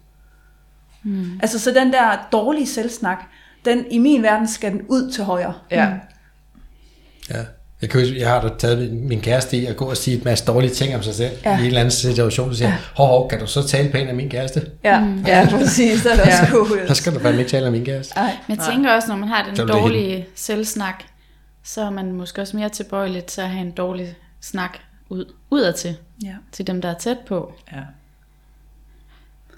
Mm. 1.03 1.39
Altså, 1.41 1.59
så 1.59 1.71
den 1.71 1.93
der 1.93 2.27
dårlige 2.31 2.67
selvsnak, 2.67 3.23
den, 3.65 3.85
i 3.91 3.97
min 3.97 4.23
verden 4.23 4.47
skal 4.47 4.71
den 4.71 4.81
ud 4.87 5.11
til 5.11 5.23
højre. 5.23 5.53
Ja. 5.71 5.93
Ja. 7.29 7.45
Jeg, 7.81 7.89
kan 7.89 7.99
huske, 8.01 8.19
jeg 8.19 8.29
har 8.29 8.41
da 8.41 8.49
taget 8.59 8.93
min, 8.93 9.21
kæreste 9.21 9.57
i 9.57 9.65
at 9.65 9.75
gå 9.75 9.85
og 9.85 9.97
sige 9.97 10.17
et 10.17 10.25
masse 10.25 10.45
dårlige 10.45 10.71
ting 10.71 10.95
om 10.95 11.03
sig 11.03 11.15
selv 11.15 11.31
Ja. 11.45 11.57
i 11.57 11.59
en 11.59 11.65
eller 11.67 11.79
anden 11.79 11.91
situation, 11.91 12.49
og 12.49 12.55
siger, 12.55 12.69
ja. 12.69 12.77
hov, 12.95 13.07
hov, 13.07 13.29
kan 13.29 13.39
du 13.39 13.47
så 13.47 13.67
tale 13.67 13.89
pænt 13.91 14.09
af 14.09 14.15
min 14.15 14.29
kæreste? 14.29 14.69
Ja, 14.83 14.99
mm. 14.99 15.23
ja 15.25 15.47
præcis. 15.51 16.03
Det 16.03 16.11
er 16.11 16.15
Ja. 16.29 16.59
også. 16.59 16.75
Så 16.87 16.93
skal 16.95 17.13
du 17.15 17.19
fandme 17.19 17.41
ikke 17.41 17.51
tale 17.51 17.65
af 17.65 17.71
min 17.71 17.85
kæreste. 17.85 18.13
Ej. 18.17 18.37
Men 18.47 18.57
jeg 18.57 18.65
tænker 18.73 18.91
også, 18.95 19.07
når 19.07 19.15
man 19.15 19.29
har 19.29 19.45
den 19.45 19.55
Så 19.55 19.65
dårlige 19.65 20.25
selvsnak, 20.35 21.03
så 21.63 21.81
er 21.81 21.89
man 21.89 22.11
måske 22.11 22.41
også 22.41 22.57
mere 22.57 22.69
tilbøjelig 22.69 23.25
til 23.25 23.41
at 23.41 23.49
have 23.49 23.61
en 23.65 23.71
dårlig 23.71 24.15
snak 24.41 24.77
ud, 25.09 25.25
udadtil, 25.49 25.95
Ja. 26.23 26.33
til 26.51 26.67
dem, 26.67 26.81
der 26.81 26.89
er 26.89 26.97
tæt 26.97 27.17
på. 27.27 27.53
ja. 27.71 27.77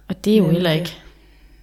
Og 0.08 0.26
det 0.26 0.34
er 0.34 0.38
jo 0.38 0.44
Nemlig. 0.44 0.56
heller 0.58 0.72
ikke 0.72 0.98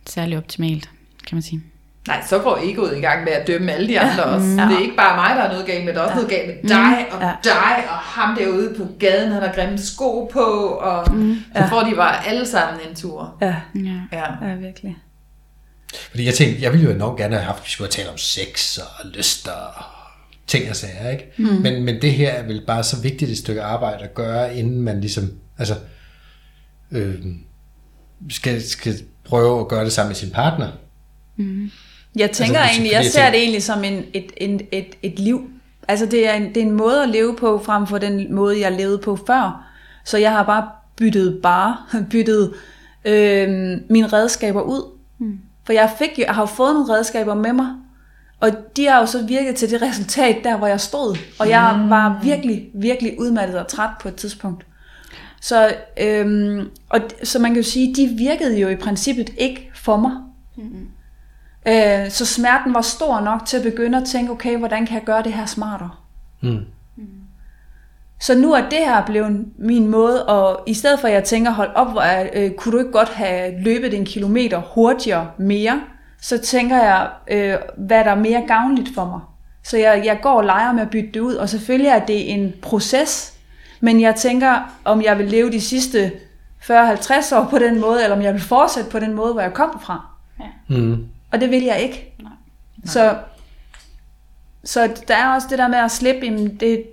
særlig 0.08 0.38
optimalt, 0.38 0.88
kan 1.28 1.36
man 1.36 1.42
sige. 1.42 1.62
Nej, 2.08 2.22
så 2.28 2.38
går 2.38 2.58
egoet 2.62 2.96
i 2.96 3.00
gang 3.00 3.24
med 3.24 3.32
at 3.32 3.46
dømme 3.46 3.72
alle 3.72 3.88
de 3.88 4.00
andre 4.00 4.24
også. 4.24 4.46
Det 4.46 4.76
er 4.76 4.80
ikke 4.82 4.96
bare 4.96 5.16
mig, 5.16 5.36
der 5.36 5.42
er 5.42 5.50
noget 5.52 5.66
galt 5.66 5.84
med, 5.84 5.94
der 5.94 6.00
er 6.00 6.04
også 6.04 6.14
noget 6.14 6.30
galt 6.30 6.46
med 6.46 6.70
dig, 6.70 7.06
og 7.12 7.20
Ja. 7.22 7.32
dig, 7.44 7.76
og 7.90 7.96
ham 7.96 8.36
derude 8.36 8.74
på 8.78 8.86
gaden, 8.98 9.32
han 9.32 9.42
har 9.42 9.52
grimme 9.54 9.78
sko 9.78 10.24
på, 10.32 10.40
og 10.80 11.06
så 11.56 11.66
får 11.68 11.80
de 11.90 11.94
bare 11.96 12.26
alle 12.26 12.46
sammen 12.46 12.80
en 12.88 12.96
tur. 12.96 13.34
Ja, 13.40 13.54
Ja. 13.74 14.00
Ja. 14.12 14.48
ja, 14.48 14.54
virkelig. 14.54 14.96
Fordi 16.10 16.24
jeg 16.26 16.34
tænkte, 16.34 16.62
jeg 16.62 16.72
ville 16.72 16.86
jo 16.86 16.92
enormt 16.94 17.18
gerne 17.18 17.34
have 17.34 17.44
haft, 17.44 17.58
at 17.58 17.64
vi 17.66 17.70
skulle 17.70 17.90
talt 17.90 18.08
om 18.08 18.18
sex 18.18 18.78
og 18.78 19.06
lyster 19.14 19.52
og 19.52 19.84
ting 20.46 20.70
og 20.70 20.76
sager, 20.76 21.10
ikke? 21.10 21.32
Mm. 21.38 21.44
Men, 21.44 21.84
men 21.84 22.02
det 22.02 22.12
her 22.12 22.30
er 22.32 22.42
vel 22.42 22.62
bare 22.66 22.82
så 22.82 23.00
vigtigt 23.02 23.30
et 23.30 23.38
stykke 23.38 23.62
arbejde 23.62 24.04
at 24.04 24.14
gøre, 24.14 24.56
inden 24.56 24.80
man 24.82 25.00
ligesom, 25.00 25.32
altså, 25.58 25.74
øh, 26.90 27.14
skal, 28.30 28.62
skal 28.68 28.94
prøve 29.24 29.60
at 29.60 29.68
gøre 29.68 29.84
det 29.84 29.92
sammen 29.92 30.08
med 30.08 30.16
sin 30.16 30.30
partner. 30.30 30.68
Jeg 32.16 32.30
tænker 32.30 32.58
Altså, 32.58 32.72
egentlig, 32.74 32.92
jeg 32.92 33.04
ser 33.04 33.30
det 33.30 33.40
egentlig 33.40 33.62
som 33.62 33.84
en, 33.84 34.04
et, 34.14 34.32
en, 34.36 34.60
et, 34.72 34.86
et 35.02 35.18
liv. 35.18 35.50
Altså 35.88 36.06
det 36.06 36.28
er, 36.28 36.32
en, 36.32 36.48
det 36.48 36.56
er 36.56 36.66
en 36.66 36.70
måde 36.70 37.02
at 37.02 37.08
leve 37.08 37.36
på, 37.36 37.58
frem 37.58 37.86
for 37.86 37.98
den 37.98 38.34
måde, 38.34 38.60
jeg 38.60 38.72
levede 38.72 38.98
på 38.98 39.18
før. 39.26 39.66
Så 40.04 40.18
jeg 40.18 40.32
har 40.32 40.42
bare 40.42 40.68
byttet 40.96 41.40
bare, 41.42 41.76
byttet 42.10 42.54
øh, 43.04 43.48
mine 43.88 44.06
redskaber 44.06 44.62
ud. 44.62 44.98
Mm. 45.18 45.38
For 45.64 45.72
jeg, 45.72 45.90
fik, 45.98 46.18
jeg 46.18 46.34
har 46.34 46.42
jo 46.42 46.46
fået 46.46 46.74
nogle 46.74 46.94
redskaber 46.94 47.34
med 47.34 47.52
mig, 47.52 47.66
og 48.40 48.50
de 48.76 48.86
har 48.86 49.00
jo 49.00 49.06
så 49.06 49.26
virket 49.26 49.56
til 49.56 49.70
det 49.70 49.82
resultat, 49.88 50.36
der 50.44 50.56
hvor 50.56 50.66
jeg 50.66 50.80
stod. 50.80 51.18
Og 51.38 51.48
jeg 51.48 51.80
mm. 51.82 51.90
var 51.90 52.20
virkelig, 52.22 52.68
virkelig 52.74 53.20
udmattet 53.20 53.58
og 53.58 53.68
træt 53.68 53.90
på 54.00 54.08
et 54.08 54.14
tidspunkt. 54.14 54.66
Så, 55.40 55.74
øhm, 56.00 56.68
og, 56.88 57.00
så 57.22 57.38
man 57.38 57.50
kan 57.50 57.62
jo 57.62 57.68
sige, 57.68 57.94
de 57.94 58.06
virkede 58.06 58.58
jo 58.58 58.68
i 58.68 58.76
princippet 58.76 59.30
ikke 59.38 59.70
for 59.74 59.96
mig. 59.96 60.12
Øh, 61.68 62.10
så 62.10 62.26
smerten 62.26 62.74
var 62.74 62.80
stor 62.80 63.20
nok 63.20 63.46
til 63.46 63.56
at 63.56 63.62
begynde 63.62 63.98
at 63.98 64.06
tænke, 64.06 64.32
okay, 64.32 64.56
hvordan 64.56 64.86
kan 64.86 64.94
jeg 64.94 65.04
gøre 65.04 65.22
det 65.22 65.32
her 65.32 65.46
smartere? 65.46 65.90
Mm. 66.40 66.64
Så 68.20 68.34
nu 68.34 68.52
er 68.52 68.60
det 68.60 68.78
her 68.78 69.06
blevet 69.06 69.44
min 69.58 69.88
måde, 69.88 70.26
og 70.26 70.62
i 70.66 70.74
stedet 70.74 71.00
for 71.00 71.08
at 71.08 71.14
jeg 71.14 71.24
tænker, 71.24 71.50
hold 71.50 71.70
op, 71.74 71.92
hvor 71.92 72.00
er, 72.00 72.28
øh, 72.32 72.50
kunne 72.50 72.72
du 72.72 72.78
ikke 72.78 72.92
godt 72.92 73.08
have 73.08 73.62
løbet 73.62 73.94
en 73.94 74.04
kilometer 74.04 74.62
hurtigere 74.74 75.30
mere, 75.38 75.80
så 76.20 76.38
tænker 76.38 76.76
jeg, 76.76 77.08
øh, 77.30 77.54
hvad 77.76 78.04
der 78.04 78.10
er 78.10 78.14
mere 78.14 78.44
gavnligt 78.46 78.94
for 78.94 79.04
mig. 79.04 79.20
Så 79.64 79.76
jeg, 79.76 80.02
jeg 80.04 80.18
går 80.22 80.32
og 80.32 80.44
leger 80.44 80.72
med 80.72 80.82
at 80.82 80.90
bytte 80.90 81.10
det 81.14 81.20
ud, 81.20 81.34
og 81.34 81.48
selvfølgelig 81.48 81.88
er 81.88 82.06
det 82.06 82.32
en 82.32 82.52
proces, 82.62 83.34
men 83.80 84.00
jeg 84.00 84.14
tænker, 84.14 84.76
om 84.84 85.02
jeg 85.02 85.18
vil 85.18 85.26
leve 85.26 85.50
de 85.50 85.60
sidste 85.60 86.12
40-50 86.60 87.36
år 87.36 87.46
på 87.50 87.58
den 87.58 87.80
måde, 87.80 88.02
eller 88.02 88.16
om 88.16 88.22
jeg 88.22 88.32
vil 88.32 88.42
fortsætte 88.42 88.90
på 88.90 88.98
den 88.98 89.14
måde, 89.14 89.32
hvor 89.32 89.42
jeg 89.42 89.54
kom 89.54 89.80
fra. 89.82 90.06
Ja. 90.40 90.76
Mm. 90.76 91.06
Og 91.32 91.40
det 91.40 91.50
vil 91.50 91.62
jeg 91.62 91.80
ikke. 91.80 92.14
Nej. 92.22 92.32
Så, 92.84 93.18
så 94.64 95.02
der 95.08 95.16
er 95.16 95.34
også 95.34 95.46
det 95.50 95.58
der 95.58 95.68
med 95.68 95.78
at 95.78 95.90
slippe, 95.90 96.26
jamen 96.26 96.56
det, 96.56 96.84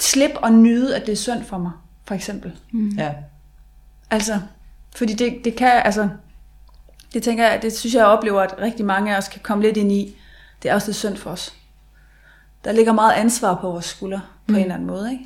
slip 0.00 0.30
og 0.34 0.52
nyde, 0.52 0.96
at 0.96 1.06
det 1.06 1.12
er 1.12 1.16
synd 1.16 1.44
for 1.44 1.58
mig, 1.58 1.72
for 2.04 2.14
eksempel. 2.14 2.52
Ja. 2.98 3.12
Altså, 4.10 4.40
fordi 4.96 5.14
det, 5.14 5.40
det 5.44 5.56
kan, 5.56 5.82
altså, 5.84 6.08
det 7.12 7.22
tænker 7.22 7.48
jeg, 7.48 7.62
det 7.62 7.76
synes 7.78 7.94
jeg, 7.94 8.00
jeg 8.00 8.06
oplever, 8.08 8.40
at 8.42 8.54
rigtig 8.58 8.86
mange 8.86 9.14
af 9.14 9.18
os 9.18 9.28
kan 9.28 9.40
komme 9.42 9.64
lidt 9.64 9.76
ind 9.76 9.92
i. 9.92 10.16
Det 10.62 10.70
er 10.70 10.74
også 10.74 10.88
lidt 10.88 10.96
synd 10.96 11.16
for 11.16 11.30
os. 11.30 11.54
Der 12.64 12.72
ligger 12.72 12.92
meget 12.92 13.12
ansvar 13.12 13.54
på 13.54 13.70
vores 13.70 13.84
skuldre, 13.84 14.20
på 14.46 14.52
mm. 14.52 14.54
en 14.54 14.60
eller 14.62 14.74
anden 14.74 14.86
måde, 14.86 15.12
ikke? 15.12 15.24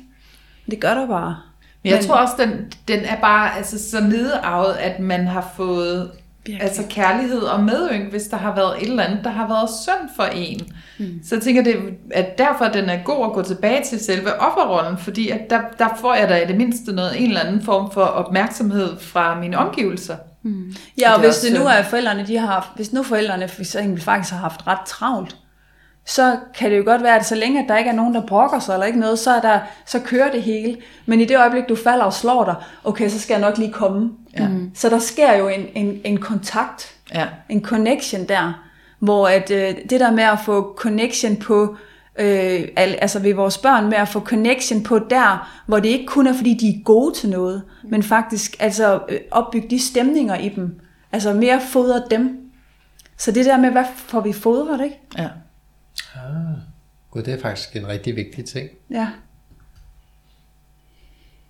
Men 0.65 0.71
det 0.71 0.79
gør 0.79 0.93
der 0.93 1.07
bare. 1.07 1.37
Men 1.83 1.89
jeg 1.91 1.99
Men- 1.99 2.07
tror 2.07 2.15
også, 2.15 2.33
den, 2.37 2.73
den 2.87 2.99
er 2.99 3.21
bare 3.21 3.55
altså, 3.57 3.89
så 3.89 3.99
nedarvet, 3.99 4.73
at 4.73 4.99
man 4.99 5.27
har 5.27 5.53
fået 5.55 6.11
Virkelig. 6.45 6.67
altså 6.67 6.83
kærlighed 6.89 7.41
og 7.41 7.63
medynk, 7.63 8.11
hvis 8.11 8.23
der 8.23 8.37
har 8.37 8.55
været 8.55 8.81
et 8.81 8.89
eller 8.89 9.03
andet, 9.03 9.23
der 9.23 9.29
har 9.29 9.47
været 9.47 9.69
synd 9.83 10.09
for 10.15 10.23
en. 10.23 10.61
Mm. 10.99 11.19
Så 11.23 11.35
jeg 11.35 11.43
tænker, 11.43 11.63
det, 11.63 11.75
at 12.11 12.37
derfor 12.37 12.65
den 12.65 12.89
er 12.89 13.03
god 13.03 13.25
at 13.25 13.33
gå 13.33 13.41
tilbage 13.41 13.83
til 13.83 13.99
selve 13.99 14.39
offerrollen, 14.39 14.97
fordi 14.97 15.29
at 15.29 15.49
der, 15.49 15.61
der 15.79 15.87
får 16.01 16.13
jeg 16.13 16.29
da 16.29 16.43
i 16.43 16.47
det 16.47 16.57
mindste 16.57 16.93
noget, 16.93 17.21
en 17.21 17.27
eller 17.27 17.41
anden 17.41 17.61
form 17.61 17.91
for 17.91 18.01
opmærksomhed 18.01 18.99
fra 18.99 19.39
mine 19.39 19.57
omgivelser. 19.57 20.15
Ja, 20.99 21.13
og 21.13 21.19
Det 21.19 21.25
er 21.25 21.31
hvis 21.31 21.39
det 21.39 21.59
nu 21.59 21.65
er 21.65 21.83
forældrene, 21.83 22.27
de 22.27 22.37
har 22.37 22.71
hvis 22.75 22.93
nu 22.93 23.03
forældrene 23.03 23.47
for 23.47 23.61
eksempel 23.61 24.01
faktisk 24.01 24.33
har 24.33 24.39
haft 24.39 24.67
ret 24.67 24.87
travlt, 24.87 25.35
så 26.05 26.37
kan 26.55 26.71
det 26.71 26.77
jo 26.77 26.83
godt 26.85 27.03
være, 27.03 27.15
at 27.15 27.25
så 27.25 27.35
længe 27.35 27.59
at 27.63 27.69
der 27.69 27.77
ikke 27.77 27.89
er 27.89 27.95
nogen, 27.95 28.15
der 28.15 28.21
brokker 28.25 28.59
sig 28.59 28.73
eller 28.73 28.85
ikke 28.85 28.99
noget, 28.99 29.19
så, 29.19 29.31
er 29.31 29.41
der, 29.41 29.59
så 29.85 29.99
kører 29.99 30.31
det 30.31 30.41
hele. 30.41 30.77
Men 31.05 31.21
i 31.21 31.25
det 31.25 31.37
øjeblik, 31.37 31.63
du 31.69 31.75
falder 31.75 32.05
og 32.05 32.13
slår 32.13 32.45
dig, 32.45 32.55
okay, 32.83 33.09
så 33.09 33.19
skal 33.19 33.33
jeg 33.33 33.41
nok 33.41 33.57
lige 33.57 33.71
komme. 33.71 34.11
Ja. 34.39 34.47
Så 34.73 34.89
der 34.89 34.99
sker 34.99 35.33
jo 35.37 35.47
en, 35.47 35.65
en, 35.75 36.01
en 36.03 36.17
kontakt, 36.17 36.95
Ja. 37.13 37.25
en 37.49 37.63
connection 37.63 38.25
der, 38.27 38.63
hvor 38.99 39.27
at, 39.27 39.51
øh, 39.51 39.75
det 39.89 39.99
der 39.99 40.11
med 40.11 40.23
at 40.23 40.39
få 40.45 40.73
connection 40.77 41.35
på, 41.37 41.75
øh, 42.19 42.67
al, 42.75 42.97
altså 43.01 43.19
ved 43.19 43.33
vores 43.33 43.57
børn, 43.57 43.85
med 43.85 43.97
at 43.97 44.07
få 44.07 44.19
connection 44.19 44.83
på 44.83 44.99
der, 44.99 45.49
hvor 45.65 45.79
det 45.79 45.89
ikke 45.89 46.05
kun 46.05 46.27
er, 46.27 46.33
fordi 46.33 46.53
de 46.53 46.67
er 46.69 46.83
gode 46.83 47.13
til 47.13 47.29
noget, 47.29 47.61
men 47.83 48.03
faktisk 48.03 48.55
altså 48.59 48.99
øh, 49.09 49.19
opbygge 49.31 49.67
de 49.69 49.79
stemninger 49.79 50.35
i 50.37 50.49
dem. 50.49 50.79
Altså 51.11 51.33
mere 51.33 51.61
fodre 51.61 52.01
dem. 52.11 52.39
Så 53.17 53.31
det 53.31 53.45
der 53.45 53.57
med, 53.57 53.69
hvad 53.71 53.83
får 53.95 54.19
vi 54.21 54.33
fodret, 54.33 54.83
ikke? 54.83 54.99
ja. 55.17 55.27
Ah, 56.15 56.57
Gud, 57.11 57.23
det 57.23 57.33
er 57.33 57.41
faktisk 57.41 57.75
en 57.75 57.87
rigtig 57.87 58.15
vigtig 58.15 58.45
ting. 58.45 58.69
Ja. 58.89 59.07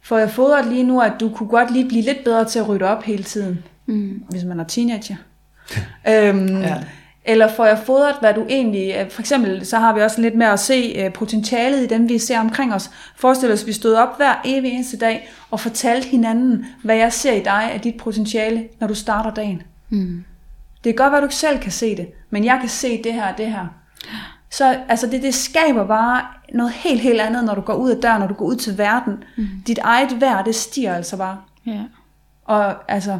For 0.01 0.17
jeg 0.17 0.31
fodret 0.31 0.65
lige 0.67 0.83
nu, 0.83 1.01
at 1.01 1.13
du 1.19 1.29
kunne 1.29 1.49
godt 1.49 1.71
lige 1.73 1.87
blive 1.87 2.01
lidt 2.01 2.23
bedre 2.23 2.45
til 2.45 2.59
at 2.59 2.67
rydde 2.69 2.85
op 2.85 3.03
hele 3.03 3.23
tiden, 3.23 3.63
Mm. 3.85 4.23
hvis 4.29 4.43
man 4.43 4.59
er 4.59 4.63
teenager. 4.63 5.15
øhm, 6.09 6.61
Ja. 6.61 6.83
Eller 7.25 7.47
får 7.55 7.65
jeg 7.65 7.79
fodret, 7.85 8.15
hvad 8.19 8.33
du 8.33 8.45
egentlig... 8.49 8.95
øh, 8.99 9.09
For 9.09 9.19
eksempel, 9.21 9.65
så 9.65 9.77
har 9.79 9.93
vi 9.95 10.01
også 10.01 10.21
lidt 10.21 10.35
med 10.35 10.45
at 10.47 10.59
se 10.59 10.93
øh, 10.97 11.13
potentialet 11.13 11.83
i 11.83 11.87
dem, 11.87 12.09
vi 12.09 12.17
ser 12.19 12.39
omkring 12.39 12.73
os. 12.73 12.89
Forestil 13.15 13.51
os, 13.51 13.61
at 13.61 13.67
vi 13.67 13.73
stod 13.73 13.93
op 13.95 14.17
hver 14.17 14.35
evig 14.45 14.71
eneste 14.71 14.97
dag 14.97 15.29
og 15.51 15.59
fortalte 15.59 16.07
hinanden, 16.07 16.65
hvad 16.83 16.95
jeg 16.95 17.13
ser 17.13 17.33
i 17.33 17.39
dig 17.43 17.71
af 17.71 17.81
dit 17.81 17.97
potentiale, 17.97 18.67
når 18.79 18.87
du 18.87 18.95
starter 18.95 19.33
dagen. 19.33 19.61
Mm. 19.89 20.23
Det 20.83 20.89
kan 20.89 20.95
godt 20.95 21.11
være, 21.11 21.17
at 21.17 21.21
du 21.21 21.25
ikke 21.25 21.35
selv 21.35 21.59
kan 21.59 21.71
se 21.71 21.97
det, 21.97 22.07
men 22.29 22.45
jeg 22.45 22.57
kan 22.59 22.69
se 22.69 23.03
det 23.03 23.13
her 23.13 23.31
og 23.31 23.37
det 23.37 23.47
her. 23.51 23.67
Så 24.58 24.78
altså 24.89 25.08
det, 25.08 25.22
det 25.24 25.34
skaber 25.34 25.88
bare 25.88 26.22
noget 26.54 26.72
helt, 26.74 27.01
helt 27.01 27.22
andet, 27.22 27.43
når 27.43 27.56
du 27.56 27.62
går 27.62 27.74
ud 27.74 27.89
af 27.89 27.97
døren, 28.01 28.20
når 28.20 28.28
du 28.28 28.34
går 28.34 28.45
ud 28.45 28.56
til 28.56 28.78
verden. 28.78 29.24
Mm. 29.38 29.47
Dit 29.68 29.78
eget 29.78 30.22
værd, 30.22 30.45
det 30.45 30.56
stiger 30.56 30.95
altså 30.95 31.18
bare. 31.18 31.38
Ja. 31.66 31.82
Og 32.45 32.91
altså, 32.91 33.20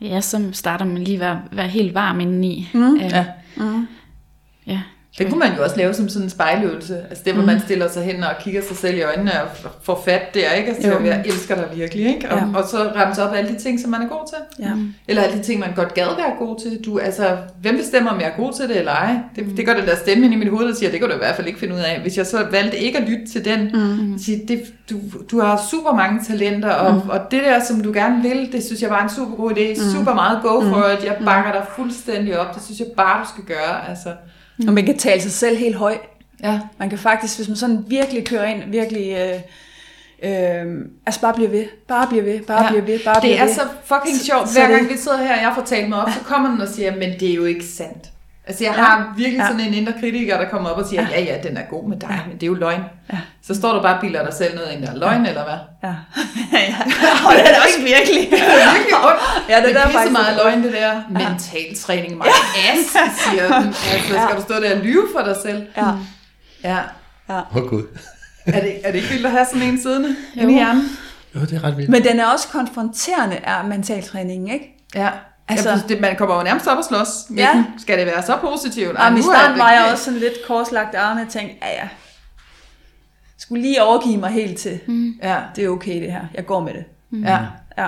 Ja, 0.00 0.20
så 0.20 0.48
starter 0.52 0.84
man 0.84 0.98
lige 0.98 1.14
at 1.14 1.20
være, 1.20 1.40
være 1.52 1.68
helt 1.68 1.94
varm 1.94 2.20
indeni. 2.20 2.68
Mm. 2.74 2.94
Øh, 2.96 3.00
Ja. 3.02 3.26
mm. 3.56 3.86
ja. 4.66 4.80
Det 5.18 5.28
kunne 5.28 5.38
man 5.38 5.52
jo 5.56 5.62
også 5.62 5.76
lave 5.76 5.94
som 5.94 6.08
sådan 6.08 6.26
en 6.26 6.30
spejløvelse. 6.30 6.96
Altså 7.10 7.22
det, 7.24 7.32
hvor 7.32 7.42
Mm. 7.42 7.46
man 7.46 7.60
stiller 7.60 7.88
sig 7.88 8.02
hen 8.04 8.22
og 8.24 8.30
kigger 8.40 8.62
sig 8.68 8.76
selv 8.76 8.98
i 8.98 9.02
øjnene 9.02 9.32
og 9.42 9.48
får 9.82 10.02
fat 10.04 10.34
der, 10.34 10.50
ikke? 10.52 10.68
Altså, 10.70 10.88
Jo. 10.88 11.04
jeg 11.04 11.22
elsker 11.26 11.54
dig 11.54 11.64
virkelig, 11.74 12.06
ikke? 12.14 12.30
Og, 12.30 12.38
Ja. 12.38 12.58
og 12.58 12.68
så 12.68 12.76
ramse 12.96 13.22
op 13.22 13.34
alle 13.34 13.50
de 13.50 13.58
ting, 13.58 13.80
som 13.80 13.90
man 13.90 14.02
er 14.02 14.08
god 14.08 14.28
til. 14.28 14.64
ja. 14.66 14.70
Eller 15.08 15.22
alle 15.22 15.38
de 15.38 15.42
ting, 15.42 15.60
man 15.60 15.72
godt 15.76 15.94
gad 15.94 16.04
være 16.06 16.32
god 16.38 16.60
til. 16.60 16.78
Du, 16.84 16.98
altså, 16.98 17.36
hvem 17.62 17.76
bestemmer, 17.76 18.10
om 18.10 18.20
jeg 18.20 18.26
er 18.36 18.36
god 18.42 18.52
til 18.52 18.68
det 18.68 18.76
eller 18.78 18.92
ej? 18.92 19.14
Det, 19.36 19.44
det 19.56 19.66
gør 19.66 19.74
den 19.74 19.86
der 19.86 19.96
stemme 19.96 20.26
i 20.26 20.36
mit 20.36 20.50
hoved, 20.50 20.68
der 20.68 20.74
siger, 20.74 20.90
det 20.90 21.00
kan 21.00 21.08
du 21.08 21.14
i 21.14 21.18
hvert 21.18 21.36
fald 21.36 21.46
ikke 21.46 21.58
finde 21.58 21.74
ud 21.74 21.80
af. 21.80 22.00
Hvis 22.00 22.16
jeg 22.18 22.26
så 22.26 22.46
valgte 22.50 22.78
ikke 22.78 22.98
at 22.98 23.08
lytte 23.08 23.26
til 23.32 23.44
den, 23.44 23.70
mm. 23.74 24.18
siger, 24.18 24.38
det, 24.48 24.60
du, 24.90 24.96
du 25.30 25.40
har 25.40 25.60
super 25.70 25.92
mange 25.94 26.20
talenter, 26.28 26.70
og, 26.70 26.94
mm. 26.94 27.10
og 27.10 27.20
det 27.30 27.42
der, 27.44 27.64
som 27.64 27.80
du 27.80 27.92
gerne 27.92 28.22
vil, 28.22 28.52
det 28.52 28.64
synes 28.64 28.82
jeg 28.82 28.90
var 28.90 29.02
en 29.02 29.10
super 29.10 29.36
god 29.36 29.50
idé. 29.52 29.68
Mm. 29.84 29.90
Super 29.98 30.14
meget 30.14 30.38
go 30.42 30.60
for 30.60 30.88
it. 30.98 31.04
Jeg 31.04 31.16
bakker 31.24 31.52
dig 31.52 31.62
fuldstændig 31.76 32.38
op. 32.40 32.54
Det 32.54 32.62
synes 32.64 32.78
jeg 32.80 32.86
bare, 32.96 33.22
du 33.24 33.28
skal 33.28 33.44
gøre. 33.56 33.88
Altså, 33.88 34.08
Og 34.68 34.72
man 34.72 34.86
kan 34.86 34.98
tale 34.98 35.20
sig 35.22 35.32
selv 35.32 35.56
helt 35.56 35.76
høj. 35.76 35.98
ja. 36.42 36.60
Man 36.78 36.90
kan 36.90 36.98
faktisk, 36.98 37.36
hvis 37.38 37.48
man 37.48 37.56
sådan 37.56 37.84
virkelig 37.88 38.26
kører 38.26 38.44
ind, 38.46 38.62
virkelig... 38.70 39.10
Øh, 39.12 39.40
øh, 40.30 40.66
altså 41.06 41.20
bare 41.20 41.34
blive 41.34 41.52
ved, 41.52 41.64
bare 41.88 42.06
blive 42.08 42.24
ved, 42.24 42.40
bare 42.40 42.62
Ja. 42.64 42.68
blive 42.70 42.86
ved, 42.86 42.98
bare 43.04 43.20
blive 43.20 43.32
Det 43.32 43.40
er 43.40 43.44
ved. 43.44 43.54
så 43.54 43.60
fucking 43.84 44.16
sjovt. 44.20 44.52
Hver 44.52 44.68
gang 44.68 44.88
vi 44.88 44.96
sidder 44.96 45.18
her, 45.18 45.36
og 45.36 45.42
jeg 45.42 45.52
får 45.54 45.62
talt 45.62 45.88
mig 45.88 46.02
op, 46.02 46.08
så 46.10 46.20
kommer 46.24 46.50
den 46.50 46.60
og 46.60 46.68
siger, 46.68 46.96
men 46.96 47.20
det 47.20 47.30
er 47.30 47.34
jo 47.34 47.44
ikke 47.44 47.64
sandt. 47.64 48.10
Altså 48.48 48.64
jeg 48.64 48.74
Ja. 48.76 48.82
har 48.82 49.14
virkelig 49.16 49.38
Ja. 49.38 49.46
sådan 49.46 49.60
en 49.60 49.74
indre 49.74 49.92
kritiker, 50.00 50.38
der 50.38 50.48
kommer 50.48 50.70
op 50.70 50.78
og 50.78 50.86
siger, 50.88 51.06
ja 51.10 51.20
ja, 51.22 51.36
den 51.48 51.56
er 51.56 51.62
god 51.70 51.88
med 51.88 51.96
dig, 52.00 52.20
men 52.28 52.34
det 52.34 52.42
er 52.42 52.46
jo 52.46 52.54
løgn. 52.54 52.80
Ja. 53.12 53.18
Så 53.46 53.54
står 53.54 53.72
du 53.72 53.82
bare 53.82 53.94
og 53.94 54.00
bilder 54.00 54.24
dig 54.24 54.34
selv 54.34 54.54
noget 54.54 54.72
ind, 54.72 54.82
der 54.82 54.90
er 54.90 54.96
løgn, 54.96 55.26
eller 55.26 55.44
hvad? 55.44 55.58
Ja. 55.84 55.88
ja. 56.70 56.76
Og 57.26 57.32
det 57.34 57.50
er 57.50 57.60
også 57.66 57.78
virkelig. 57.92 58.22
Det 58.32 58.40
er 58.40 58.72
virkelig 58.74 58.96
ondt. 59.08 59.20
Ja, 59.48 59.56
det 59.56 59.64
det 59.64 59.76
er 59.76 59.80
er 59.80 59.84
der 59.90 59.98
pisse 59.98 60.12
meget 60.12 60.36
løgn, 60.36 60.62
det 60.62 60.72
der. 60.72 61.02
Mentaltræning, 61.10 62.16
mig 62.16 62.26
ass, 62.72 62.90
siger 63.24 63.60
den. 63.60 63.66
Altså, 63.92 64.12
skal 64.26 64.36
du 64.36 64.42
stå 64.42 64.54
der 64.54 64.76
og 64.76 64.80
lyve 64.84 65.06
for 65.16 65.22
dig 65.24 65.36
selv? 65.42 65.66
Ja. 65.76 65.90
Ja. 66.64 66.78
Åh 67.30 67.56
oh, 67.56 67.68
Gud. 67.68 67.82
Er 68.46 68.60
det, 68.60 68.72
er 68.84 68.90
det 68.92 68.98
ikke 68.98 69.08
vildt 69.10 69.26
at 69.26 69.32
have 69.32 69.46
sådan 69.52 69.68
en 69.68 69.82
siddende 69.82 70.16
inde 70.36 70.52
i 70.52 70.54
hjernen? 70.56 70.82
Jo, 71.34 71.40
det 71.40 71.52
er 71.52 71.64
ret 71.64 71.76
vildt. 71.76 71.90
Men 71.90 72.04
den 72.04 72.20
er 72.20 72.26
også 72.26 72.48
konfronterende 72.48 73.36
af 73.36 73.64
mentaltræningen, 73.64 74.48
ikke? 74.50 74.84
Ja. 74.94 75.08
Altså- 75.48 75.70
Altså, 75.70 75.86
det, 75.88 76.00
man 76.00 76.16
kommer 76.16 76.36
jo 76.36 76.42
nærmest 76.42 76.66
op 76.66 76.78
og 76.78 76.84
slås. 76.84 77.08
med 77.30 77.38
Ja. 77.38 77.64
Skal 77.78 77.98
det 77.98 78.06
være 78.06 78.22
så 78.22 78.36
positivt? 78.40 78.96
Ej, 78.98 79.16
i 79.16 79.22
starten 79.22 79.58
var 79.58 79.70
jeg 79.70 79.88
også 79.92 80.04
sådan 80.04 80.20
lidt 80.20 80.34
korslagt 80.46 80.94
arme 80.94 81.20
og 81.22 81.28
tænkte, 81.28 81.56
ja 81.62 81.68
ja, 81.82 81.88
skulle 83.38 83.62
lige 83.62 83.82
overgive 83.82 84.16
mig 84.16 84.30
helt 84.30 84.58
til, 84.58 84.80
Ja. 85.22 85.36
det 85.56 85.64
er 85.64 85.68
okay 85.68 86.02
det 86.02 86.12
her, 86.12 86.20
jeg 86.34 86.46
går 86.46 86.60
med 86.60 86.72
det. 86.74 86.84
ja. 87.28 87.38
Ja. 87.78 87.86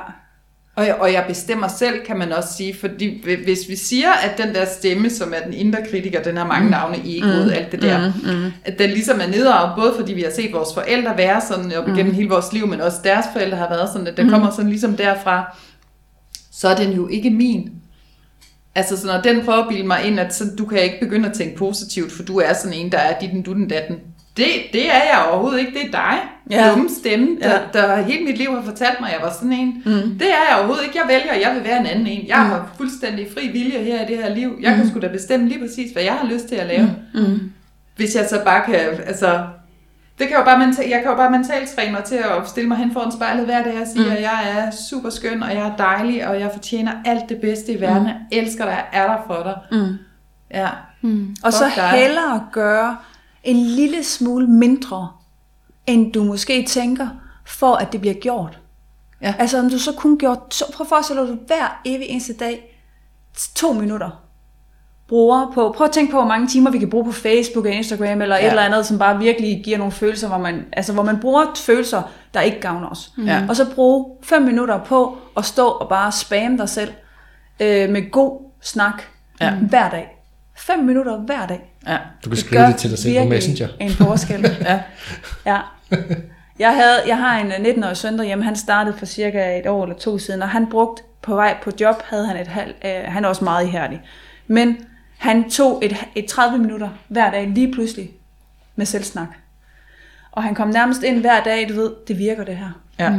Og 0.76 0.86
jeg, 0.86 0.94
og 0.94 1.12
jeg 1.12 1.24
bestemmer 1.28 1.68
selv, 1.68 2.06
kan 2.06 2.18
man 2.18 2.32
også 2.32 2.48
sige, 2.56 2.74
fordi 2.80 3.22
hvi- 3.24 3.44
hvis 3.44 3.58
vi 3.68 3.76
siger, 3.76 4.12
at 4.12 4.38
den 4.38 4.54
der 4.54 4.64
stemme, 4.66 5.10
som 5.10 5.32
er 5.36 5.44
den 5.44 5.52
indre 5.54 5.78
kritiker, 5.90 6.22
den 6.22 6.36
har 6.36 6.46
mange 6.46 6.70
navne, 6.70 6.96
egoet, 7.04 7.44
mm. 7.46 7.52
alt 7.52 7.72
det 7.72 7.82
der, 7.82 8.12
mm. 8.24 8.30
Mm. 8.34 8.52
at 8.64 8.78
den 8.78 8.90
ligesom 8.90 9.20
er 9.20 9.26
nedarvet, 9.26 9.72
både 9.76 9.94
fordi 9.98 10.12
vi 10.12 10.22
har 10.22 10.30
set 10.30 10.52
vores 10.52 10.68
forældre 10.74 11.16
være 11.16 11.40
sådan 11.40 11.72
op 11.74 11.88
igennem 11.88 12.06
mm. 12.06 12.14
hele 12.14 12.28
vores 12.28 12.52
liv, 12.52 12.66
men 12.66 12.80
også 12.80 12.98
deres 13.04 13.26
forældre 13.32 13.56
har 13.56 13.68
været 13.68 13.88
sådan, 13.92 14.06
at 14.06 14.16
den 14.16 14.24
mm. 14.26 14.30
kommer 14.32 14.50
sådan 14.50 14.68
ligesom 14.70 14.96
derfra, 14.96 15.56
så 16.58 16.68
er 16.68 16.76
den 16.76 16.92
jo 16.92 17.08
ikke 17.08 17.30
min. 17.30 17.70
Altså 18.74 18.96
så 18.96 19.06
når 19.06 19.20
den 19.20 19.44
prøver 19.44 19.62
at 19.62 19.68
bilde 19.68 19.86
mig 19.86 20.04
ind, 20.04 20.20
at 20.20 20.34
så, 20.34 20.44
du 20.58 20.64
kan 20.64 20.82
ikke 20.82 21.00
begynde 21.00 21.28
at 21.28 21.34
tænke 21.34 21.56
positivt, 21.56 22.12
for 22.12 22.22
du 22.22 22.38
er 22.38 22.52
sådan 22.52 22.78
en, 22.78 22.92
der 22.92 22.98
er 22.98 23.18
dit, 23.18 23.46
du 23.46 23.54
den 23.54 23.68
datten. 23.68 23.96
Det, 24.36 24.46
det 24.72 24.86
er 24.86 25.02
jeg 25.12 25.26
overhovedet 25.30 25.60
ikke, 25.60 25.72
det 25.72 25.86
er 25.86 25.90
dig. 25.90 26.18
Ja. 26.50 26.70
Dumme 26.70 26.88
stemme, 27.00 27.36
der, 27.42 27.50
Ja. 27.50 27.58
der 27.72 28.02
hele 28.02 28.24
mit 28.24 28.38
liv 28.38 28.54
har 28.54 28.62
fortalt 28.62 29.00
mig, 29.00 29.08
at 29.08 29.14
jeg 29.14 29.22
var 29.22 29.32
sådan 29.32 29.52
en. 29.52 29.82
Mm. 29.86 30.18
Det 30.18 30.22
er 30.22 30.42
jeg 30.48 30.56
overhovedet 30.58 30.84
ikke. 30.84 30.98
Jeg 30.98 31.08
vælger, 31.08 31.32
at 31.32 31.40
jeg 31.40 31.54
vil 31.54 31.64
være 31.64 31.80
en 31.80 31.86
anden 31.86 32.06
en. 32.06 32.28
Jeg 32.28 32.38
mm. 32.38 32.50
har 32.50 32.72
fuldstændig 32.76 33.26
fri 33.34 33.48
vilje 33.48 33.78
her 33.78 34.06
i 34.06 34.06
det 34.08 34.16
her 34.16 34.34
liv. 34.34 34.58
Jeg 34.60 34.70
mm. 34.70 34.76
kan 34.76 34.88
sgu 34.90 35.00
da 35.00 35.08
bestemme 35.08 35.48
lige 35.48 35.60
præcis, 35.60 35.92
hvad 35.92 36.02
jeg 36.02 36.12
har 36.12 36.28
lyst 36.28 36.48
til 36.48 36.56
at 36.56 36.66
lave. 36.66 36.90
Mm. 37.14 37.50
Hvis 37.96 38.14
jeg 38.14 38.26
så 38.30 38.40
bare 38.44 38.64
kan, 38.64 38.80
altså... 39.06 39.46
Det 40.18 40.28
kan 40.28 40.36
jo 40.36 40.44
bare 40.44 40.58
mental, 40.58 40.88
jeg 40.88 41.00
kan 41.02 41.10
jo 41.10 41.16
bare 41.16 41.30
mentalt 41.30 41.70
træne 41.70 41.92
mig 41.92 42.04
til 42.04 42.14
at 42.14 42.48
stille 42.48 42.68
mig 42.68 42.78
hen 42.78 42.92
foran 42.92 43.12
spejlet 43.12 43.44
hver 43.44 43.62
dag 43.62 43.80
og 43.80 43.86
sige, 43.86 44.04
mm. 44.04 44.12
at 44.12 44.22
jeg 44.22 44.54
er 44.56 44.70
super 44.70 45.10
skøn, 45.10 45.42
og 45.42 45.54
jeg 45.54 45.68
er 45.68 45.76
dejlig, 45.76 46.28
og 46.28 46.40
jeg 46.40 46.50
fortjener 46.52 46.92
alt 47.04 47.28
det 47.28 47.40
bedste 47.40 47.72
i 47.72 47.80
verden. 47.80 48.06
Jeg 48.06 48.16
elsker 48.32 48.64
dig, 48.64 48.72
jeg 48.72 48.86
er 48.92 49.06
der 49.06 49.22
for 49.26 49.42
dig. 49.42 49.78
Mm. 49.78 49.98
Ja. 50.50 50.68
Mm. 51.00 51.36
Og 51.44 51.52
så 51.52 51.64
dig. 51.76 51.88
hellere 51.88 52.46
gøre 52.52 52.96
en 53.44 53.56
lille 53.56 54.04
smule 54.04 54.46
mindre, 54.46 55.08
end 55.86 56.12
du 56.12 56.24
måske 56.24 56.64
tænker, 56.68 57.08
for 57.46 57.74
at 57.74 57.92
det 57.92 58.00
bliver 58.00 58.14
gjort. 58.14 58.58
Ja. 59.22 59.34
Altså 59.38 59.58
om 59.58 59.70
du 59.70 59.78
så 59.78 59.92
kun 59.92 60.18
gjort, 60.18 60.54
så 60.54 60.64
prøv 60.72 60.84
at 60.84 60.88
forestille 60.88 61.22
dig, 61.22 61.30
at 61.30 61.38
du 61.38 61.44
hver 61.46 61.80
evig 61.84 62.06
eneste 62.06 62.32
dag, 62.32 62.80
to 63.54 63.72
minutter, 63.72 64.10
bruger 65.08 65.50
på, 65.54 65.74
prøv 65.76 65.84
at 65.84 65.90
tænke 65.92 66.10
på, 66.12 66.16
hvor 66.18 66.28
mange 66.28 66.48
timer 66.48 66.70
vi 66.70 66.78
kan 66.78 66.90
bruge 66.90 67.04
på 67.04 67.12
Facebook 67.12 67.64
og 67.66 67.70
Instagram, 67.72 68.22
eller 68.22 68.36
ja. 68.36 68.42
et 68.44 68.48
eller 68.50 68.62
andet, 68.62 68.86
som 68.86 68.98
bare 68.98 69.18
virkelig 69.18 69.60
giver 69.64 69.78
nogle 69.78 69.92
følelser, 69.92 70.28
hvor 70.28 70.38
man, 70.38 70.64
altså, 70.72 70.92
hvor 70.92 71.02
man 71.02 71.20
bruger 71.20 71.44
følelser, 71.56 72.02
der 72.34 72.40
ikke 72.40 72.60
gavner 72.60 72.88
os. 72.88 73.10
Ja. 73.26 73.42
Og 73.48 73.56
så 73.56 73.66
bruge 73.74 74.06
fem 74.22 74.42
minutter 74.42 74.78
på 74.84 75.18
at 75.36 75.44
stå 75.44 75.66
og 75.68 75.88
bare 75.88 76.12
spamme 76.12 76.58
dig 76.58 76.68
selv 76.68 76.90
øh, 77.60 77.90
med 77.90 78.10
god 78.10 78.40
snak 78.62 79.02
Ja. 79.40 79.50
hver 79.54 79.90
dag. 79.90 80.18
Fem 80.56 80.78
minutter 80.78 81.16
hver 81.16 81.46
dag. 81.46 81.74
Ja. 81.86 81.96
Du 82.24 82.28
kan 82.30 82.36
skrive 82.38 82.62
det 82.66 82.76
til 82.76 82.90
dig 82.90 82.98
selv 82.98 83.18
på 83.22 83.24
Messenger. 83.28 83.68
en 83.80 83.90
forskel. 83.90 84.50
Ja. 84.60 84.80
Ja. 85.46 85.58
Jeg, 86.58 86.74
havde, 86.74 87.02
jeg 87.06 87.18
har 87.18 87.38
en 87.38 87.46
øh, 87.46 87.72
19-årig 87.74 87.96
søn 87.96 88.18
derhjemme, 88.18 88.44
han 88.44 88.56
startede 88.56 88.96
for 88.98 89.06
cirka 89.06 89.58
et 89.58 89.66
år 89.66 89.82
eller 89.82 89.96
to 89.96 90.18
siden, 90.18 90.42
og 90.42 90.48
han 90.48 90.66
brugte 90.70 91.02
på 91.22 91.34
vej 91.34 91.56
på 91.62 91.70
job, 91.80 91.94
havde 92.04 92.26
han 92.26 92.36
et 92.36 92.46
halv, 92.48 92.74
øh, 92.84 92.90
han 93.04 93.24
er 93.24 93.28
også 93.28 93.44
meget 93.44 93.66
ihærdig. 93.66 94.00
Men 94.46 94.76
han 95.18 95.50
tog 95.50 95.84
et, 95.84 95.96
et 96.14 96.26
30 96.26 96.58
minutter 96.58 96.88
hver 97.08 97.30
dag 97.30 97.48
lige 97.48 97.72
pludselig 97.72 98.10
med 98.76 98.86
selvsnak. 98.86 99.28
Og 100.30 100.42
han 100.42 100.54
kom 100.54 100.68
nærmest 100.68 101.02
ind 101.02 101.20
hver 101.20 101.42
dag, 101.42 101.68
du 101.68 101.74
ved, 101.74 101.92
det 102.08 102.18
virker 102.18 102.44
det 102.44 102.56
her. 102.56 102.70
Ja. 102.98 103.12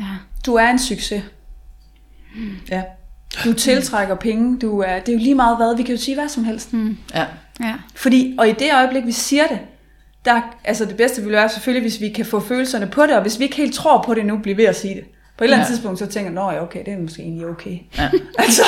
Ja. 0.00 0.16
Du 0.46 0.54
er 0.54 0.68
en 0.68 0.78
succes. 0.78 1.22
Ja. 2.70 2.82
Du 3.44 3.52
tiltrækker 3.52 4.14
penge. 4.14 4.58
Du 4.58 4.78
er, 4.80 4.98
det 4.98 5.08
er 5.08 5.12
jo 5.12 5.18
lige 5.18 5.34
meget 5.34 5.56
hvad. 5.56 5.76
Vi 5.76 5.82
kan 5.82 5.94
jo 5.94 6.00
sige 6.00 6.14
hvad 6.14 6.28
som 6.28 6.44
helst. 6.44 6.72
Mm. 6.72 6.98
Ja. 7.14 7.26
Ja. 7.60 7.74
Fordi, 7.94 8.34
og 8.38 8.48
i 8.48 8.52
det 8.52 8.74
øjeblik, 8.74 9.06
vi 9.06 9.12
siger 9.12 9.46
det, 9.46 9.58
der, 10.24 10.40
altså 10.64 10.84
det 10.84 10.96
bedste 10.96 11.20
ville 11.20 11.36
være 11.36 11.48
selvfølgelig, 11.48 11.90
hvis 11.90 12.00
vi 12.00 12.08
kan 12.08 12.26
få 12.26 12.40
følelserne 12.40 12.86
på 12.86 13.02
det, 13.02 13.16
og 13.16 13.22
hvis 13.22 13.38
vi 13.38 13.44
ikke 13.44 13.56
helt 13.56 13.74
tror 13.74 14.02
på 14.02 14.14
det 14.14 14.26
nu, 14.26 14.38
bliver 14.38 14.56
ved 14.56 14.64
at 14.64 14.76
sige 14.76 14.94
det. 14.94 15.04
På 15.38 15.44
et 15.44 15.46
eller 15.46 15.56
andet 15.56 15.68
Ja. 15.68 15.72
tidspunkt, 15.74 15.98
så 15.98 16.06
tænker 16.06 16.30
jeg, 16.30 16.54
ja, 16.56 16.62
okay, 16.62 16.84
det 16.86 16.92
er 16.92 16.98
måske 16.98 17.22
egentlig 17.22 17.46
okay. 17.46 17.78
Ja. 17.98 18.10
altså, 18.44 18.62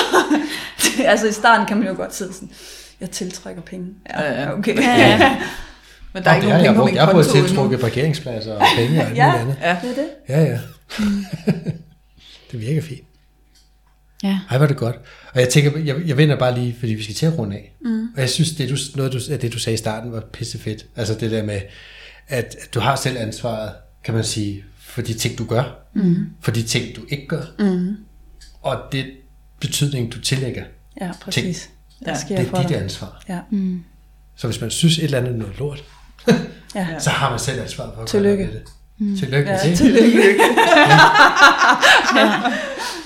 det, 0.82 1.04
altså 1.06 1.26
i 1.26 1.32
starten 1.32 1.66
kan 1.66 1.76
man 1.78 1.86
jo 1.88 1.94
godt 1.96 2.14
sidde 2.14 2.32
sådan, 2.32 2.50
jeg 3.00 3.10
tiltrækker 3.10 3.62
penge. 3.62 3.86
Ja, 4.10 4.22
Ja, 4.22 4.42
ja. 4.42 4.58
okay. 4.58 4.76
Ja, 4.76 4.96
ja. 4.98 5.36
Men 6.14 6.22
der 6.24 6.30
er 6.30 6.34
ikke 6.34 6.46
det 6.46 6.54
nogen 6.54 6.64
penge 6.64 6.78
på 6.78 6.84
min 6.84 6.94
jeg 6.94 7.04
har 7.04 7.12
konto 7.12 7.30
endnu. 7.30 7.46
tiltrukket 7.46 7.80
parkeringspladser 7.80 8.54
og 8.54 8.66
penge 8.76 9.00
og 9.00 9.06
alt 9.08 9.16
Ja. 9.16 9.38
andet. 9.40 9.56
Ja. 9.62 9.76
Det 9.82 9.90
er 9.90 9.94
det. 9.94 10.08
Ja, 10.28 10.42
ja. 10.42 10.58
det 12.52 12.60
virker 12.60 12.82
fint. 12.82 13.00
ja. 14.22 14.38
Ej, 14.50 14.58
var 14.58 14.66
det 14.66 14.76
godt. 14.76 14.96
Og 15.34 15.40
jeg 15.40 15.48
tænker, 15.48 15.78
jeg, 15.78 15.96
jeg 16.06 16.16
vender 16.16 16.36
bare 16.38 16.54
lige, 16.54 16.76
fordi 16.78 16.94
vi 16.94 17.02
skal 17.02 17.14
til 17.14 17.26
at 17.26 17.38
runde 17.38 17.56
af. 17.56 17.72
Mm. 17.84 18.02
Og 18.14 18.20
jeg 18.20 18.30
synes, 18.30 18.50
det 18.50 18.68
du, 18.70 18.76
noget 18.96 19.12
du, 19.12 19.18
af 19.30 19.38
det, 19.38 19.52
du 19.52 19.58
sagde 19.58 19.74
i 19.74 19.76
starten, 19.76 20.12
var 20.12 20.20
pissefedt. 20.32 20.86
Altså 20.96 21.14
det 21.14 21.30
der 21.30 21.42
med, 21.42 21.54
at, 22.28 22.56
at 22.62 22.74
du 22.74 22.80
har 22.80 22.96
selv 22.96 23.16
ansvaret, 23.18 23.72
kan 24.04 24.14
man 24.14 24.24
sige, 24.24 24.64
for 24.90 25.02
de 25.02 25.14
ting, 25.14 25.38
du 25.38 25.44
gør. 25.44 25.62
Mm. 25.94 26.26
For 26.40 26.50
de 26.50 26.62
ting, 26.62 26.96
du 26.96 27.00
ikke 27.08 27.26
gør. 27.26 27.42
Mm. 27.58 27.96
Og 28.62 28.78
det 28.92 29.06
betydning, 29.60 30.12
du 30.12 30.20
tillægger. 30.20 30.64
Ja, 31.00 31.10
præcis. 31.22 31.70
Der 32.04 32.10
Ja, 32.10 32.18
sker 32.20 32.36
Det 32.36 32.46
for 32.48 32.56
er 32.56 32.60
dit 32.60 32.68
dig. 32.68 32.82
ansvar. 32.82 33.22
Ja. 33.28 33.38
Så 34.36 34.46
hvis 34.46 34.60
man 34.60 34.70
synes, 34.70 34.98
et 34.98 35.04
eller 35.04 35.18
andet 35.18 35.32
er 35.34 35.36
noget 35.38 35.58
lort, 35.58 35.84
Ja. 36.74 36.98
så 36.98 37.10
har 37.10 37.30
man 37.30 37.38
selv 37.38 37.62
ansvaret 37.62 37.92
for 37.94 38.02
at 38.02 38.08
Tillykke. 38.08 38.44
gøre 38.44 38.52
det. 38.54 39.18
Tillykke 39.18 39.50
Ja, 39.50 39.68
det. 39.68 39.78
tillykke. 39.78 40.34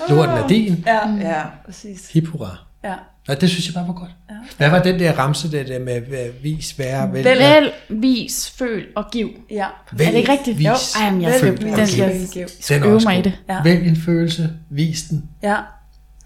Lorten 0.09 0.35
er 0.37 0.47
din. 0.47 0.83
Ja, 0.87 1.09
Ja. 1.29 1.43
præcis. 1.65 2.11
Hip 2.11 2.27
hurra. 2.27 2.57
Ja. 2.83 2.93
Og 3.27 3.41
det 3.41 3.49
synes 3.49 3.65
jeg 3.67 3.73
bare 3.73 3.87
var 3.87 3.93
godt. 3.93 4.11
Ja. 4.29 4.35
Hvad 4.57 4.69
var 4.69 4.83
den 4.83 4.99
der 4.99 5.11
ramse, 5.19 5.51
det 5.51 5.67
der 5.67 5.79
med 5.79 5.95
øh, 5.95 6.43
vis, 6.43 6.79
være, 6.79 7.13
vælg? 7.13 7.25
Vælg. 7.25 7.39
Vælg, 7.39 7.73
vis, 7.89 8.53
føl 8.57 8.85
og 8.95 9.05
giv. 9.11 9.29
Ja. 9.51 9.65
Vælg, 9.91 10.07
er 10.07 10.11
det 10.11 10.19
ikke 10.19 10.31
rigtigt? 10.31 10.57
Vis, 10.57 10.65
Jo. 10.65 10.73
Ej, 11.01 11.11
men 11.11 11.21
jeg, 11.21 11.33
føl 11.41 11.57
den, 11.57 11.69
og 11.69 11.77
den, 11.77 11.87
giv. 11.87 12.03
jeg 12.03 12.49
Den 12.69 12.83
er 12.83 12.89
øve 12.89 13.01
mig 13.05 13.19
i 13.19 13.21
det. 13.21 13.33
Ja. 13.49 13.61
Vælg 13.63 13.87
en 13.87 13.95
følelse, 13.95 14.49
vis 14.69 15.03
den, 15.03 15.29
Ja. 15.43 15.55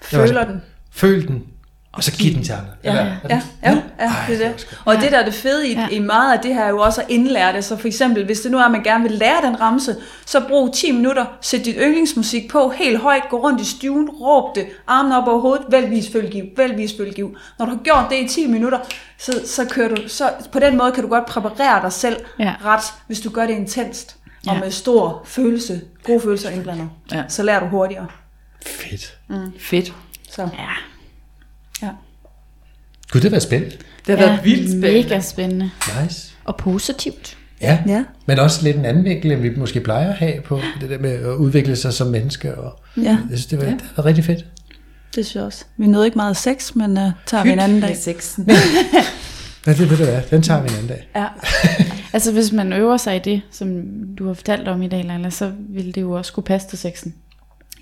Føler 0.01 0.45
den. 0.45 0.61
føl 0.91 1.27
den, 1.27 1.43
og 1.91 2.03
så 2.03 2.11
giv 2.11 2.33
den 2.33 2.43
til 2.43 2.51
andre. 2.53 2.71
Ja, 2.83 2.93
ja, 2.95 3.05
ja, 3.29 3.41
ja, 3.63 3.69
ja 3.99 4.13
det 4.27 4.39
det 4.39 4.45
er 4.45 4.51
det. 4.51 4.77
Og 4.85 4.95
det 4.95 5.11
der 5.11 5.17
er 5.19 5.25
det 5.25 5.33
fede 5.33 5.67
i, 5.69 5.73
Ja. 5.73 5.87
i 5.91 5.99
meget 5.99 6.33
af 6.37 6.39
det 6.43 6.53
her 6.53 6.63
er 6.63 6.69
jo 6.69 6.79
også 6.79 7.01
at 7.01 7.07
indlære 7.09 7.53
det. 7.53 7.65
Så 7.65 7.77
for 7.77 7.87
eksempel, 7.87 8.25
hvis 8.25 8.39
det 8.41 8.51
nu 8.51 8.57
er, 8.57 8.63
at 8.63 8.71
man 8.71 8.83
gerne 8.83 9.03
vil 9.03 9.11
lære 9.11 9.41
den 9.45 9.61
ramse, 9.61 9.95
så 10.25 10.41
brug 10.47 10.73
10 10.73 10.91
minutter, 10.91 11.25
sæt 11.41 11.65
dit 11.65 11.75
yndlingsmusik 11.79 12.49
på 12.51 12.69
helt 12.69 12.97
højt, 12.99 13.23
gå 13.29 13.37
rundt 13.43 13.61
i 13.61 13.65
stuen, 13.65 14.09
råb 14.09 14.55
det, 14.55 14.67
armen 14.87 15.11
op 15.11 15.27
over 15.27 15.39
hovedet, 15.41 15.65
vælg, 15.69 15.89
vis, 15.89 16.09
følg, 16.11 16.31
giv, 16.31 16.43
vælg, 16.57 16.77
vis, 16.77 16.91
følg, 16.97 17.15
giv. 17.15 17.35
Når 17.59 17.65
du 17.65 17.71
har 17.71 17.79
gjort 17.83 18.05
det 18.09 18.15
i 18.15 18.27
10 18.27 18.47
minutter, 18.47 18.79
så, 19.17 19.41
så 19.45 19.65
kører 19.65 19.95
du, 19.95 20.01
så 20.07 20.29
på 20.51 20.59
den 20.59 20.77
måde 20.77 20.91
kan 20.91 21.03
du 21.03 21.09
godt 21.09 21.25
præparere 21.25 21.81
dig 21.81 21.93
selv 21.93 22.17
Ja. 22.39 22.53
ret, 22.65 22.83
hvis 23.07 23.19
du 23.19 23.29
gør 23.29 23.45
det 23.45 23.53
intenst 23.53 24.15
og 24.47 24.53
Ja. 24.53 24.59
med 24.59 24.71
stor 24.71 25.21
følelse, 25.25 25.81
gode 26.03 26.21
følelser 26.21 26.49
indblandet. 26.49 26.89
Ja. 27.11 27.23
Så 27.27 27.43
lærer 27.43 27.59
du 27.59 27.65
hurtigere. 27.65 28.07
Fedt. 28.65 29.17
Fedt. 29.59 29.93
Så, 30.31 30.41
ja. 30.41 30.47
Gud, 33.11 33.21
det 33.21 33.31
var 33.31 33.39
spændende. 33.39 33.75
Det 34.07 34.19
har 34.19 34.25
været 34.27 34.39
vildt 34.43 34.69
spændende. 34.69 35.03
Mega 35.03 35.19
spændende. 35.21 35.69
Nice. 36.03 36.31
Og 36.45 36.57
positivt. 36.57 37.37
Ja. 37.61 37.79
Ja. 37.87 38.03
men 38.25 38.39
også 38.39 38.63
lidt 38.63 38.77
en 38.77 38.85
anden 38.85 39.03
vinkel, 39.03 39.31
end 39.31 39.41
vi 39.41 39.49
måske 39.57 39.79
plejer 39.79 40.09
at 40.09 40.15
have 40.15 40.41
på 40.41 40.59
det 40.81 40.89
der 40.89 40.97
med 40.99 41.11
at 41.11 41.35
udvikle 41.35 41.75
sig 41.75 41.93
som 41.93 42.07
menneske. 42.07 42.55
Og 42.55 42.79
ja, 42.97 43.03
jeg 43.03 43.17
synes, 43.27 43.45
det 43.45 43.57
var, 43.59 43.65
ja. 43.65 43.71
det 43.71 43.81
var 43.97 44.05
rigtig 44.05 44.23
fedt. 44.23 44.45
det 45.15 45.25
synes 45.25 45.35
jeg 45.35 45.43
også. 45.43 45.65
Vi 45.77 45.87
nåede 45.87 46.07
ikke 46.07 46.17
meget 46.17 46.37
sex, 46.37 46.75
men 46.75 46.97
uh, 46.97 47.03
tager 47.25 47.43
vi 47.43 47.49
en 47.49 47.59
anden 47.59 47.81
dag. 47.81 47.97
Sexen. 47.97 48.49
Ja, 49.67 49.71
det 49.73 49.89
ved 49.89 49.97
du 49.97 50.03
hvad, 50.03 50.21
den 50.29 50.41
tager 50.41 50.61
vi 50.61 50.67
en 50.69 50.73
anden 50.73 50.87
dag. 50.87 51.09
Ja. 51.15 51.25
Altså 52.13 52.31
hvis 52.31 52.51
man 52.51 52.73
øver 52.73 52.97
sig 52.97 53.15
i 53.15 53.19
det, 53.19 53.41
som 53.51 53.83
du 54.19 54.27
har 54.27 54.33
fortalt 54.33 54.67
om 54.67 54.81
i 54.81 54.87
dag, 54.87 55.03
Leila, 55.05 55.29
så 55.29 55.51
vil 55.69 55.95
det 55.95 56.01
jo 56.01 56.11
også 56.11 56.33
kunne 56.33 56.43
passe 56.43 56.67
til 56.67 56.77
sexen. 56.77 57.13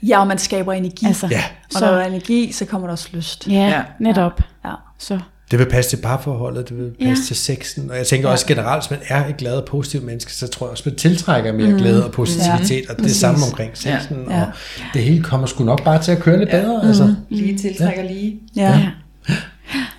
Ja, 0.03 0.19
og 0.19 0.27
man 0.27 0.37
skaber 0.37 0.73
energi. 0.73 1.05
Altså, 1.05 1.27
Ja, 1.31 1.43
Og 1.75 1.81
når 1.81 1.87
der 1.87 1.97
er 1.97 2.07
energi, 2.07 2.51
så 2.51 2.65
kommer 2.65 2.87
der 2.87 2.91
også 2.91 3.09
lyst. 3.13 3.47
ja, 3.47 3.53
Ja. 3.53 3.81
netop. 3.99 4.41
Ja. 4.65 4.71
Så 4.97 5.19
det 5.51 5.59
vil 5.59 5.65
passe 5.69 5.91
til 5.97 6.01
parforholdet, 6.03 6.69
det 6.69 6.77
vil 6.77 6.91
passe 7.07 7.23
Ja. 7.23 7.27
til 7.27 7.35
sexen. 7.35 7.89
Og 7.91 7.97
jeg 7.97 8.07
tænker 8.07 8.29
også 8.29 8.45
generelt, 8.47 8.83
hvis 8.83 8.91
man 8.91 8.99
er 9.07 9.27
et 9.29 9.37
glad 9.37 9.53
og 9.57 9.65
positivt 9.65 10.03
menneske, 10.03 10.33
så 10.33 10.47
tror 10.47 10.65
jeg 10.67 10.71
også, 10.71 10.83
man 10.85 10.95
tiltrækker 10.95 11.53
mere 11.53 11.69
mm. 11.71 11.77
glæde 11.77 12.05
og 12.05 12.11
positivitet. 12.11 12.89
Og 12.89 12.95
det 12.95 13.03
Præcis. 13.03 13.17
samme 13.17 13.39
omkring 13.51 13.77
sexen. 13.77 14.17
Ja. 14.29 14.41
Og 14.41 14.47
det 14.93 15.03
hele 15.03 15.23
kommer 15.23 15.47
sgu 15.47 15.63
nok 15.63 15.83
bare 15.83 16.01
til 16.03 16.11
at 16.11 16.19
køre 16.19 16.39
lidt 16.39 16.49
bedre. 16.49 16.87
Altså. 16.87 17.15
Lige 17.29 17.57
tiltrækker 17.57 18.03
lige. 18.03 18.39
Ja, 18.55 18.61
ja. 18.61 18.89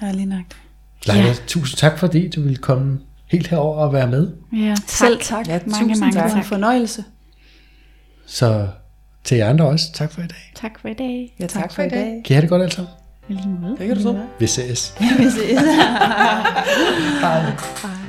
ja 0.02 0.12
lige 0.12 0.26
nok. 0.26 0.44
Leila, 1.06 1.22
Ja. 1.26 1.34
tusind 1.46 1.76
tak, 1.78 1.98
fordi 1.98 2.28
du 2.30 2.40
ville 2.40 2.56
komme 2.56 2.98
helt 3.26 3.46
herover 3.46 3.76
og 3.78 3.92
være 3.92 4.06
med. 4.06 4.28
ja 4.52 4.68
tak. 4.68 4.78
Selv 4.86 5.20
tak. 5.22 5.48
Ja, 5.48 5.52
Mange, 5.66 5.88
tusind 5.88 6.00
mange 6.00 6.14
tak. 6.14 6.22
Var 6.24 6.30
en 6.30 6.36
tak. 6.36 6.44
fornøjelse. 6.46 7.04
Så 8.26 8.68
til 9.28 9.36
jer 9.36 9.48
andre 9.48 9.64
også, 9.66 9.92
tak 9.92 10.12
for 10.12 10.20
i 10.20 10.26
dag. 10.26 10.52
Tak 10.54 10.80
for 10.80 10.88
i 10.88 10.94
dag. 10.94 11.34
Ja, 11.40 11.46
tak 11.46 11.72
for 11.72 11.82
i 11.82 11.88
dag. 11.88 12.22
Kan 12.24 12.24
I 12.28 12.32
have 12.32 12.40
det 12.40 12.50
godt 12.50 12.62
alle 12.62 12.74
sammen? 12.74 12.92
Lige 13.28 13.48
måde. 13.48 13.76
Det 13.78 13.86
kan 13.86 13.96
du 13.96 14.02
så. 14.02 14.18
Vi 14.38 14.46
ses. 14.46 14.94
Vi 15.18 15.24
ses. 15.24 15.60
Hej. 17.20 17.40
Hej. 17.82 18.07